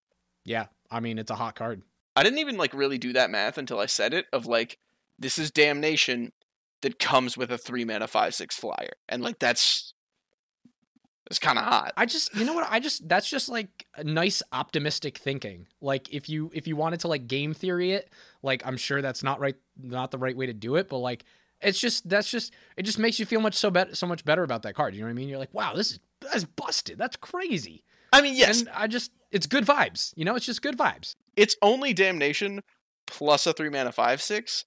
Yeah, 0.45 0.67
I 0.91 0.99
mean 0.99 1.17
it's 1.17 1.31
a 1.31 1.35
hot 1.35 1.55
card. 1.55 1.83
I 2.15 2.23
didn't 2.23 2.39
even 2.39 2.57
like 2.57 2.73
really 2.73 2.97
do 2.97 3.13
that 3.13 3.29
math 3.29 3.57
until 3.57 3.79
I 3.79 3.85
said 3.85 4.13
it. 4.13 4.25
Of 4.33 4.45
like, 4.45 4.77
this 5.17 5.37
is 5.37 5.51
damnation 5.51 6.31
that 6.81 6.99
comes 6.99 7.37
with 7.37 7.51
a 7.51 7.57
three 7.57 7.85
mana 7.85 8.07
five 8.07 8.33
six 8.33 8.55
flyer, 8.55 8.93
and 9.07 9.21
like 9.21 9.39
that's 9.39 9.93
it's 11.29 11.39
kind 11.39 11.59
of 11.59 11.65
hot. 11.65 11.93
I 11.95 12.07
just, 12.07 12.35
you 12.35 12.43
know 12.43 12.53
what? 12.53 12.67
I 12.71 12.79
just 12.79 13.07
that's 13.07 13.29
just 13.29 13.49
like 13.49 13.85
a 13.95 14.03
nice 14.03 14.41
optimistic 14.51 15.19
thinking. 15.19 15.67
Like 15.79 16.11
if 16.11 16.27
you 16.27 16.49
if 16.53 16.67
you 16.67 16.75
wanted 16.75 17.01
to 17.01 17.07
like 17.07 17.27
game 17.27 17.53
theory 17.53 17.91
it, 17.91 18.09
like 18.41 18.65
I'm 18.65 18.77
sure 18.77 19.01
that's 19.01 19.21
not 19.21 19.39
right, 19.39 19.55
not 19.79 20.09
the 20.09 20.17
right 20.17 20.35
way 20.35 20.47
to 20.47 20.53
do 20.53 20.75
it, 20.75 20.89
but 20.89 20.97
like 20.97 21.25
it's 21.61 21.79
just 21.79 22.07
that's 22.07 22.29
just 22.29 22.53
it 22.77 22.83
just 22.83 22.99
makes 22.99 23.19
you 23.19 23.25
feel 23.25 23.41
much 23.41 23.55
so 23.55 23.69
better 23.69 23.95
so 23.95 24.07
much 24.07 24.23
better 24.25 24.43
about 24.43 24.63
that 24.63 24.75
card. 24.75 24.93
You 24.95 25.01
know 25.01 25.07
what 25.07 25.11
I 25.11 25.15
mean? 25.15 25.29
You're 25.29 25.39
like, 25.39 25.53
wow, 25.53 25.73
this 25.73 25.91
is 25.91 25.99
that's 26.21 26.43
busted. 26.45 26.97
That's 26.97 27.15
crazy. 27.15 27.83
I 28.11 28.21
mean, 28.21 28.35
yes, 28.35 28.61
And 28.61 28.69
I 28.69 28.87
just 28.87 29.11
it's 29.31 29.45
good 29.47 29.65
vibes. 29.65 30.13
You 30.15 30.25
know, 30.25 30.35
it's 30.35 30.45
just 30.45 30.61
good 30.61 30.77
vibes. 30.77 31.15
it's 31.35 31.55
only 31.61 31.93
damnation 31.93 32.61
plus 33.07 33.45
a 33.47 33.53
three 33.53 33.69
mana 33.69 33.91
five 33.91 34.21
six. 34.21 34.65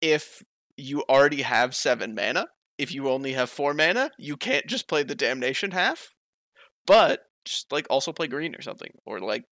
If 0.00 0.42
you 0.76 1.02
already 1.08 1.42
have 1.42 1.74
seven 1.76 2.14
mana, 2.14 2.48
if 2.78 2.92
you 2.92 3.08
only 3.08 3.32
have 3.34 3.50
four 3.50 3.72
mana, 3.74 4.10
you 4.18 4.36
can't 4.36 4.66
just 4.66 4.88
play 4.88 5.02
the 5.02 5.14
damnation 5.14 5.70
half. 5.70 6.14
But 6.86 7.26
just 7.44 7.70
like 7.70 7.86
also 7.90 8.12
play 8.12 8.26
green 8.26 8.54
or 8.56 8.62
something, 8.62 8.90
or 9.04 9.20
like 9.20 9.44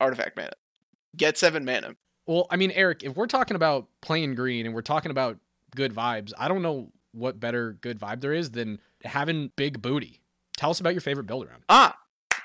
artifact 0.00 0.36
mana. 0.36 0.52
Get 1.16 1.36
seven 1.36 1.64
mana. 1.64 1.96
Well, 2.26 2.46
I 2.50 2.56
mean, 2.56 2.70
Eric, 2.72 3.02
if 3.04 3.16
we're 3.16 3.26
talking 3.26 3.54
about 3.54 3.88
playing 4.02 4.34
green 4.34 4.66
and 4.66 4.74
we're 4.74 4.82
talking 4.82 5.10
about 5.10 5.38
good 5.74 5.94
vibes, 5.94 6.32
I 6.38 6.48
don't 6.48 6.62
know 6.62 6.92
what 7.12 7.40
better 7.40 7.78
good 7.80 7.98
vibe 7.98 8.20
there 8.20 8.32
is 8.32 8.50
than 8.50 8.80
having 9.04 9.50
big 9.56 9.80
booty. 9.82 10.20
Tell 10.56 10.70
us 10.70 10.80
about 10.80 10.94
your 10.94 11.00
favorite 11.00 11.26
build 11.26 11.46
around. 11.46 11.62
Ah, 11.68 11.96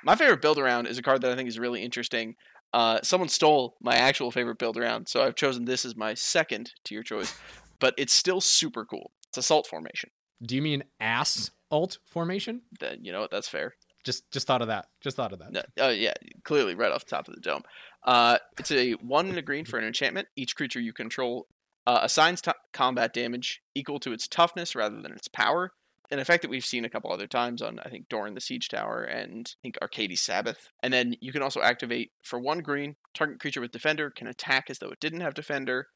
my 0.04 0.16
favorite 0.16 0.42
build 0.42 0.60
around 0.60 0.88
is 0.88 0.98
a 0.98 1.02
card 1.02 1.22
that 1.22 1.32
I 1.32 1.36
think 1.36 1.50
is 1.50 1.60
really 1.60 1.82
interesting. 1.82 2.36
Uh, 2.74 3.00
someone 3.04 3.30
stole 3.30 3.76
my 3.82 3.96
actual 3.96 4.32
favorite 4.32 4.58
build 4.58 4.78
around, 4.78 5.08
so 5.08 5.24
I've 5.24 5.36
chosen 5.36 5.66
this 5.66 5.86
as 5.86 5.96
my 5.96 6.14
second 6.14 6.72
to 6.86 6.94
your 6.94 7.04
choice. 7.04 7.34
But 7.80 7.96
it's 7.98 8.14
still 8.14 8.40
super 8.40 8.86
cool. 8.86 9.12
It's 9.28 9.38
assault 9.38 9.68
formation. 9.68 10.12
Do 10.42 10.56
you 10.56 10.62
mean 10.62 10.86
ass 11.02 11.52
alt 11.70 11.98
formation? 12.06 12.62
Then 12.80 13.04
you 13.04 13.12
know 13.12 13.20
what? 13.20 13.32
That's 13.32 13.50
fair. 13.50 13.74
Just 14.06 14.32
just 14.32 14.48
thought 14.48 14.62
of 14.62 14.70
that. 14.70 14.86
Just 15.02 15.18
thought 15.18 15.34
of 15.34 15.40
that. 15.40 15.52
No, 15.52 15.88
uh, 15.88 15.90
yeah, 15.90 16.14
clearly 16.46 16.76
right 16.76 16.94
off 16.94 17.04
the 17.04 17.10
top 17.10 17.28
of 17.28 17.36
the 17.36 17.42
dome. 17.42 17.64
Uh, 18.04 18.38
it's 18.58 18.72
a 18.72 18.94
one 18.94 19.28
and 19.28 19.38
a 19.38 19.42
green 19.42 19.66
for 19.66 19.78
an 19.78 19.84
enchantment. 19.84 20.30
Each 20.38 20.56
creature 20.56 20.80
you 20.80 20.94
control 20.94 21.48
uh, 21.86 22.00
assigns 22.02 22.42
to- 22.42 22.56
combat 22.72 23.14
damage 23.14 23.62
equal 23.76 24.00
to 24.00 24.14
its 24.14 24.28
toughness 24.28 24.76
rather 24.76 25.02
than 25.02 25.12
its 25.12 25.28
power. 25.28 25.72
An 26.12 26.20
effect 26.20 26.44
that 26.44 26.52
we've 26.52 26.66
seen 26.66 26.86
a 26.86 26.90
couple 26.90 27.12
other 27.12 27.28
times 27.28 27.62
on, 27.62 27.80
I 27.80 27.90
think, 27.90 28.08
Doran 28.08 28.36
the 28.36 28.42
Siege 28.42 28.68
Tower 28.70 29.04
and 29.04 29.52
I 29.52 29.60
think 29.62 29.78
Arcades 29.82 30.22
Sabbath. 30.22 30.70
And 30.84 30.94
then 30.94 31.16
you 31.22 31.32
can 31.32 31.42
also 31.42 31.62
activate 31.62 32.12
for 32.22 32.40
one 32.40 32.60
green, 32.60 32.96
target 33.14 33.40
creature 33.40 33.62
with 33.62 33.72
Defender 33.72 34.12
can 34.12 34.28
attack 34.28 34.66
as 34.70 34.80
though 34.80 34.90
it 34.90 35.00
didn't 35.00 35.22
have 35.22 35.34
Defender. 35.34 35.88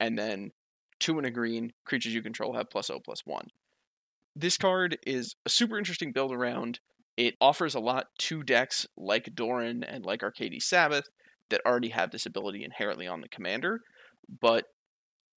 And 0.00 0.18
then 0.18 0.52
two 0.98 1.18
and 1.18 1.26
a 1.26 1.30
green, 1.30 1.72
creatures 1.84 2.14
you 2.14 2.22
control 2.22 2.54
have 2.54 2.70
plus 2.70 2.90
O 2.90 3.00
plus 3.00 3.22
one. 3.26 3.48
This 4.34 4.56
card 4.56 4.98
is 5.06 5.34
a 5.44 5.50
super 5.50 5.78
interesting 5.78 6.12
build 6.12 6.32
around. 6.32 6.80
It 7.16 7.34
offers 7.40 7.74
a 7.74 7.80
lot 7.80 8.06
to 8.18 8.42
decks 8.42 8.86
like 8.96 9.34
Doran 9.34 9.82
and 9.82 10.04
like 10.04 10.22
Arcades 10.22 10.66
Sabbath 10.66 11.08
that 11.50 11.62
already 11.66 11.88
have 11.90 12.10
this 12.10 12.26
ability 12.26 12.64
inherently 12.64 13.06
on 13.06 13.20
the 13.20 13.28
commander. 13.28 13.80
But 14.40 14.64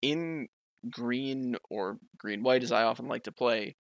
in 0.01 0.47
green 0.89 1.55
or 1.69 1.97
green 2.17 2.43
white, 2.43 2.63
as 2.63 2.71
I 2.71 2.83
often 2.83 3.07
like 3.07 3.23
to 3.23 3.31
play, 3.31 3.75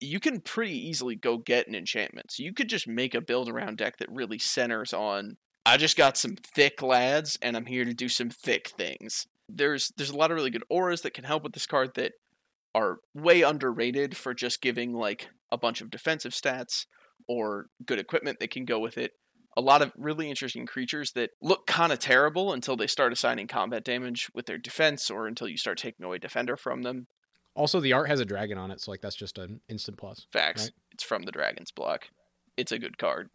you 0.00 0.20
can 0.20 0.40
pretty 0.40 0.76
easily 0.88 1.14
go 1.14 1.38
get 1.38 1.68
an 1.68 1.74
enchantment. 1.74 2.32
So 2.32 2.42
you 2.42 2.52
could 2.52 2.68
just 2.68 2.88
make 2.88 3.14
a 3.14 3.20
build 3.20 3.48
around 3.48 3.78
deck 3.78 3.98
that 3.98 4.10
really 4.10 4.38
centers 4.38 4.92
on 4.92 5.36
I 5.64 5.76
just 5.76 5.96
got 5.96 6.16
some 6.16 6.36
thick 6.36 6.82
lads 6.82 7.38
and 7.40 7.56
I'm 7.56 7.66
here 7.66 7.84
to 7.84 7.94
do 7.94 8.08
some 8.08 8.30
thick 8.30 8.68
things. 8.68 9.26
There's 9.48 9.92
there's 9.96 10.10
a 10.10 10.16
lot 10.16 10.30
of 10.30 10.34
really 10.36 10.50
good 10.50 10.64
auras 10.68 11.02
that 11.02 11.14
can 11.14 11.24
help 11.24 11.44
with 11.44 11.52
this 11.52 11.66
card 11.66 11.94
that 11.94 12.12
are 12.74 12.98
way 13.14 13.42
underrated 13.42 14.16
for 14.16 14.34
just 14.34 14.62
giving 14.62 14.92
like 14.92 15.28
a 15.52 15.58
bunch 15.58 15.80
of 15.80 15.90
defensive 15.90 16.32
stats 16.32 16.86
or 17.28 17.66
good 17.84 17.98
equipment 17.98 18.40
that 18.40 18.50
can 18.50 18.64
go 18.64 18.80
with 18.80 18.98
it. 18.98 19.12
A 19.56 19.60
lot 19.60 19.82
of 19.82 19.92
really 19.96 20.30
interesting 20.30 20.64
creatures 20.64 21.12
that 21.12 21.30
look 21.42 21.66
kind 21.66 21.92
of 21.92 21.98
terrible 21.98 22.52
until 22.52 22.76
they 22.76 22.86
start 22.86 23.12
assigning 23.12 23.46
combat 23.46 23.84
damage 23.84 24.30
with 24.34 24.46
their 24.46 24.58
defense 24.58 25.10
or 25.10 25.26
until 25.26 25.48
you 25.48 25.56
start 25.56 25.78
taking 25.78 26.06
away 26.06 26.18
defender 26.18 26.56
from 26.56 26.82
them. 26.82 27.06
Also, 27.54 27.80
the 27.80 27.92
art 27.92 28.08
has 28.08 28.18
a 28.18 28.24
dragon 28.24 28.56
on 28.56 28.70
it, 28.70 28.80
so 28.80 28.90
like 28.90 29.02
that's 29.02 29.16
just 29.16 29.36
an 29.36 29.60
instant 29.68 29.98
plus. 29.98 30.26
Facts. 30.32 30.62
Right. 30.62 30.72
It's 30.92 31.04
from 31.04 31.24
the 31.24 31.32
Dragon's 31.32 31.70
block. 31.70 32.08
It's 32.56 32.72
a 32.72 32.78
good 32.78 32.96
card. 32.96 33.28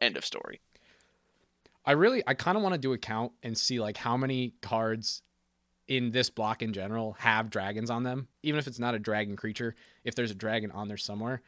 End 0.00 0.16
of 0.16 0.24
story. 0.24 0.60
I 1.84 1.92
really, 1.92 2.22
I 2.26 2.34
kind 2.34 2.56
of 2.56 2.62
want 2.62 2.74
to 2.74 2.80
do 2.80 2.92
a 2.92 2.98
count 2.98 3.32
and 3.42 3.56
see 3.56 3.78
like 3.80 3.98
how 3.98 4.16
many 4.16 4.54
cards 4.62 5.22
in 5.86 6.10
this 6.10 6.30
block 6.30 6.62
in 6.62 6.72
general 6.72 7.16
have 7.20 7.50
dragons 7.50 7.90
on 7.90 8.02
them, 8.02 8.28
even 8.42 8.58
if 8.58 8.66
it's 8.66 8.78
not 8.78 8.94
a 8.94 8.98
dragon 8.98 9.36
creature. 9.36 9.74
If 10.04 10.14
there's 10.14 10.30
a 10.30 10.34
dragon 10.34 10.70
on 10.70 10.88
there 10.88 10.98
somewhere, 10.98 11.42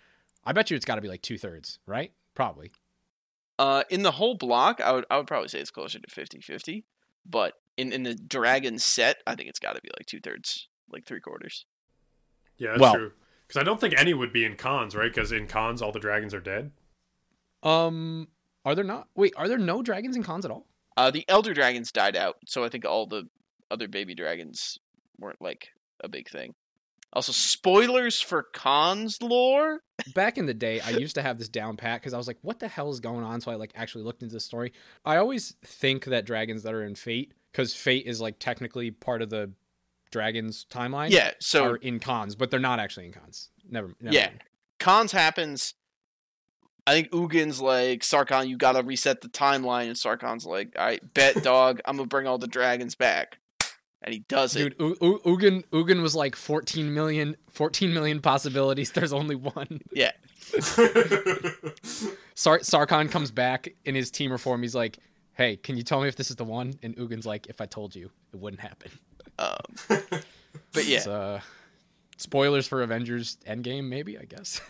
I 0.44 0.52
bet 0.52 0.70
you 0.70 0.76
it's 0.76 0.86
got 0.86 0.94
to 0.96 1.02
be 1.02 1.08
like 1.08 1.22
two 1.22 1.38
thirds, 1.38 1.78
right? 1.86 2.12
Probably. 2.34 2.70
Uh, 3.60 3.84
in 3.90 4.02
the 4.02 4.12
whole 4.12 4.34
block, 4.34 4.80
I 4.80 4.90
would 4.92 5.04
I 5.10 5.18
would 5.18 5.26
probably 5.26 5.48
say 5.48 5.60
it's 5.60 5.70
closer 5.70 5.98
to 5.98 6.06
50-50. 6.08 6.84
But 7.26 7.52
in, 7.76 7.92
in 7.92 8.04
the 8.04 8.14
dragon 8.14 8.78
set, 8.78 9.18
I 9.26 9.34
think 9.34 9.50
it's 9.50 9.58
got 9.58 9.74
to 9.74 9.82
be 9.82 9.90
like 9.98 10.06
two 10.06 10.20
thirds, 10.20 10.68
like 10.90 11.04
three 11.04 11.20
quarters. 11.20 11.66
Yeah, 12.56 12.70
that's 12.70 12.80
Well- 12.80 12.94
true. 12.94 13.12
Because 13.46 13.60
I 13.60 13.64
don't 13.64 13.80
think 13.80 13.94
any 13.98 14.14
would 14.14 14.32
be 14.32 14.44
in 14.44 14.54
Khans, 14.56 14.94
right? 14.94 15.12
Because 15.12 15.32
in 15.32 15.46
Khans, 15.48 15.82
all 15.82 15.90
the 15.90 15.98
dragons 15.98 16.32
are 16.34 16.40
dead. 16.40 16.70
Um, 17.64 18.28
are 18.64 18.76
there 18.76 18.84
not? 18.84 19.08
Wait, 19.16 19.32
are 19.36 19.48
there 19.48 19.58
no 19.58 19.82
dragons 19.82 20.16
in 20.16 20.22
Khans 20.22 20.44
at 20.44 20.52
all? 20.52 20.66
Uh, 20.96 21.10
the 21.10 21.24
elder 21.28 21.52
dragons 21.52 21.90
died 21.92 22.14
out, 22.16 22.36
so 22.46 22.62
I 22.64 22.68
think 22.68 22.84
all 22.84 23.06
the 23.06 23.28
other 23.70 23.88
baby 23.88 24.14
dragons 24.14 24.78
weren't 25.18 25.42
like 25.42 25.68
a 26.02 26.08
big 26.08 26.28
thing. 26.28 26.54
Also, 27.12 27.32
spoilers 27.32 28.20
for 28.20 28.44
Khans 28.54 29.20
lore. 29.20 29.80
Back 30.14 30.38
in 30.38 30.46
the 30.46 30.54
day, 30.54 30.80
I 30.80 30.90
used 30.90 31.16
to 31.16 31.22
have 31.22 31.38
this 31.38 31.48
down 31.48 31.76
pat 31.76 32.00
because 32.00 32.14
I 32.14 32.18
was 32.18 32.28
like, 32.28 32.38
"What 32.42 32.60
the 32.60 32.68
hell 32.68 32.88
is 32.90 33.00
going 33.00 33.24
on?" 33.24 33.40
So 33.40 33.50
I 33.50 33.56
like 33.56 33.72
actually 33.74 34.04
looked 34.04 34.22
into 34.22 34.34
the 34.34 34.40
story. 34.40 34.72
I 35.04 35.16
always 35.16 35.56
think 35.64 36.04
that 36.04 36.24
dragons 36.24 36.62
that 36.62 36.72
are 36.72 36.84
in 36.84 36.94
Fate, 36.94 37.34
because 37.50 37.74
Fate 37.74 38.06
is 38.06 38.20
like 38.20 38.38
technically 38.38 38.92
part 38.92 39.22
of 39.22 39.30
the 39.30 39.52
dragons 40.12 40.66
timeline. 40.70 41.10
Yeah, 41.10 41.32
so 41.40 41.64
are 41.64 41.76
in 41.76 41.98
Khans, 41.98 42.36
but 42.36 42.50
they're 42.52 42.60
not 42.60 42.78
actually 42.78 43.06
in 43.06 43.12
Khans. 43.12 43.50
Never. 43.68 43.92
never 44.00 44.14
Yeah. 44.14 44.26
mind. 44.28 44.42
Khans 44.78 45.12
happens. 45.12 45.74
I 46.86 46.92
think 46.92 47.10
Ugin's 47.12 47.60
like 47.60 48.00
Sarkhan, 48.00 48.48
you 48.48 48.56
gotta 48.56 48.82
reset 48.84 49.20
the 49.20 49.28
timeline, 49.28 49.86
and 49.88 49.96
Sarkhan's 49.96 50.46
like, 50.46 50.76
"I 50.78 51.00
bet, 51.14 51.42
dog, 51.42 51.80
I'm 51.84 51.96
gonna 51.96 52.06
bring 52.06 52.26
all 52.28 52.38
the 52.38 52.46
dragons 52.46 52.94
back," 52.94 53.38
and 54.02 54.12
he 54.14 54.20
does 54.28 54.56
it. 54.56 54.76
Dude, 54.78 54.80
U- 54.80 54.96
U- 55.00 55.20
Ugin 55.24 55.64
Ugin 55.72 56.02
was 56.02 56.14
like 56.14 56.34
14 56.36 56.92
million 56.94 57.36
14 57.50 57.92
million 57.92 58.20
possibilities. 58.20 58.90
There's 58.94 59.12
only 59.12 59.34
one. 59.36 59.80
Yeah, 59.92 60.12
Sar- 62.34 62.60
Sarkhan 62.60 63.10
comes 63.10 63.30
back 63.30 63.68
in 63.84 63.94
his 63.94 64.10
team 64.10 64.32
reform. 64.32 64.62
He's 64.62 64.74
like, 64.74 64.98
"Hey, 65.34 65.56
can 65.56 65.76
you 65.76 65.82
tell 65.82 66.00
me 66.00 66.08
if 66.08 66.16
this 66.16 66.30
is 66.30 66.36
the 66.36 66.44
one?" 66.44 66.74
And 66.82 66.96
Ugin's 66.96 67.26
like, 67.26 67.46
"If 67.48 67.60
I 67.60 67.66
told 67.66 67.94
you, 67.94 68.10
it 68.32 68.38
wouldn't 68.40 68.60
happen." 68.60 68.90
um, 69.38 69.56
but 69.88 70.84
yeah, 70.86 70.98
It's, 70.98 71.06
uh, 71.06 71.40
spoilers 72.16 72.66
for 72.66 72.82
Avengers 72.82 73.38
Endgame, 73.46 73.84
maybe 73.88 74.18
I 74.18 74.24
guess. 74.24 74.60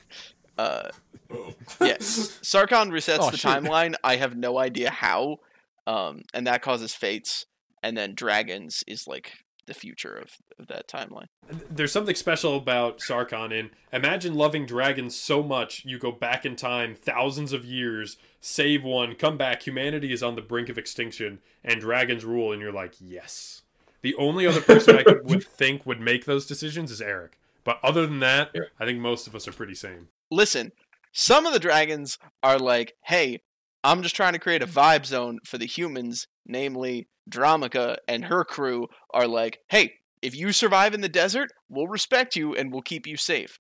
uh, 0.58 0.88
Oh. 1.32 1.54
yeah. 1.80 1.96
Sarkhan 1.98 2.90
resets 2.90 3.18
Oh, 3.20 3.30
the 3.30 3.36
shoot. 3.36 3.46
timeline. 3.48 3.94
I 4.02 4.16
have 4.16 4.36
no 4.36 4.58
idea 4.58 4.90
how. 4.90 5.38
um, 5.86 6.22
and 6.34 6.46
that 6.48 6.60
causes 6.60 6.92
fates, 6.92 7.46
and 7.82 7.96
then 7.96 8.14
dragons 8.14 8.82
is 8.86 9.06
like 9.06 9.32
the 9.66 9.74
future 9.74 10.14
of, 10.14 10.32
of 10.58 10.66
that 10.66 10.88
timeline. 10.88 11.26
There's 11.70 11.92
something 11.92 12.14
special 12.14 12.56
about 12.56 12.98
Sarkhan 12.98 13.52
in 13.52 13.70
imagine 13.92 14.34
loving 14.34 14.66
dragons 14.66 15.14
so 15.14 15.42
much 15.42 15.84
you 15.84 15.98
go 15.98 16.10
back 16.10 16.44
in 16.44 16.56
time 16.56 16.94
thousands 16.94 17.52
of 17.52 17.64
years, 17.64 18.16
save 18.40 18.82
one, 18.82 19.14
come 19.14 19.36
back, 19.36 19.62
humanity 19.62 20.12
is 20.12 20.22
on 20.22 20.34
the 20.34 20.42
brink 20.42 20.68
of 20.68 20.78
extinction, 20.78 21.38
and 21.62 21.80
dragons 21.80 22.24
rule, 22.24 22.52
and 22.52 22.60
you're 22.60 22.72
like, 22.72 22.94
yes. 23.00 23.62
The 24.02 24.14
only 24.16 24.46
other 24.46 24.60
person 24.62 24.96
I 24.96 25.02
could, 25.04 25.24
would 25.28 25.44
think 25.56 25.86
would 25.86 26.00
make 26.00 26.24
those 26.24 26.46
decisions 26.46 26.90
is 26.90 27.00
Eric. 27.00 27.38
But 27.62 27.78
other 27.82 28.06
than 28.06 28.20
that, 28.20 28.50
Yeah. 28.54 28.62
I 28.78 28.86
think 28.86 28.98
most 28.98 29.26
of 29.26 29.34
us 29.34 29.46
are 29.46 29.52
pretty 29.52 29.74
same. 29.74 30.08
Listen, 30.30 30.72
some 31.12 31.46
of 31.46 31.52
the 31.52 31.58
dragons 31.60 32.18
are 32.42 32.58
like, 32.58 32.94
hey, 33.04 33.40
I'm 33.84 34.02
just 34.02 34.16
trying 34.16 34.32
to 34.32 34.38
create 34.38 34.62
a 34.62 34.66
vibe 34.66 35.06
zone 35.06 35.38
for 35.44 35.58
the 35.58 35.66
humans, 35.66 36.26
namely 36.50 37.08
Dromoka 37.28 37.96
and 38.08 38.24
her 38.24 38.44
crew 38.44 38.88
are 39.12 39.26
like, 39.26 39.60
hey, 39.68 39.94
if 40.22 40.36
you 40.36 40.52
survive 40.52 40.94
in 40.94 41.00
the 41.00 41.08
desert, 41.08 41.50
we'll 41.68 41.88
respect 41.88 42.36
you 42.36 42.54
and 42.54 42.72
we'll 42.72 42.82
keep 42.82 43.06
you 43.06 43.16
safe. 43.16 43.58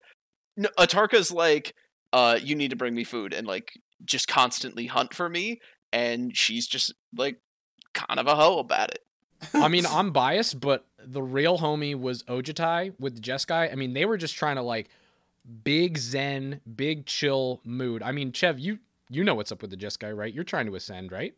No, 0.56 0.68
Atarka's 0.78 1.30
like, 1.32 1.74
uh, 2.12 2.38
you 2.42 2.54
need 2.54 2.70
to 2.70 2.76
bring 2.76 2.94
me 2.94 3.04
food 3.04 3.32
and 3.32 3.46
like 3.46 3.72
just 4.04 4.28
constantly 4.28 4.86
hunt 4.86 5.14
for 5.14 5.28
me, 5.28 5.60
and 5.92 6.36
she's 6.36 6.66
just 6.66 6.92
like 7.16 7.38
kind 7.94 8.18
of 8.18 8.26
a 8.26 8.34
hoe 8.34 8.58
about 8.58 8.90
it. 8.90 9.04
I 9.54 9.68
mean, 9.68 9.86
I'm 9.90 10.10
biased, 10.10 10.60
but 10.60 10.86
the 10.98 11.22
real 11.22 11.58
homie 11.58 11.98
was 11.98 12.22
Ojutai 12.24 12.94
with 12.98 13.16
the 13.16 13.20
Jeskai. 13.20 13.72
I 13.72 13.74
mean, 13.74 13.92
they 13.92 14.04
were 14.04 14.16
just 14.16 14.34
trying 14.34 14.56
to 14.56 14.62
like 14.62 14.88
big 15.64 15.98
zen, 15.98 16.60
big 16.76 17.06
chill 17.06 17.60
mood. 17.64 18.02
I 18.02 18.12
mean, 18.12 18.32
Chev, 18.32 18.58
you 18.58 18.80
you 19.08 19.24
know 19.24 19.34
what's 19.34 19.52
up 19.52 19.62
with 19.62 19.70
the 19.70 19.76
Jeskai, 19.76 20.16
right? 20.16 20.32
You're 20.32 20.44
trying 20.44 20.66
to 20.66 20.74
ascend, 20.74 21.12
right? 21.12 21.34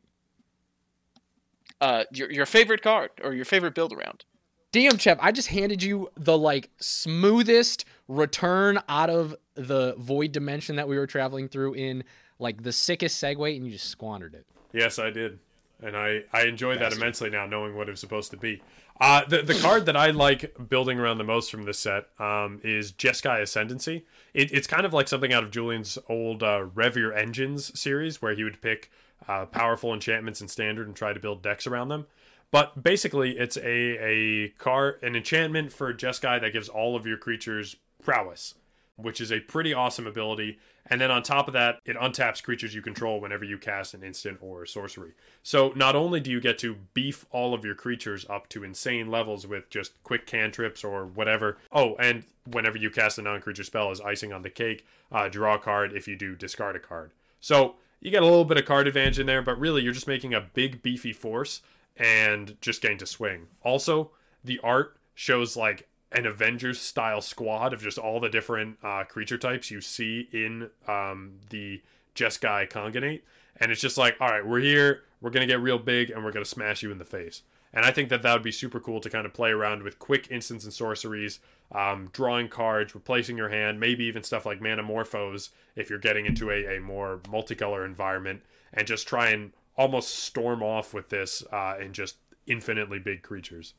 Uh, 1.82 2.04
your 2.12 2.30
your 2.30 2.46
favorite 2.46 2.80
card 2.80 3.10
or 3.24 3.34
your 3.34 3.44
favorite 3.44 3.74
build 3.74 3.92
around? 3.92 4.24
Damn, 4.70 4.98
Chev, 4.98 5.18
I 5.20 5.32
just 5.32 5.48
handed 5.48 5.82
you 5.82 6.10
the 6.16 6.38
like 6.38 6.70
smoothest 6.78 7.84
return 8.06 8.78
out 8.88 9.10
of 9.10 9.34
the 9.56 9.96
void 9.98 10.30
dimension 10.30 10.76
that 10.76 10.86
we 10.86 10.96
were 10.96 11.08
traveling 11.08 11.48
through 11.48 11.74
in 11.74 12.04
like 12.38 12.62
the 12.62 12.72
sickest 12.72 13.20
segue, 13.20 13.56
and 13.56 13.66
you 13.66 13.72
just 13.72 13.88
squandered 13.88 14.32
it. 14.32 14.46
Yes, 14.72 15.00
I 15.00 15.10
did, 15.10 15.40
and 15.82 15.96
I 15.96 16.22
I 16.32 16.44
enjoy 16.44 16.78
that 16.78 16.92
immensely 16.92 17.30
now, 17.30 17.46
knowing 17.46 17.74
what 17.74 17.88
it 17.88 17.90
was 17.90 18.00
supposed 18.00 18.30
to 18.30 18.36
be. 18.36 18.62
Uh, 19.00 19.24
the 19.24 19.42
the 19.42 19.54
card 19.54 19.86
that 19.86 19.96
I 19.96 20.12
like 20.12 20.54
building 20.68 21.00
around 21.00 21.18
the 21.18 21.24
most 21.24 21.50
from 21.50 21.64
this 21.64 21.80
set 21.80 22.10
um, 22.20 22.60
is 22.62 22.92
Jeskai 22.92 23.42
Ascendancy. 23.42 24.04
It, 24.34 24.52
it's 24.52 24.68
kind 24.68 24.86
of 24.86 24.92
like 24.92 25.08
something 25.08 25.32
out 25.32 25.42
of 25.42 25.50
Julian's 25.50 25.98
old 26.08 26.44
uh, 26.44 26.66
Rev 26.74 26.96
Your 26.96 27.12
Engines 27.12 27.76
series, 27.76 28.22
where 28.22 28.34
he 28.34 28.44
would 28.44 28.62
pick 28.62 28.88
uh, 29.28 29.46
powerful 29.46 29.92
enchantments 29.92 30.40
in 30.40 30.48
standard 30.48 30.86
and 30.86 30.96
try 30.96 31.12
to 31.12 31.20
build 31.20 31.42
decks 31.42 31.66
around 31.66 31.88
them. 31.88 32.06
But 32.50 32.82
basically, 32.82 33.38
it's 33.38 33.56
a 33.56 33.62
a 33.64 34.48
card, 34.58 35.02
an 35.02 35.16
enchantment 35.16 35.72
for 35.72 35.92
Jeskai 35.94 36.40
that 36.40 36.52
gives 36.52 36.68
all 36.68 36.96
of 36.96 37.06
your 37.06 37.16
creatures 37.16 37.76
prowess, 38.02 38.54
which 38.96 39.20
is 39.20 39.32
a 39.32 39.40
pretty 39.40 39.72
awesome 39.72 40.06
ability. 40.06 40.58
And 40.86 41.00
then 41.00 41.12
on 41.12 41.22
top 41.22 41.46
of 41.46 41.54
that, 41.54 41.78
it 41.84 41.96
untaps 41.96 42.42
creatures 42.42 42.74
you 42.74 42.82
control 42.82 43.20
whenever 43.20 43.44
you 43.44 43.56
cast 43.56 43.94
an 43.94 44.02
instant 44.02 44.38
or 44.40 44.66
sorcery. 44.66 45.12
So 45.42 45.72
not 45.76 45.94
only 45.94 46.18
do 46.18 46.30
you 46.30 46.40
get 46.40 46.58
to 46.58 46.76
beef 46.92 47.24
all 47.30 47.54
of 47.54 47.64
your 47.64 47.76
creatures 47.76 48.26
up 48.28 48.48
to 48.48 48.64
insane 48.64 49.08
levels 49.08 49.46
with 49.46 49.70
just 49.70 50.02
quick 50.02 50.26
cantrips 50.26 50.82
or 50.82 51.06
whatever. 51.06 51.58
Oh, 51.70 51.94
and 52.00 52.24
whenever 52.50 52.76
you 52.76 52.90
cast 52.90 53.18
a 53.18 53.22
non-creature 53.22 53.62
spell 53.62 53.92
as 53.92 54.00
icing 54.00 54.32
on 54.32 54.42
the 54.42 54.50
cake, 54.50 54.84
uh, 55.12 55.28
draw 55.28 55.54
a 55.54 55.58
card. 55.58 55.92
If 55.92 56.08
you 56.08 56.16
do, 56.16 56.34
discard 56.34 56.74
a 56.74 56.80
card. 56.80 57.12
So 57.40 57.76
you 58.02 58.10
get 58.10 58.22
a 58.22 58.26
little 58.26 58.44
bit 58.44 58.58
of 58.58 58.64
card 58.64 58.88
advantage 58.88 59.20
in 59.20 59.26
there, 59.26 59.42
but 59.42 59.58
really 59.60 59.82
you're 59.82 59.92
just 59.92 60.08
making 60.08 60.34
a 60.34 60.40
big 60.40 60.82
beefy 60.82 61.12
force 61.12 61.62
and 61.96 62.56
just 62.60 62.82
getting 62.82 62.98
to 62.98 63.06
swing. 63.06 63.46
Also, 63.62 64.10
the 64.42 64.58
art 64.64 64.96
shows 65.14 65.56
like 65.56 65.88
an 66.10 66.26
Avengers 66.26 66.80
style 66.80 67.20
squad 67.20 67.72
of 67.72 67.80
just 67.80 67.98
all 67.98 68.18
the 68.18 68.28
different 68.28 68.76
uh, 68.82 69.04
creature 69.04 69.38
types 69.38 69.70
you 69.70 69.80
see 69.80 70.28
in 70.32 70.68
um, 70.88 71.34
the 71.50 71.80
Jeskai 72.16 72.68
Conganate. 72.68 73.24
And 73.58 73.70
it's 73.70 73.80
just 73.80 73.96
like, 73.96 74.16
all 74.20 74.28
right, 74.28 74.44
we're 74.44 74.60
here, 74.60 75.04
we're 75.20 75.30
going 75.30 75.46
to 75.46 75.52
get 75.52 75.60
real 75.60 75.78
big, 75.78 76.10
and 76.10 76.24
we're 76.24 76.32
going 76.32 76.44
to 76.44 76.50
smash 76.50 76.82
you 76.82 76.90
in 76.90 76.98
the 76.98 77.04
face. 77.04 77.42
And 77.74 77.84
I 77.86 77.90
think 77.90 78.10
that 78.10 78.22
that 78.22 78.34
would 78.34 78.42
be 78.42 78.52
super 78.52 78.80
cool 78.80 79.00
to 79.00 79.08
kind 79.08 79.24
of 79.24 79.32
play 79.32 79.50
around 79.50 79.82
with 79.82 79.98
quick 79.98 80.28
instants 80.30 80.64
and 80.64 80.72
sorceries, 80.72 81.40
um, 81.74 82.10
drawing 82.12 82.48
cards, 82.48 82.94
replacing 82.94 83.36
your 83.36 83.48
hand, 83.48 83.80
maybe 83.80 84.04
even 84.04 84.22
stuff 84.22 84.44
like 84.44 84.60
Manamorphose 84.60 85.50
if 85.74 85.88
you're 85.88 85.98
getting 85.98 86.26
into 86.26 86.50
a, 86.50 86.76
a 86.76 86.80
more 86.80 87.20
multicolor 87.24 87.84
environment, 87.86 88.42
and 88.74 88.86
just 88.86 89.08
try 89.08 89.30
and 89.30 89.52
almost 89.76 90.14
storm 90.18 90.62
off 90.62 90.92
with 90.92 91.08
this 91.08 91.42
uh, 91.50 91.76
and 91.80 91.94
just 91.94 92.16
infinitely 92.46 92.98
big 92.98 93.22
creatures. 93.22 93.74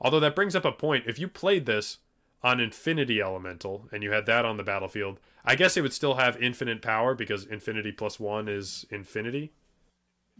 Although 0.00 0.20
that 0.20 0.34
brings 0.34 0.56
up 0.56 0.64
a 0.64 0.72
point. 0.72 1.04
If 1.06 1.18
you 1.18 1.28
played 1.28 1.66
this 1.66 1.98
on 2.42 2.60
Infinity 2.60 3.20
Elemental 3.20 3.88
and 3.92 4.02
you 4.02 4.10
had 4.10 4.26
that 4.26 4.44
on 4.44 4.56
the 4.56 4.62
battlefield, 4.62 5.18
I 5.44 5.54
guess 5.54 5.76
it 5.76 5.82
would 5.82 5.92
still 5.92 6.14
have 6.14 6.42
infinite 6.42 6.82
power 6.82 7.14
because 7.14 7.46
infinity 7.46 7.92
plus 7.92 8.18
one 8.18 8.48
is 8.48 8.84
infinity. 8.90 9.52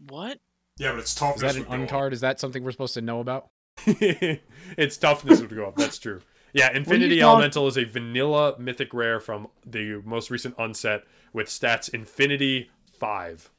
What? 0.09 0.39
Yeah, 0.79 0.93
but 0.93 1.01
its 1.01 1.15
toughness. 1.15 1.37
Is 1.37 1.55
that 1.55 1.63
an 1.63 1.69
would 1.69 1.89
go 1.89 1.97
up. 1.97 2.03
uncard? 2.03 2.13
Is 2.13 2.21
that 2.21 2.39
something 2.41 2.63
we're 2.63 2.73
supposed 2.73 2.95
to 2.95 3.01
know 3.01 3.21
about? 3.21 3.49
its 3.87 4.97
toughness 4.97 5.41
would 5.41 5.55
go 5.55 5.67
up. 5.67 5.77
That's 5.77 5.99
true. 5.99 6.21
Yeah, 6.53 6.75
Infinity 6.75 7.21
talk- 7.21 7.35
Elemental 7.35 7.67
is 7.67 7.77
a 7.77 7.85
vanilla 7.85 8.55
mythic 8.59 8.95
rare 8.95 9.21
from 9.21 9.49
the 9.65 10.01
most 10.05 10.31
recent 10.31 10.55
unset 10.59 11.03
with 11.33 11.49
stats 11.49 11.93
Infinity 11.93 12.71
5. 12.99 13.51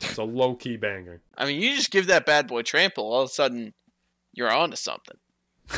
It's 0.00 0.16
a 0.16 0.22
low 0.24 0.54
key 0.54 0.76
banger. 0.76 1.20
I 1.36 1.44
mean, 1.44 1.60
you 1.60 1.76
just 1.76 1.90
give 1.90 2.06
that 2.06 2.24
bad 2.24 2.46
boy 2.46 2.62
trample, 2.62 3.12
all 3.12 3.22
of 3.22 3.28
a 3.28 3.32
sudden, 3.32 3.74
you're 4.32 4.50
on 4.50 4.70
to 4.70 4.76
something. 4.76 5.16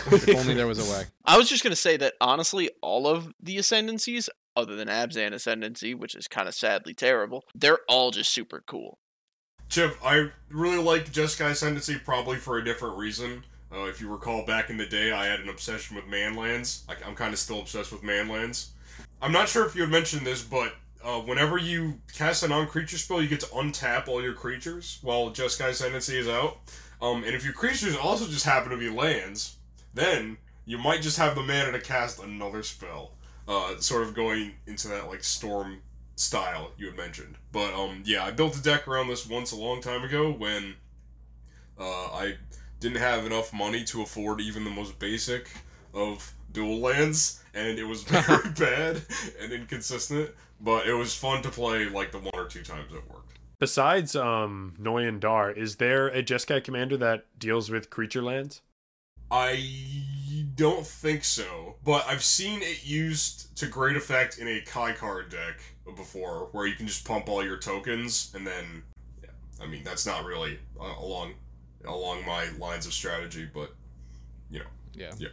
If 0.06 0.28
only 0.36 0.54
there 0.54 0.68
was 0.68 0.78
a 0.78 0.90
way. 0.90 1.04
I 1.24 1.36
was 1.36 1.48
just 1.48 1.62
gonna 1.62 1.76
say 1.76 1.96
that 1.98 2.14
honestly, 2.20 2.70
all 2.80 3.06
of 3.06 3.32
the 3.42 3.56
ascendancies, 3.58 4.30
other 4.56 4.74
than 4.76 4.88
Abzan 4.88 5.32
ascendancy, 5.32 5.94
which 5.94 6.14
is 6.14 6.28
kind 6.28 6.48
of 6.48 6.54
sadly 6.54 6.94
terrible, 6.94 7.44
they're 7.54 7.80
all 7.88 8.10
just 8.10 8.32
super 8.32 8.62
cool. 8.66 8.98
Chip, 9.72 9.96
I 10.04 10.28
really 10.50 10.76
like 10.76 11.10
Jeskai 11.10 11.52
Ascendancy 11.52 11.98
probably 11.98 12.36
for 12.36 12.58
a 12.58 12.64
different 12.64 12.98
reason. 12.98 13.42
Uh, 13.72 13.84
if 13.84 14.02
you 14.02 14.10
recall 14.10 14.44
back 14.44 14.68
in 14.68 14.76
the 14.76 14.84
day, 14.84 15.12
I 15.12 15.24
had 15.24 15.40
an 15.40 15.48
obsession 15.48 15.96
with 15.96 16.04
manlands. 16.04 16.82
I, 16.90 17.08
I'm 17.08 17.14
kind 17.14 17.32
of 17.32 17.38
still 17.38 17.60
obsessed 17.60 17.90
with 17.90 18.02
manlands. 18.02 18.66
I'm 19.22 19.32
not 19.32 19.48
sure 19.48 19.64
if 19.64 19.74
you 19.74 19.80
had 19.80 19.90
mentioned 19.90 20.26
this, 20.26 20.42
but 20.42 20.74
uh, 21.02 21.20
whenever 21.20 21.56
you 21.56 21.98
cast 22.12 22.42
a 22.42 22.48
non-creature 22.48 22.98
spell, 22.98 23.22
you 23.22 23.28
get 23.28 23.40
to 23.40 23.46
untap 23.46 24.08
all 24.08 24.22
your 24.22 24.34
creatures 24.34 24.98
while 25.00 25.30
Jeskai 25.30 25.70
Ascendancy 25.70 26.18
is 26.18 26.28
out. 26.28 26.58
Um, 27.00 27.24
and 27.24 27.34
if 27.34 27.42
your 27.42 27.54
creatures 27.54 27.96
also 27.96 28.26
just 28.26 28.44
happen 28.44 28.72
to 28.72 28.76
be 28.76 28.90
lands, 28.90 29.56
then 29.94 30.36
you 30.66 30.76
might 30.76 31.00
just 31.00 31.16
have 31.16 31.34
the 31.34 31.42
mana 31.42 31.72
to 31.72 31.80
cast 31.80 32.22
another 32.22 32.62
spell. 32.62 33.12
Uh, 33.48 33.78
sort 33.78 34.02
of 34.02 34.12
going 34.12 34.52
into 34.66 34.88
that 34.88 35.08
like 35.08 35.24
storm 35.24 35.80
style 36.22 36.70
you 36.78 36.86
had 36.86 36.96
mentioned. 36.96 37.36
But 37.50 37.74
um, 37.74 38.02
yeah, 38.04 38.24
I 38.24 38.30
built 38.30 38.56
a 38.56 38.62
deck 38.62 38.86
around 38.88 39.08
this 39.08 39.28
once 39.28 39.52
a 39.52 39.56
long 39.56 39.80
time 39.80 40.04
ago 40.04 40.30
when 40.32 40.74
uh, 41.78 41.84
I 41.84 42.36
didn't 42.80 42.98
have 42.98 43.26
enough 43.26 43.52
money 43.52 43.84
to 43.84 44.02
afford 44.02 44.40
even 44.40 44.64
the 44.64 44.70
most 44.70 44.98
basic 44.98 45.50
of 45.92 46.32
dual 46.52 46.78
lands, 46.78 47.42
and 47.54 47.78
it 47.78 47.84
was 47.84 48.02
very 48.06 48.50
bad 48.50 49.02
and 49.40 49.52
inconsistent. 49.52 50.30
But 50.60 50.86
it 50.86 50.94
was 50.94 51.14
fun 51.14 51.42
to 51.42 51.48
play 51.48 51.88
like 51.88 52.12
the 52.12 52.18
one 52.18 52.34
or 52.34 52.46
two 52.46 52.62
times 52.62 52.92
it 52.92 53.02
worked. 53.12 53.38
Besides 53.58 54.14
um, 54.16 54.74
Noyan 54.80 55.20
Dar, 55.20 55.50
is 55.50 55.76
there 55.76 56.08
a 56.08 56.22
Jeskai 56.22 56.62
commander 56.62 56.96
that 56.98 57.26
deals 57.38 57.70
with 57.70 57.90
creature 57.90 58.22
lands? 58.22 58.60
I 59.30 59.64
don't 60.54 60.86
think 60.86 61.24
so, 61.24 61.76
but 61.84 62.04
I've 62.06 62.22
seen 62.22 62.60
it 62.62 62.84
used 62.84 63.56
to 63.56 63.66
great 63.66 63.96
effect 63.96 64.38
in 64.38 64.46
a 64.46 64.60
Kai 64.60 64.92
card 64.92 65.30
deck 65.30 65.60
before, 65.96 66.48
where 66.52 66.66
you 66.66 66.74
can 66.74 66.86
just 66.86 67.04
pump 67.04 67.28
all 67.28 67.44
your 67.44 67.56
tokens 67.56 68.32
and 68.34 68.46
then, 68.46 68.82
yeah, 69.22 69.30
I 69.60 69.66
mean 69.66 69.82
that's 69.84 70.06
not 70.06 70.24
really 70.24 70.58
uh, 70.80 70.94
along 70.98 71.34
along 71.86 72.24
my 72.24 72.48
lines 72.58 72.86
of 72.86 72.92
strategy, 72.92 73.48
but 73.52 73.74
you 74.50 74.60
know 74.60 74.66
Yeah. 74.94 75.12
Yeah 75.18 75.28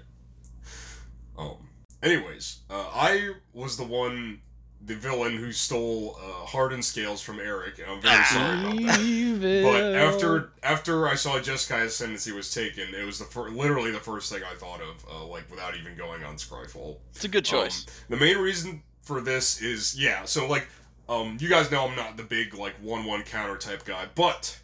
um. 1.39 1.57
Anyways, 2.01 2.59
uh, 2.69 2.89
I 2.93 3.33
was 3.53 3.75
the 3.75 3.83
one, 3.83 4.39
the 4.85 4.95
villain 4.95 5.35
who 5.35 5.51
stole 5.51 6.17
uh, 6.21 6.45
Hardened 6.45 6.85
Scales 6.85 7.21
from 7.21 7.39
Eric, 7.39 7.79
and 7.79 7.91
I'm 7.91 8.01
very 8.01 8.23
sorry 8.25 8.59
about 8.59 8.77
that. 8.77 9.63
But 9.63 9.95
after 9.95 10.51
after 10.63 11.07
I 11.07 11.15
saw 11.15 11.39
Jeskai 11.39 11.85
Ascendancy 11.85 12.31
was 12.31 12.53
taken, 12.53 12.93
it 12.93 13.05
was 13.05 13.19
the 13.19 13.25
fir- 13.25 13.49
literally 13.49 13.91
the 13.91 13.99
first 13.99 14.31
thing 14.31 14.43
I 14.49 14.55
thought 14.55 14.81
of, 14.81 15.05
uh, 15.11 15.25
like 15.25 15.49
without 15.51 15.75
even 15.75 15.97
going 15.97 16.23
on 16.23 16.35
Scryfall. 16.35 16.97
It's 17.15 17.25
a 17.25 17.29
good 17.29 17.45
choice. 17.45 17.85
Um, 17.87 18.17
the 18.17 18.25
main 18.25 18.37
reason 18.37 18.81
for 19.09 19.21
this 19.21 19.59
is 19.59 19.99
yeah, 19.99 20.23
so 20.23 20.47
like 20.47 20.67
um 21.09 21.35
you 21.41 21.49
guys 21.49 21.71
know 21.71 21.87
I'm 21.87 21.95
not 21.95 22.15
the 22.15 22.21
big 22.23 22.53
like 22.53 22.75
one 22.79 23.05
one 23.05 23.23
counter 23.23 23.57
type 23.57 23.83
guy, 23.83 24.05
but 24.13 24.59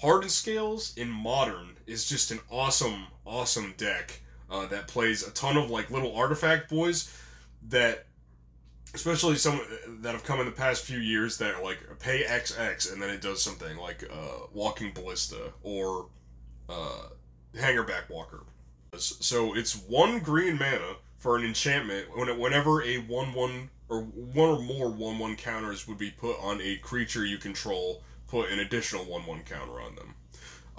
Hardened 0.00 0.30
Scales 0.30 0.96
in 0.96 1.10
modern 1.10 1.70
is 1.88 2.08
just 2.08 2.30
an 2.30 2.38
awesome, 2.48 3.06
awesome 3.26 3.74
deck 3.76 4.20
uh, 4.48 4.66
that 4.66 4.86
plays 4.86 5.26
a 5.26 5.32
ton 5.32 5.56
of 5.56 5.68
like 5.68 5.90
little 5.90 6.14
artifact 6.14 6.70
boys 6.70 7.12
that 7.70 8.06
especially 8.94 9.34
some 9.34 9.60
that 10.00 10.12
have 10.12 10.22
come 10.22 10.38
in 10.38 10.46
the 10.46 10.52
past 10.52 10.84
few 10.84 11.00
years 11.00 11.36
that 11.38 11.56
are 11.56 11.62
like 11.64 11.78
pay 11.98 12.22
XX 12.22 12.92
and 12.92 13.02
then 13.02 13.10
it 13.10 13.20
does 13.20 13.42
something 13.42 13.76
like 13.78 14.04
uh, 14.12 14.46
Walking 14.52 14.92
Ballista 14.92 15.52
or 15.64 16.06
uh, 16.68 17.08
Hangerback 17.56 18.08
Walker. 18.08 18.44
So 18.96 19.56
it's 19.56 19.74
one 19.74 20.20
green 20.20 20.56
mana 20.56 20.94
for 21.18 21.36
an 21.36 21.44
enchantment 21.44 22.16
when 22.16 22.38
whenever 22.38 22.80
a 22.84 22.98
one 22.98 23.34
one 23.34 23.70
or 23.88 24.02
one 24.02 24.48
or 24.48 24.60
more 24.60 24.90
one 24.90 25.18
one 25.18 25.36
counters 25.36 25.88
would 25.88 25.98
be 25.98 26.10
put 26.10 26.38
on 26.40 26.60
a 26.60 26.76
creature 26.76 27.24
you 27.24 27.38
control, 27.38 28.02
put 28.28 28.50
an 28.50 28.58
additional 28.58 29.04
one 29.04 29.26
one 29.26 29.42
counter 29.42 29.80
on 29.80 29.94
them. 29.94 30.14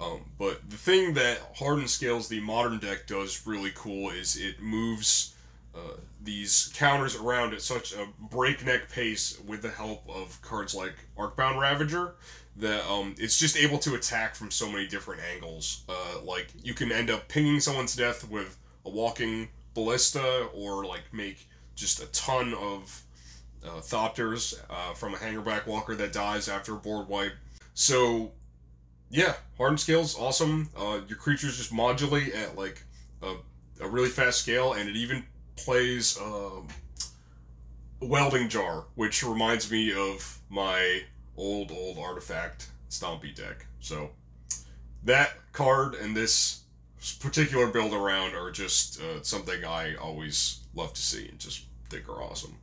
Um, 0.00 0.20
but 0.38 0.68
the 0.70 0.76
thing 0.76 1.12
that 1.14 1.38
Hardened 1.56 1.90
Scales, 1.90 2.28
the 2.28 2.40
modern 2.40 2.78
deck, 2.78 3.06
does 3.06 3.46
really 3.46 3.72
cool 3.74 4.10
is 4.10 4.36
it 4.36 4.60
moves 4.60 5.34
uh, 5.74 5.96
these 6.24 6.72
counters 6.74 7.16
around 7.16 7.52
at 7.52 7.60
such 7.60 7.92
a 7.92 8.08
breakneck 8.30 8.90
pace 8.90 9.38
with 9.46 9.62
the 9.62 9.68
help 9.68 10.02
of 10.08 10.40
cards 10.42 10.74
like 10.74 10.94
Arcbound 11.18 11.60
Ravager 11.60 12.14
that 12.56 12.84
um, 12.90 13.14
it's 13.18 13.38
just 13.38 13.56
able 13.56 13.78
to 13.78 13.94
attack 13.94 14.34
from 14.34 14.50
so 14.50 14.70
many 14.70 14.86
different 14.86 15.20
angles. 15.34 15.82
Uh, 15.88 16.20
like 16.22 16.48
you 16.62 16.74
can 16.74 16.90
end 16.92 17.10
up 17.10 17.28
pinging 17.28 17.60
someone's 17.60 17.94
death 17.94 18.28
with 18.30 18.56
a 18.86 18.90
walking 18.90 19.48
ballista, 19.74 20.48
or 20.54 20.84
like 20.84 21.02
make 21.12 21.46
just 21.80 22.02
a 22.02 22.06
ton 22.06 22.54
of 22.54 23.02
uh, 23.64 23.80
Thopters 23.80 24.54
uh, 24.68 24.92
from 24.94 25.14
a 25.14 25.16
Hangerback 25.16 25.66
Walker 25.66 25.94
that 25.96 26.12
dies 26.12 26.48
after 26.48 26.74
a 26.74 26.76
board 26.76 27.08
wipe. 27.08 27.32
So 27.74 28.32
yeah, 29.10 29.34
Hardened 29.56 29.80
Scale's 29.80 30.16
awesome. 30.16 30.68
Uh, 30.76 31.00
your 31.08 31.18
creatures 31.18 31.56
just 31.56 31.72
modulate 31.72 32.34
at 32.34 32.56
like 32.56 32.82
a, 33.22 33.34
a 33.80 33.88
really 33.88 34.10
fast 34.10 34.40
scale, 34.40 34.74
and 34.74 34.88
it 34.88 34.96
even 34.96 35.24
plays 35.56 36.18
um, 36.20 36.68
Welding 38.00 38.48
Jar, 38.48 38.84
which 38.94 39.24
reminds 39.24 39.70
me 39.70 39.92
of 39.92 40.38
my 40.48 41.02
old, 41.36 41.72
old 41.72 41.98
artifact 41.98 42.68
Stompy 42.90 43.34
deck. 43.34 43.66
So 43.80 44.10
that 45.04 45.32
card 45.52 45.94
and 45.94 46.14
this 46.14 46.64
particular 47.20 47.66
build 47.68 47.94
around 47.94 48.34
are 48.34 48.50
just 48.50 49.00
uh, 49.00 49.22
something 49.22 49.64
I 49.64 49.94
always 49.96 50.60
love 50.74 50.92
to 50.92 51.00
see 51.00 51.28
and 51.28 51.38
just 51.38 51.64
think 51.90 52.08
are 52.08 52.22
awesome. 52.22 52.56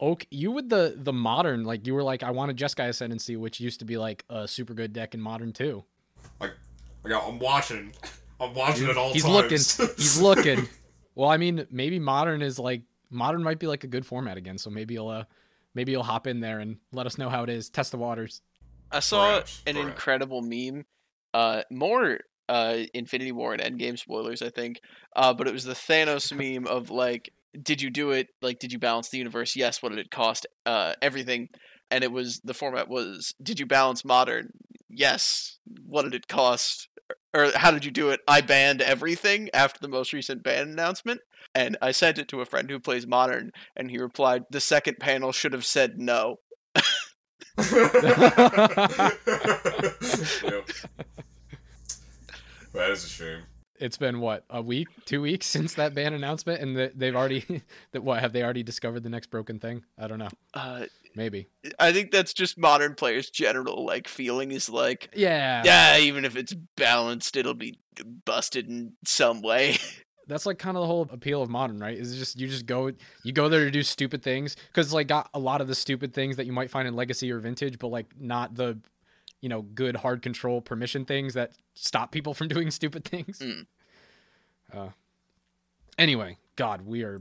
Oak, 0.00 0.26
you 0.30 0.50
with 0.50 0.68
the 0.68 0.94
the 0.96 1.12
modern, 1.12 1.64
like 1.64 1.86
you 1.86 1.94
were 1.94 2.02
like, 2.02 2.22
I 2.22 2.30
wanted 2.32 2.56
Jeskai 2.56 2.88
Ascendancy, 2.88 3.36
which 3.36 3.60
used 3.60 3.78
to 3.78 3.84
be 3.84 3.96
like 3.96 4.24
a 4.28 4.46
super 4.46 4.74
good 4.74 4.92
deck 4.92 5.14
in 5.14 5.20
modern 5.20 5.52
too. 5.52 5.84
Like, 6.40 6.52
I 7.04 7.08
got, 7.08 7.28
I'm 7.28 7.38
watching. 7.38 7.92
I'm 8.40 8.52
watching 8.54 8.88
it 8.88 8.96
all 8.96 9.12
He's 9.12 9.22
times. 9.22 9.34
looking. 9.78 9.96
He's 9.96 10.20
looking. 10.20 10.68
Well, 11.14 11.30
I 11.30 11.36
mean, 11.36 11.66
maybe 11.70 11.98
modern 12.00 12.42
is 12.42 12.58
like 12.58 12.82
modern 13.10 13.42
might 13.42 13.60
be 13.60 13.66
like 13.68 13.84
a 13.84 13.86
good 13.86 14.04
format 14.04 14.36
again. 14.36 14.58
So 14.58 14.68
maybe 14.68 14.94
you'll 14.94 15.08
uh, 15.08 15.24
maybe 15.74 15.92
you'll 15.92 16.02
hop 16.02 16.26
in 16.26 16.40
there 16.40 16.58
and 16.58 16.76
let 16.92 17.06
us 17.06 17.16
know 17.16 17.28
how 17.30 17.44
it 17.44 17.48
is. 17.50 17.70
Test 17.70 17.92
the 17.92 17.96
waters. 17.98 18.42
I 18.90 18.98
saw 19.00 19.28
Perhaps, 19.30 19.62
an 19.66 19.74
perhaps. 19.76 19.90
incredible 19.90 20.42
meme. 20.42 20.84
Uh, 21.32 21.62
more 21.70 22.18
uh, 22.48 22.78
Infinity 22.92 23.32
War 23.32 23.54
and 23.54 23.62
Endgame 23.62 23.98
spoilers, 23.98 24.42
I 24.42 24.50
think. 24.50 24.80
Uh, 25.14 25.32
but 25.32 25.46
it 25.46 25.52
was 25.52 25.64
the 25.64 25.72
Thanos 25.74 26.32
meme 26.36 26.66
of 26.66 26.90
like, 26.90 27.32
did 27.62 27.82
you 27.82 27.90
do 27.90 28.10
it? 28.10 28.28
Like, 28.42 28.58
did 28.58 28.72
you 28.72 28.78
balance 28.78 29.08
the 29.08 29.18
universe? 29.18 29.56
Yes. 29.56 29.82
What 29.82 29.90
did 29.90 29.98
it 29.98 30.10
cost? 30.10 30.46
Uh, 30.66 30.94
everything. 31.00 31.48
And 31.90 32.02
it 32.02 32.12
was 32.12 32.40
the 32.44 32.54
format 32.54 32.88
was, 32.88 33.34
did 33.42 33.60
you 33.60 33.66
balance 33.66 34.04
modern? 34.04 34.50
Yes. 34.88 35.58
What 35.86 36.02
did 36.02 36.14
it 36.14 36.28
cost? 36.28 36.88
Or 37.34 37.50
how 37.54 37.70
did 37.70 37.84
you 37.84 37.90
do 37.90 38.10
it? 38.10 38.20
I 38.26 38.40
banned 38.40 38.80
everything 38.80 39.50
after 39.52 39.78
the 39.80 39.88
most 39.88 40.12
recent 40.12 40.42
ban 40.42 40.68
announcement. 40.68 41.20
And 41.54 41.76
I 41.80 41.92
sent 41.92 42.18
it 42.18 42.28
to 42.28 42.40
a 42.40 42.46
friend 42.46 42.68
who 42.68 42.80
plays 42.80 43.06
modern, 43.06 43.52
and 43.76 43.90
he 43.90 43.98
replied, 43.98 44.42
"The 44.50 44.60
second 44.60 44.96
panel 44.98 45.30
should 45.30 45.52
have 45.52 45.64
said 45.64 45.98
no." 45.98 46.36
Yep. 47.56 47.62
That 52.74 52.90
is 52.90 53.04
a 53.04 53.08
shame. 53.08 53.42
It's 53.80 53.96
been 53.96 54.20
what 54.20 54.44
a 54.50 54.62
week, 54.62 54.88
two 55.04 55.20
weeks 55.20 55.46
since 55.48 55.74
that 55.74 55.94
ban 55.94 56.14
announcement, 56.14 56.60
and 56.60 56.76
that 56.76 56.98
they've 56.98 57.14
already 57.16 57.62
that 57.92 58.02
what 58.04 58.20
have 58.20 58.32
they 58.32 58.42
already 58.42 58.62
discovered 58.62 59.02
the 59.02 59.10
next 59.10 59.30
broken 59.30 59.58
thing? 59.58 59.84
I 59.98 60.06
don't 60.06 60.18
know. 60.18 60.30
Uh, 60.52 60.86
Maybe. 61.16 61.46
I 61.78 61.92
think 61.92 62.10
that's 62.10 62.32
just 62.34 62.58
modern 62.58 62.94
players' 62.96 63.30
general 63.30 63.84
like 63.86 64.08
feeling 64.08 64.50
is 64.50 64.68
like, 64.68 65.10
Yeah. 65.14 65.62
yeah, 65.64 65.98
even 65.98 66.24
if 66.24 66.36
it's 66.36 66.54
balanced, 66.76 67.36
it'll 67.36 67.54
be 67.54 67.78
busted 68.24 68.68
in 68.68 68.94
some 69.04 69.40
way. 69.40 69.76
that's 70.26 70.44
like 70.46 70.58
kind 70.58 70.76
of 70.76 70.80
the 70.82 70.86
whole 70.88 71.06
appeal 71.12 71.40
of 71.42 71.48
modern, 71.48 71.78
right? 71.78 71.96
Is 71.96 72.18
just 72.18 72.40
you 72.40 72.48
just 72.48 72.66
go 72.66 72.90
you 73.22 73.32
go 73.32 73.48
there 73.48 73.64
to 73.64 73.70
do 73.70 73.82
stupid 73.84 74.22
things 74.22 74.56
because 74.68 74.92
like 74.92 75.06
got 75.06 75.30
a 75.34 75.38
lot 75.38 75.60
of 75.60 75.68
the 75.68 75.74
stupid 75.76 76.12
things 76.14 76.36
that 76.36 76.46
you 76.46 76.52
might 76.52 76.70
find 76.70 76.88
in 76.88 76.96
legacy 76.96 77.30
or 77.30 77.38
vintage, 77.38 77.78
but 77.78 77.88
like 77.88 78.06
not 78.18 78.54
the 78.56 78.78
you 79.44 79.50
know 79.50 79.60
good 79.60 79.96
hard 79.96 80.22
control 80.22 80.62
permission 80.62 81.04
things 81.04 81.34
that 81.34 81.52
stop 81.74 82.10
people 82.10 82.32
from 82.32 82.48
doing 82.54 82.70
stupid 82.70 83.04
things. 83.04 83.38
Mm. 83.38 83.66
Uh, 84.74 84.88
anyway, 85.98 86.38
God, 86.56 86.86
we 86.86 87.02
are. 87.02 87.20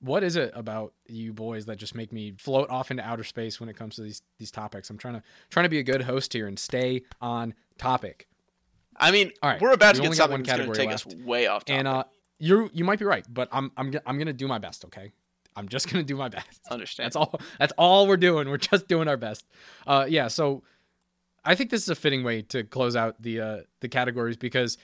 What 0.00 0.22
is 0.22 0.36
it 0.36 0.52
about 0.54 0.92
you 1.06 1.32
boys 1.32 1.64
that 1.66 1.78
just 1.78 1.94
make 1.94 2.12
me 2.12 2.34
float 2.36 2.68
off 2.68 2.90
into 2.90 3.02
outer 3.02 3.24
space 3.24 3.60
when 3.60 3.70
it 3.70 3.76
comes 3.76 3.96
to 3.96 4.02
these 4.02 4.20
these 4.38 4.50
topics? 4.50 4.90
I'm 4.90 4.98
trying 4.98 5.14
to 5.14 5.22
trying 5.48 5.64
to 5.64 5.70
be 5.70 5.78
a 5.78 5.82
good 5.82 6.02
host 6.02 6.34
here 6.34 6.46
and 6.46 6.58
stay 6.58 7.02
on 7.22 7.54
topic. 7.78 8.28
I 8.98 9.10
mean, 9.10 9.32
All 9.42 9.48
right, 9.48 9.60
we're 9.60 9.72
about 9.72 9.94
to 9.94 10.02
get 10.02 10.12
something 10.14 10.32
one 10.32 10.42
that's 10.42 10.58
going 10.58 10.68
to 10.68 10.74
category 10.74 10.76
take 10.76 10.90
left. 10.90 11.06
us 11.06 11.14
way 11.24 11.46
off 11.46 11.64
topic. 11.64 11.78
And 11.78 11.88
uh, 11.88 12.04
you 12.38 12.68
you 12.74 12.84
might 12.84 12.98
be 12.98 13.06
right, 13.06 13.24
but 13.26 13.48
I'm 13.52 13.72
I'm 13.78 13.90
I'm 14.04 14.18
gonna 14.18 14.34
do 14.34 14.46
my 14.46 14.58
best. 14.58 14.84
Okay, 14.84 15.12
I'm 15.56 15.68
just 15.68 15.90
gonna 15.90 16.04
do 16.04 16.16
my 16.16 16.28
best. 16.28 16.60
Understand? 16.70 17.06
That's 17.06 17.16
all. 17.16 17.40
That's 17.58 17.72
all 17.78 18.06
we're 18.06 18.18
doing. 18.18 18.50
We're 18.50 18.58
just 18.58 18.86
doing 18.86 19.08
our 19.08 19.16
best. 19.16 19.46
Uh, 19.86 20.04
yeah. 20.06 20.28
So 20.28 20.62
I 21.44 21.54
think 21.54 21.70
this 21.70 21.82
is 21.82 21.88
a 21.88 21.94
fitting 21.94 22.22
way 22.22 22.42
to 22.42 22.64
close 22.64 22.94
out 22.96 23.20
the 23.20 23.40
uh, 23.40 23.58
the 23.80 23.88
categories 23.88 24.36
because, 24.36 24.78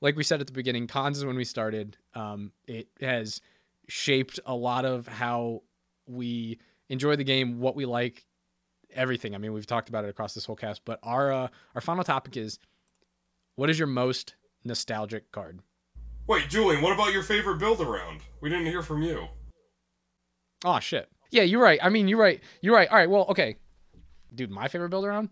like 0.00 0.16
we 0.16 0.22
said 0.22 0.40
at 0.40 0.46
the 0.46 0.52
beginning, 0.52 0.86
Khans 0.86 1.18
is 1.18 1.24
when 1.24 1.36
we 1.36 1.44
started. 1.44 1.96
Um, 2.14 2.52
it 2.66 2.88
has 3.00 3.40
shaped 3.88 4.40
a 4.46 4.54
lot 4.54 4.84
of 4.84 5.06
how 5.06 5.62
we 6.06 6.58
enjoy 6.88 7.16
the 7.16 7.24
game, 7.24 7.60
what 7.60 7.74
we 7.74 7.86
like, 7.86 8.26
everything. 8.94 9.34
I 9.34 9.38
mean, 9.38 9.52
we've 9.52 9.66
talked 9.66 9.88
about 9.88 10.04
it 10.04 10.08
across 10.08 10.34
this 10.34 10.44
whole 10.44 10.56
cast. 10.56 10.84
But 10.84 10.98
our 11.02 11.32
uh, 11.32 11.48
our 11.74 11.80
final 11.80 12.04
topic 12.04 12.36
is, 12.36 12.58
what 13.56 13.70
is 13.70 13.78
your 13.78 13.88
most 13.88 14.34
nostalgic 14.64 15.32
card? 15.32 15.60
Wait, 16.26 16.48
Julian, 16.48 16.80
what 16.82 16.92
about 16.92 17.12
your 17.12 17.22
favorite 17.22 17.58
build 17.58 17.80
around? 17.80 18.20
We 18.40 18.48
didn't 18.48 18.66
hear 18.66 18.82
from 18.82 19.02
you. 19.02 19.26
Oh 20.64 20.80
shit. 20.80 21.10
Yeah, 21.30 21.42
you're 21.42 21.62
right. 21.62 21.78
I 21.82 21.88
mean, 21.88 22.08
you're 22.08 22.18
right. 22.18 22.40
You're 22.60 22.74
right. 22.74 22.88
All 22.88 22.96
right. 22.96 23.10
Well, 23.10 23.26
okay. 23.30 23.56
Dude, 24.34 24.50
my 24.50 24.68
favorite 24.68 24.88
build 24.88 25.04
around, 25.04 25.28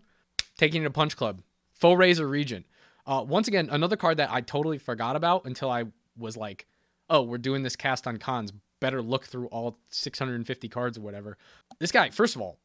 taking 0.57 0.81
it 0.81 0.85
to 0.85 0.91
Punch 0.91 1.15
Club, 1.17 1.41
Foe-Razer 1.73 2.29
Regent. 2.29 2.65
Uh, 3.05 3.23
once 3.27 3.47
again, 3.47 3.69
another 3.71 3.97
card 3.97 4.17
that 4.17 4.31
I 4.31 4.41
totally 4.41 4.77
forgot 4.77 5.15
about 5.15 5.45
until 5.45 5.69
I 5.69 5.85
was 6.17 6.37
like, 6.37 6.65
oh, 7.09 7.21
we're 7.21 7.37
doing 7.37 7.63
this 7.63 7.75
cast 7.75 8.07
on 8.07 8.17
Khans. 8.17 8.53
Better 8.79 9.01
look 9.01 9.25
through 9.25 9.47
all 9.47 9.79
650 9.89 10.69
cards 10.69 10.97
or 10.97 11.01
whatever. 11.01 11.37
This 11.79 11.91
guy, 11.91 12.09
first 12.09 12.35
of 12.35 12.41
all, 12.41 12.59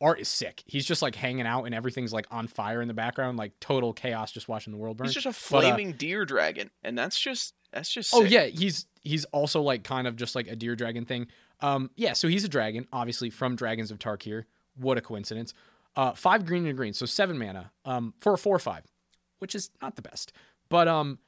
art 0.00 0.20
is 0.20 0.28
sick. 0.28 0.62
He's 0.66 0.84
just 0.84 1.00
like 1.02 1.14
hanging 1.14 1.46
out 1.46 1.64
and 1.64 1.74
everything's 1.74 2.12
like 2.12 2.26
on 2.30 2.46
fire 2.46 2.82
in 2.82 2.88
the 2.88 2.94
background, 2.94 3.38
like 3.38 3.58
total 3.60 3.92
chaos, 3.92 4.32
just 4.32 4.48
watching 4.48 4.72
the 4.72 4.78
world 4.78 4.96
burn. 4.96 5.06
He's 5.06 5.14
just 5.14 5.26
a 5.26 5.30
But, 5.52 5.58
uh, 5.58 5.60
flaming 5.60 5.92
deer 5.92 6.24
dragon, 6.24 6.70
and 6.82 6.96
that's 6.98 7.18
just 7.18 7.54
that's 7.72 7.90
just. 7.90 8.14
Oh 8.14 8.22
sick. 8.22 8.30
yeah, 8.32 8.46
he's 8.46 8.86
he's 9.02 9.24
also 9.26 9.62
like 9.62 9.84
kind 9.84 10.06
of 10.06 10.16
just 10.16 10.34
like 10.34 10.46
a 10.48 10.56
deer 10.56 10.76
dragon 10.76 11.04
thing. 11.04 11.28
Um, 11.60 11.90
yeah, 11.96 12.12
so 12.12 12.28
he's 12.28 12.44
a 12.44 12.48
dragon, 12.48 12.86
obviously 12.92 13.30
from 13.30 13.56
Dragons 13.56 13.90
of 13.90 13.98
Tarkir. 13.98 14.44
What 14.76 14.98
a 14.98 15.00
coincidence. 15.00 15.54
Uh, 15.96 16.12
five 16.12 16.46
green 16.46 16.66
and 16.66 16.76
green, 16.76 16.92
so 16.92 17.06
seven 17.06 17.38
mana. 17.38 17.72
Um, 17.84 18.14
for 18.20 18.32
a 18.32 18.38
four 18.38 18.54
or 18.54 18.60
five, 18.60 18.84
which 19.38 19.54
is 19.54 19.70
not 19.82 19.96
the 19.96 20.02
best, 20.02 20.32
but 20.68 20.86
um, 20.86 21.18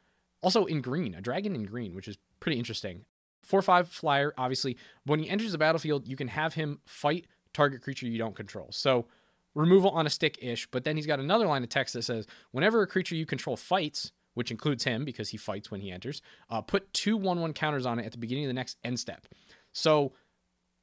also 0.43 0.65
in 0.65 0.81
green, 0.81 1.15
a 1.15 1.21
dragon 1.21 1.55
in 1.55 1.65
green, 1.65 1.95
which 1.95 2.09
is 2.09 2.19
pretty 2.39 2.59
interesting. 2.59 3.05
Four 3.43 3.61
or 3.61 3.63
five 3.63 3.89
flyer, 3.89 4.33
obviously. 4.39 4.77
When 5.05 5.19
he 5.19 5.29
enters 5.29 5.53
the 5.53 5.59
battlefield, 5.59 6.07
you 6.07 6.17
can 6.17 6.29
have 6.29 6.55
him 6.55 6.81
fight 6.87 7.27
target 7.53 7.83
creature 7.83 8.07
you 8.07 8.19
don't 8.19 8.37
control. 8.37 8.69
So 8.71 9.07
removal 9.55 9.91
on 9.91 10.07
a 10.07 10.11
stick 10.11 10.39
ish, 10.41 10.67
but 10.71 10.85
then 10.85 10.97
he's 10.97 11.07
got 11.07 11.21
another 11.21 11.47
line 11.47 11.63
of 11.63 11.69
text 11.69 11.95
that 11.95 12.03
says 12.03 12.27
whenever 12.53 12.83
a 12.83 12.87
creature 12.87 13.15
you 13.15 13.27
control 13.27 13.57
fights, 13.57 14.13
which 14.35 14.51
includes 14.51 14.85
him 14.85 15.05
because 15.05 15.31
he 15.31 15.37
fights 15.37 15.71
when 15.71 15.81
he 15.81 15.91
enters, 15.91 16.23
uh, 16.49 16.61
put 16.61 16.93
two 16.93 17.17
1 17.17 17.41
1 17.41 17.53
counters 17.53 17.87
on 17.87 17.99
it 17.99 18.07
at 18.07 18.13
the 18.13 18.19
beginning 18.19 18.45
of 18.45 18.49
the 18.49 18.55
next 18.55 18.79
end 18.85 19.01
step. 19.01 19.27
So 19.73 20.13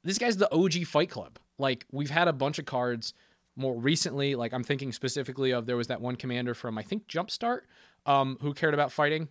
this 0.03 0.17
guy's 0.17 0.37
the 0.37 0.53
OG 0.53 0.85
Fight 0.85 1.09
Club. 1.09 1.39
Like 1.57 1.85
we've 1.91 2.09
had 2.09 2.27
a 2.27 2.33
bunch 2.33 2.59
of 2.59 2.65
cards 2.65 3.13
more 3.57 3.75
recently. 3.75 4.35
Like 4.35 4.53
I'm 4.53 4.63
thinking 4.63 4.93
specifically 4.93 5.51
of 5.51 5.65
there 5.65 5.77
was 5.77 5.87
that 5.87 5.99
one 5.99 6.15
commander 6.15 6.53
from 6.53 6.77
I 6.77 6.83
think 6.83 7.07
Jumpstart 7.07 7.61
um, 8.05 8.37
who 8.41 8.53
cared 8.53 8.73
about 8.73 8.91
fighting. 8.91 9.27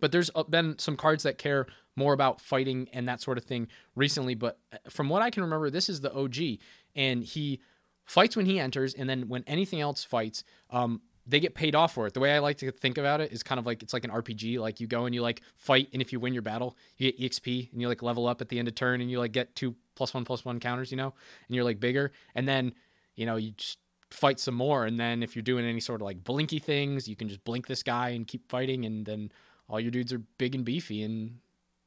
But 0.00 0.12
there's 0.12 0.30
been 0.48 0.78
some 0.78 0.96
cards 0.96 1.24
that 1.24 1.38
care 1.38 1.66
more 1.96 2.12
about 2.12 2.40
fighting 2.40 2.88
and 2.92 3.08
that 3.08 3.20
sort 3.20 3.38
of 3.38 3.44
thing 3.44 3.68
recently. 3.96 4.34
But 4.34 4.58
uh, 4.72 4.76
from 4.88 5.08
what 5.08 5.22
I 5.22 5.30
can 5.30 5.42
remember, 5.42 5.70
this 5.70 5.88
is 5.88 6.00
the 6.00 6.14
OG, 6.14 6.60
and 6.94 7.24
he 7.24 7.60
fights 8.04 8.36
when 8.36 8.46
he 8.46 8.60
enters, 8.60 8.94
and 8.94 9.10
then 9.10 9.28
when 9.28 9.42
anything 9.46 9.80
else 9.80 10.04
fights, 10.04 10.44
um, 10.70 11.02
they 11.26 11.40
get 11.40 11.54
paid 11.54 11.74
off 11.74 11.92
for 11.92 12.06
it. 12.06 12.14
The 12.14 12.20
way 12.20 12.34
I 12.34 12.38
like 12.38 12.56
to 12.58 12.70
think 12.70 12.96
about 12.96 13.20
it 13.20 13.32
is 13.32 13.42
kind 13.42 13.58
of 13.58 13.66
like 13.66 13.82
it's 13.82 13.92
like 13.92 14.04
an 14.04 14.10
RPG. 14.10 14.58
Like 14.58 14.80
you 14.80 14.86
go 14.86 15.04
and 15.04 15.14
you 15.14 15.20
like 15.20 15.42
fight, 15.56 15.88
and 15.92 16.00
if 16.00 16.12
you 16.12 16.20
win 16.20 16.32
your 16.32 16.42
battle, 16.42 16.76
you 16.96 17.12
get 17.12 17.20
EXP, 17.20 17.72
and 17.72 17.80
you 17.80 17.88
like 17.88 18.02
level 18.02 18.26
up 18.26 18.40
at 18.40 18.48
the 18.48 18.58
end 18.58 18.68
of 18.68 18.74
turn, 18.74 19.00
and 19.00 19.10
you 19.10 19.18
like 19.18 19.32
get 19.32 19.54
two 19.54 19.74
plus 19.94 20.14
one 20.14 20.24
plus 20.24 20.44
one 20.44 20.60
counters, 20.60 20.90
you 20.90 20.96
know, 20.96 21.12
and 21.48 21.54
you're 21.54 21.64
like 21.64 21.80
bigger, 21.80 22.12
and 22.34 22.48
then 22.48 22.72
you 23.18 23.26
know 23.26 23.36
you 23.36 23.50
just 23.56 23.78
fight 24.10 24.38
some 24.38 24.54
more, 24.54 24.86
and 24.86 24.98
then 24.98 25.22
if 25.22 25.34
you're 25.34 25.42
doing 25.42 25.66
any 25.66 25.80
sort 25.80 26.00
of 26.00 26.04
like 26.04 26.22
blinky 26.22 26.60
things, 26.60 27.08
you 27.08 27.16
can 27.16 27.28
just 27.28 27.44
blink 27.44 27.66
this 27.66 27.82
guy 27.82 28.10
and 28.10 28.26
keep 28.26 28.48
fighting, 28.48 28.84
and 28.84 29.04
then 29.04 29.32
all 29.68 29.80
your 29.80 29.90
dudes 29.90 30.12
are 30.12 30.20
big 30.38 30.54
and 30.54 30.64
beefy, 30.64 31.02
and 31.02 31.38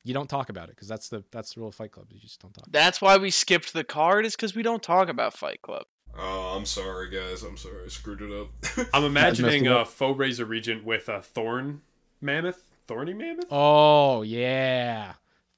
you 0.03 0.13
don't 0.13 0.29
talk 0.29 0.49
about 0.49 0.65
it 0.65 0.75
because 0.75 0.89
that's 0.89 1.07
the 1.09 1.23
that's 1.31 1.53
the 1.53 1.61
rule 1.61 1.69
of 1.69 1.75
Fight 1.75 1.93
Club. 1.93 2.07
You 2.11 2.19
just 2.19 2.41
don't 2.41 2.53
talk. 2.53 2.65
That's 2.69 3.01
why 3.01 3.17
we 3.17 3.31
skipped 3.31 3.73
the 3.73 3.85
card, 3.85 4.25
is 4.25 4.35
because 4.35 4.53
we 4.53 4.61
don't 4.61 4.83
talk 4.83 5.07
about 5.07 5.33
Fight 5.33 5.61
Club. 5.61 5.85
Oh, 6.17 6.53
I'm 6.57 6.65
sorry, 6.65 7.09
guys. 7.09 7.43
I'm 7.43 7.55
sorry. 7.55 7.85
I 7.85 7.87
screwed 7.87 8.21
it 8.21 8.31
up. 8.33 8.87
I'm 8.93 9.03
imagining 9.05 9.67
a 9.67 9.85
Foe-Razer 9.85 10.47
Regent 10.47 10.83
with 10.83 11.07
a 11.07 11.21
thorn 11.21 11.81
mammoth, 12.19 12.61
thorny 12.87 13.13
mammoth. 13.13 13.45
Oh 13.49 14.21
yeah, 14.21 15.13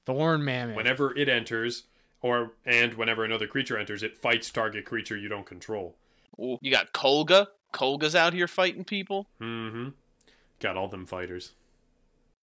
Thorn 0.06 0.44
Mammoth. 0.44 0.76
Whenever 0.76 1.16
it 1.16 1.28
enters, 1.28 1.84
or 2.24 2.52
and 2.64 2.94
whenever 2.94 3.22
another 3.22 3.46
creature 3.46 3.76
enters, 3.76 4.02
it 4.02 4.16
fights 4.16 4.50
target 4.50 4.86
creature 4.86 5.14
you 5.14 5.28
don't 5.28 5.44
control. 5.44 5.94
Ooh, 6.40 6.58
You 6.62 6.70
got 6.70 6.94
Kogla. 6.94 7.48
Kogla's 7.74 8.16
out 8.16 8.32
here 8.32 8.48
fighting 8.48 8.82
people. 8.82 9.28
Mm-hmm. 9.42 9.90
Got 10.58 10.78
all 10.78 10.88
them 10.88 11.04
fighters. 11.04 11.52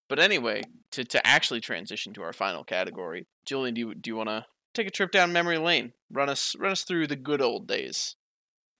But 0.08 0.20
anyway, 0.20 0.62
to, 0.92 1.04
to 1.06 1.26
actually 1.26 1.62
transition 1.62 2.14
to 2.14 2.22
our 2.22 2.32
final 2.32 2.64
category, 2.64 3.26
Julian, 3.44 3.74
do 3.74 3.82
you 3.82 3.96
do 3.96 4.12
you 4.12 4.16
want 4.16 4.30
to 4.30 4.46
take 4.76 4.86
a 4.86 4.92
trip 4.92 5.12
down 5.12 5.34
memory 5.34 5.58
lane? 5.58 5.94
Run 6.12 6.30
us 6.30 6.56
run 6.60 6.72
us 6.72 6.84
through 6.84 7.08
the 7.08 7.16
good 7.16 7.42
old 7.42 7.68
days. 7.68 8.16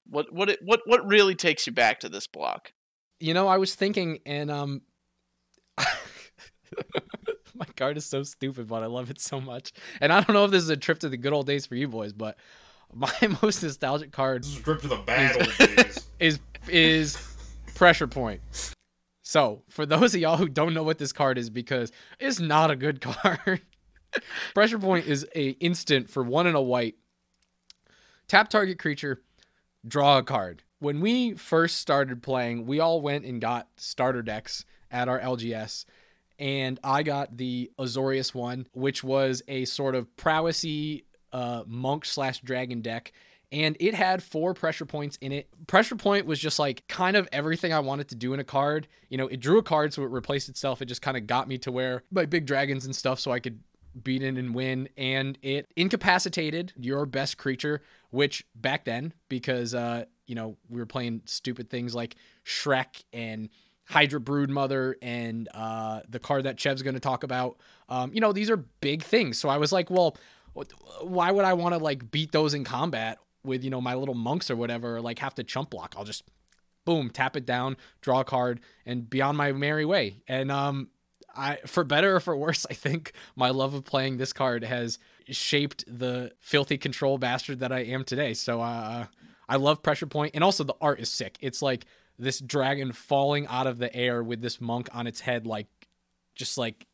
What 0.08 0.32
what 0.32 0.50
it, 0.52 0.60
what 0.62 0.82
what 0.86 1.08
really 1.08 1.34
takes 1.34 1.66
you 1.66 1.74
back 1.74 2.00
to 2.02 2.10
this 2.10 2.28
block? 2.28 2.74
you 3.20 3.34
know, 3.36 3.48
I 3.48 3.58
was 3.58 3.76
thinking, 3.76 4.20
and 4.26 4.50
um, 4.50 4.82
my 7.62 7.68
card 7.76 7.96
is 7.96 8.06
so 8.06 8.24
stupid, 8.24 8.68
but 8.68 8.82
I 8.82 8.88
love 8.88 9.12
it 9.12 9.22
so 9.22 9.40
much. 9.40 9.72
And 10.02 10.12
I 10.12 10.22
don't 10.22 10.34
know 10.34 10.46
if 10.46 10.52
this 10.52 10.64
is 10.64 10.70
a 10.70 10.78
trip 10.78 10.98
to 11.00 11.10
the 11.10 11.18
good 11.18 11.32
old 11.32 11.46
days 11.46 11.68
for 11.68 11.76
you 11.76 11.88
boys, 11.88 12.12
but 12.12 12.36
my 12.92 13.12
most 13.42 13.62
nostalgic 13.62 14.12
card 14.12 14.44
this 14.44 14.54
is 14.54 14.58
a 14.60 14.64
trip 14.64 14.82
to 14.82 14.88
the 14.88 14.98
bad 14.98 15.38
old 15.38 15.58
days. 15.76 16.08
is 16.20 16.40
is 16.68 17.18
pressure 17.76 18.08
point. 18.08 18.42
So, 19.22 19.62
for 19.70 19.86
those 19.86 20.16
of 20.16 20.22
y'all 20.22 20.38
who 20.38 20.50
don't 20.50 20.74
know 20.74 20.84
what 20.84 20.98
this 20.98 21.14
card 21.14 21.38
is, 21.38 21.50
because 21.50 21.92
it's 22.20 22.40
not 22.40 22.72
a 22.72 22.76
good 22.76 23.00
card, 23.02 23.62
pressure 24.56 24.80
point 24.80 25.06
is 25.06 25.28
a 25.36 25.50
instant 25.52 26.10
for 26.10 26.24
one 26.24 26.48
and 26.48 26.56
a 26.56 26.62
white. 26.62 26.96
Tap 28.28 28.50
target 28.50 28.80
creature, 28.80 29.22
draw 29.88 30.18
a 30.18 30.24
card. 30.24 30.64
When 30.80 31.00
we 31.00 31.36
first 31.36 31.78
started 31.78 32.24
playing, 32.24 32.66
we 32.66 32.80
all 32.80 33.02
went 33.02 33.24
and 33.24 33.40
got 33.40 33.68
starter 33.78 34.24
decks 34.24 34.66
at 34.90 35.08
our 35.08 35.20
LGS, 35.20 35.86
and 36.42 36.78
I 36.84 37.04
got 37.04 37.38
the 37.38 37.72
Azorius 37.80 38.36
one, 38.36 38.68
which 38.74 39.02
was 39.02 39.42
a 39.48 39.64
sort 39.64 39.96
of 39.96 40.14
prowessy 40.18 41.06
uh, 41.32 41.64
monk 41.66 42.04
slash 42.04 42.42
dragon 42.42 42.82
deck 42.82 43.14
and 43.52 43.76
it 43.80 43.94
had 43.94 44.24
four 44.24 44.54
pressure 44.54 44.86
points 44.86 45.18
in 45.20 45.32
it. 45.32 45.50
Pressure 45.68 45.96
point 45.96 46.26
was 46.26 46.40
just 46.40 46.58
like 46.58 46.88
kind 46.88 47.18
of 47.18 47.28
everything 47.32 47.74
I 47.74 47.80
wanted 47.80 48.08
to 48.10 48.16
do 48.16 48.34
in 48.34 48.40
a 48.40 48.46
card. 48.46 48.88
You 49.10 49.18
know, 49.18 49.28
it 49.28 49.42
drew 49.42 49.58
a 49.58 49.64
card, 49.64 49.94
so 49.94 50.04
it 50.04 50.10
replaced 50.10 50.48
itself. 50.48 50.82
It 50.82 50.86
just 50.86 51.02
kind 51.02 51.18
of 51.18 51.28
got 51.28 51.48
me 51.48 51.58
to 51.60 51.72
where 51.72 52.04
my 52.12 52.26
big 52.26 52.46
dragons 52.46 52.86
and 52.86 52.96
stuff, 52.96 53.20
so 53.20 53.32
I 53.32 53.40
could 53.40 53.60
beat 54.02 54.24
in 54.24 54.38
and 54.38 54.56
win. 54.56 54.88
And 54.96 55.38
it 55.42 55.70
incapacitated 55.76 56.72
your 56.78 57.06
best 57.06 57.38
creature, 57.38 57.82
which 58.10 58.46
back 58.56 58.86
then, 58.86 59.14
because 59.28 59.76
uh, 59.76 60.06
you 60.28 60.36
know, 60.36 60.56
we 60.70 60.80
were 60.80 60.86
playing 60.86 61.24
stupid 61.26 61.70
things 61.70 61.94
like 61.94 62.16
Shrek 62.46 63.04
and 63.12 63.50
Hydra 63.92 64.20
Brood 64.20 64.50
Mother 64.50 64.98
and 65.02 65.48
uh, 65.54 66.02
the 66.10 66.20
card 66.20 66.44
that 66.46 66.60
Chev's 66.60 66.82
going 66.82 66.94
to 66.94 67.00
talk 67.00 67.24
about. 67.24 67.58
Um, 67.90 68.14
you 68.14 68.22
know, 68.22 68.32
these 68.32 68.50
are 68.50 68.58
big 68.58 69.04
things. 69.04 69.38
So 69.38 69.50
I 69.50 69.58
was 69.58 69.72
like, 69.72 69.90
well, 69.90 70.18
why 71.02 71.32
would 71.32 71.46
I 71.46 71.54
want 71.54 71.76
to 71.76 71.80
like 71.80 72.12
beat 72.12 72.32
those 72.32 72.54
in 72.54 72.64
combat 72.64 73.20
with 73.44 73.64
you 73.64 73.70
know 73.70 73.82
my 73.82 73.96
little 73.96 74.16
monks 74.16 74.50
or 74.50 74.56
whatever 74.56 74.98
or 74.98 75.02
like 75.02 75.20
have 75.20 75.36
to 75.36 75.44
chump 75.44 75.70
block 75.70 75.96
i'll 75.98 76.04
just 76.04 76.24
boom 76.86 77.10
tap 77.10 77.36
it 77.36 77.46
down 77.46 77.78
draw 78.02 78.22
a 78.22 78.24
card 78.24 78.60
and 78.86 79.10
be 79.10 79.22
on 79.22 79.36
my 79.36 79.52
merry 79.52 79.86
way 79.86 80.22
and 80.28 80.52
um 80.52 80.90
i 81.36 81.58
for 81.66 81.84
better 81.84 82.16
or 82.16 82.20
for 82.20 82.36
worse 82.36 82.66
i 82.70 82.74
think 82.74 83.14
my 83.36 83.50
love 83.50 83.74
of 83.74 83.84
playing 83.84 84.18
this 84.18 84.34
card 84.34 84.64
has 84.64 85.00
shaped 85.28 85.84
the 85.88 86.32
filthy 86.40 86.78
control 86.78 87.18
bastard 87.18 87.60
that 87.60 87.72
i 87.72 87.80
am 87.80 88.04
today 88.04 88.34
so 88.34 88.62
uh 88.62 89.06
i 89.48 89.56
love 89.56 89.82
pressure 89.84 90.08
point 90.08 90.32
and 90.34 90.44
also 90.44 90.64
the 90.64 90.76
art 90.82 91.00
is 91.00 91.10
sick 91.10 91.38
it's 91.40 91.62
like 91.62 91.86
this 92.22 92.40
dragon 92.40 92.92
falling 92.92 93.48
out 93.48 93.68
of 93.68 93.78
the 93.78 93.94
air 93.96 94.24
with 94.24 94.42
this 94.42 94.62
monk 94.62 94.88
on 94.94 95.08
its 95.08 95.20
head 95.22 95.46
like 95.46 95.68
just 96.36 96.58
like 96.58 96.86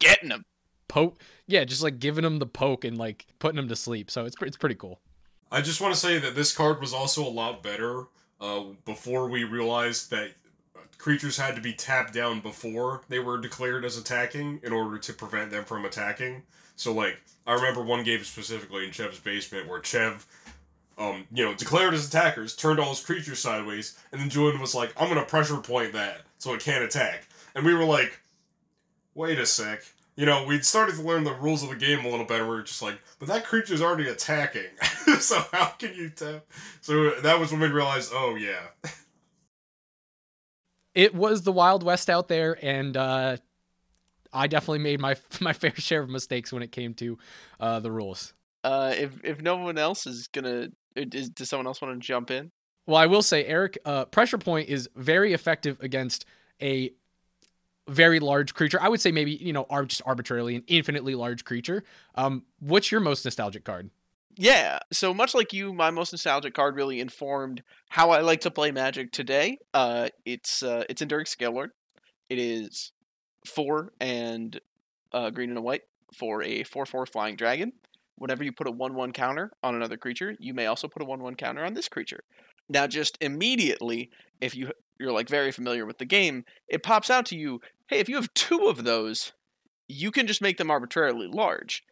Getting 0.00 0.30
him. 0.30 0.44
poke 0.88 1.20
yeah 1.46 1.64
just 1.64 1.82
like 1.82 1.98
giving 1.98 2.24
him 2.24 2.38
the 2.38 2.46
poke 2.46 2.84
and 2.84 2.96
like 2.98 3.26
putting 3.38 3.58
him 3.58 3.68
to 3.68 3.76
sleep 3.76 4.10
so 4.10 4.24
it's, 4.24 4.36
it's 4.42 4.56
pretty 4.56 4.74
cool 4.74 5.00
I 5.50 5.60
just 5.60 5.80
want 5.80 5.92
to 5.92 6.00
say 6.00 6.18
that 6.18 6.34
this 6.34 6.54
card 6.54 6.80
was 6.80 6.94
also 6.94 7.26
a 7.26 7.28
lot 7.28 7.62
better 7.62 8.04
uh, 8.40 8.62
before 8.86 9.28
we 9.28 9.44
realized 9.44 10.10
that 10.10 10.30
creatures 10.96 11.36
had 11.36 11.54
to 11.56 11.60
be 11.60 11.72
tapped 11.74 12.14
down 12.14 12.40
before 12.40 13.02
they 13.08 13.18
were 13.18 13.36
declared 13.38 13.84
as 13.84 13.98
attacking 13.98 14.60
in 14.62 14.72
order 14.72 14.96
to 14.96 15.12
prevent 15.12 15.50
them 15.50 15.64
from 15.64 15.84
attacking. 15.84 16.42
So, 16.76 16.92
like, 16.92 17.20
I 17.46 17.52
remember 17.52 17.82
one 17.82 18.02
game 18.02 18.24
specifically 18.24 18.86
in 18.86 18.92
Chev's 18.92 19.18
basement 19.18 19.68
where 19.68 19.82
Chev, 19.82 20.26
um, 20.98 21.26
you 21.32 21.44
know, 21.44 21.54
declared 21.54 21.92
his 21.92 22.08
attackers, 22.08 22.54
turned 22.54 22.78
all 22.80 22.90
his 22.90 23.00
creatures 23.04 23.38
sideways, 23.38 23.98
and 24.12 24.20
then 24.20 24.30
Julian 24.30 24.60
was 24.60 24.74
like, 24.74 24.92
I'm 25.00 25.08
gonna 25.08 25.24
pressure 25.24 25.56
point 25.58 25.92
that 25.94 26.22
so 26.38 26.54
it 26.54 26.60
can't 26.60 26.84
attack. 26.84 27.26
And 27.54 27.64
we 27.64 27.74
were 27.74 27.84
like, 27.84 28.20
wait 29.14 29.38
a 29.38 29.46
sec. 29.46 29.82
You 30.14 30.26
know, 30.26 30.44
we'd 30.44 30.64
started 30.64 30.96
to 30.96 31.02
learn 31.02 31.24
the 31.24 31.32
rules 31.32 31.62
of 31.62 31.70
the 31.70 31.76
game 31.76 32.04
a 32.04 32.08
little 32.08 32.26
better. 32.26 32.44
We 32.44 32.50
were 32.50 32.62
just 32.62 32.82
like, 32.82 32.98
but 33.18 33.28
that 33.28 33.44
creature's 33.44 33.80
already 33.80 34.08
attacking. 34.10 34.68
so 35.20 35.42
how 35.52 35.68
can 35.78 35.94
you 35.94 36.10
tap? 36.10 36.44
So 36.82 37.10
that 37.22 37.40
was 37.40 37.50
when 37.50 37.60
we 37.62 37.68
realized, 37.68 38.12
oh 38.14 38.34
yeah. 38.34 38.60
it 40.94 41.14
was 41.14 41.42
the 41.42 41.52
wild 41.52 41.82
west 41.82 42.10
out 42.10 42.28
there 42.28 42.58
and 42.62 42.96
uh 42.96 43.36
i 44.32 44.46
definitely 44.46 44.78
made 44.78 45.00
my 45.00 45.16
my 45.40 45.52
fair 45.54 45.74
share 45.76 46.02
of 46.02 46.10
mistakes 46.10 46.52
when 46.52 46.62
it 46.62 46.70
came 46.72 46.92
to 46.94 47.16
uh 47.60 47.80
the 47.80 47.90
rules 47.90 48.34
Uh, 48.64 48.94
if 48.96 49.24
if 49.24 49.40
no 49.42 49.56
one 49.56 49.78
else 49.78 50.06
is 50.06 50.28
gonna, 50.28 50.68
is, 50.96 51.30
does 51.30 51.48
someone 51.48 51.66
else 51.66 51.80
want 51.80 51.94
to 52.00 52.06
jump 52.06 52.30
in? 52.30 52.50
well 52.86 52.96
i 52.96 53.06
will 53.06 53.22
say 53.22 53.44
eric 53.44 53.78
uh 53.84 54.04
pressure 54.06 54.38
point 54.38 54.68
is 54.68 54.88
very 54.96 55.32
effective 55.32 55.76
against 55.80 56.24
a 56.60 56.92
very 57.88 58.18
large 58.20 58.54
creature 58.54 58.78
i 58.80 58.88
would 58.88 59.00
say 59.00 59.12
maybe 59.12 59.32
you 59.32 59.52
know 59.52 59.66
ar- 59.70 59.84
just 59.84 60.02
arbitrarily 60.06 60.54
an 60.56 60.64
infinitely 60.66 61.14
large 61.14 61.44
creature 61.44 61.84
um 62.16 62.44
what's 62.60 62.90
your 62.90 63.00
most 63.00 63.24
nostalgic 63.24 63.64
card 63.64 63.90
Yeah. 64.36 64.78
So 64.92 65.12
much 65.12 65.34
like 65.34 65.52
you, 65.52 65.74
my 65.74 65.90
most 65.90 66.10
nostalgic 66.12 66.54
card 66.54 66.74
really 66.74 67.00
informed 67.00 67.62
how 67.90 68.10
I 68.10 68.20
like 68.22 68.40
to 68.42 68.50
play 68.50 68.70
Magic 68.70 69.12
today. 69.12 69.58
Uh, 69.74 70.08
it's 70.24 70.62
uh, 70.62 70.84
it's 70.88 71.02
Enduring 71.02 71.26
Scalelord. 71.26 71.68
It 72.30 72.38
is 72.38 72.92
four 73.46 73.92
and 74.00 74.58
uh, 75.12 75.28
green 75.30 75.50
and 75.50 75.58
a 75.58 75.62
white 75.62 75.82
for 76.14 76.42
a 76.42 76.62
four 76.64 76.86
four 76.86 77.04
flying 77.04 77.36
dragon. 77.36 77.72
Whenever 78.16 78.44
you 78.44 78.52
put 78.52 78.68
a 78.68 78.70
one 78.70 78.94
one 78.94 79.12
counter 79.12 79.52
on 79.62 79.74
another 79.74 79.96
creature, 79.96 80.36
you 80.38 80.54
may 80.54 80.66
also 80.66 80.88
put 80.88 81.02
a 81.02 81.06
one 81.06 81.22
one 81.22 81.34
counter 81.34 81.64
on 81.64 81.74
this 81.74 81.88
creature. 81.88 82.24
Now, 82.68 82.86
just 82.86 83.18
immediately, 83.20 84.10
if 84.40 84.54
you 84.54 84.72
you're 84.98 85.12
like 85.12 85.28
very 85.28 85.50
familiar 85.50 85.84
with 85.84 85.98
the 85.98 86.04
game, 86.04 86.44
it 86.68 86.82
pops 86.82 87.10
out 87.10 87.26
to 87.26 87.36
you, 87.36 87.60
hey, 87.88 87.98
if 87.98 88.08
you 88.08 88.16
have 88.16 88.32
two 88.34 88.66
of 88.66 88.84
those, 88.84 89.32
you 89.88 90.10
can 90.10 90.26
just 90.26 90.42
make 90.42 90.58
them 90.58 90.70
arbitrarily 90.70 91.26
large. 91.26 91.82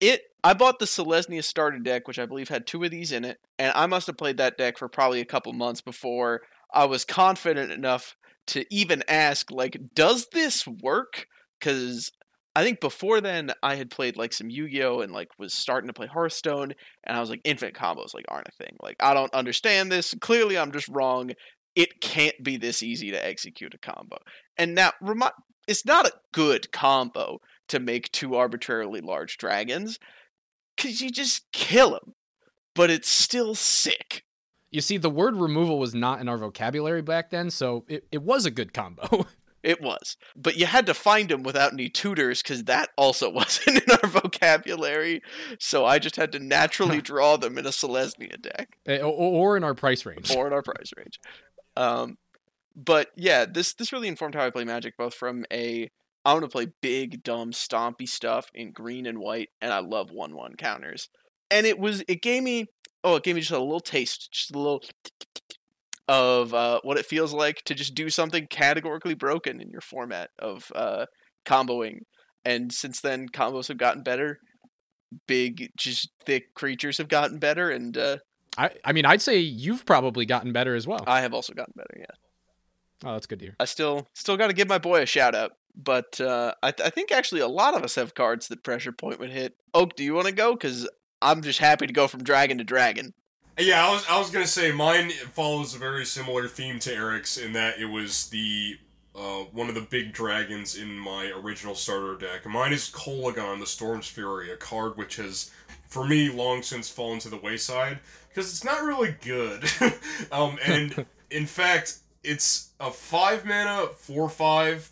It 0.00 0.22
I 0.42 0.54
bought 0.54 0.78
the 0.78 0.84
Selesnya 0.84 1.42
starter 1.42 1.78
deck, 1.78 2.06
which 2.06 2.18
I 2.18 2.26
believe 2.26 2.48
had 2.48 2.66
two 2.66 2.82
of 2.84 2.90
these 2.90 3.12
in 3.12 3.24
it, 3.24 3.38
and 3.58 3.72
I 3.74 3.86
must 3.86 4.06
have 4.06 4.18
played 4.18 4.36
that 4.36 4.58
deck 4.58 4.78
for 4.78 4.88
probably 4.88 5.20
a 5.20 5.26
couple 5.26 5.52
months 5.52 5.80
before 5.80 6.42
I 6.72 6.84
was 6.84 7.04
confident 7.04 7.72
enough 7.72 8.16
to 8.48 8.64
even 8.70 9.02
ask, 9.08 9.50
like, 9.50 9.78
does 9.94 10.28
this 10.32 10.66
work? 10.66 11.26
Because 11.58 12.12
I 12.56 12.64
think 12.64 12.80
before 12.80 13.20
then 13.20 13.52
I 13.62 13.74
had 13.76 13.90
played 13.90 14.16
like 14.16 14.32
some 14.32 14.48
Yu-Gi-Oh 14.50 15.00
and 15.02 15.12
like 15.12 15.28
was 15.38 15.52
starting 15.52 15.88
to 15.88 15.92
play 15.92 16.06
Hearthstone, 16.06 16.72
and 17.04 17.16
I 17.16 17.20
was 17.20 17.28
like, 17.30 17.42
infinite 17.44 17.74
combos 17.74 18.14
like 18.14 18.24
aren't 18.28 18.48
a 18.48 18.64
thing. 18.64 18.76
Like 18.82 18.96
I 18.98 19.14
don't 19.14 19.32
understand 19.34 19.92
this. 19.92 20.14
Clearly, 20.20 20.56
I'm 20.58 20.72
just 20.72 20.88
wrong. 20.88 21.32
It 21.74 22.00
can't 22.00 22.42
be 22.42 22.56
this 22.56 22.82
easy 22.82 23.10
to 23.10 23.24
execute 23.26 23.74
a 23.74 23.78
combo. 23.78 24.16
And 24.56 24.74
now, 24.74 24.92
remi- 25.02 25.26
it's 25.68 25.84
not 25.84 26.06
a 26.06 26.12
good 26.32 26.72
combo 26.72 27.38
to 27.68 27.78
make 27.78 28.10
two 28.10 28.34
arbitrarily 28.36 29.02
large 29.02 29.36
dragons, 29.36 29.98
because 30.76 31.00
you 31.02 31.10
just 31.10 31.44
kill 31.52 31.90
them. 31.90 32.14
But 32.74 32.90
it's 32.90 33.08
still 33.10 33.54
sick. 33.54 34.22
you 34.70 34.80
see 34.80 34.96
the 34.96 35.10
word 35.10 35.36
removal 35.36 35.78
was 35.78 35.94
not 35.94 36.20
in 36.20 36.28
our 36.28 36.38
vocabulary 36.38 37.02
back 37.02 37.30
then 37.30 37.50
so 37.50 37.84
it, 37.88 38.06
it 38.12 38.22
was 38.22 38.44
a 38.46 38.50
good 38.50 38.72
combo 38.74 39.26
It 39.66 39.80
was. 39.80 40.16
But 40.36 40.56
you 40.56 40.64
had 40.66 40.86
to 40.86 40.94
find 40.94 41.28
them 41.28 41.42
without 41.42 41.72
any 41.72 41.88
tutors 41.88 42.40
because 42.40 42.64
that 42.64 42.90
also 42.96 43.28
wasn't 43.32 43.82
in 43.82 43.96
our 44.00 44.08
vocabulary. 44.08 45.22
So 45.58 45.84
I 45.84 45.98
just 45.98 46.14
had 46.14 46.30
to 46.32 46.38
naturally 46.38 47.02
draw 47.02 47.36
them 47.36 47.58
in 47.58 47.66
a 47.66 47.70
Selesnya 47.70 48.40
deck 48.40 48.78
Eh, 48.86 49.00
or, 49.00 49.56
in 49.56 49.64
our 49.64 49.74
price 49.74 50.06
range 50.06 50.34
or 50.34 50.46
in 50.46 50.52
our 50.52 50.62
price 50.62 50.92
range. 50.96 51.18
Um, 51.76 52.16
but 52.76 53.08
yeah, 53.16 53.44
this 53.44 53.74
this 53.74 53.92
really 53.92 54.06
informed 54.06 54.36
how 54.36 54.46
I 54.46 54.50
play 54.50 54.64
Magic, 54.64 54.96
both 54.96 55.14
from 55.14 55.44
a 55.52 55.90
I 56.24 56.32
want 56.32 56.44
to 56.44 56.48
play 56.48 56.68
big, 56.80 57.24
dumb, 57.24 57.50
stompy 57.50 58.08
stuff 58.08 58.50
in 58.54 58.70
green 58.70 59.04
and 59.06 59.18
white, 59.18 59.48
and 59.60 59.72
I 59.72 59.80
love 59.80 60.12
one 60.12 60.36
one 60.36 60.54
counters. 60.54 61.08
And 61.50 61.66
it 61.66 61.78
was 61.78 62.04
it 62.06 62.22
gave 62.22 62.44
me 62.44 62.66
oh 63.02 63.16
it 63.16 63.24
gave 63.24 63.34
me 63.34 63.40
just 63.40 63.50
a 63.50 63.58
little 63.58 63.80
taste, 63.80 64.30
just 64.30 64.54
a 64.54 64.58
little 64.58 64.84
of 66.08 66.54
uh, 66.54 66.80
what 66.82 66.98
it 66.98 67.06
feels 67.06 67.32
like 67.32 67.62
to 67.64 67.74
just 67.74 67.94
do 67.94 68.08
something 68.08 68.46
categorically 68.48 69.14
broken 69.14 69.60
in 69.60 69.70
your 69.70 69.80
format 69.80 70.30
of 70.38 70.70
uh, 70.74 71.06
comboing. 71.44 72.00
And 72.44 72.72
since 72.72 73.00
then, 73.00 73.28
combos 73.28 73.68
have 73.68 73.78
gotten 73.78 74.02
better. 74.02 74.38
Big, 75.26 75.70
just 75.76 76.10
thick 76.24 76.54
creatures 76.54 76.98
have 76.98 77.08
gotten 77.08 77.38
better, 77.38 77.70
and 77.70 77.96
uh, 77.96 78.18
I, 78.58 78.70
I 78.84 78.92
mean, 78.92 79.04
I'd 79.04 79.22
say 79.22 79.38
you've 79.38 79.84
probably 79.86 80.26
gotten 80.26 80.52
better 80.52 80.74
as 80.74 80.86
well. 80.86 81.04
I 81.06 81.20
have 81.20 81.34
also 81.34 81.52
gotten 81.52 81.74
better. 81.76 81.94
Yeah. 81.98 83.08
Oh, 83.08 83.12
that's 83.12 83.26
good 83.26 83.38
to 83.40 83.46
hear. 83.46 83.56
I 83.60 83.66
still 83.66 84.08
still 84.14 84.36
got 84.36 84.48
to 84.48 84.52
give 84.52 84.68
my 84.68 84.78
boy 84.78 85.02
a 85.02 85.06
shout 85.06 85.34
out. 85.34 85.52
But 85.76 86.20
uh, 86.22 86.54
I, 86.62 86.70
th- 86.70 86.86
I 86.86 86.90
think 86.90 87.12
actually 87.12 87.42
a 87.42 87.48
lot 87.48 87.74
of 87.76 87.84
us 87.84 87.96
have 87.96 88.14
cards 88.14 88.48
that 88.48 88.64
pressure 88.64 88.92
point 88.92 89.20
would 89.20 89.30
hit. 89.30 89.52
Oak, 89.74 89.94
do 89.94 90.04
you 90.04 90.14
want 90.14 90.26
to 90.26 90.32
go? 90.32 90.54
Because 90.54 90.88
I'm 91.20 91.42
just 91.42 91.58
happy 91.58 91.86
to 91.86 91.92
go 91.92 92.08
from 92.08 92.24
dragon 92.24 92.56
to 92.58 92.64
dragon. 92.64 93.12
Yeah, 93.58 93.86
I 93.86 93.90
was 93.90 94.04
I 94.08 94.18
was 94.18 94.30
gonna 94.30 94.46
say 94.46 94.70
mine 94.70 95.10
follows 95.32 95.74
a 95.74 95.78
very 95.78 96.04
similar 96.04 96.46
theme 96.46 96.78
to 96.80 96.94
Eric's 96.94 97.38
in 97.38 97.54
that 97.54 97.78
it 97.78 97.86
was 97.86 98.28
the 98.28 98.78
uh, 99.14 99.44
one 99.52 99.68
of 99.70 99.74
the 99.74 99.80
big 99.80 100.12
dragons 100.12 100.76
in 100.76 100.98
my 100.98 101.32
original 101.34 101.74
starter 101.74 102.16
deck. 102.16 102.44
Mine 102.46 102.74
is 102.74 102.90
Kolaghan, 102.90 103.58
the 103.60 103.66
Storm's 103.66 104.08
Fury, 104.08 104.50
a 104.50 104.56
card 104.56 104.98
which 104.98 105.16
has, 105.16 105.50
for 105.86 106.06
me, 106.06 106.28
long 106.28 106.62
since 106.62 106.90
fallen 106.90 107.18
to 107.20 107.30
the 107.30 107.38
wayside 107.38 107.98
because 108.28 108.50
it's 108.50 108.64
not 108.64 108.82
really 108.82 109.16
good. 109.22 109.64
um, 110.32 110.58
and 110.62 111.06
in 111.30 111.46
fact, 111.46 111.98
it's 112.22 112.72
a 112.78 112.90
five 112.90 113.46
mana 113.46 113.86
four 113.96 114.28
five 114.28 114.90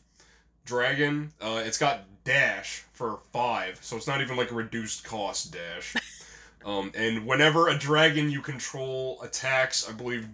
dragon. 0.64 1.32
Uh, 1.38 1.62
it's 1.64 1.76
got 1.76 2.04
dash 2.24 2.84
for 2.94 3.18
five, 3.30 3.78
so 3.82 3.94
it's 3.96 4.06
not 4.06 4.22
even 4.22 4.38
like 4.38 4.50
a 4.50 4.54
reduced 4.54 5.04
cost 5.04 5.52
dash. 5.52 5.94
Um, 6.64 6.92
and 6.94 7.26
whenever 7.26 7.68
a 7.68 7.78
dragon 7.78 8.30
you 8.30 8.40
control 8.40 9.20
attacks, 9.22 9.88
I 9.88 9.92
believe, 9.92 10.26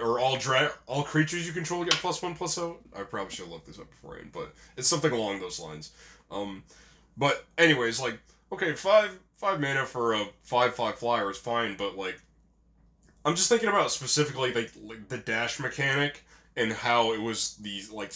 or 0.00 0.18
all 0.18 0.36
dra- 0.36 0.72
all 0.86 1.02
creatures 1.02 1.46
you 1.46 1.52
control 1.52 1.84
get 1.84 1.94
plus 1.94 2.20
one 2.22 2.34
plus 2.34 2.54
zero. 2.54 2.78
I 2.96 3.02
probably 3.02 3.32
should 3.32 3.44
have 3.44 3.52
looked 3.52 3.66
this 3.66 3.78
up 3.78 3.90
beforehand, 3.90 4.30
but 4.32 4.52
it's 4.76 4.88
something 4.88 5.12
along 5.12 5.40
those 5.40 5.60
lines. 5.60 5.92
Um, 6.30 6.64
but 7.16 7.44
anyways, 7.56 8.00
like 8.00 8.18
okay, 8.52 8.74
five 8.74 9.16
five 9.36 9.60
mana 9.60 9.86
for 9.86 10.14
a 10.14 10.26
five 10.42 10.74
five 10.74 10.96
flyer 10.96 11.30
is 11.30 11.38
fine, 11.38 11.76
but 11.76 11.96
like 11.96 12.20
I'm 13.24 13.36
just 13.36 13.48
thinking 13.48 13.68
about 13.68 13.90
specifically 13.90 14.52
like, 14.52 14.72
like 14.82 15.08
the 15.08 15.18
dash 15.18 15.60
mechanic 15.60 16.24
and 16.56 16.72
how 16.72 17.12
it 17.12 17.20
was 17.20 17.56
the 17.56 17.82
like 17.92 18.14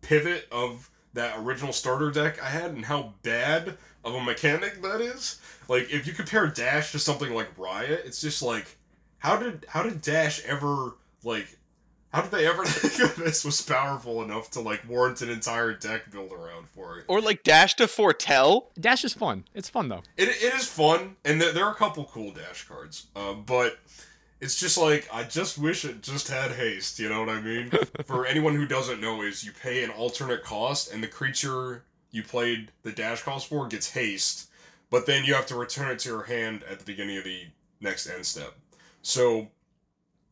pivot 0.00 0.46
of 0.52 0.90
that 1.14 1.38
original 1.38 1.72
starter 1.72 2.10
deck 2.10 2.42
I 2.42 2.48
had 2.48 2.70
and 2.70 2.84
how 2.84 3.14
bad 3.22 3.76
of 4.04 4.14
a 4.14 4.20
mechanic 4.20 4.82
that 4.82 5.00
is. 5.00 5.40
Like 5.68 5.92
if 5.92 6.06
you 6.06 6.12
compare 6.12 6.46
Dash 6.46 6.92
to 6.92 6.98
something 6.98 7.34
like 7.34 7.48
Riot, 7.58 8.02
it's 8.04 8.20
just 8.20 8.42
like 8.42 8.76
how 9.18 9.36
did 9.36 9.64
how 9.68 9.82
did 9.82 10.00
Dash 10.00 10.44
ever 10.44 10.94
like 11.22 11.46
how 12.14 12.22
did 12.22 12.30
they 12.30 12.46
ever 12.46 12.64
think 12.64 13.16
this 13.16 13.44
was 13.44 13.60
powerful 13.60 14.22
enough 14.22 14.50
to 14.52 14.60
like 14.60 14.88
warrant 14.88 15.20
an 15.20 15.30
entire 15.30 15.72
deck 15.74 16.10
build 16.12 16.32
around 16.32 16.68
for 16.68 16.98
it? 16.98 17.04
Or 17.08 17.20
like 17.20 17.42
dash 17.42 17.74
to 17.74 17.88
foretell. 17.88 18.70
Dash 18.78 19.04
is 19.04 19.12
fun. 19.12 19.44
It's 19.52 19.68
fun 19.68 19.88
though. 19.88 20.02
It, 20.16 20.28
it 20.28 20.54
is 20.54 20.66
fun, 20.66 21.16
and 21.24 21.40
th- 21.40 21.54
there 21.54 21.64
are 21.64 21.72
a 21.72 21.76
couple 21.76 22.04
cool 22.04 22.30
Dash 22.30 22.68
cards, 22.68 23.06
uh, 23.16 23.32
but 23.32 23.78
it's 24.40 24.60
just 24.60 24.78
like 24.78 25.08
I 25.12 25.24
just 25.24 25.58
wish 25.58 25.84
it 25.84 26.02
just 26.02 26.28
had 26.28 26.52
haste. 26.52 27.00
You 27.00 27.08
know 27.08 27.18
what 27.18 27.30
I 27.30 27.40
mean? 27.40 27.72
For 28.04 28.26
anyone 28.26 28.54
who 28.54 28.66
doesn't 28.66 29.00
know, 29.00 29.22
is 29.22 29.44
you 29.44 29.50
pay 29.50 29.82
an 29.82 29.90
alternate 29.90 30.44
cost, 30.44 30.92
and 30.92 31.02
the 31.02 31.08
creature 31.08 31.82
you 32.14 32.22
played 32.22 32.70
the 32.82 32.92
dash 32.92 33.22
cost 33.22 33.48
for 33.48 33.66
gets 33.66 33.90
haste, 33.90 34.48
but 34.88 35.04
then 35.04 35.24
you 35.24 35.34
have 35.34 35.46
to 35.46 35.56
return 35.56 35.90
it 35.90 35.98
to 36.00 36.08
your 36.08 36.22
hand 36.22 36.62
at 36.70 36.78
the 36.78 36.84
beginning 36.84 37.18
of 37.18 37.24
the 37.24 37.42
next 37.80 38.06
end 38.06 38.24
step. 38.24 38.54
So 39.02 39.48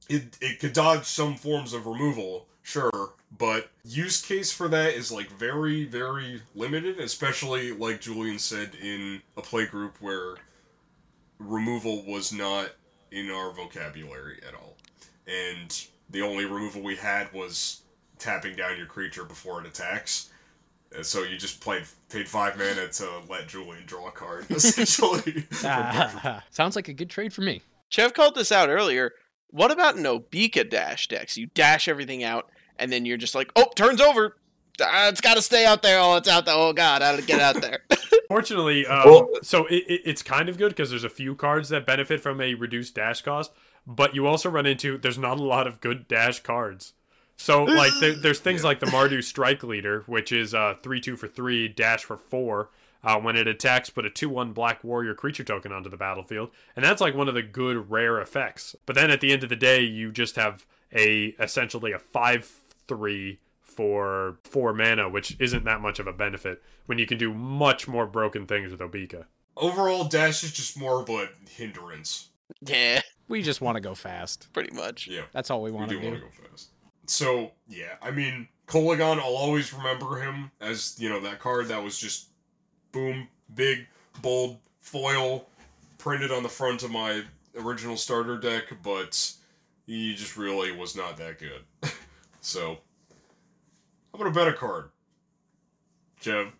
it 0.09 0.39
it 0.41 0.61
could 0.61 0.73
dodge 0.73 1.05
some 1.05 1.35
forms 1.35 1.73
of 1.73 1.87
removal, 1.87 2.47
sure, 2.63 3.15
but 3.37 3.71
use 3.85 4.25
case 4.25 4.53
for 4.53 4.69
that 4.69 4.95
is 4.95 5.11
like 5.11 5.29
very 5.31 5.85
very 5.85 6.41
limited, 6.55 7.01
especially 7.01 7.73
like 7.73 8.01
Julian 8.01 8.39
said 8.39 8.77
in 8.81 9.21
a 9.37 9.43
play 9.43 9.67
group 9.67 9.97
where 10.01 10.37
removal 11.41 12.05
was 12.07 12.33
not 12.33 12.71
in 13.11 13.29
our 13.29 13.53
vocabulary 13.53 14.41
at 14.47 14.55
all. 14.55 14.77
And 15.27 15.87
the 16.11 16.23
only 16.23 16.45
removal 16.45 16.83
we 16.83 16.97
had 16.97 17.33
was 17.33 17.83
tapping 18.19 18.55
down 18.55 18.77
your 18.77 18.87
creature 18.87 19.25
before 19.25 19.61
it 19.61 19.67
attacks. 19.67 20.31
And 20.95 21.05
so 21.07 21.23
you 21.23 21.37
just 21.39 21.61
played 21.61 21.85
paid 22.11 22.29
five 22.29 22.57
mana 22.59 22.89
to 22.89 23.09
let 23.29 23.49
Julian 23.49 23.85
draw 23.87 24.09
a 24.09 24.11
card, 24.11 24.47
essentially. 24.51 25.47
Sounds 26.51 26.77
like 26.77 26.89
a 26.89 26.93
good 26.93 27.11
trade 27.11 27.33
for 27.33 27.43
me. 27.43 27.63
Chev 27.89 28.15
called 28.15 28.35
this 28.35 28.53
out 28.53 28.69
earlier. 28.69 29.13
What 29.49 29.71
about 29.71 29.97
an 29.97 30.05
Obeka 30.05 30.69
dash 30.69 31.09
decks? 31.09 31.37
You 31.37 31.47
dash 31.55 31.89
everything 31.89 32.25
out, 32.25 32.51
and 32.79 32.91
then 32.93 33.05
you're 33.05 33.19
just 33.19 33.35
like, 33.35 33.51
oh, 33.57 33.67
turns 33.77 34.01
over. 34.01 34.37
Ah, 34.81 35.09
it's 35.09 35.21
got 35.21 35.35
to 35.35 35.43
stay 35.43 35.67
out 35.67 35.83
there. 35.83 36.01
Oh, 36.01 36.17
it's 36.17 36.29
out 36.29 36.47
there. 36.47 36.55
Oh, 36.57 36.73
God, 36.73 37.03
how 37.03 37.15
to 37.15 37.23
get 37.23 37.41
out 37.41 37.61
there? 37.61 37.81
Fortunately, 38.29 38.87
um, 38.87 39.03
Well- 39.05 39.29
so 39.43 39.67
it, 39.67 39.85
it, 39.87 40.01
it's 40.07 40.23
kind 40.23 40.49
of 40.49 40.57
good 40.57 40.71
because 40.71 40.89
there's 40.89 41.05
a 41.05 41.11
few 41.11 41.35
cards 41.35 41.69
that 41.69 41.85
benefit 41.85 42.21
from 42.21 42.41
a 42.41 42.55
reduced 42.55 42.95
dash 42.95 43.21
cost, 43.21 43.53
but 43.87 44.15
you 44.15 44.27
also 44.27 44.49
run 44.49 44.65
into 44.65 44.97
there's 44.97 45.19
not 45.19 45.39
a 45.39 45.43
lot 45.43 45.67
of 45.67 45.81
good 45.83 46.09
dash 46.09 46.41
cards. 46.41 46.95
So 47.37 47.65
like 47.65 47.93
there, 48.01 48.15
there's 48.15 48.41
things 48.41 48.65
like 48.65 48.81
the 48.81 48.87
Mardu 48.87 49.23
Strike 49.23 49.63
Leader, 49.63 50.03
which 50.07 50.33
is 50.33 50.55
uh, 50.55 50.75
three 50.83 51.01
two 51.01 51.17
for 51.17 51.29
three, 51.29 51.69
dash 51.69 52.05
for 52.05 52.17
four. 52.17 52.71
Uh, 53.05 53.19
when 53.19 53.35
it 53.35 53.49
attacks, 53.49 53.91
put 53.91 54.07
a 54.07 54.11
2 54.11 54.29
1 54.29 54.53
Black 54.53 54.85
Warrior 54.85 55.13
creature 55.15 55.43
token 55.43 55.73
onto 55.73 55.91
the 55.91 55.97
battlefield. 55.97 56.51
And 56.77 56.85
that's 56.85 57.01
like 57.01 57.17
one 57.17 57.27
of 57.27 57.35
the 57.35 57.43
good 57.43 57.91
rare 57.91 58.21
effects. 58.21 58.77
But 58.87 58.95
then 58.95 59.11
at 59.11 59.21
the 59.21 59.33
end 59.33 59.43
of 59.43 59.49
the 59.49 59.57
day, 59.57 59.83
you 59.83 60.13
just 60.13 60.37
have 60.37 60.65
a 60.93 61.35
essentially 61.41 61.91
a 61.91 61.99
5 61.99 62.61
3 62.87 63.41
for 63.61 64.39
4 64.45 64.73
mana, 64.73 65.09
which 65.09 65.37
isn't 65.41 65.65
that 65.65 65.81
much 65.81 65.99
of 65.99 66.07
a 66.07 66.13
benefit 66.13 66.63
when 66.87 66.99
you 66.99 67.07
can 67.07 67.19
do 67.19 67.35
much 67.35 67.89
more 67.89 68.07
broken 68.07 68.47
things 68.47 68.71
with 68.71 68.79
Obeka. 68.79 69.25
Overall, 69.57 70.05
Dash 70.05 70.45
is 70.45 70.53
just 70.53 70.79
more 70.79 71.01
of 71.03 71.09
a 71.09 71.29
hindrance. 71.51 72.29
yeah, 72.61 73.01
We 73.27 73.43
just 73.43 73.61
want 73.61 73.75
to 73.75 73.81
go 73.81 73.97
fast. 73.97 74.49
pretty 74.53 74.73
much. 74.75 75.09
Yeah, 75.09 75.23
That's 75.33 75.51
all 75.51 75.61
we 75.61 75.73
we 75.73 75.77
want 75.77 75.89
do 75.91 75.97
to 75.97 76.01
do. 76.03 76.07
want 76.09 76.21
to 76.21 76.27
go 76.27 76.49
fast. 76.51 76.69
So, 77.07 77.53
yeah, 77.69 77.95
I 78.01 78.11
mean, 78.11 78.49
Kolaghan, 78.67 79.19
I'll 79.19 79.37
always 79.37 79.73
remember 79.73 80.17
him 80.21 80.51
as, 80.61 80.97
you 80.99 81.09
know, 81.09 81.21
that 81.21 81.41
card 81.41 81.69
that 81.69 81.83
was 81.83 81.99
just 81.99 82.29
boom, 82.93 83.29
big, 83.55 83.87
bold, 84.21 84.59
foil, 84.81 85.47
printed 85.99 86.31
on 86.31 86.43
the 86.43 86.49
front 86.49 86.83
of 86.83 86.91
my 86.91 87.23
original 87.59 87.97
starter 87.97 88.39
deck, 88.39 88.65
but 88.83 89.33
he 89.87 90.15
just 90.15 90.37
really 90.37 90.73
was 90.73 90.97
not 90.97 91.17
that 91.17 91.39
good. 91.39 91.63
so, 92.41 92.79
how 94.13 94.21
about 94.21 94.29
a 94.29 94.31
better 94.31 94.53
card? 94.53 94.91
Jev? 96.21 96.53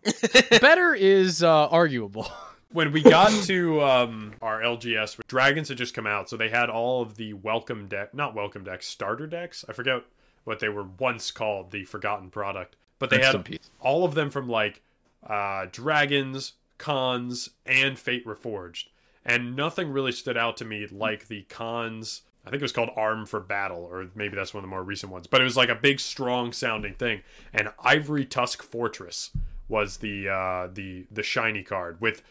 Better 0.61 0.93
is 0.93 1.43
uh, 1.43 1.69
arguable. 1.69 2.27
when 2.73 2.91
we 2.91 3.03
got 3.03 3.31
to 3.45 3.81
um, 3.83 4.35
our 4.43 4.61
LGS, 4.61 5.21
dragons 5.29 5.69
had 5.69 5.79
just 5.79 5.95
come 5.95 6.07
out, 6.07 6.29
so 6.29 6.37
they 6.37 6.49
had 6.49 6.69
all 6.69 7.03
of 7.03 7.17
the 7.17 7.33
welcome 7.35 7.87
deck, 7.87 8.13
not 8.13 8.35
welcome 8.35 8.65
decks, 8.65 8.89
starter 8.89 9.27
decks. 9.27 9.65
I 9.69 9.73
forget 9.73 10.03
what 10.45 10.61
they 10.61 10.69
were 10.69 10.87
once 10.99 11.31
called, 11.31 11.71
the 11.71 11.85
forgotten 11.85 12.31
product, 12.31 12.77
but 12.99 13.11
they 13.11 13.19
Rest 13.19 13.33
had 13.33 13.59
all 13.81 14.05
of 14.05 14.15
them 14.15 14.31
from 14.31 14.49
like 14.49 14.83
uh, 15.27 15.67
dragons, 15.71 16.55
Khans, 16.79 17.51
and 17.65 17.99
Fate 17.99 18.27
Reforged, 18.27 18.87
and 19.25 19.55
nothing 19.57 19.91
really 19.91 20.13
stood 20.13 20.37
out 20.37 20.57
to 20.59 20.65
me 20.65 20.87
like 20.91 21.29
the 21.29 21.43
Khans. 21.49 22.23
I 22.45 22.51
think 22.51 22.61
it 22.61 22.65
was 22.65 22.73
called 22.73 22.91
Arm 22.97 23.25
for 23.27 23.39
Battle, 23.39 23.89
or 23.91 24.09
maybe 24.17 24.35
that's 24.35 24.53
one 24.53 24.65
of 24.65 24.69
the 24.69 24.75
more 24.75 24.83
recent 24.83 25.13
ones. 25.13 25.29
But 25.29 25.41
it 25.41 25.45
was 25.45 25.57
like 25.57 25.69
a 25.69 25.77
big, 25.77 26.01
strong 26.01 26.53
sounding 26.53 26.95
thing. 26.95 27.23
And 27.53 27.73
Ivory 27.85 28.25
Tusk 28.25 28.63
Fortress 28.63 29.31
was 29.69 29.99
the 29.99 30.29
uh, 30.29 30.69
the 30.73 31.07
the 31.11 31.23
shiny 31.23 31.63
card 31.63 32.01
with 32.01 32.23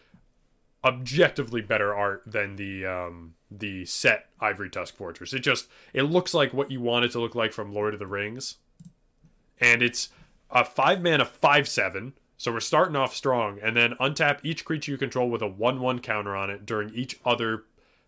objectively 0.83 1.61
better 1.61 1.93
art 1.93 2.23
than 2.25 2.55
the 2.55 2.85
um, 2.85 3.35
the 3.49 3.85
set 3.85 4.29
Ivory 4.39 4.69
Tusk 4.69 4.95
Fortress. 4.95 5.33
It 5.33 5.39
just 5.39 5.67
it 5.93 6.03
looks 6.03 6.33
like 6.33 6.53
what 6.53 6.71
you 6.71 6.81
want 6.81 7.05
it 7.05 7.11
to 7.11 7.19
look 7.19 7.35
like 7.35 7.53
from 7.53 7.73
Lord 7.73 7.93
of 7.93 7.99
the 7.99 8.07
Rings, 8.07 8.57
and 9.59 9.81
it's 9.81 10.09
a 10.49 10.65
five 10.65 11.01
mana 11.01 11.25
five 11.25 11.67
seven. 11.67 12.13
So 12.37 12.51
we're 12.51 12.59
starting 12.59 12.95
off 12.95 13.15
strong, 13.15 13.59
and 13.61 13.77
then 13.77 13.93
untap 13.99 14.39
each 14.41 14.65
creature 14.65 14.91
you 14.91 14.97
control 14.97 15.29
with 15.29 15.43
a 15.43 15.47
one 15.47 15.79
one 15.79 15.99
counter 15.99 16.35
on 16.35 16.49
it 16.49 16.65
during 16.65 16.93
each 16.95 17.19
other 17.23 17.65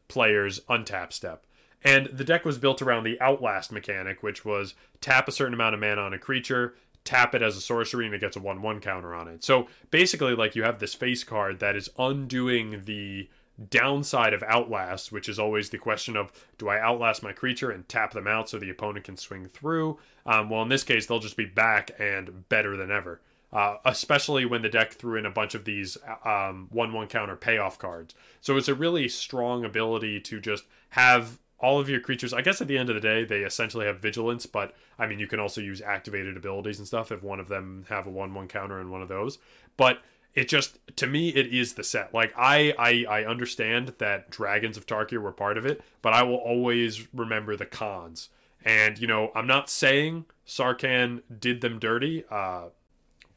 player's 0.08 0.60
untap 0.62 1.14
step. 1.14 1.46
And 1.84 2.08
the 2.08 2.24
deck 2.24 2.46
was 2.46 2.58
built 2.58 2.82
around 2.82 3.04
the 3.04 3.20
Outlast 3.20 3.72
mechanic, 3.72 4.24
which 4.24 4.46
was 4.46 4.74
tap 5.02 5.28
a 5.28 5.32
certain 5.32 5.54
amount 5.54 5.76
of 5.76 5.82
mana 5.82 6.02
on 6.02 6.14
a 6.14 6.18
creature, 6.18 6.76
tap 7.06 7.36
it 7.36 7.42
as 7.42 7.58
a 7.58 7.62
sorcery, 7.62 8.06
and 8.06 8.16
it 8.16 8.22
gets 8.22 8.36
a 8.36 8.40
1 8.40 8.62
1 8.62 8.80
counter 8.80 9.14
on 9.14 9.28
it. 9.28 9.44
So 9.44 9.68
basically, 9.92 10.36
like 10.36 10.56
you 10.56 10.64
have 10.64 10.80
this 10.80 10.94
face 10.94 11.24
card 11.24 11.60
that 11.60 11.76
is 11.76 11.90
undoing 11.98 12.84
the 12.86 13.30
downside 13.70 14.34
of 14.34 14.44
Outlast, 14.44 15.12
which 15.12 15.30
is 15.30 15.38
always 15.38 15.70
the 15.70 15.78
question 15.78 16.16
of 16.16 16.32
do 16.58 16.70
I 16.70 16.80
outlast 16.80 17.24
my 17.24 17.34
creature 17.34 17.72
and 17.72 17.88
tap 17.88 18.14
them 18.14 18.28
out 18.28 18.50
so 18.50 18.58
the 18.58 18.70
opponent 18.70 19.06
can 19.06 19.18
swing 19.18 19.46
through? 19.46 20.00
Um, 20.26 20.50
well, 20.50 20.64
in 20.64 20.70
this 20.70 20.84
case, 20.84 21.06
they'll 21.06 21.20
just 21.20 21.38
be 21.38 21.46
back 21.46 21.92
and 22.00 22.48
better 22.50 22.76
than 22.78 22.92
ever. 22.92 23.22
Uh, 23.52 23.78
especially 23.86 24.46
when 24.46 24.64
the 24.64 24.70
deck 24.70 24.94
threw 24.94 25.16
in 25.16 25.28
a 25.28 25.32
bunch 25.32 25.54
of 25.54 25.64
these 25.64 25.96
um, 26.26 26.68
one-one 26.72 27.08
counter 27.08 27.36
payoff 27.36 27.78
cards. 27.78 28.16
So 28.42 28.58
it's 28.58 28.68
a 28.68 28.74
really 28.74 29.08
strong 29.08 29.64
ability 29.64 30.22
to 30.22 30.42
just 30.42 30.64
have 30.90 31.38
all 31.64 31.80
of 31.80 31.90
your 31.90 32.02
creatures. 32.02 32.34
I 32.34 32.42
guess 32.42 32.62
at 32.62 32.68
the 32.68 32.78
end 32.78 32.90
of 32.90 32.96
the 32.96 33.02
day, 33.02 33.24
they 33.24 33.40
essentially 33.40 33.86
have 33.86 34.00
vigilance, 34.00 34.46
but 34.46 34.76
I 35.00 35.08
mean, 35.08 35.18
you 35.18 35.28
can 35.28 35.40
also 35.40 35.62
use 35.62 35.82
activated 35.82 36.36
abilities 36.38 36.78
and 36.78 36.88
stuff 36.88 37.12
if 37.12 37.24
one 37.24 37.40
of 37.40 37.48
them 37.48 37.86
have 37.90 38.06
a 38.06 38.10
one-one 38.12 38.50
counter 38.50 38.80
in 38.82 38.92
one 38.92 39.02
of 39.02 39.08
those. 39.08 39.40
But 39.78 40.00
it 40.36 40.50
just 40.50 40.80
to 40.96 41.08
me 41.08 41.30
it 41.30 41.54
is 41.54 41.74
the 41.76 41.84
set 41.84 42.12
like 42.12 42.34
I, 42.36 42.74
I 42.80 43.06
i 43.08 43.24
understand 43.24 43.94
that 44.00 44.32
dragons 44.32 44.78
of 44.78 44.88
tarkir 44.88 45.22
were 45.22 45.32
part 45.32 45.60
of 45.60 45.66
it 45.68 45.84
but 46.02 46.12
i 46.12 46.24
will 46.24 46.38
always 46.38 47.08
remember 47.14 47.56
the 47.56 47.68
Khans 47.68 48.30
and 48.66 48.98
you 48.98 49.06
know 49.06 49.32
i'm 49.36 49.46
not 49.46 49.70
saying 49.70 50.26
sarkhan 50.48 51.22
did 51.40 51.62
them 51.62 51.78
dirty 51.78 52.24
uh 52.32 52.70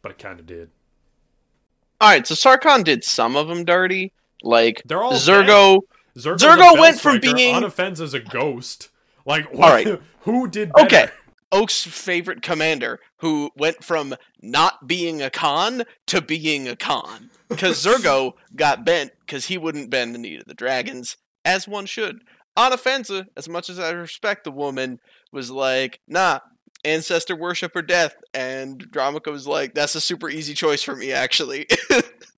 but 0.00 0.12
it 0.12 0.18
kind 0.18 0.40
of 0.40 0.46
did 0.46 0.70
All 2.00 2.08
right, 2.08 2.26
so 2.26 2.34
Sarkhan 2.34 2.84
did 2.84 3.02
some 3.02 3.36
of 3.36 3.48
them 3.48 3.64
dirty. 3.64 4.12
Like 4.42 4.82
They're 4.84 5.02
all 5.02 5.14
Zurgo. 5.14 5.80
Zurgo's 6.16 6.42
Zurgo 6.42 6.78
went 6.78 7.00
from 7.00 7.18
striker, 7.18 7.36
being- 7.36 7.54
Anafenza 7.54 8.00
as 8.00 8.14
a 8.14 8.20
ghost 8.20 8.88
like 9.26 9.46
All 9.52 9.60
right. 9.60 10.00
who 10.20 10.48
did 10.48 10.72
better? 10.72 10.86
Okay. 10.86 11.08
Oak's 11.52 11.84
favorite 11.84 12.42
commander, 12.42 12.98
who 13.18 13.50
went 13.56 13.84
from 13.84 14.16
not 14.42 14.86
being 14.86 15.22
a 15.22 15.30
Khan 15.30 15.84
to 16.06 16.20
being 16.20 16.66
a 16.66 16.74
Khan. 16.74 17.30
Because 17.48 17.84
Zurgo 17.84 18.34
got 18.56 18.84
bent 18.84 19.12
because 19.20 19.46
he 19.46 19.56
wouldn't 19.56 19.90
bend 19.90 20.14
the 20.14 20.18
knee 20.18 20.38
to 20.38 20.44
the 20.44 20.54
dragons, 20.54 21.16
as 21.44 21.68
one 21.68 21.86
should. 21.86 22.22
Anafenza, 22.56 23.20
uh, 23.22 23.24
as 23.36 23.48
much 23.48 23.70
as 23.70 23.78
I 23.78 23.90
respect 23.90 24.44
the 24.44 24.50
woman, 24.50 24.98
was 25.30 25.50
like, 25.50 26.00
nah, 26.08 26.40
ancestor 26.84 27.36
worship 27.36 27.76
or 27.76 27.82
death. 27.82 28.16
And 28.34 28.90
Dromoka 28.90 29.30
was 29.30 29.46
like, 29.46 29.74
that's 29.74 29.94
a 29.94 30.00
super 30.00 30.28
easy 30.28 30.54
choice 30.54 30.82
for 30.82 30.96
me, 30.96 31.12
actually. 31.12 31.66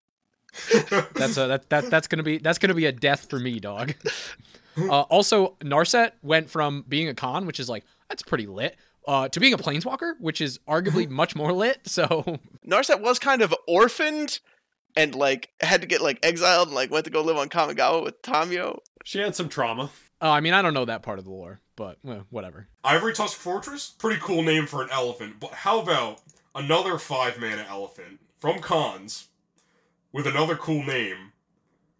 That's 1.14 1.36
a 1.36 1.46
that, 1.46 1.68
that 1.70 1.90
that's 1.90 2.09
gonna 2.09 2.22
be 2.22 2.38
that's 2.38 2.59
gonna 2.59 2.74
be 2.74 2.86
a 2.86 2.92
death 2.92 3.28
for 3.30 3.38
me, 3.38 3.59
dog. 3.61 3.94
Uh, 4.76 5.00
also, 5.02 5.56
Narset 5.61 6.12
went 6.22 6.48
from 6.50 6.84
being 6.88 7.09
a 7.09 7.14
Khan, 7.14 7.46
which 7.46 7.59
is 7.59 7.68
like 7.68 7.84
that's 8.09 8.22
pretty 8.22 8.46
lit, 8.46 8.76
uh, 9.06 9.28
to 9.28 9.40
being 9.40 9.52
a 9.52 9.59
planeswalker, 9.59 10.12
which 10.20 10.40
is 10.40 10.59
arguably 10.68 11.09
much 11.11 11.34
more 11.34 11.52
lit. 11.52 11.80
So 11.88 12.38
Narset 12.66 13.00
was 13.00 13.18
kind 13.18 13.42
of 13.42 13.54
orphaned 13.66 14.38
and 14.96 15.14
like 15.14 15.50
had 15.61 15.80
to 15.80 15.86
get 15.86 16.00
like 16.00 16.18
exiled 16.24 16.68
and 16.68 16.74
like 16.74 16.90
went 16.90 17.04
to 17.06 17.11
go 17.11 17.22
live 17.22 17.36
on 17.36 17.48
Kamigawa 17.48 18.04
with 18.04 18.22
Tamiyo. 18.22 18.78
she 19.04 19.18
had 19.18 19.34
some 19.34 19.48
trauma 19.48 19.90
Uh, 20.22 20.30
I 20.30 20.40
mean, 20.40 20.54
I 20.54 20.62
don't 20.62 20.74
know 20.74 20.84
that 20.84 21.02
part 21.02 21.18
of 21.18 21.24
the 21.24 21.30
lore, 21.30 21.61
but 21.76 21.98
well, 22.04 22.26
whatever. 22.30 22.68
Ivory 22.84 23.12
Tusk 23.14 23.36
Fortress? 23.38 23.90
Pretty 23.98 24.20
cool 24.20 24.42
name 24.42 24.66
for 24.66 24.82
an 24.82 24.88
elephant, 24.92 25.36
but 25.40 25.50
how 25.52 25.80
about 25.80 26.20
another 26.54 26.98
five 26.98 27.38
mana 27.40 27.66
elephant 27.68 28.20
from 28.40 28.61
Khans 28.61 29.26
with 30.12 30.26
another 30.26 30.56
cool 30.56 30.82
name 30.84 31.32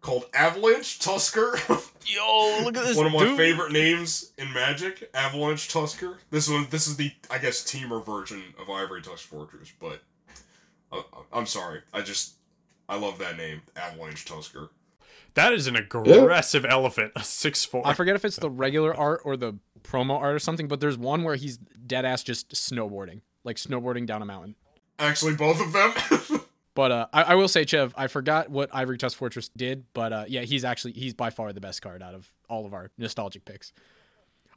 called 0.01 0.25
Avalanche 0.33 0.99
Tusker? 0.99 1.57
Yo, 2.05 2.61
look 2.63 2.75
at 2.77 2.85
this 2.85 2.97
one 2.97 3.05
of 3.05 3.13
my 3.13 3.19
dude. 3.25 3.37
favorite 3.37 3.71
names 3.71 4.31
in 4.37 4.51
Magic, 4.53 5.09
Avalanche 5.13 5.69
Tusker. 5.69 6.17
This 6.31 6.49
one, 6.49 6.67
this 6.69 6.87
is 6.87 6.95
the 6.97 7.11
I 7.29 7.37
guess 7.37 7.63
teamer 7.63 8.03
version 8.05 8.41
of 8.59 8.69
Ivory 8.69 9.01
Tusk 9.01 9.27
Fortress, 9.27 9.71
but 9.79 10.01
uh, 10.91 11.01
I'm 11.31 11.45
sorry, 11.45 11.81
I 11.93 12.01
just 12.01 12.35
I 12.87 12.97
love 12.97 13.19
that 13.19 13.37
name, 13.37 13.61
Avalanche 13.75 14.25
Tusker. 14.25 14.69
that 15.35 15.53
is 15.53 15.67
an 15.67 15.75
aggressive 15.75 16.65
elephant 16.65 17.11
a 17.15 17.23
six 17.23 17.63
four 17.63 17.85
I 17.85 17.93
forget 17.93 18.15
if 18.15 18.25
it's 18.25 18.37
the 18.37 18.49
regular 18.65 18.95
art 18.95 19.21
or 19.23 19.37
the 19.37 19.57
promo 19.83 20.19
art 20.19 20.33
or 20.33 20.39
something, 20.39 20.67
but 20.67 20.79
there's 20.79 20.97
one 20.97 21.23
where 21.23 21.35
he's 21.35 21.57
dead 21.57 22.05
ass 22.05 22.23
just 22.23 22.49
snowboarding, 22.53 23.21
like 23.43 23.57
snowboarding 23.57 24.07
down 24.07 24.21
a 24.23 24.25
mountain. 24.25 24.55
Actually, 24.97 25.35
both 25.35 25.61
of 25.61 25.71
them. 25.73 25.91
But 26.75 26.91
uh, 26.91 27.07
I, 27.11 27.23
I 27.23 27.35
will 27.35 27.47
say, 27.47 27.65
Chev, 27.65 27.93
I 27.97 28.07
forgot 28.07 28.49
what 28.49 28.69
Ivory 28.73 28.97
Tusk 28.97 29.17
Fortress 29.17 29.49
did, 29.49 29.85
but 29.93 30.13
uh, 30.13 30.25
yeah, 30.27 30.41
he's 30.41 30.63
actually 30.63 30.93
he's 30.93 31.13
by 31.13 31.29
far 31.29 31.51
the 31.51 31.61
best 31.61 31.81
card 31.81 32.01
out 32.01 32.13
of 32.13 32.31
all 32.49 32.65
of 32.65 32.73
our 32.73 32.91
nostalgic 32.97 33.45
picks. 33.45 33.73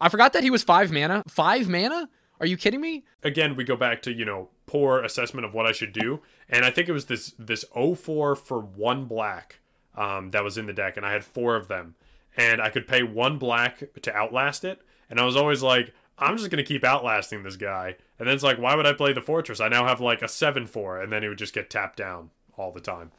I 0.00 0.08
forgot 0.08 0.32
that 0.34 0.42
he 0.42 0.50
was 0.50 0.62
five 0.62 0.92
mana. 0.92 1.22
Five 1.28 1.68
mana? 1.68 2.08
Are 2.40 2.46
you 2.46 2.56
kidding 2.56 2.80
me? 2.80 3.04
again 3.22 3.54
we 3.56 3.64
go 3.64 3.76
back 3.76 4.02
to 4.02 4.12
you 4.12 4.24
know 4.24 4.48
poor 4.66 5.02
assessment 5.02 5.44
of 5.44 5.54
what 5.54 5.66
i 5.66 5.72
should 5.72 5.92
do 5.92 6.20
and 6.48 6.64
i 6.64 6.70
think 6.70 6.88
it 6.88 6.92
was 6.92 7.06
this 7.06 7.34
this 7.38 7.64
04 7.72 8.34
for 8.34 8.60
one 8.60 9.04
black 9.04 9.60
um, 9.94 10.30
that 10.30 10.42
was 10.42 10.58
in 10.58 10.66
the 10.66 10.72
deck 10.72 10.96
and 10.96 11.06
i 11.06 11.12
had 11.12 11.24
four 11.24 11.54
of 11.56 11.68
them 11.68 11.94
and 12.36 12.60
i 12.60 12.68
could 12.68 12.86
pay 12.86 13.02
one 13.02 13.38
black 13.38 13.82
to 14.02 14.14
outlast 14.14 14.64
it 14.64 14.80
and 15.10 15.20
i 15.20 15.24
was 15.24 15.36
always 15.36 15.62
like 15.62 15.92
i'm 16.18 16.36
just 16.36 16.50
to 16.50 16.62
keep 16.62 16.84
outlasting 16.84 17.42
this 17.42 17.56
guy 17.56 17.94
and 18.23 18.29
then 18.29 18.35
it's 18.37 18.45
like 18.45 18.57
why 18.57 18.77
would 18.77 18.87
i 18.87 18.93
play 18.93 19.12
the 19.12 19.20
fortress 19.20 19.61
i 19.61 19.66
now 19.66 19.85
have 19.85 20.01
like 20.01 20.23
a 20.23 20.27
7-4 20.27 21.03
and 21.03 21.12
then 21.12 21.25
it 21.25 21.29
would 21.29 21.39
just 21.39 21.53
get 21.53 21.68
tapped 21.68 21.97
down 21.97 22.31
all 22.57 22.70
the 22.70 22.81
time 22.81 23.11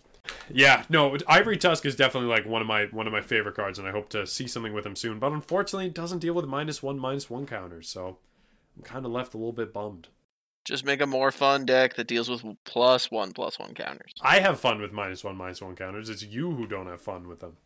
yeah 0.50 0.84
no 0.88 1.18
ivory 1.28 1.58
tusk 1.58 1.86
is 1.86 1.98
definitely 1.98 2.30
like 2.30 2.46
one 2.46 2.62
of 2.62 2.68
my 2.68 2.86
one 2.86 3.06
of 3.06 3.12
my 3.12 3.20
favorite 3.20 3.56
cards 3.56 3.78
and 3.78 3.86
i 3.86 3.92
hope 3.92 4.08
to 4.08 4.26
see 4.26 4.48
something 4.48 4.72
with 4.72 4.86
him 4.86 4.96
soon 4.96 5.20
but 5.20 5.34
unfortunately 5.34 5.88
it 5.88 5.94
doesn't 5.94 6.20
deal 6.20 6.34
with 6.34 6.46
minus 6.46 6.82
one 6.82 6.98
minus 6.98 7.30
one 7.30 7.46
counters 7.46 7.90
so 7.90 8.18
i'm 8.78 8.84
kind 8.84 9.06
of 9.06 9.12
left 9.12 9.34
a 9.34 9.38
little 9.38 9.52
bit 9.52 9.74
bummed 9.74 10.08
Just 10.64 10.86
make 10.86 11.02
a 11.02 11.06
more 11.06 11.30
fun 11.34 11.66
deck 11.66 11.96
that 11.96 12.08
deals 12.08 12.30
with 12.30 12.42
plus 12.64 13.12
one 13.12 13.34
plus 13.34 13.60
one 13.60 13.74
counters. 13.74 14.14
I 14.22 14.40
have 14.40 14.62
fun 14.62 14.80
with 14.80 14.94
minus 14.94 15.22
one, 15.22 15.36
minus 15.36 15.62
one 15.62 15.76
counters. 15.76 16.10
It's 16.10 16.24
you 16.24 16.52
who 16.56 16.66
don't 16.68 16.88
have 16.88 17.02
fun 17.02 17.28
with 17.28 17.42
them. 17.42 17.58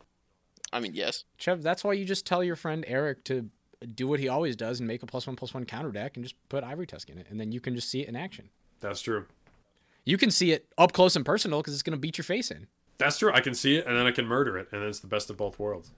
I 0.74 0.80
mean, 0.80 0.96
yes. 0.96 1.24
Chev, 1.38 1.62
that's 1.62 1.84
why 1.84 1.94
you 1.94 2.06
just 2.06 2.26
tell 2.26 2.44
your 2.44 2.56
friend 2.56 2.84
Eric 2.88 3.24
to 3.26 3.50
do 3.96 4.08
what 4.08 4.20
he 4.20 4.28
always 4.28 4.56
does 4.56 4.80
and 4.80 4.88
make 4.88 5.04
a 5.04 5.06
plus 5.06 5.28
one 5.28 5.36
plus 5.36 5.54
one 5.54 5.66
counter 5.66 5.92
deck 5.92 6.16
and 6.16 6.26
just 6.26 6.36
put 6.50 6.64
Ivory 6.64 6.88
Tusk 6.88 7.10
in 7.10 7.18
it, 7.18 7.28
and 7.30 7.40
then 7.40 7.52
you 7.52 7.60
can 7.60 7.76
just 7.76 7.90
see 7.90 8.02
it 8.02 8.10
in 8.10 8.16
action. 8.16 8.50
That's 8.80 9.02
true. 9.02 9.26
You 10.06 10.18
can 10.18 10.32
see 10.32 10.52
it 10.52 10.66
up 10.78 10.94
close 10.94 11.16
and 11.16 11.26
personal 11.26 11.60
because 11.60 11.74
it's 11.74 11.84
gonna 11.84 11.98
beat 11.98 12.18
your 12.18 12.24
face 12.24 12.52
in. 12.52 12.68
That's 12.98 13.20
true. 13.20 13.32
I 13.32 13.42
can 13.42 13.54
see 13.54 13.76
it 13.76 13.86
and 13.86 13.96
then 13.96 14.06
I 14.06 14.12
can 14.12 14.26
murder 14.26 14.58
it, 14.58 14.68
and 14.72 14.84
it's 14.84 15.00
the 15.00 15.08
best 15.08 15.30
of 15.30 15.38
both 15.38 15.60
worlds. 15.60 15.92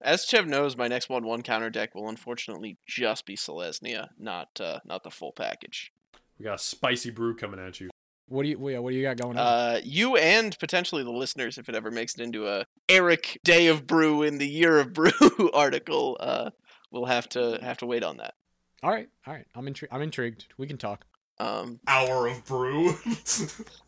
As 0.00 0.26
Chev 0.26 0.46
knows, 0.46 0.76
my 0.76 0.86
next 0.86 1.08
one 1.08 1.24
one 1.24 1.42
counter 1.42 1.70
deck 1.70 1.94
will 1.94 2.08
unfortunately 2.08 2.76
just 2.86 3.24
be 3.24 3.36
Selesnya, 3.36 4.08
not 4.18 4.48
uh, 4.60 4.80
not 4.84 5.02
the 5.02 5.10
full 5.10 5.32
package. 5.32 5.92
We 6.38 6.44
got 6.44 6.56
a 6.56 6.62
spicy 6.62 7.10
brew 7.10 7.34
coming 7.34 7.60
at 7.60 7.80
you. 7.80 7.90
What 8.28 8.42
do 8.42 8.48
you 8.48 8.58
what 8.58 8.90
do 8.90 8.96
you 8.96 9.02
got 9.02 9.16
going 9.16 9.38
on? 9.38 9.46
Uh, 9.46 9.80
you 9.82 10.16
and 10.16 10.58
potentially 10.58 11.02
the 11.02 11.10
listeners, 11.10 11.58
if 11.58 11.68
it 11.68 11.74
ever 11.74 11.90
makes 11.90 12.14
it 12.14 12.22
into 12.22 12.48
a 12.48 12.64
Eric 12.88 13.38
Day 13.44 13.66
of 13.66 13.86
Brew 13.86 14.22
in 14.22 14.38
the 14.38 14.48
Year 14.48 14.78
of 14.78 14.92
Brew 14.92 15.10
article, 15.54 16.16
uh, 16.20 16.50
we'll 16.94 17.04
have 17.04 17.28
to 17.30 17.58
have 17.60 17.76
to 17.78 17.86
wait 17.86 18.02
on 18.02 18.16
that. 18.16 18.34
all 18.82 18.90
right, 18.90 19.08
all 19.26 19.34
right. 19.34 19.46
I'm 19.54 19.66
intrigued. 19.66 19.92
I'm 19.92 20.00
intrigued. 20.02 20.46
We 20.56 20.66
can 20.66 20.78
talk. 20.78 21.04
Um, 21.40 21.80
Hour 21.88 22.28
of 22.28 22.44
brew. 22.46 22.92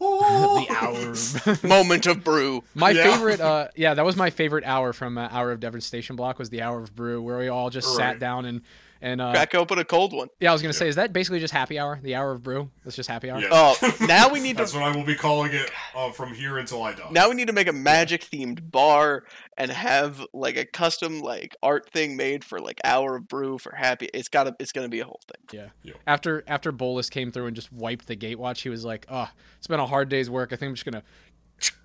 the 0.01 1.57
hour. 1.63 1.69
moment 1.69 2.07
of 2.07 2.25
brew. 2.25 2.65
My 2.75 2.91
Yeah. 2.91 3.05
favorite, 3.15 3.41
uh, 3.41 3.69
yeah, 3.77 3.95
that 3.95 4.05
was 4.05 4.17
my 4.17 4.31
favorite 4.31 4.65
hour 4.65 4.93
from 4.93 5.17
uh, 5.17 5.29
Hour 5.31 5.53
of 5.53 5.61
Devastation 5.61 6.17
block 6.17 6.39
was 6.39 6.51
the 6.51 6.63
Hour 6.63 6.81
of 6.83 6.95
Brew, 6.95 7.23
where 7.23 7.39
we 7.39 7.49
all 7.49 7.71
just 7.71 7.95
sat 7.95 8.19
down 8.19 8.45
and 8.47 8.63
and 9.01 9.20
uh, 9.20 9.30
Crack 9.32 9.55
open 9.55 9.78
a 9.78 9.84
cold 9.84 10.12
one. 10.12 10.28
yeah, 10.40 10.51
I 10.51 10.53
was 10.53 10.62
gonna 10.62 10.72
say, 10.72 10.88
is 10.88 10.97
that 10.97 11.12
basically 11.12 11.40
just 11.40 11.53
happy 11.53 11.78
hour? 11.78 11.99
The 12.03 12.14
Hour 12.14 12.32
of 12.32 12.42
Brew? 12.42 12.70
That's 12.84 12.97
just 12.97 13.09
happy 13.09 13.30
hour. 13.30 13.40
Yeah. 13.40 13.49
Oh, 13.51 13.97
now 14.07 14.28
we 14.30 14.40
need 14.40 14.57
to 14.57 14.62
That's 14.62 14.74
what 14.74 14.82
I 14.82 14.94
will 14.97 15.05
be 15.05 15.14
calling 15.14 15.53
it 15.53 15.70
uh, 15.94 16.11
from 16.12 16.32
here 16.34 16.59
until 16.59 16.82
I 16.82 16.92
die. 16.94 17.09
now 17.11 17.28
we 17.28 17.34
need 17.34 17.47
to 17.49 17.53
make 17.53 17.68
a 17.68 17.72
magic 17.72 18.22
themed 18.22 18.70
bar 18.70 19.24
and 19.59 19.70
have 19.70 20.24
like 20.32 20.57
a 20.57 20.64
custom 20.64 21.20
like 21.20 21.55
art 21.62 21.90
thing 21.90 22.16
made 22.16 22.44
for 22.44 22.59
like 22.61 22.80
hour 22.84 23.16
of 23.16 23.28
brew 23.28 23.59
for 23.59 23.74
happy. 23.74 24.09
It's 24.14 24.28
gotta 24.28 24.55
it's 24.59 24.72
gonna 24.72 24.88
be 24.88 25.01
a 25.01 25.05
whole 25.05 25.20
thing. 25.26 25.61
Yeah. 25.61 25.68
Yeah. 25.82 25.94
After 26.07 26.44
after 26.47 26.72
Bolas 26.72 27.11
came 27.11 27.30
through 27.32 27.47
and 27.47 27.57
just 27.57 27.72
wiped 27.72 28.07
the 28.07 28.16
Gatewatch, 28.16 28.62
he 28.62 28.68
was 28.68 28.84
like, 28.84 29.07
"Oh, 29.11 29.28
it's 29.59 29.66
been 29.66 29.80
a 29.80 29.86
hard 29.86 30.09
day's 30.09 30.28
work. 30.30 30.53
I 30.53 30.57
think 30.57 30.68
I'm 30.70 30.74
just 30.74 30.84
gonna 30.84 31.03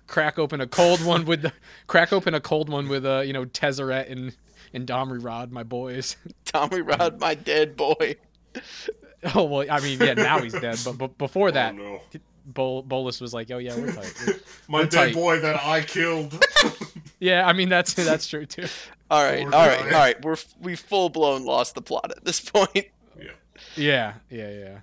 crack 0.06 0.38
open 0.38 0.60
a 0.60 0.66
cold 0.66 1.02
one 1.04 1.24
with 1.24 1.40
the 1.42 1.52
crack 1.86 2.12
open 2.12 2.34
a 2.34 2.40
cold 2.40 2.68
one 2.68 2.88
with 2.88 3.06
uh 3.06 3.20
you 3.20 3.32
know 3.32 3.44
Tezzeret 3.46 4.10
and 4.10 4.36
and 4.72 4.86
Domri 4.86 5.22
Rade, 5.22 5.52
my 5.52 5.62
boys." 5.62 6.16
Tommy 6.44 6.80
Rod, 6.80 7.20
my 7.20 7.34
dead 7.34 7.76
boy. 7.76 8.16
oh 9.34 9.44
well, 9.44 9.66
I 9.70 9.80
mean, 9.80 10.00
yeah, 10.00 10.14
now 10.14 10.40
he's 10.40 10.52
dead, 10.52 10.78
but, 10.84 10.98
but 10.98 11.18
before 11.18 11.48
Oh, 11.48 11.52
that, 11.52 11.74
no. 11.74 12.00
Bol- 12.44 12.82
Bolas 12.82 13.20
was 13.20 13.32
like, 13.32 13.50
"Oh 13.50 13.58
yeah, 13.58 13.76
we're 13.76 13.92
tight." 13.92 14.14
We're- 14.26 14.38
My 14.68 14.78
We're 14.80 14.84
dead 14.86 14.90
tight. 15.06 15.14
boy 15.14 15.40
that 15.40 15.62
I 15.64 15.80
killed. 15.82 16.42
yeah, 17.20 17.46
I 17.46 17.52
mean 17.52 17.68
that's 17.68 17.94
that's 17.94 18.26
true 18.26 18.46
too. 18.46 18.66
All 19.10 19.22
right, 19.22 19.44
Poor 19.44 19.54
all 19.54 19.66
right, 19.66 19.78
guy. 19.78 19.84
all 19.84 19.90
right. 19.92 20.24
We're 20.24 20.36
we 20.60 20.74
full 20.76 21.08
blown 21.08 21.44
lost 21.44 21.74
the 21.74 21.82
plot 21.82 22.10
at 22.16 22.24
this 22.24 22.40
point. 22.40 22.86
yeah. 23.18 23.30
Yeah, 23.76 24.14
yeah, 24.30 24.50
yeah. 24.50 24.78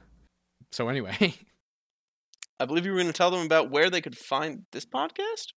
So 0.72 0.88
anyway, 0.88 1.34
I 2.60 2.66
believe 2.66 2.86
you 2.86 2.92
were 2.92 2.98
going 2.98 3.08
to 3.08 3.14
tell 3.14 3.32
them 3.32 3.46
about 3.46 3.70
where 3.72 3.90
they 3.90 4.02
could 4.02 4.18
find 4.18 4.66
this 4.72 4.86
podcast. 4.86 5.48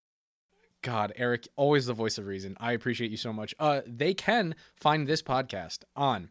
God, 0.82 1.12
Eric, 1.16 1.48
always 1.56 1.86
the 1.86 1.94
voice 1.94 2.18
of 2.18 2.26
reason. 2.26 2.56
I 2.60 2.72
appreciate 2.72 3.10
you 3.10 3.16
so 3.16 3.32
much. 3.32 3.54
Uh, 3.58 3.82
they 3.86 4.14
can 4.14 4.54
find 4.74 5.06
this 5.06 5.22
podcast 5.22 5.80
on 5.94 6.30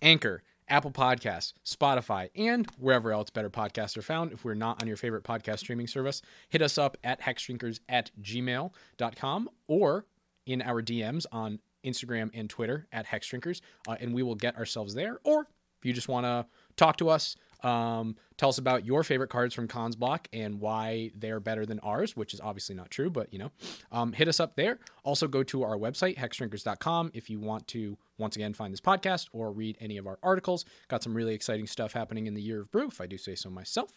Anchor, 0.00 0.42
Apple 0.68 0.90
Podcasts, 0.90 1.52
Spotify, 1.64 2.30
and 2.34 2.68
wherever 2.78 3.12
else 3.12 3.30
better 3.30 3.50
podcasts 3.50 3.96
are 3.96 4.02
found. 4.02 4.32
If 4.32 4.44
we're 4.44 4.54
not 4.54 4.82
on 4.82 4.88
your 4.88 4.96
favorite 4.96 5.24
podcast 5.24 5.60
streaming 5.60 5.86
service, 5.86 6.22
hit 6.48 6.62
us 6.62 6.78
up 6.78 6.96
at 7.04 7.20
hexdrinkers 7.20 7.80
at 7.88 8.10
gmail.com 8.20 9.48
or 9.66 10.06
in 10.46 10.62
our 10.62 10.82
DMs 10.82 11.26
on 11.32 11.60
Instagram 11.84 12.30
and 12.34 12.50
Twitter 12.50 12.86
at 12.92 13.06
hexdrinkers, 13.06 13.60
uh, 13.88 13.96
and 14.00 14.14
we 14.14 14.22
will 14.22 14.34
get 14.34 14.56
ourselves 14.56 14.94
there. 14.94 15.18
Or 15.24 15.48
if 15.78 15.84
you 15.84 15.92
just 15.92 16.08
want 16.08 16.24
to 16.24 16.46
talk 16.76 16.96
to 16.98 17.08
us, 17.08 17.36
um, 17.62 18.16
tell 18.36 18.48
us 18.48 18.58
about 18.58 18.84
your 18.84 19.02
favorite 19.02 19.30
cards 19.30 19.54
from 19.54 19.68
Khans 19.68 19.96
Block 19.96 20.28
and 20.32 20.60
why 20.60 21.10
they're 21.14 21.40
better 21.40 21.64
than 21.66 21.78
ours, 21.80 22.16
which 22.16 22.34
is 22.34 22.40
obviously 22.40 22.74
not 22.74 22.90
true, 22.90 23.10
but 23.10 23.32
you 23.32 23.38
know, 23.38 23.50
um, 23.92 24.12
hit 24.12 24.28
us 24.28 24.40
up 24.40 24.56
there. 24.56 24.78
Also, 25.04 25.26
go 25.28 25.42
to 25.44 25.62
our 25.62 25.76
website, 25.76 26.16
hexdrinkers.com, 26.16 27.10
if 27.14 27.30
you 27.30 27.40
want 27.40 27.66
to 27.68 27.96
once 28.18 28.36
again 28.36 28.54
find 28.54 28.72
this 28.72 28.80
podcast 28.80 29.28
or 29.32 29.52
read 29.52 29.76
any 29.80 29.98
of 29.98 30.06
our 30.06 30.18
articles. 30.22 30.64
Got 30.88 31.02
some 31.02 31.14
really 31.14 31.34
exciting 31.34 31.66
stuff 31.66 31.92
happening 31.92 32.26
in 32.26 32.34
the 32.34 32.42
year 32.42 32.60
of 32.60 32.70
brew, 32.70 32.88
if 32.88 33.00
I 33.00 33.06
do 33.06 33.18
say 33.18 33.34
so 33.34 33.50
myself. 33.50 33.92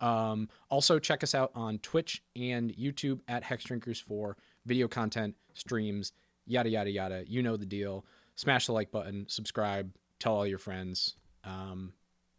Um, 0.00 0.48
also, 0.68 0.98
check 0.98 1.22
us 1.22 1.34
out 1.34 1.50
on 1.54 1.78
Twitch 1.78 2.22
and 2.36 2.72
YouTube 2.76 3.20
at 3.28 3.44
Hexdrinkers 3.44 4.02
for 4.02 4.36
video 4.66 4.88
content, 4.88 5.34
streams, 5.54 6.12
yada, 6.46 6.68
yada, 6.68 6.90
yada. 6.90 7.24
You 7.26 7.42
know 7.42 7.56
the 7.56 7.66
deal. 7.66 8.04
Smash 8.36 8.66
the 8.66 8.72
like 8.72 8.90
button, 8.90 9.26
subscribe, 9.28 9.92
tell 10.18 10.34
all 10.34 10.46
your 10.46 10.58
friends. 10.58 11.16
Um, 11.44 11.92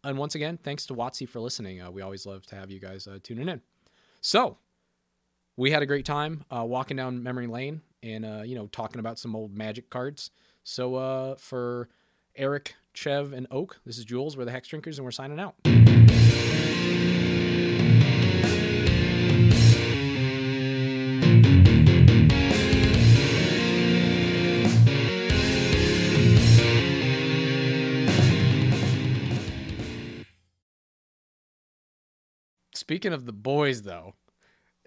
and 0.06 0.18
once 0.18 0.34
again, 0.34 0.58
thanks 0.62 0.86
to 0.86 0.94
Watsy 0.94 1.28
for 1.28 1.40
listening. 1.40 1.80
Uh, 1.80 1.90
we 1.90 2.00
always 2.00 2.26
love 2.26 2.46
to 2.46 2.56
have 2.56 2.70
you 2.70 2.78
guys 2.78 3.06
uh, 3.06 3.18
tuning 3.22 3.48
in. 3.48 3.60
So, 4.20 4.58
we 5.56 5.70
had 5.70 5.82
a 5.82 5.86
great 5.86 6.04
time 6.04 6.44
uh, 6.50 6.64
walking 6.64 6.96
down 6.96 7.22
memory 7.22 7.46
lane 7.46 7.82
and 8.02 8.24
uh, 8.24 8.42
you 8.44 8.54
know 8.54 8.68
talking 8.68 9.00
about 9.00 9.18
some 9.18 9.34
old 9.34 9.56
Magic 9.56 9.90
cards. 9.90 10.30
So, 10.62 10.94
uh, 10.94 11.34
for 11.36 11.88
Eric, 12.34 12.76
Chev, 12.94 13.32
and 13.32 13.46
Oak, 13.50 13.80
this 13.84 13.98
is 13.98 14.04
Jules. 14.04 14.36
We're 14.36 14.44
the 14.44 14.52
Hexdrinkers, 14.52 14.96
and 14.96 15.04
we're 15.04 15.10
signing 15.10 15.40
out. 15.40 15.54
Speaking 32.86 33.12
of 33.12 33.26
the 33.26 33.32
boys, 33.32 33.82
though, 33.82 34.14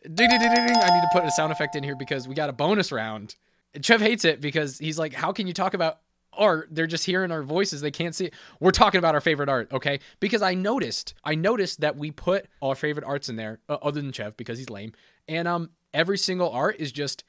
ding, 0.03 0.29
ding, 0.29 0.39
ding, 0.39 0.39
ding, 0.39 0.67
ding, 0.67 0.77
I 0.77 0.89
need 0.89 1.01
to 1.01 1.09
put 1.11 1.25
a 1.25 1.31
sound 1.31 1.51
effect 1.51 1.75
in 1.75 1.83
here 1.83 1.97
because 1.97 2.29
we 2.29 2.33
got 2.33 2.47
a 2.49 2.53
bonus 2.53 2.93
round. 2.93 3.35
Chev 3.81 3.99
hates 3.99 4.23
it 4.23 4.39
because 4.39 4.77
he's 4.77 4.97
like, 4.97 5.13
"How 5.13 5.33
can 5.33 5.47
you 5.47 5.53
talk 5.53 5.73
about 5.73 5.99
art? 6.31 6.69
They're 6.71 6.87
just 6.87 7.05
hearing 7.05 7.29
our 7.29 7.43
voices; 7.43 7.81
they 7.81 7.91
can't 7.91 8.15
see 8.15 8.27
it." 8.27 8.33
We're 8.61 8.71
talking 8.71 8.99
about 8.99 9.15
our 9.15 9.19
favorite 9.19 9.49
art, 9.49 9.73
okay? 9.73 9.99
Because 10.21 10.41
I 10.41 10.53
noticed, 10.53 11.13
I 11.25 11.35
noticed 11.35 11.81
that 11.81 11.97
we 11.97 12.09
put 12.09 12.45
our 12.61 12.73
favorite 12.73 13.05
arts 13.05 13.27
in 13.27 13.35
there, 13.35 13.59
uh, 13.67 13.77
other 13.81 13.99
than 14.01 14.13
Chev 14.13 14.37
because 14.37 14.57
he's 14.57 14.69
lame, 14.69 14.93
and 15.27 15.45
um, 15.45 15.71
every 15.93 16.17
single 16.17 16.49
art 16.51 16.77
is 16.79 16.93
just, 16.93 17.25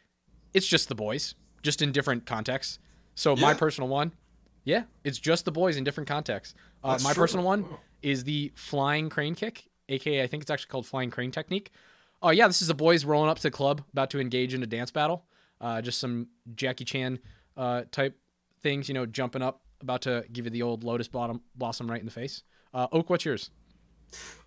it's 0.54 0.68
just 0.68 0.88
the 0.88 0.94
boys, 0.94 1.34
just 1.64 1.82
in 1.82 1.90
different 1.90 2.26
contexts. 2.26 2.78
So 3.16 3.34
my 3.34 3.54
personal 3.54 3.88
one, 3.88 4.12
yeah, 4.62 4.84
it's 5.02 5.18
just 5.18 5.44
the 5.44 5.52
boys 5.52 5.76
in 5.76 5.82
different 5.82 6.08
contexts. 6.08 6.54
Uh, 6.84 6.96
my 7.02 7.12
true. 7.12 7.22
personal 7.22 7.44
one 7.44 7.66
is 8.02 8.22
the 8.22 8.52
flying 8.54 9.08
crane 9.08 9.34
kick, 9.34 9.64
aka 9.90 10.22
I 10.22 10.26
think 10.26 10.42
it's 10.42 10.50
actually 10.50 10.70
called 10.70 10.86
flying 10.86 11.10
crane 11.10 11.30
technique. 11.30 11.70
Oh 12.22 12.30
yeah, 12.30 12.46
this 12.46 12.62
is 12.62 12.68
the 12.68 12.74
boys 12.74 13.04
rolling 13.04 13.30
up 13.30 13.36
to 13.38 13.42
the 13.42 13.50
club, 13.50 13.82
about 13.92 14.10
to 14.10 14.20
engage 14.20 14.54
in 14.54 14.62
a 14.62 14.66
dance 14.66 14.90
battle. 14.90 15.24
Uh, 15.60 15.82
just 15.82 16.00
some 16.00 16.28
Jackie 16.54 16.84
Chan 16.84 17.18
uh, 17.56 17.82
type 17.90 18.18
things, 18.62 18.88
you 18.88 18.94
know, 18.94 19.06
jumping 19.06 19.42
up, 19.42 19.62
about 19.82 20.02
to 20.02 20.24
give 20.32 20.46
you 20.46 20.50
the 20.50 20.62
old 20.62 20.84
lotus 20.84 21.08
bottom 21.08 21.40
blossom 21.54 21.90
right 21.90 22.00
in 22.00 22.06
the 22.06 22.12
face. 22.12 22.42
Uh, 22.72 22.86
Oak, 22.92 23.10
what's 23.10 23.24
yours? 23.24 23.50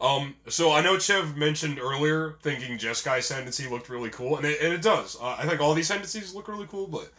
Um, 0.01 0.35
so 0.47 0.71
I 0.71 0.81
know 0.81 0.97
Chev 0.99 1.37
mentioned 1.37 1.79
earlier 1.79 2.35
thinking 2.41 2.77
Jeskai 2.77 3.19
Ascendancy 3.19 3.67
looked 3.67 3.89
really 3.89 4.09
cool, 4.09 4.37
and 4.37 4.45
it, 4.45 4.59
and 4.61 4.73
it 4.73 4.81
does. 4.81 5.17
Uh, 5.19 5.35
I 5.39 5.47
think 5.47 5.61
all 5.61 5.73
these 5.73 5.89
Ascendancies 5.89 6.35
look 6.35 6.47
really 6.47 6.67
cool, 6.67 6.87
but 6.87 7.11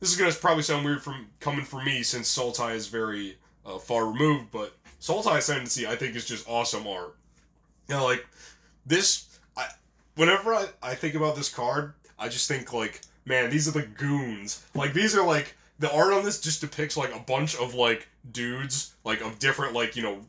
this 0.00 0.10
is 0.10 0.16
gonna 0.16 0.32
probably 0.32 0.62
sound 0.62 0.84
weird 0.84 1.02
from 1.02 1.28
coming 1.40 1.64
from 1.64 1.84
me 1.84 2.02
since 2.02 2.34
Sultai 2.34 2.74
is 2.74 2.88
very 2.88 3.38
uh, 3.64 3.78
far 3.78 4.06
removed. 4.06 4.50
But 4.50 4.74
Sultai 5.00 5.38
Ascendancy, 5.38 5.86
I 5.86 5.96
think, 5.96 6.14
is 6.14 6.26
just 6.26 6.48
awesome 6.48 6.86
art. 6.86 7.16
You 7.88 7.96
know, 7.96 8.04
like 8.04 8.26
this. 8.86 9.38
I 9.56 9.66
whenever 10.16 10.54
I, 10.54 10.68
I 10.82 10.94
think 10.94 11.14
about 11.14 11.36
this 11.36 11.48
card, 11.48 11.94
I 12.18 12.28
just 12.28 12.48
think 12.48 12.72
like, 12.72 13.00
man, 13.24 13.50
these 13.50 13.68
are 13.68 13.72
the 13.72 13.86
goons. 13.86 14.64
Like 14.74 14.92
these 14.92 15.16
are 15.16 15.26
like 15.26 15.56
the 15.78 15.92
art 15.94 16.12
on 16.12 16.24
this 16.24 16.40
just 16.40 16.60
depicts 16.60 16.96
like 16.96 17.14
a 17.14 17.20
bunch 17.20 17.56
of 17.56 17.74
like 17.74 18.08
dudes 18.32 18.94
like 19.04 19.20
of 19.20 19.38
different 19.38 19.72
like 19.74 19.96
you 19.96 20.02
know 20.02 20.20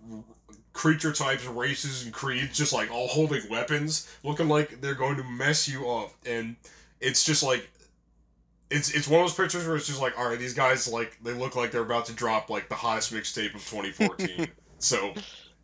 creature 0.79 1.11
types, 1.11 1.45
races, 1.45 2.05
and 2.05 2.13
creeds, 2.13 2.57
just 2.57 2.71
like 2.71 2.89
all 2.89 3.07
holding 3.07 3.41
weapons, 3.49 4.09
looking 4.23 4.47
like 4.47 4.79
they're 4.79 4.93
going 4.93 5.17
to 5.17 5.23
mess 5.23 5.67
you 5.67 5.89
up. 5.89 6.13
And 6.25 6.55
it's 7.01 7.25
just 7.25 7.43
like, 7.43 7.69
it's 8.69 8.93
it's 8.93 9.07
one 9.07 9.19
of 9.19 9.27
those 9.27 9.35
pictures 9.35 9.67
where 9.67 9.75
it's 9.75 9.87
just 9.87 10.01
like, 10.01 10.17
all 10.17 10.29
right, 10.29 10.39
these 10.39 10.53
guys 10.53 10.87
like 10.87 11.17
they 11.21 11.33
look 11.33 11.57
like 11.57 11.71
they're 11.71 11.81
about 11.81 12.05
to 12.05 12.13
drop 12.13 12.49
like 12.49 12.69
the 12.69 12.75
hottest 12.75 13.11
mixtape 13.11 13.55
of 13.55 13.67
2014. 13.67 14.47
so 14.77 15.13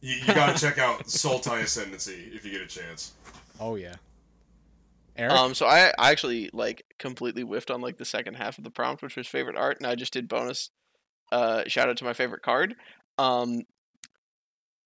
you, 0.02 0.16
you 0.16 0.34
got 0.34 0.56
to 0.56 0.62
check 0.66 0.78
out 0.78 1.06
Sultai 1.06 1.62
Ascendancy 1.64 2.32
if 2.34 2.46
you 2.46 2.52
get 2.52 2.62
a 2.62 2.68
chance. 2.68 3.14
Oh 3.60 3.76
yeah, 3.76 3.96
Eric. 5.18 5.34
Um, 5.34 5.54
so 5.56 5.66
I, 5.66 5.91
I 5.98 6.12
actually 6.12 6.50
like 6.54 6.86
completely 7.00 7.43
whiffed 7.43 7.72
on 7.72 7.82
like 7.82 7.98
the 7.98 8.06
second 8.06 8.36
half 8.36 8.58
of 8.58 8.64
the 8.64 8.70
prompt, 8.72 9.02
which 9.04 9.16
was 9.16 9.28
favorite 9.28 9.56
art, 9.58 9.78
and 9.80 9.88
I 9.88 9.96
just 9.96 10.14
did 10.14 10.28
bonus. 10.28 10.70
Uh, 11.32 11.64
shout 11.68 11.89
out 11.89 11.98
to 11.98 12.04
my 12.04 12.14
favorite 12.14 12.41
card. 12.43 12.76
Um, 13.18 13.62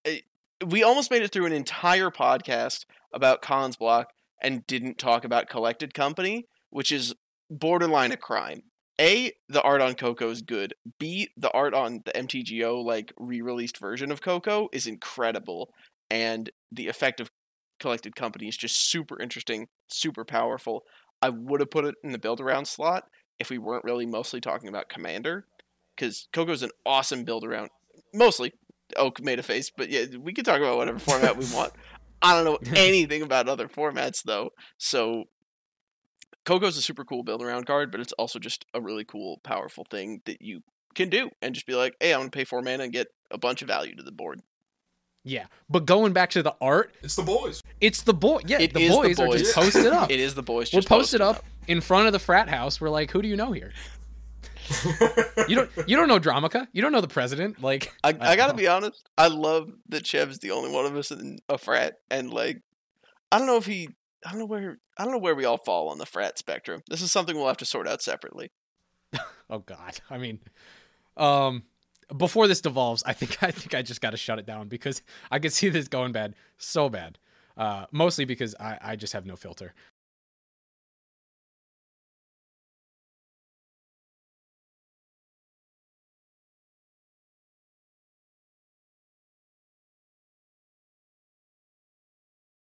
it- 0.06 0.24
we 0.68 0.84
almost 0.84 1.10
made 1.10 1.22
it 1.22 1.32
through 1.32 1.46
an 1.46 1.54
entire 1.54 2.10
podcast 2.10 2.86
about 3.14 3.42
Khans 3.42 3.78
Block 3.78 4.10
and 4.42 4.68
didn't 4.68 4.98
talk 4.98 5.24
about 5.24 5.48
Collected 5.50 5.94
Company, 5.94 6.48
which 6.70 6.92
is 6.92 7.16
borderline 7.50 8.12
a 8.12 8.18
crime. 8.18 8.64
A, 9.00 9.32
the 9.48 9.62
art 9.62 9.82
on 9.82 9.96
Coco 9.96 10.30
is 10.30 10.42
good. 10.42 10.74
B, 11.00 11.30
the 11.38 11.52
art 11.52 11.74
on 11.74 12.02
the 12.06 12.12
MTGO 12.12 12.84
like 12.84 13.14
re-released 13.18 13.78
version 13.78 14.12
of 14.12 14.22
Coco 14.22 14.68
is 14.74 14.88
incredible, 14.88 15.70
and 16.10 16.50
the 16.72 16.88
effect 16.88 17.20
of 17.20 17.32
Collected 17.80 18.16
Company 18.16 18.48
is 18.48 18.58
just 18.58 18.90
super 18.90 19.20
interesting, 19.22 19.68
super 19.88 20.26
powerful. 20.26 20.84
I 21.22 21.30
would 21.30 21.62
have 21.62 21.72
put 21.72 21.86
it 21.86 21.96
in 22.04 22.12
the 22.12 22.18
build 22.18 22.42
around 22.42 22.66
slot 22.66 23.06
if 23.40 23.50
we 23.50 23.58
weren't 23.58 23.86
really 23.86 24.06
mostly 24.06 24.42
talking 24.42 24.68
about 24.68 24.90
Commander, 24.90 25.46
because 25.96 26.28
Coco's 26.34 26.64
an 26.64 26.72
awesome 26.86 27.24
build 27.24 27.46
around. 27.46 27.70
Mostly, 28.14 28.52
Oak 28.98 29.22
made 29.22 29.40
a 29.40 29.44
face, 29.44 29.72
but 29.76 29.90
yeah, 29.90 30.06
we 30.20 30.34
can 30.34 30.44
talk 30.44 30.60
about 30.60 30.78
whatever 30.78 31.00
format 31.00 31.38
we 31.38 31.46
want. 31.54 31.72
I 32.22 32.36
don't 32.36 32.46
know 32.46 32.72
anything 32.76 33.22
about 33.22 33.48
other 33.48 33.70
formats 33.70 34.24
though, 34.24 34.52
so 34.78 35.26
Coco's 36.46 36.78
a 36.78 36.82
super 36.82 37.06
cool 37.06 37.24
build 37.24 37.44
around 37.44 37.66
card, 37.66 37.92
but 37.92 38.00
it's 38.02 38.14
also 38.14 38.40
just 38.40 38.66
a 38.74 38.82
really 38.82 39.04
cool, 39.06 39.40
powerful 39.44 39.86
thing 39.90 40.22
that 40.26 40.42
you 40.42 40.62
can 40.96 41.10
do 41.10 41.30
and 41.42 41.54
just 41.54 41.68
be 41.68 41.76
like, 41.76 41.96
hey, 42.00 42.14
I'm 42.14 42.22
gonna 42.22 42.30
pay 42.32 42.44
four 42.44 42.62
mana 42.62 42.84
and 42.86 42.94
get 42.94 43.08
a 43.32 43.38
bunch 43.38 43.62
of 43.62 43.68
value 43.68 43.96
to 43.96 44.04
the 44.04 44.12
board. 44.12 44.42
yeah, 45.24 45.46
but 45.70 45.86
going 45.86 46.14
back 46.14 46.32
to 46.32 46.42
the 46.42 46.56
art, 46.62 46.94
It's 47.04 47.16
the 47.16 47.22
boys. 47.24 47.62
it's 47.82 48.02
the 48.04 48.14
boy. 48.14 48.40
Yeah, 48.48 48.60
It 48.60 48.74
the 48.74 48.80
is 48.82 48.90
the 48.92 48.96
boys, 48.96 49.20
are 49.20 49.38
just 49.38 49.54
posted 49.56 49.88
up. 49.94 50.10
It 50.12 50.20
is 50.20 50.34
the 50.34 50.42
boys. 50.44 50.74
We're 50.74 50.80
Just 50.80 50.88
posted 50.90 51.22
posting 51.22 51.44
up 51.44 51.46
in 51.68 51.82
front 51.82 52.08
of 52.08 52.14
the 52.14 52.20
frat 52.20 52.50
house. 52.50 52.82
We're 52.82 52.90
like, 52.90 53.12
who 53.12 53.22
do 53.22 53.28
you 53.28 53.36
know 53.36 53.52
here? 53.52 53.72
You 55.48 55.56
don't 55.56 55.70
you 55.88 55.98
don't 55.98 56.08
know 56.08 56.20
Dromoka. 56.20 56.68
You 56.74 56.82
don't 56.82 56.92
know 56.92 57.02
the 57.02 57.08
president. 57.08 57.62
Like 57.62 57.92
I, 58.04 58.10
I 58.10 58.36
gotta 58.36 58.54
don't 58.54 58.58
be 58.58 58.68
honest. 58.68 59.08
I 59.18 59.28
love 59.28 59.72
that 59.90 60.06
Chev's 60.06 60.40
the 60.40 60.52
only 60.52 60.72
one 60.72 60.86
of 60.86 60.96
us 60.96 61.12
in 61.12 61.40
a 61.50 61.58
frat, 61.58 61.96
and 62.12 62.32
like, 62.32 62.62
I 63.32 63.38
don't 63.40 63.48
know 63.48 63.58
if 63.58 63.66
he, 63.66 63.90
I 64.26 64.32
don't 64.32 64.40
know 64.40 64.46
where, 64.46 64.78
I 64.98 65.04
don't 65.04 65.14
know 65.14 65.20
where 65.20 65.36
we 65.36 65.46
all 65.46 65.58
fall 65.58 65.90
on 65.90 65.98
the 65.98 66.06
frat 66.06 66.38
spectrum. 66.38 66.82
This 66.90 67.02
is 67.02 67.12
something 67.12 67.36
we'll 67.36 67.48
have 67.48 67.58
to 67.58 67.66
sort 67.66 67.88
out 67.88 68.02
separately. 68.02 68.52
Oh 69.52 69.58
God. 69.58 70.00
I 70.12 70.20
mean, 70.20 70.38
um, 71.18 71.64
before 72.16 72.48
this 72.48 72.62
devolves, 72.62 73.02
I 73.04 73.14
think 73.14 73.42
I 73.44 73.50
think 73.50 73.74
I 73.74 73.82
just 73.82 74.00
got 74.00 74.12
to 74.12 74.18
shut 74.18 74.38
it 74.38 74.46
down 74.46 74.68
because 74.68 75.02
I 75.32 75.40
could 75.40 75.54
see 75.54 75.70
this 75.70 75.88
going 75.88 76.12
bad, 76.12 76.36
so 76.58 76.88
bad. 76.88 77.18
Uh, 77.58 77.88
mostly 77.92 78.26
because 78.26 78.54
I, 78.60 78.78
I 78.80 78.96
just 78.96 79.14
have 79.14 79.26
no 79.26 79.36
filter. 79.36 79.74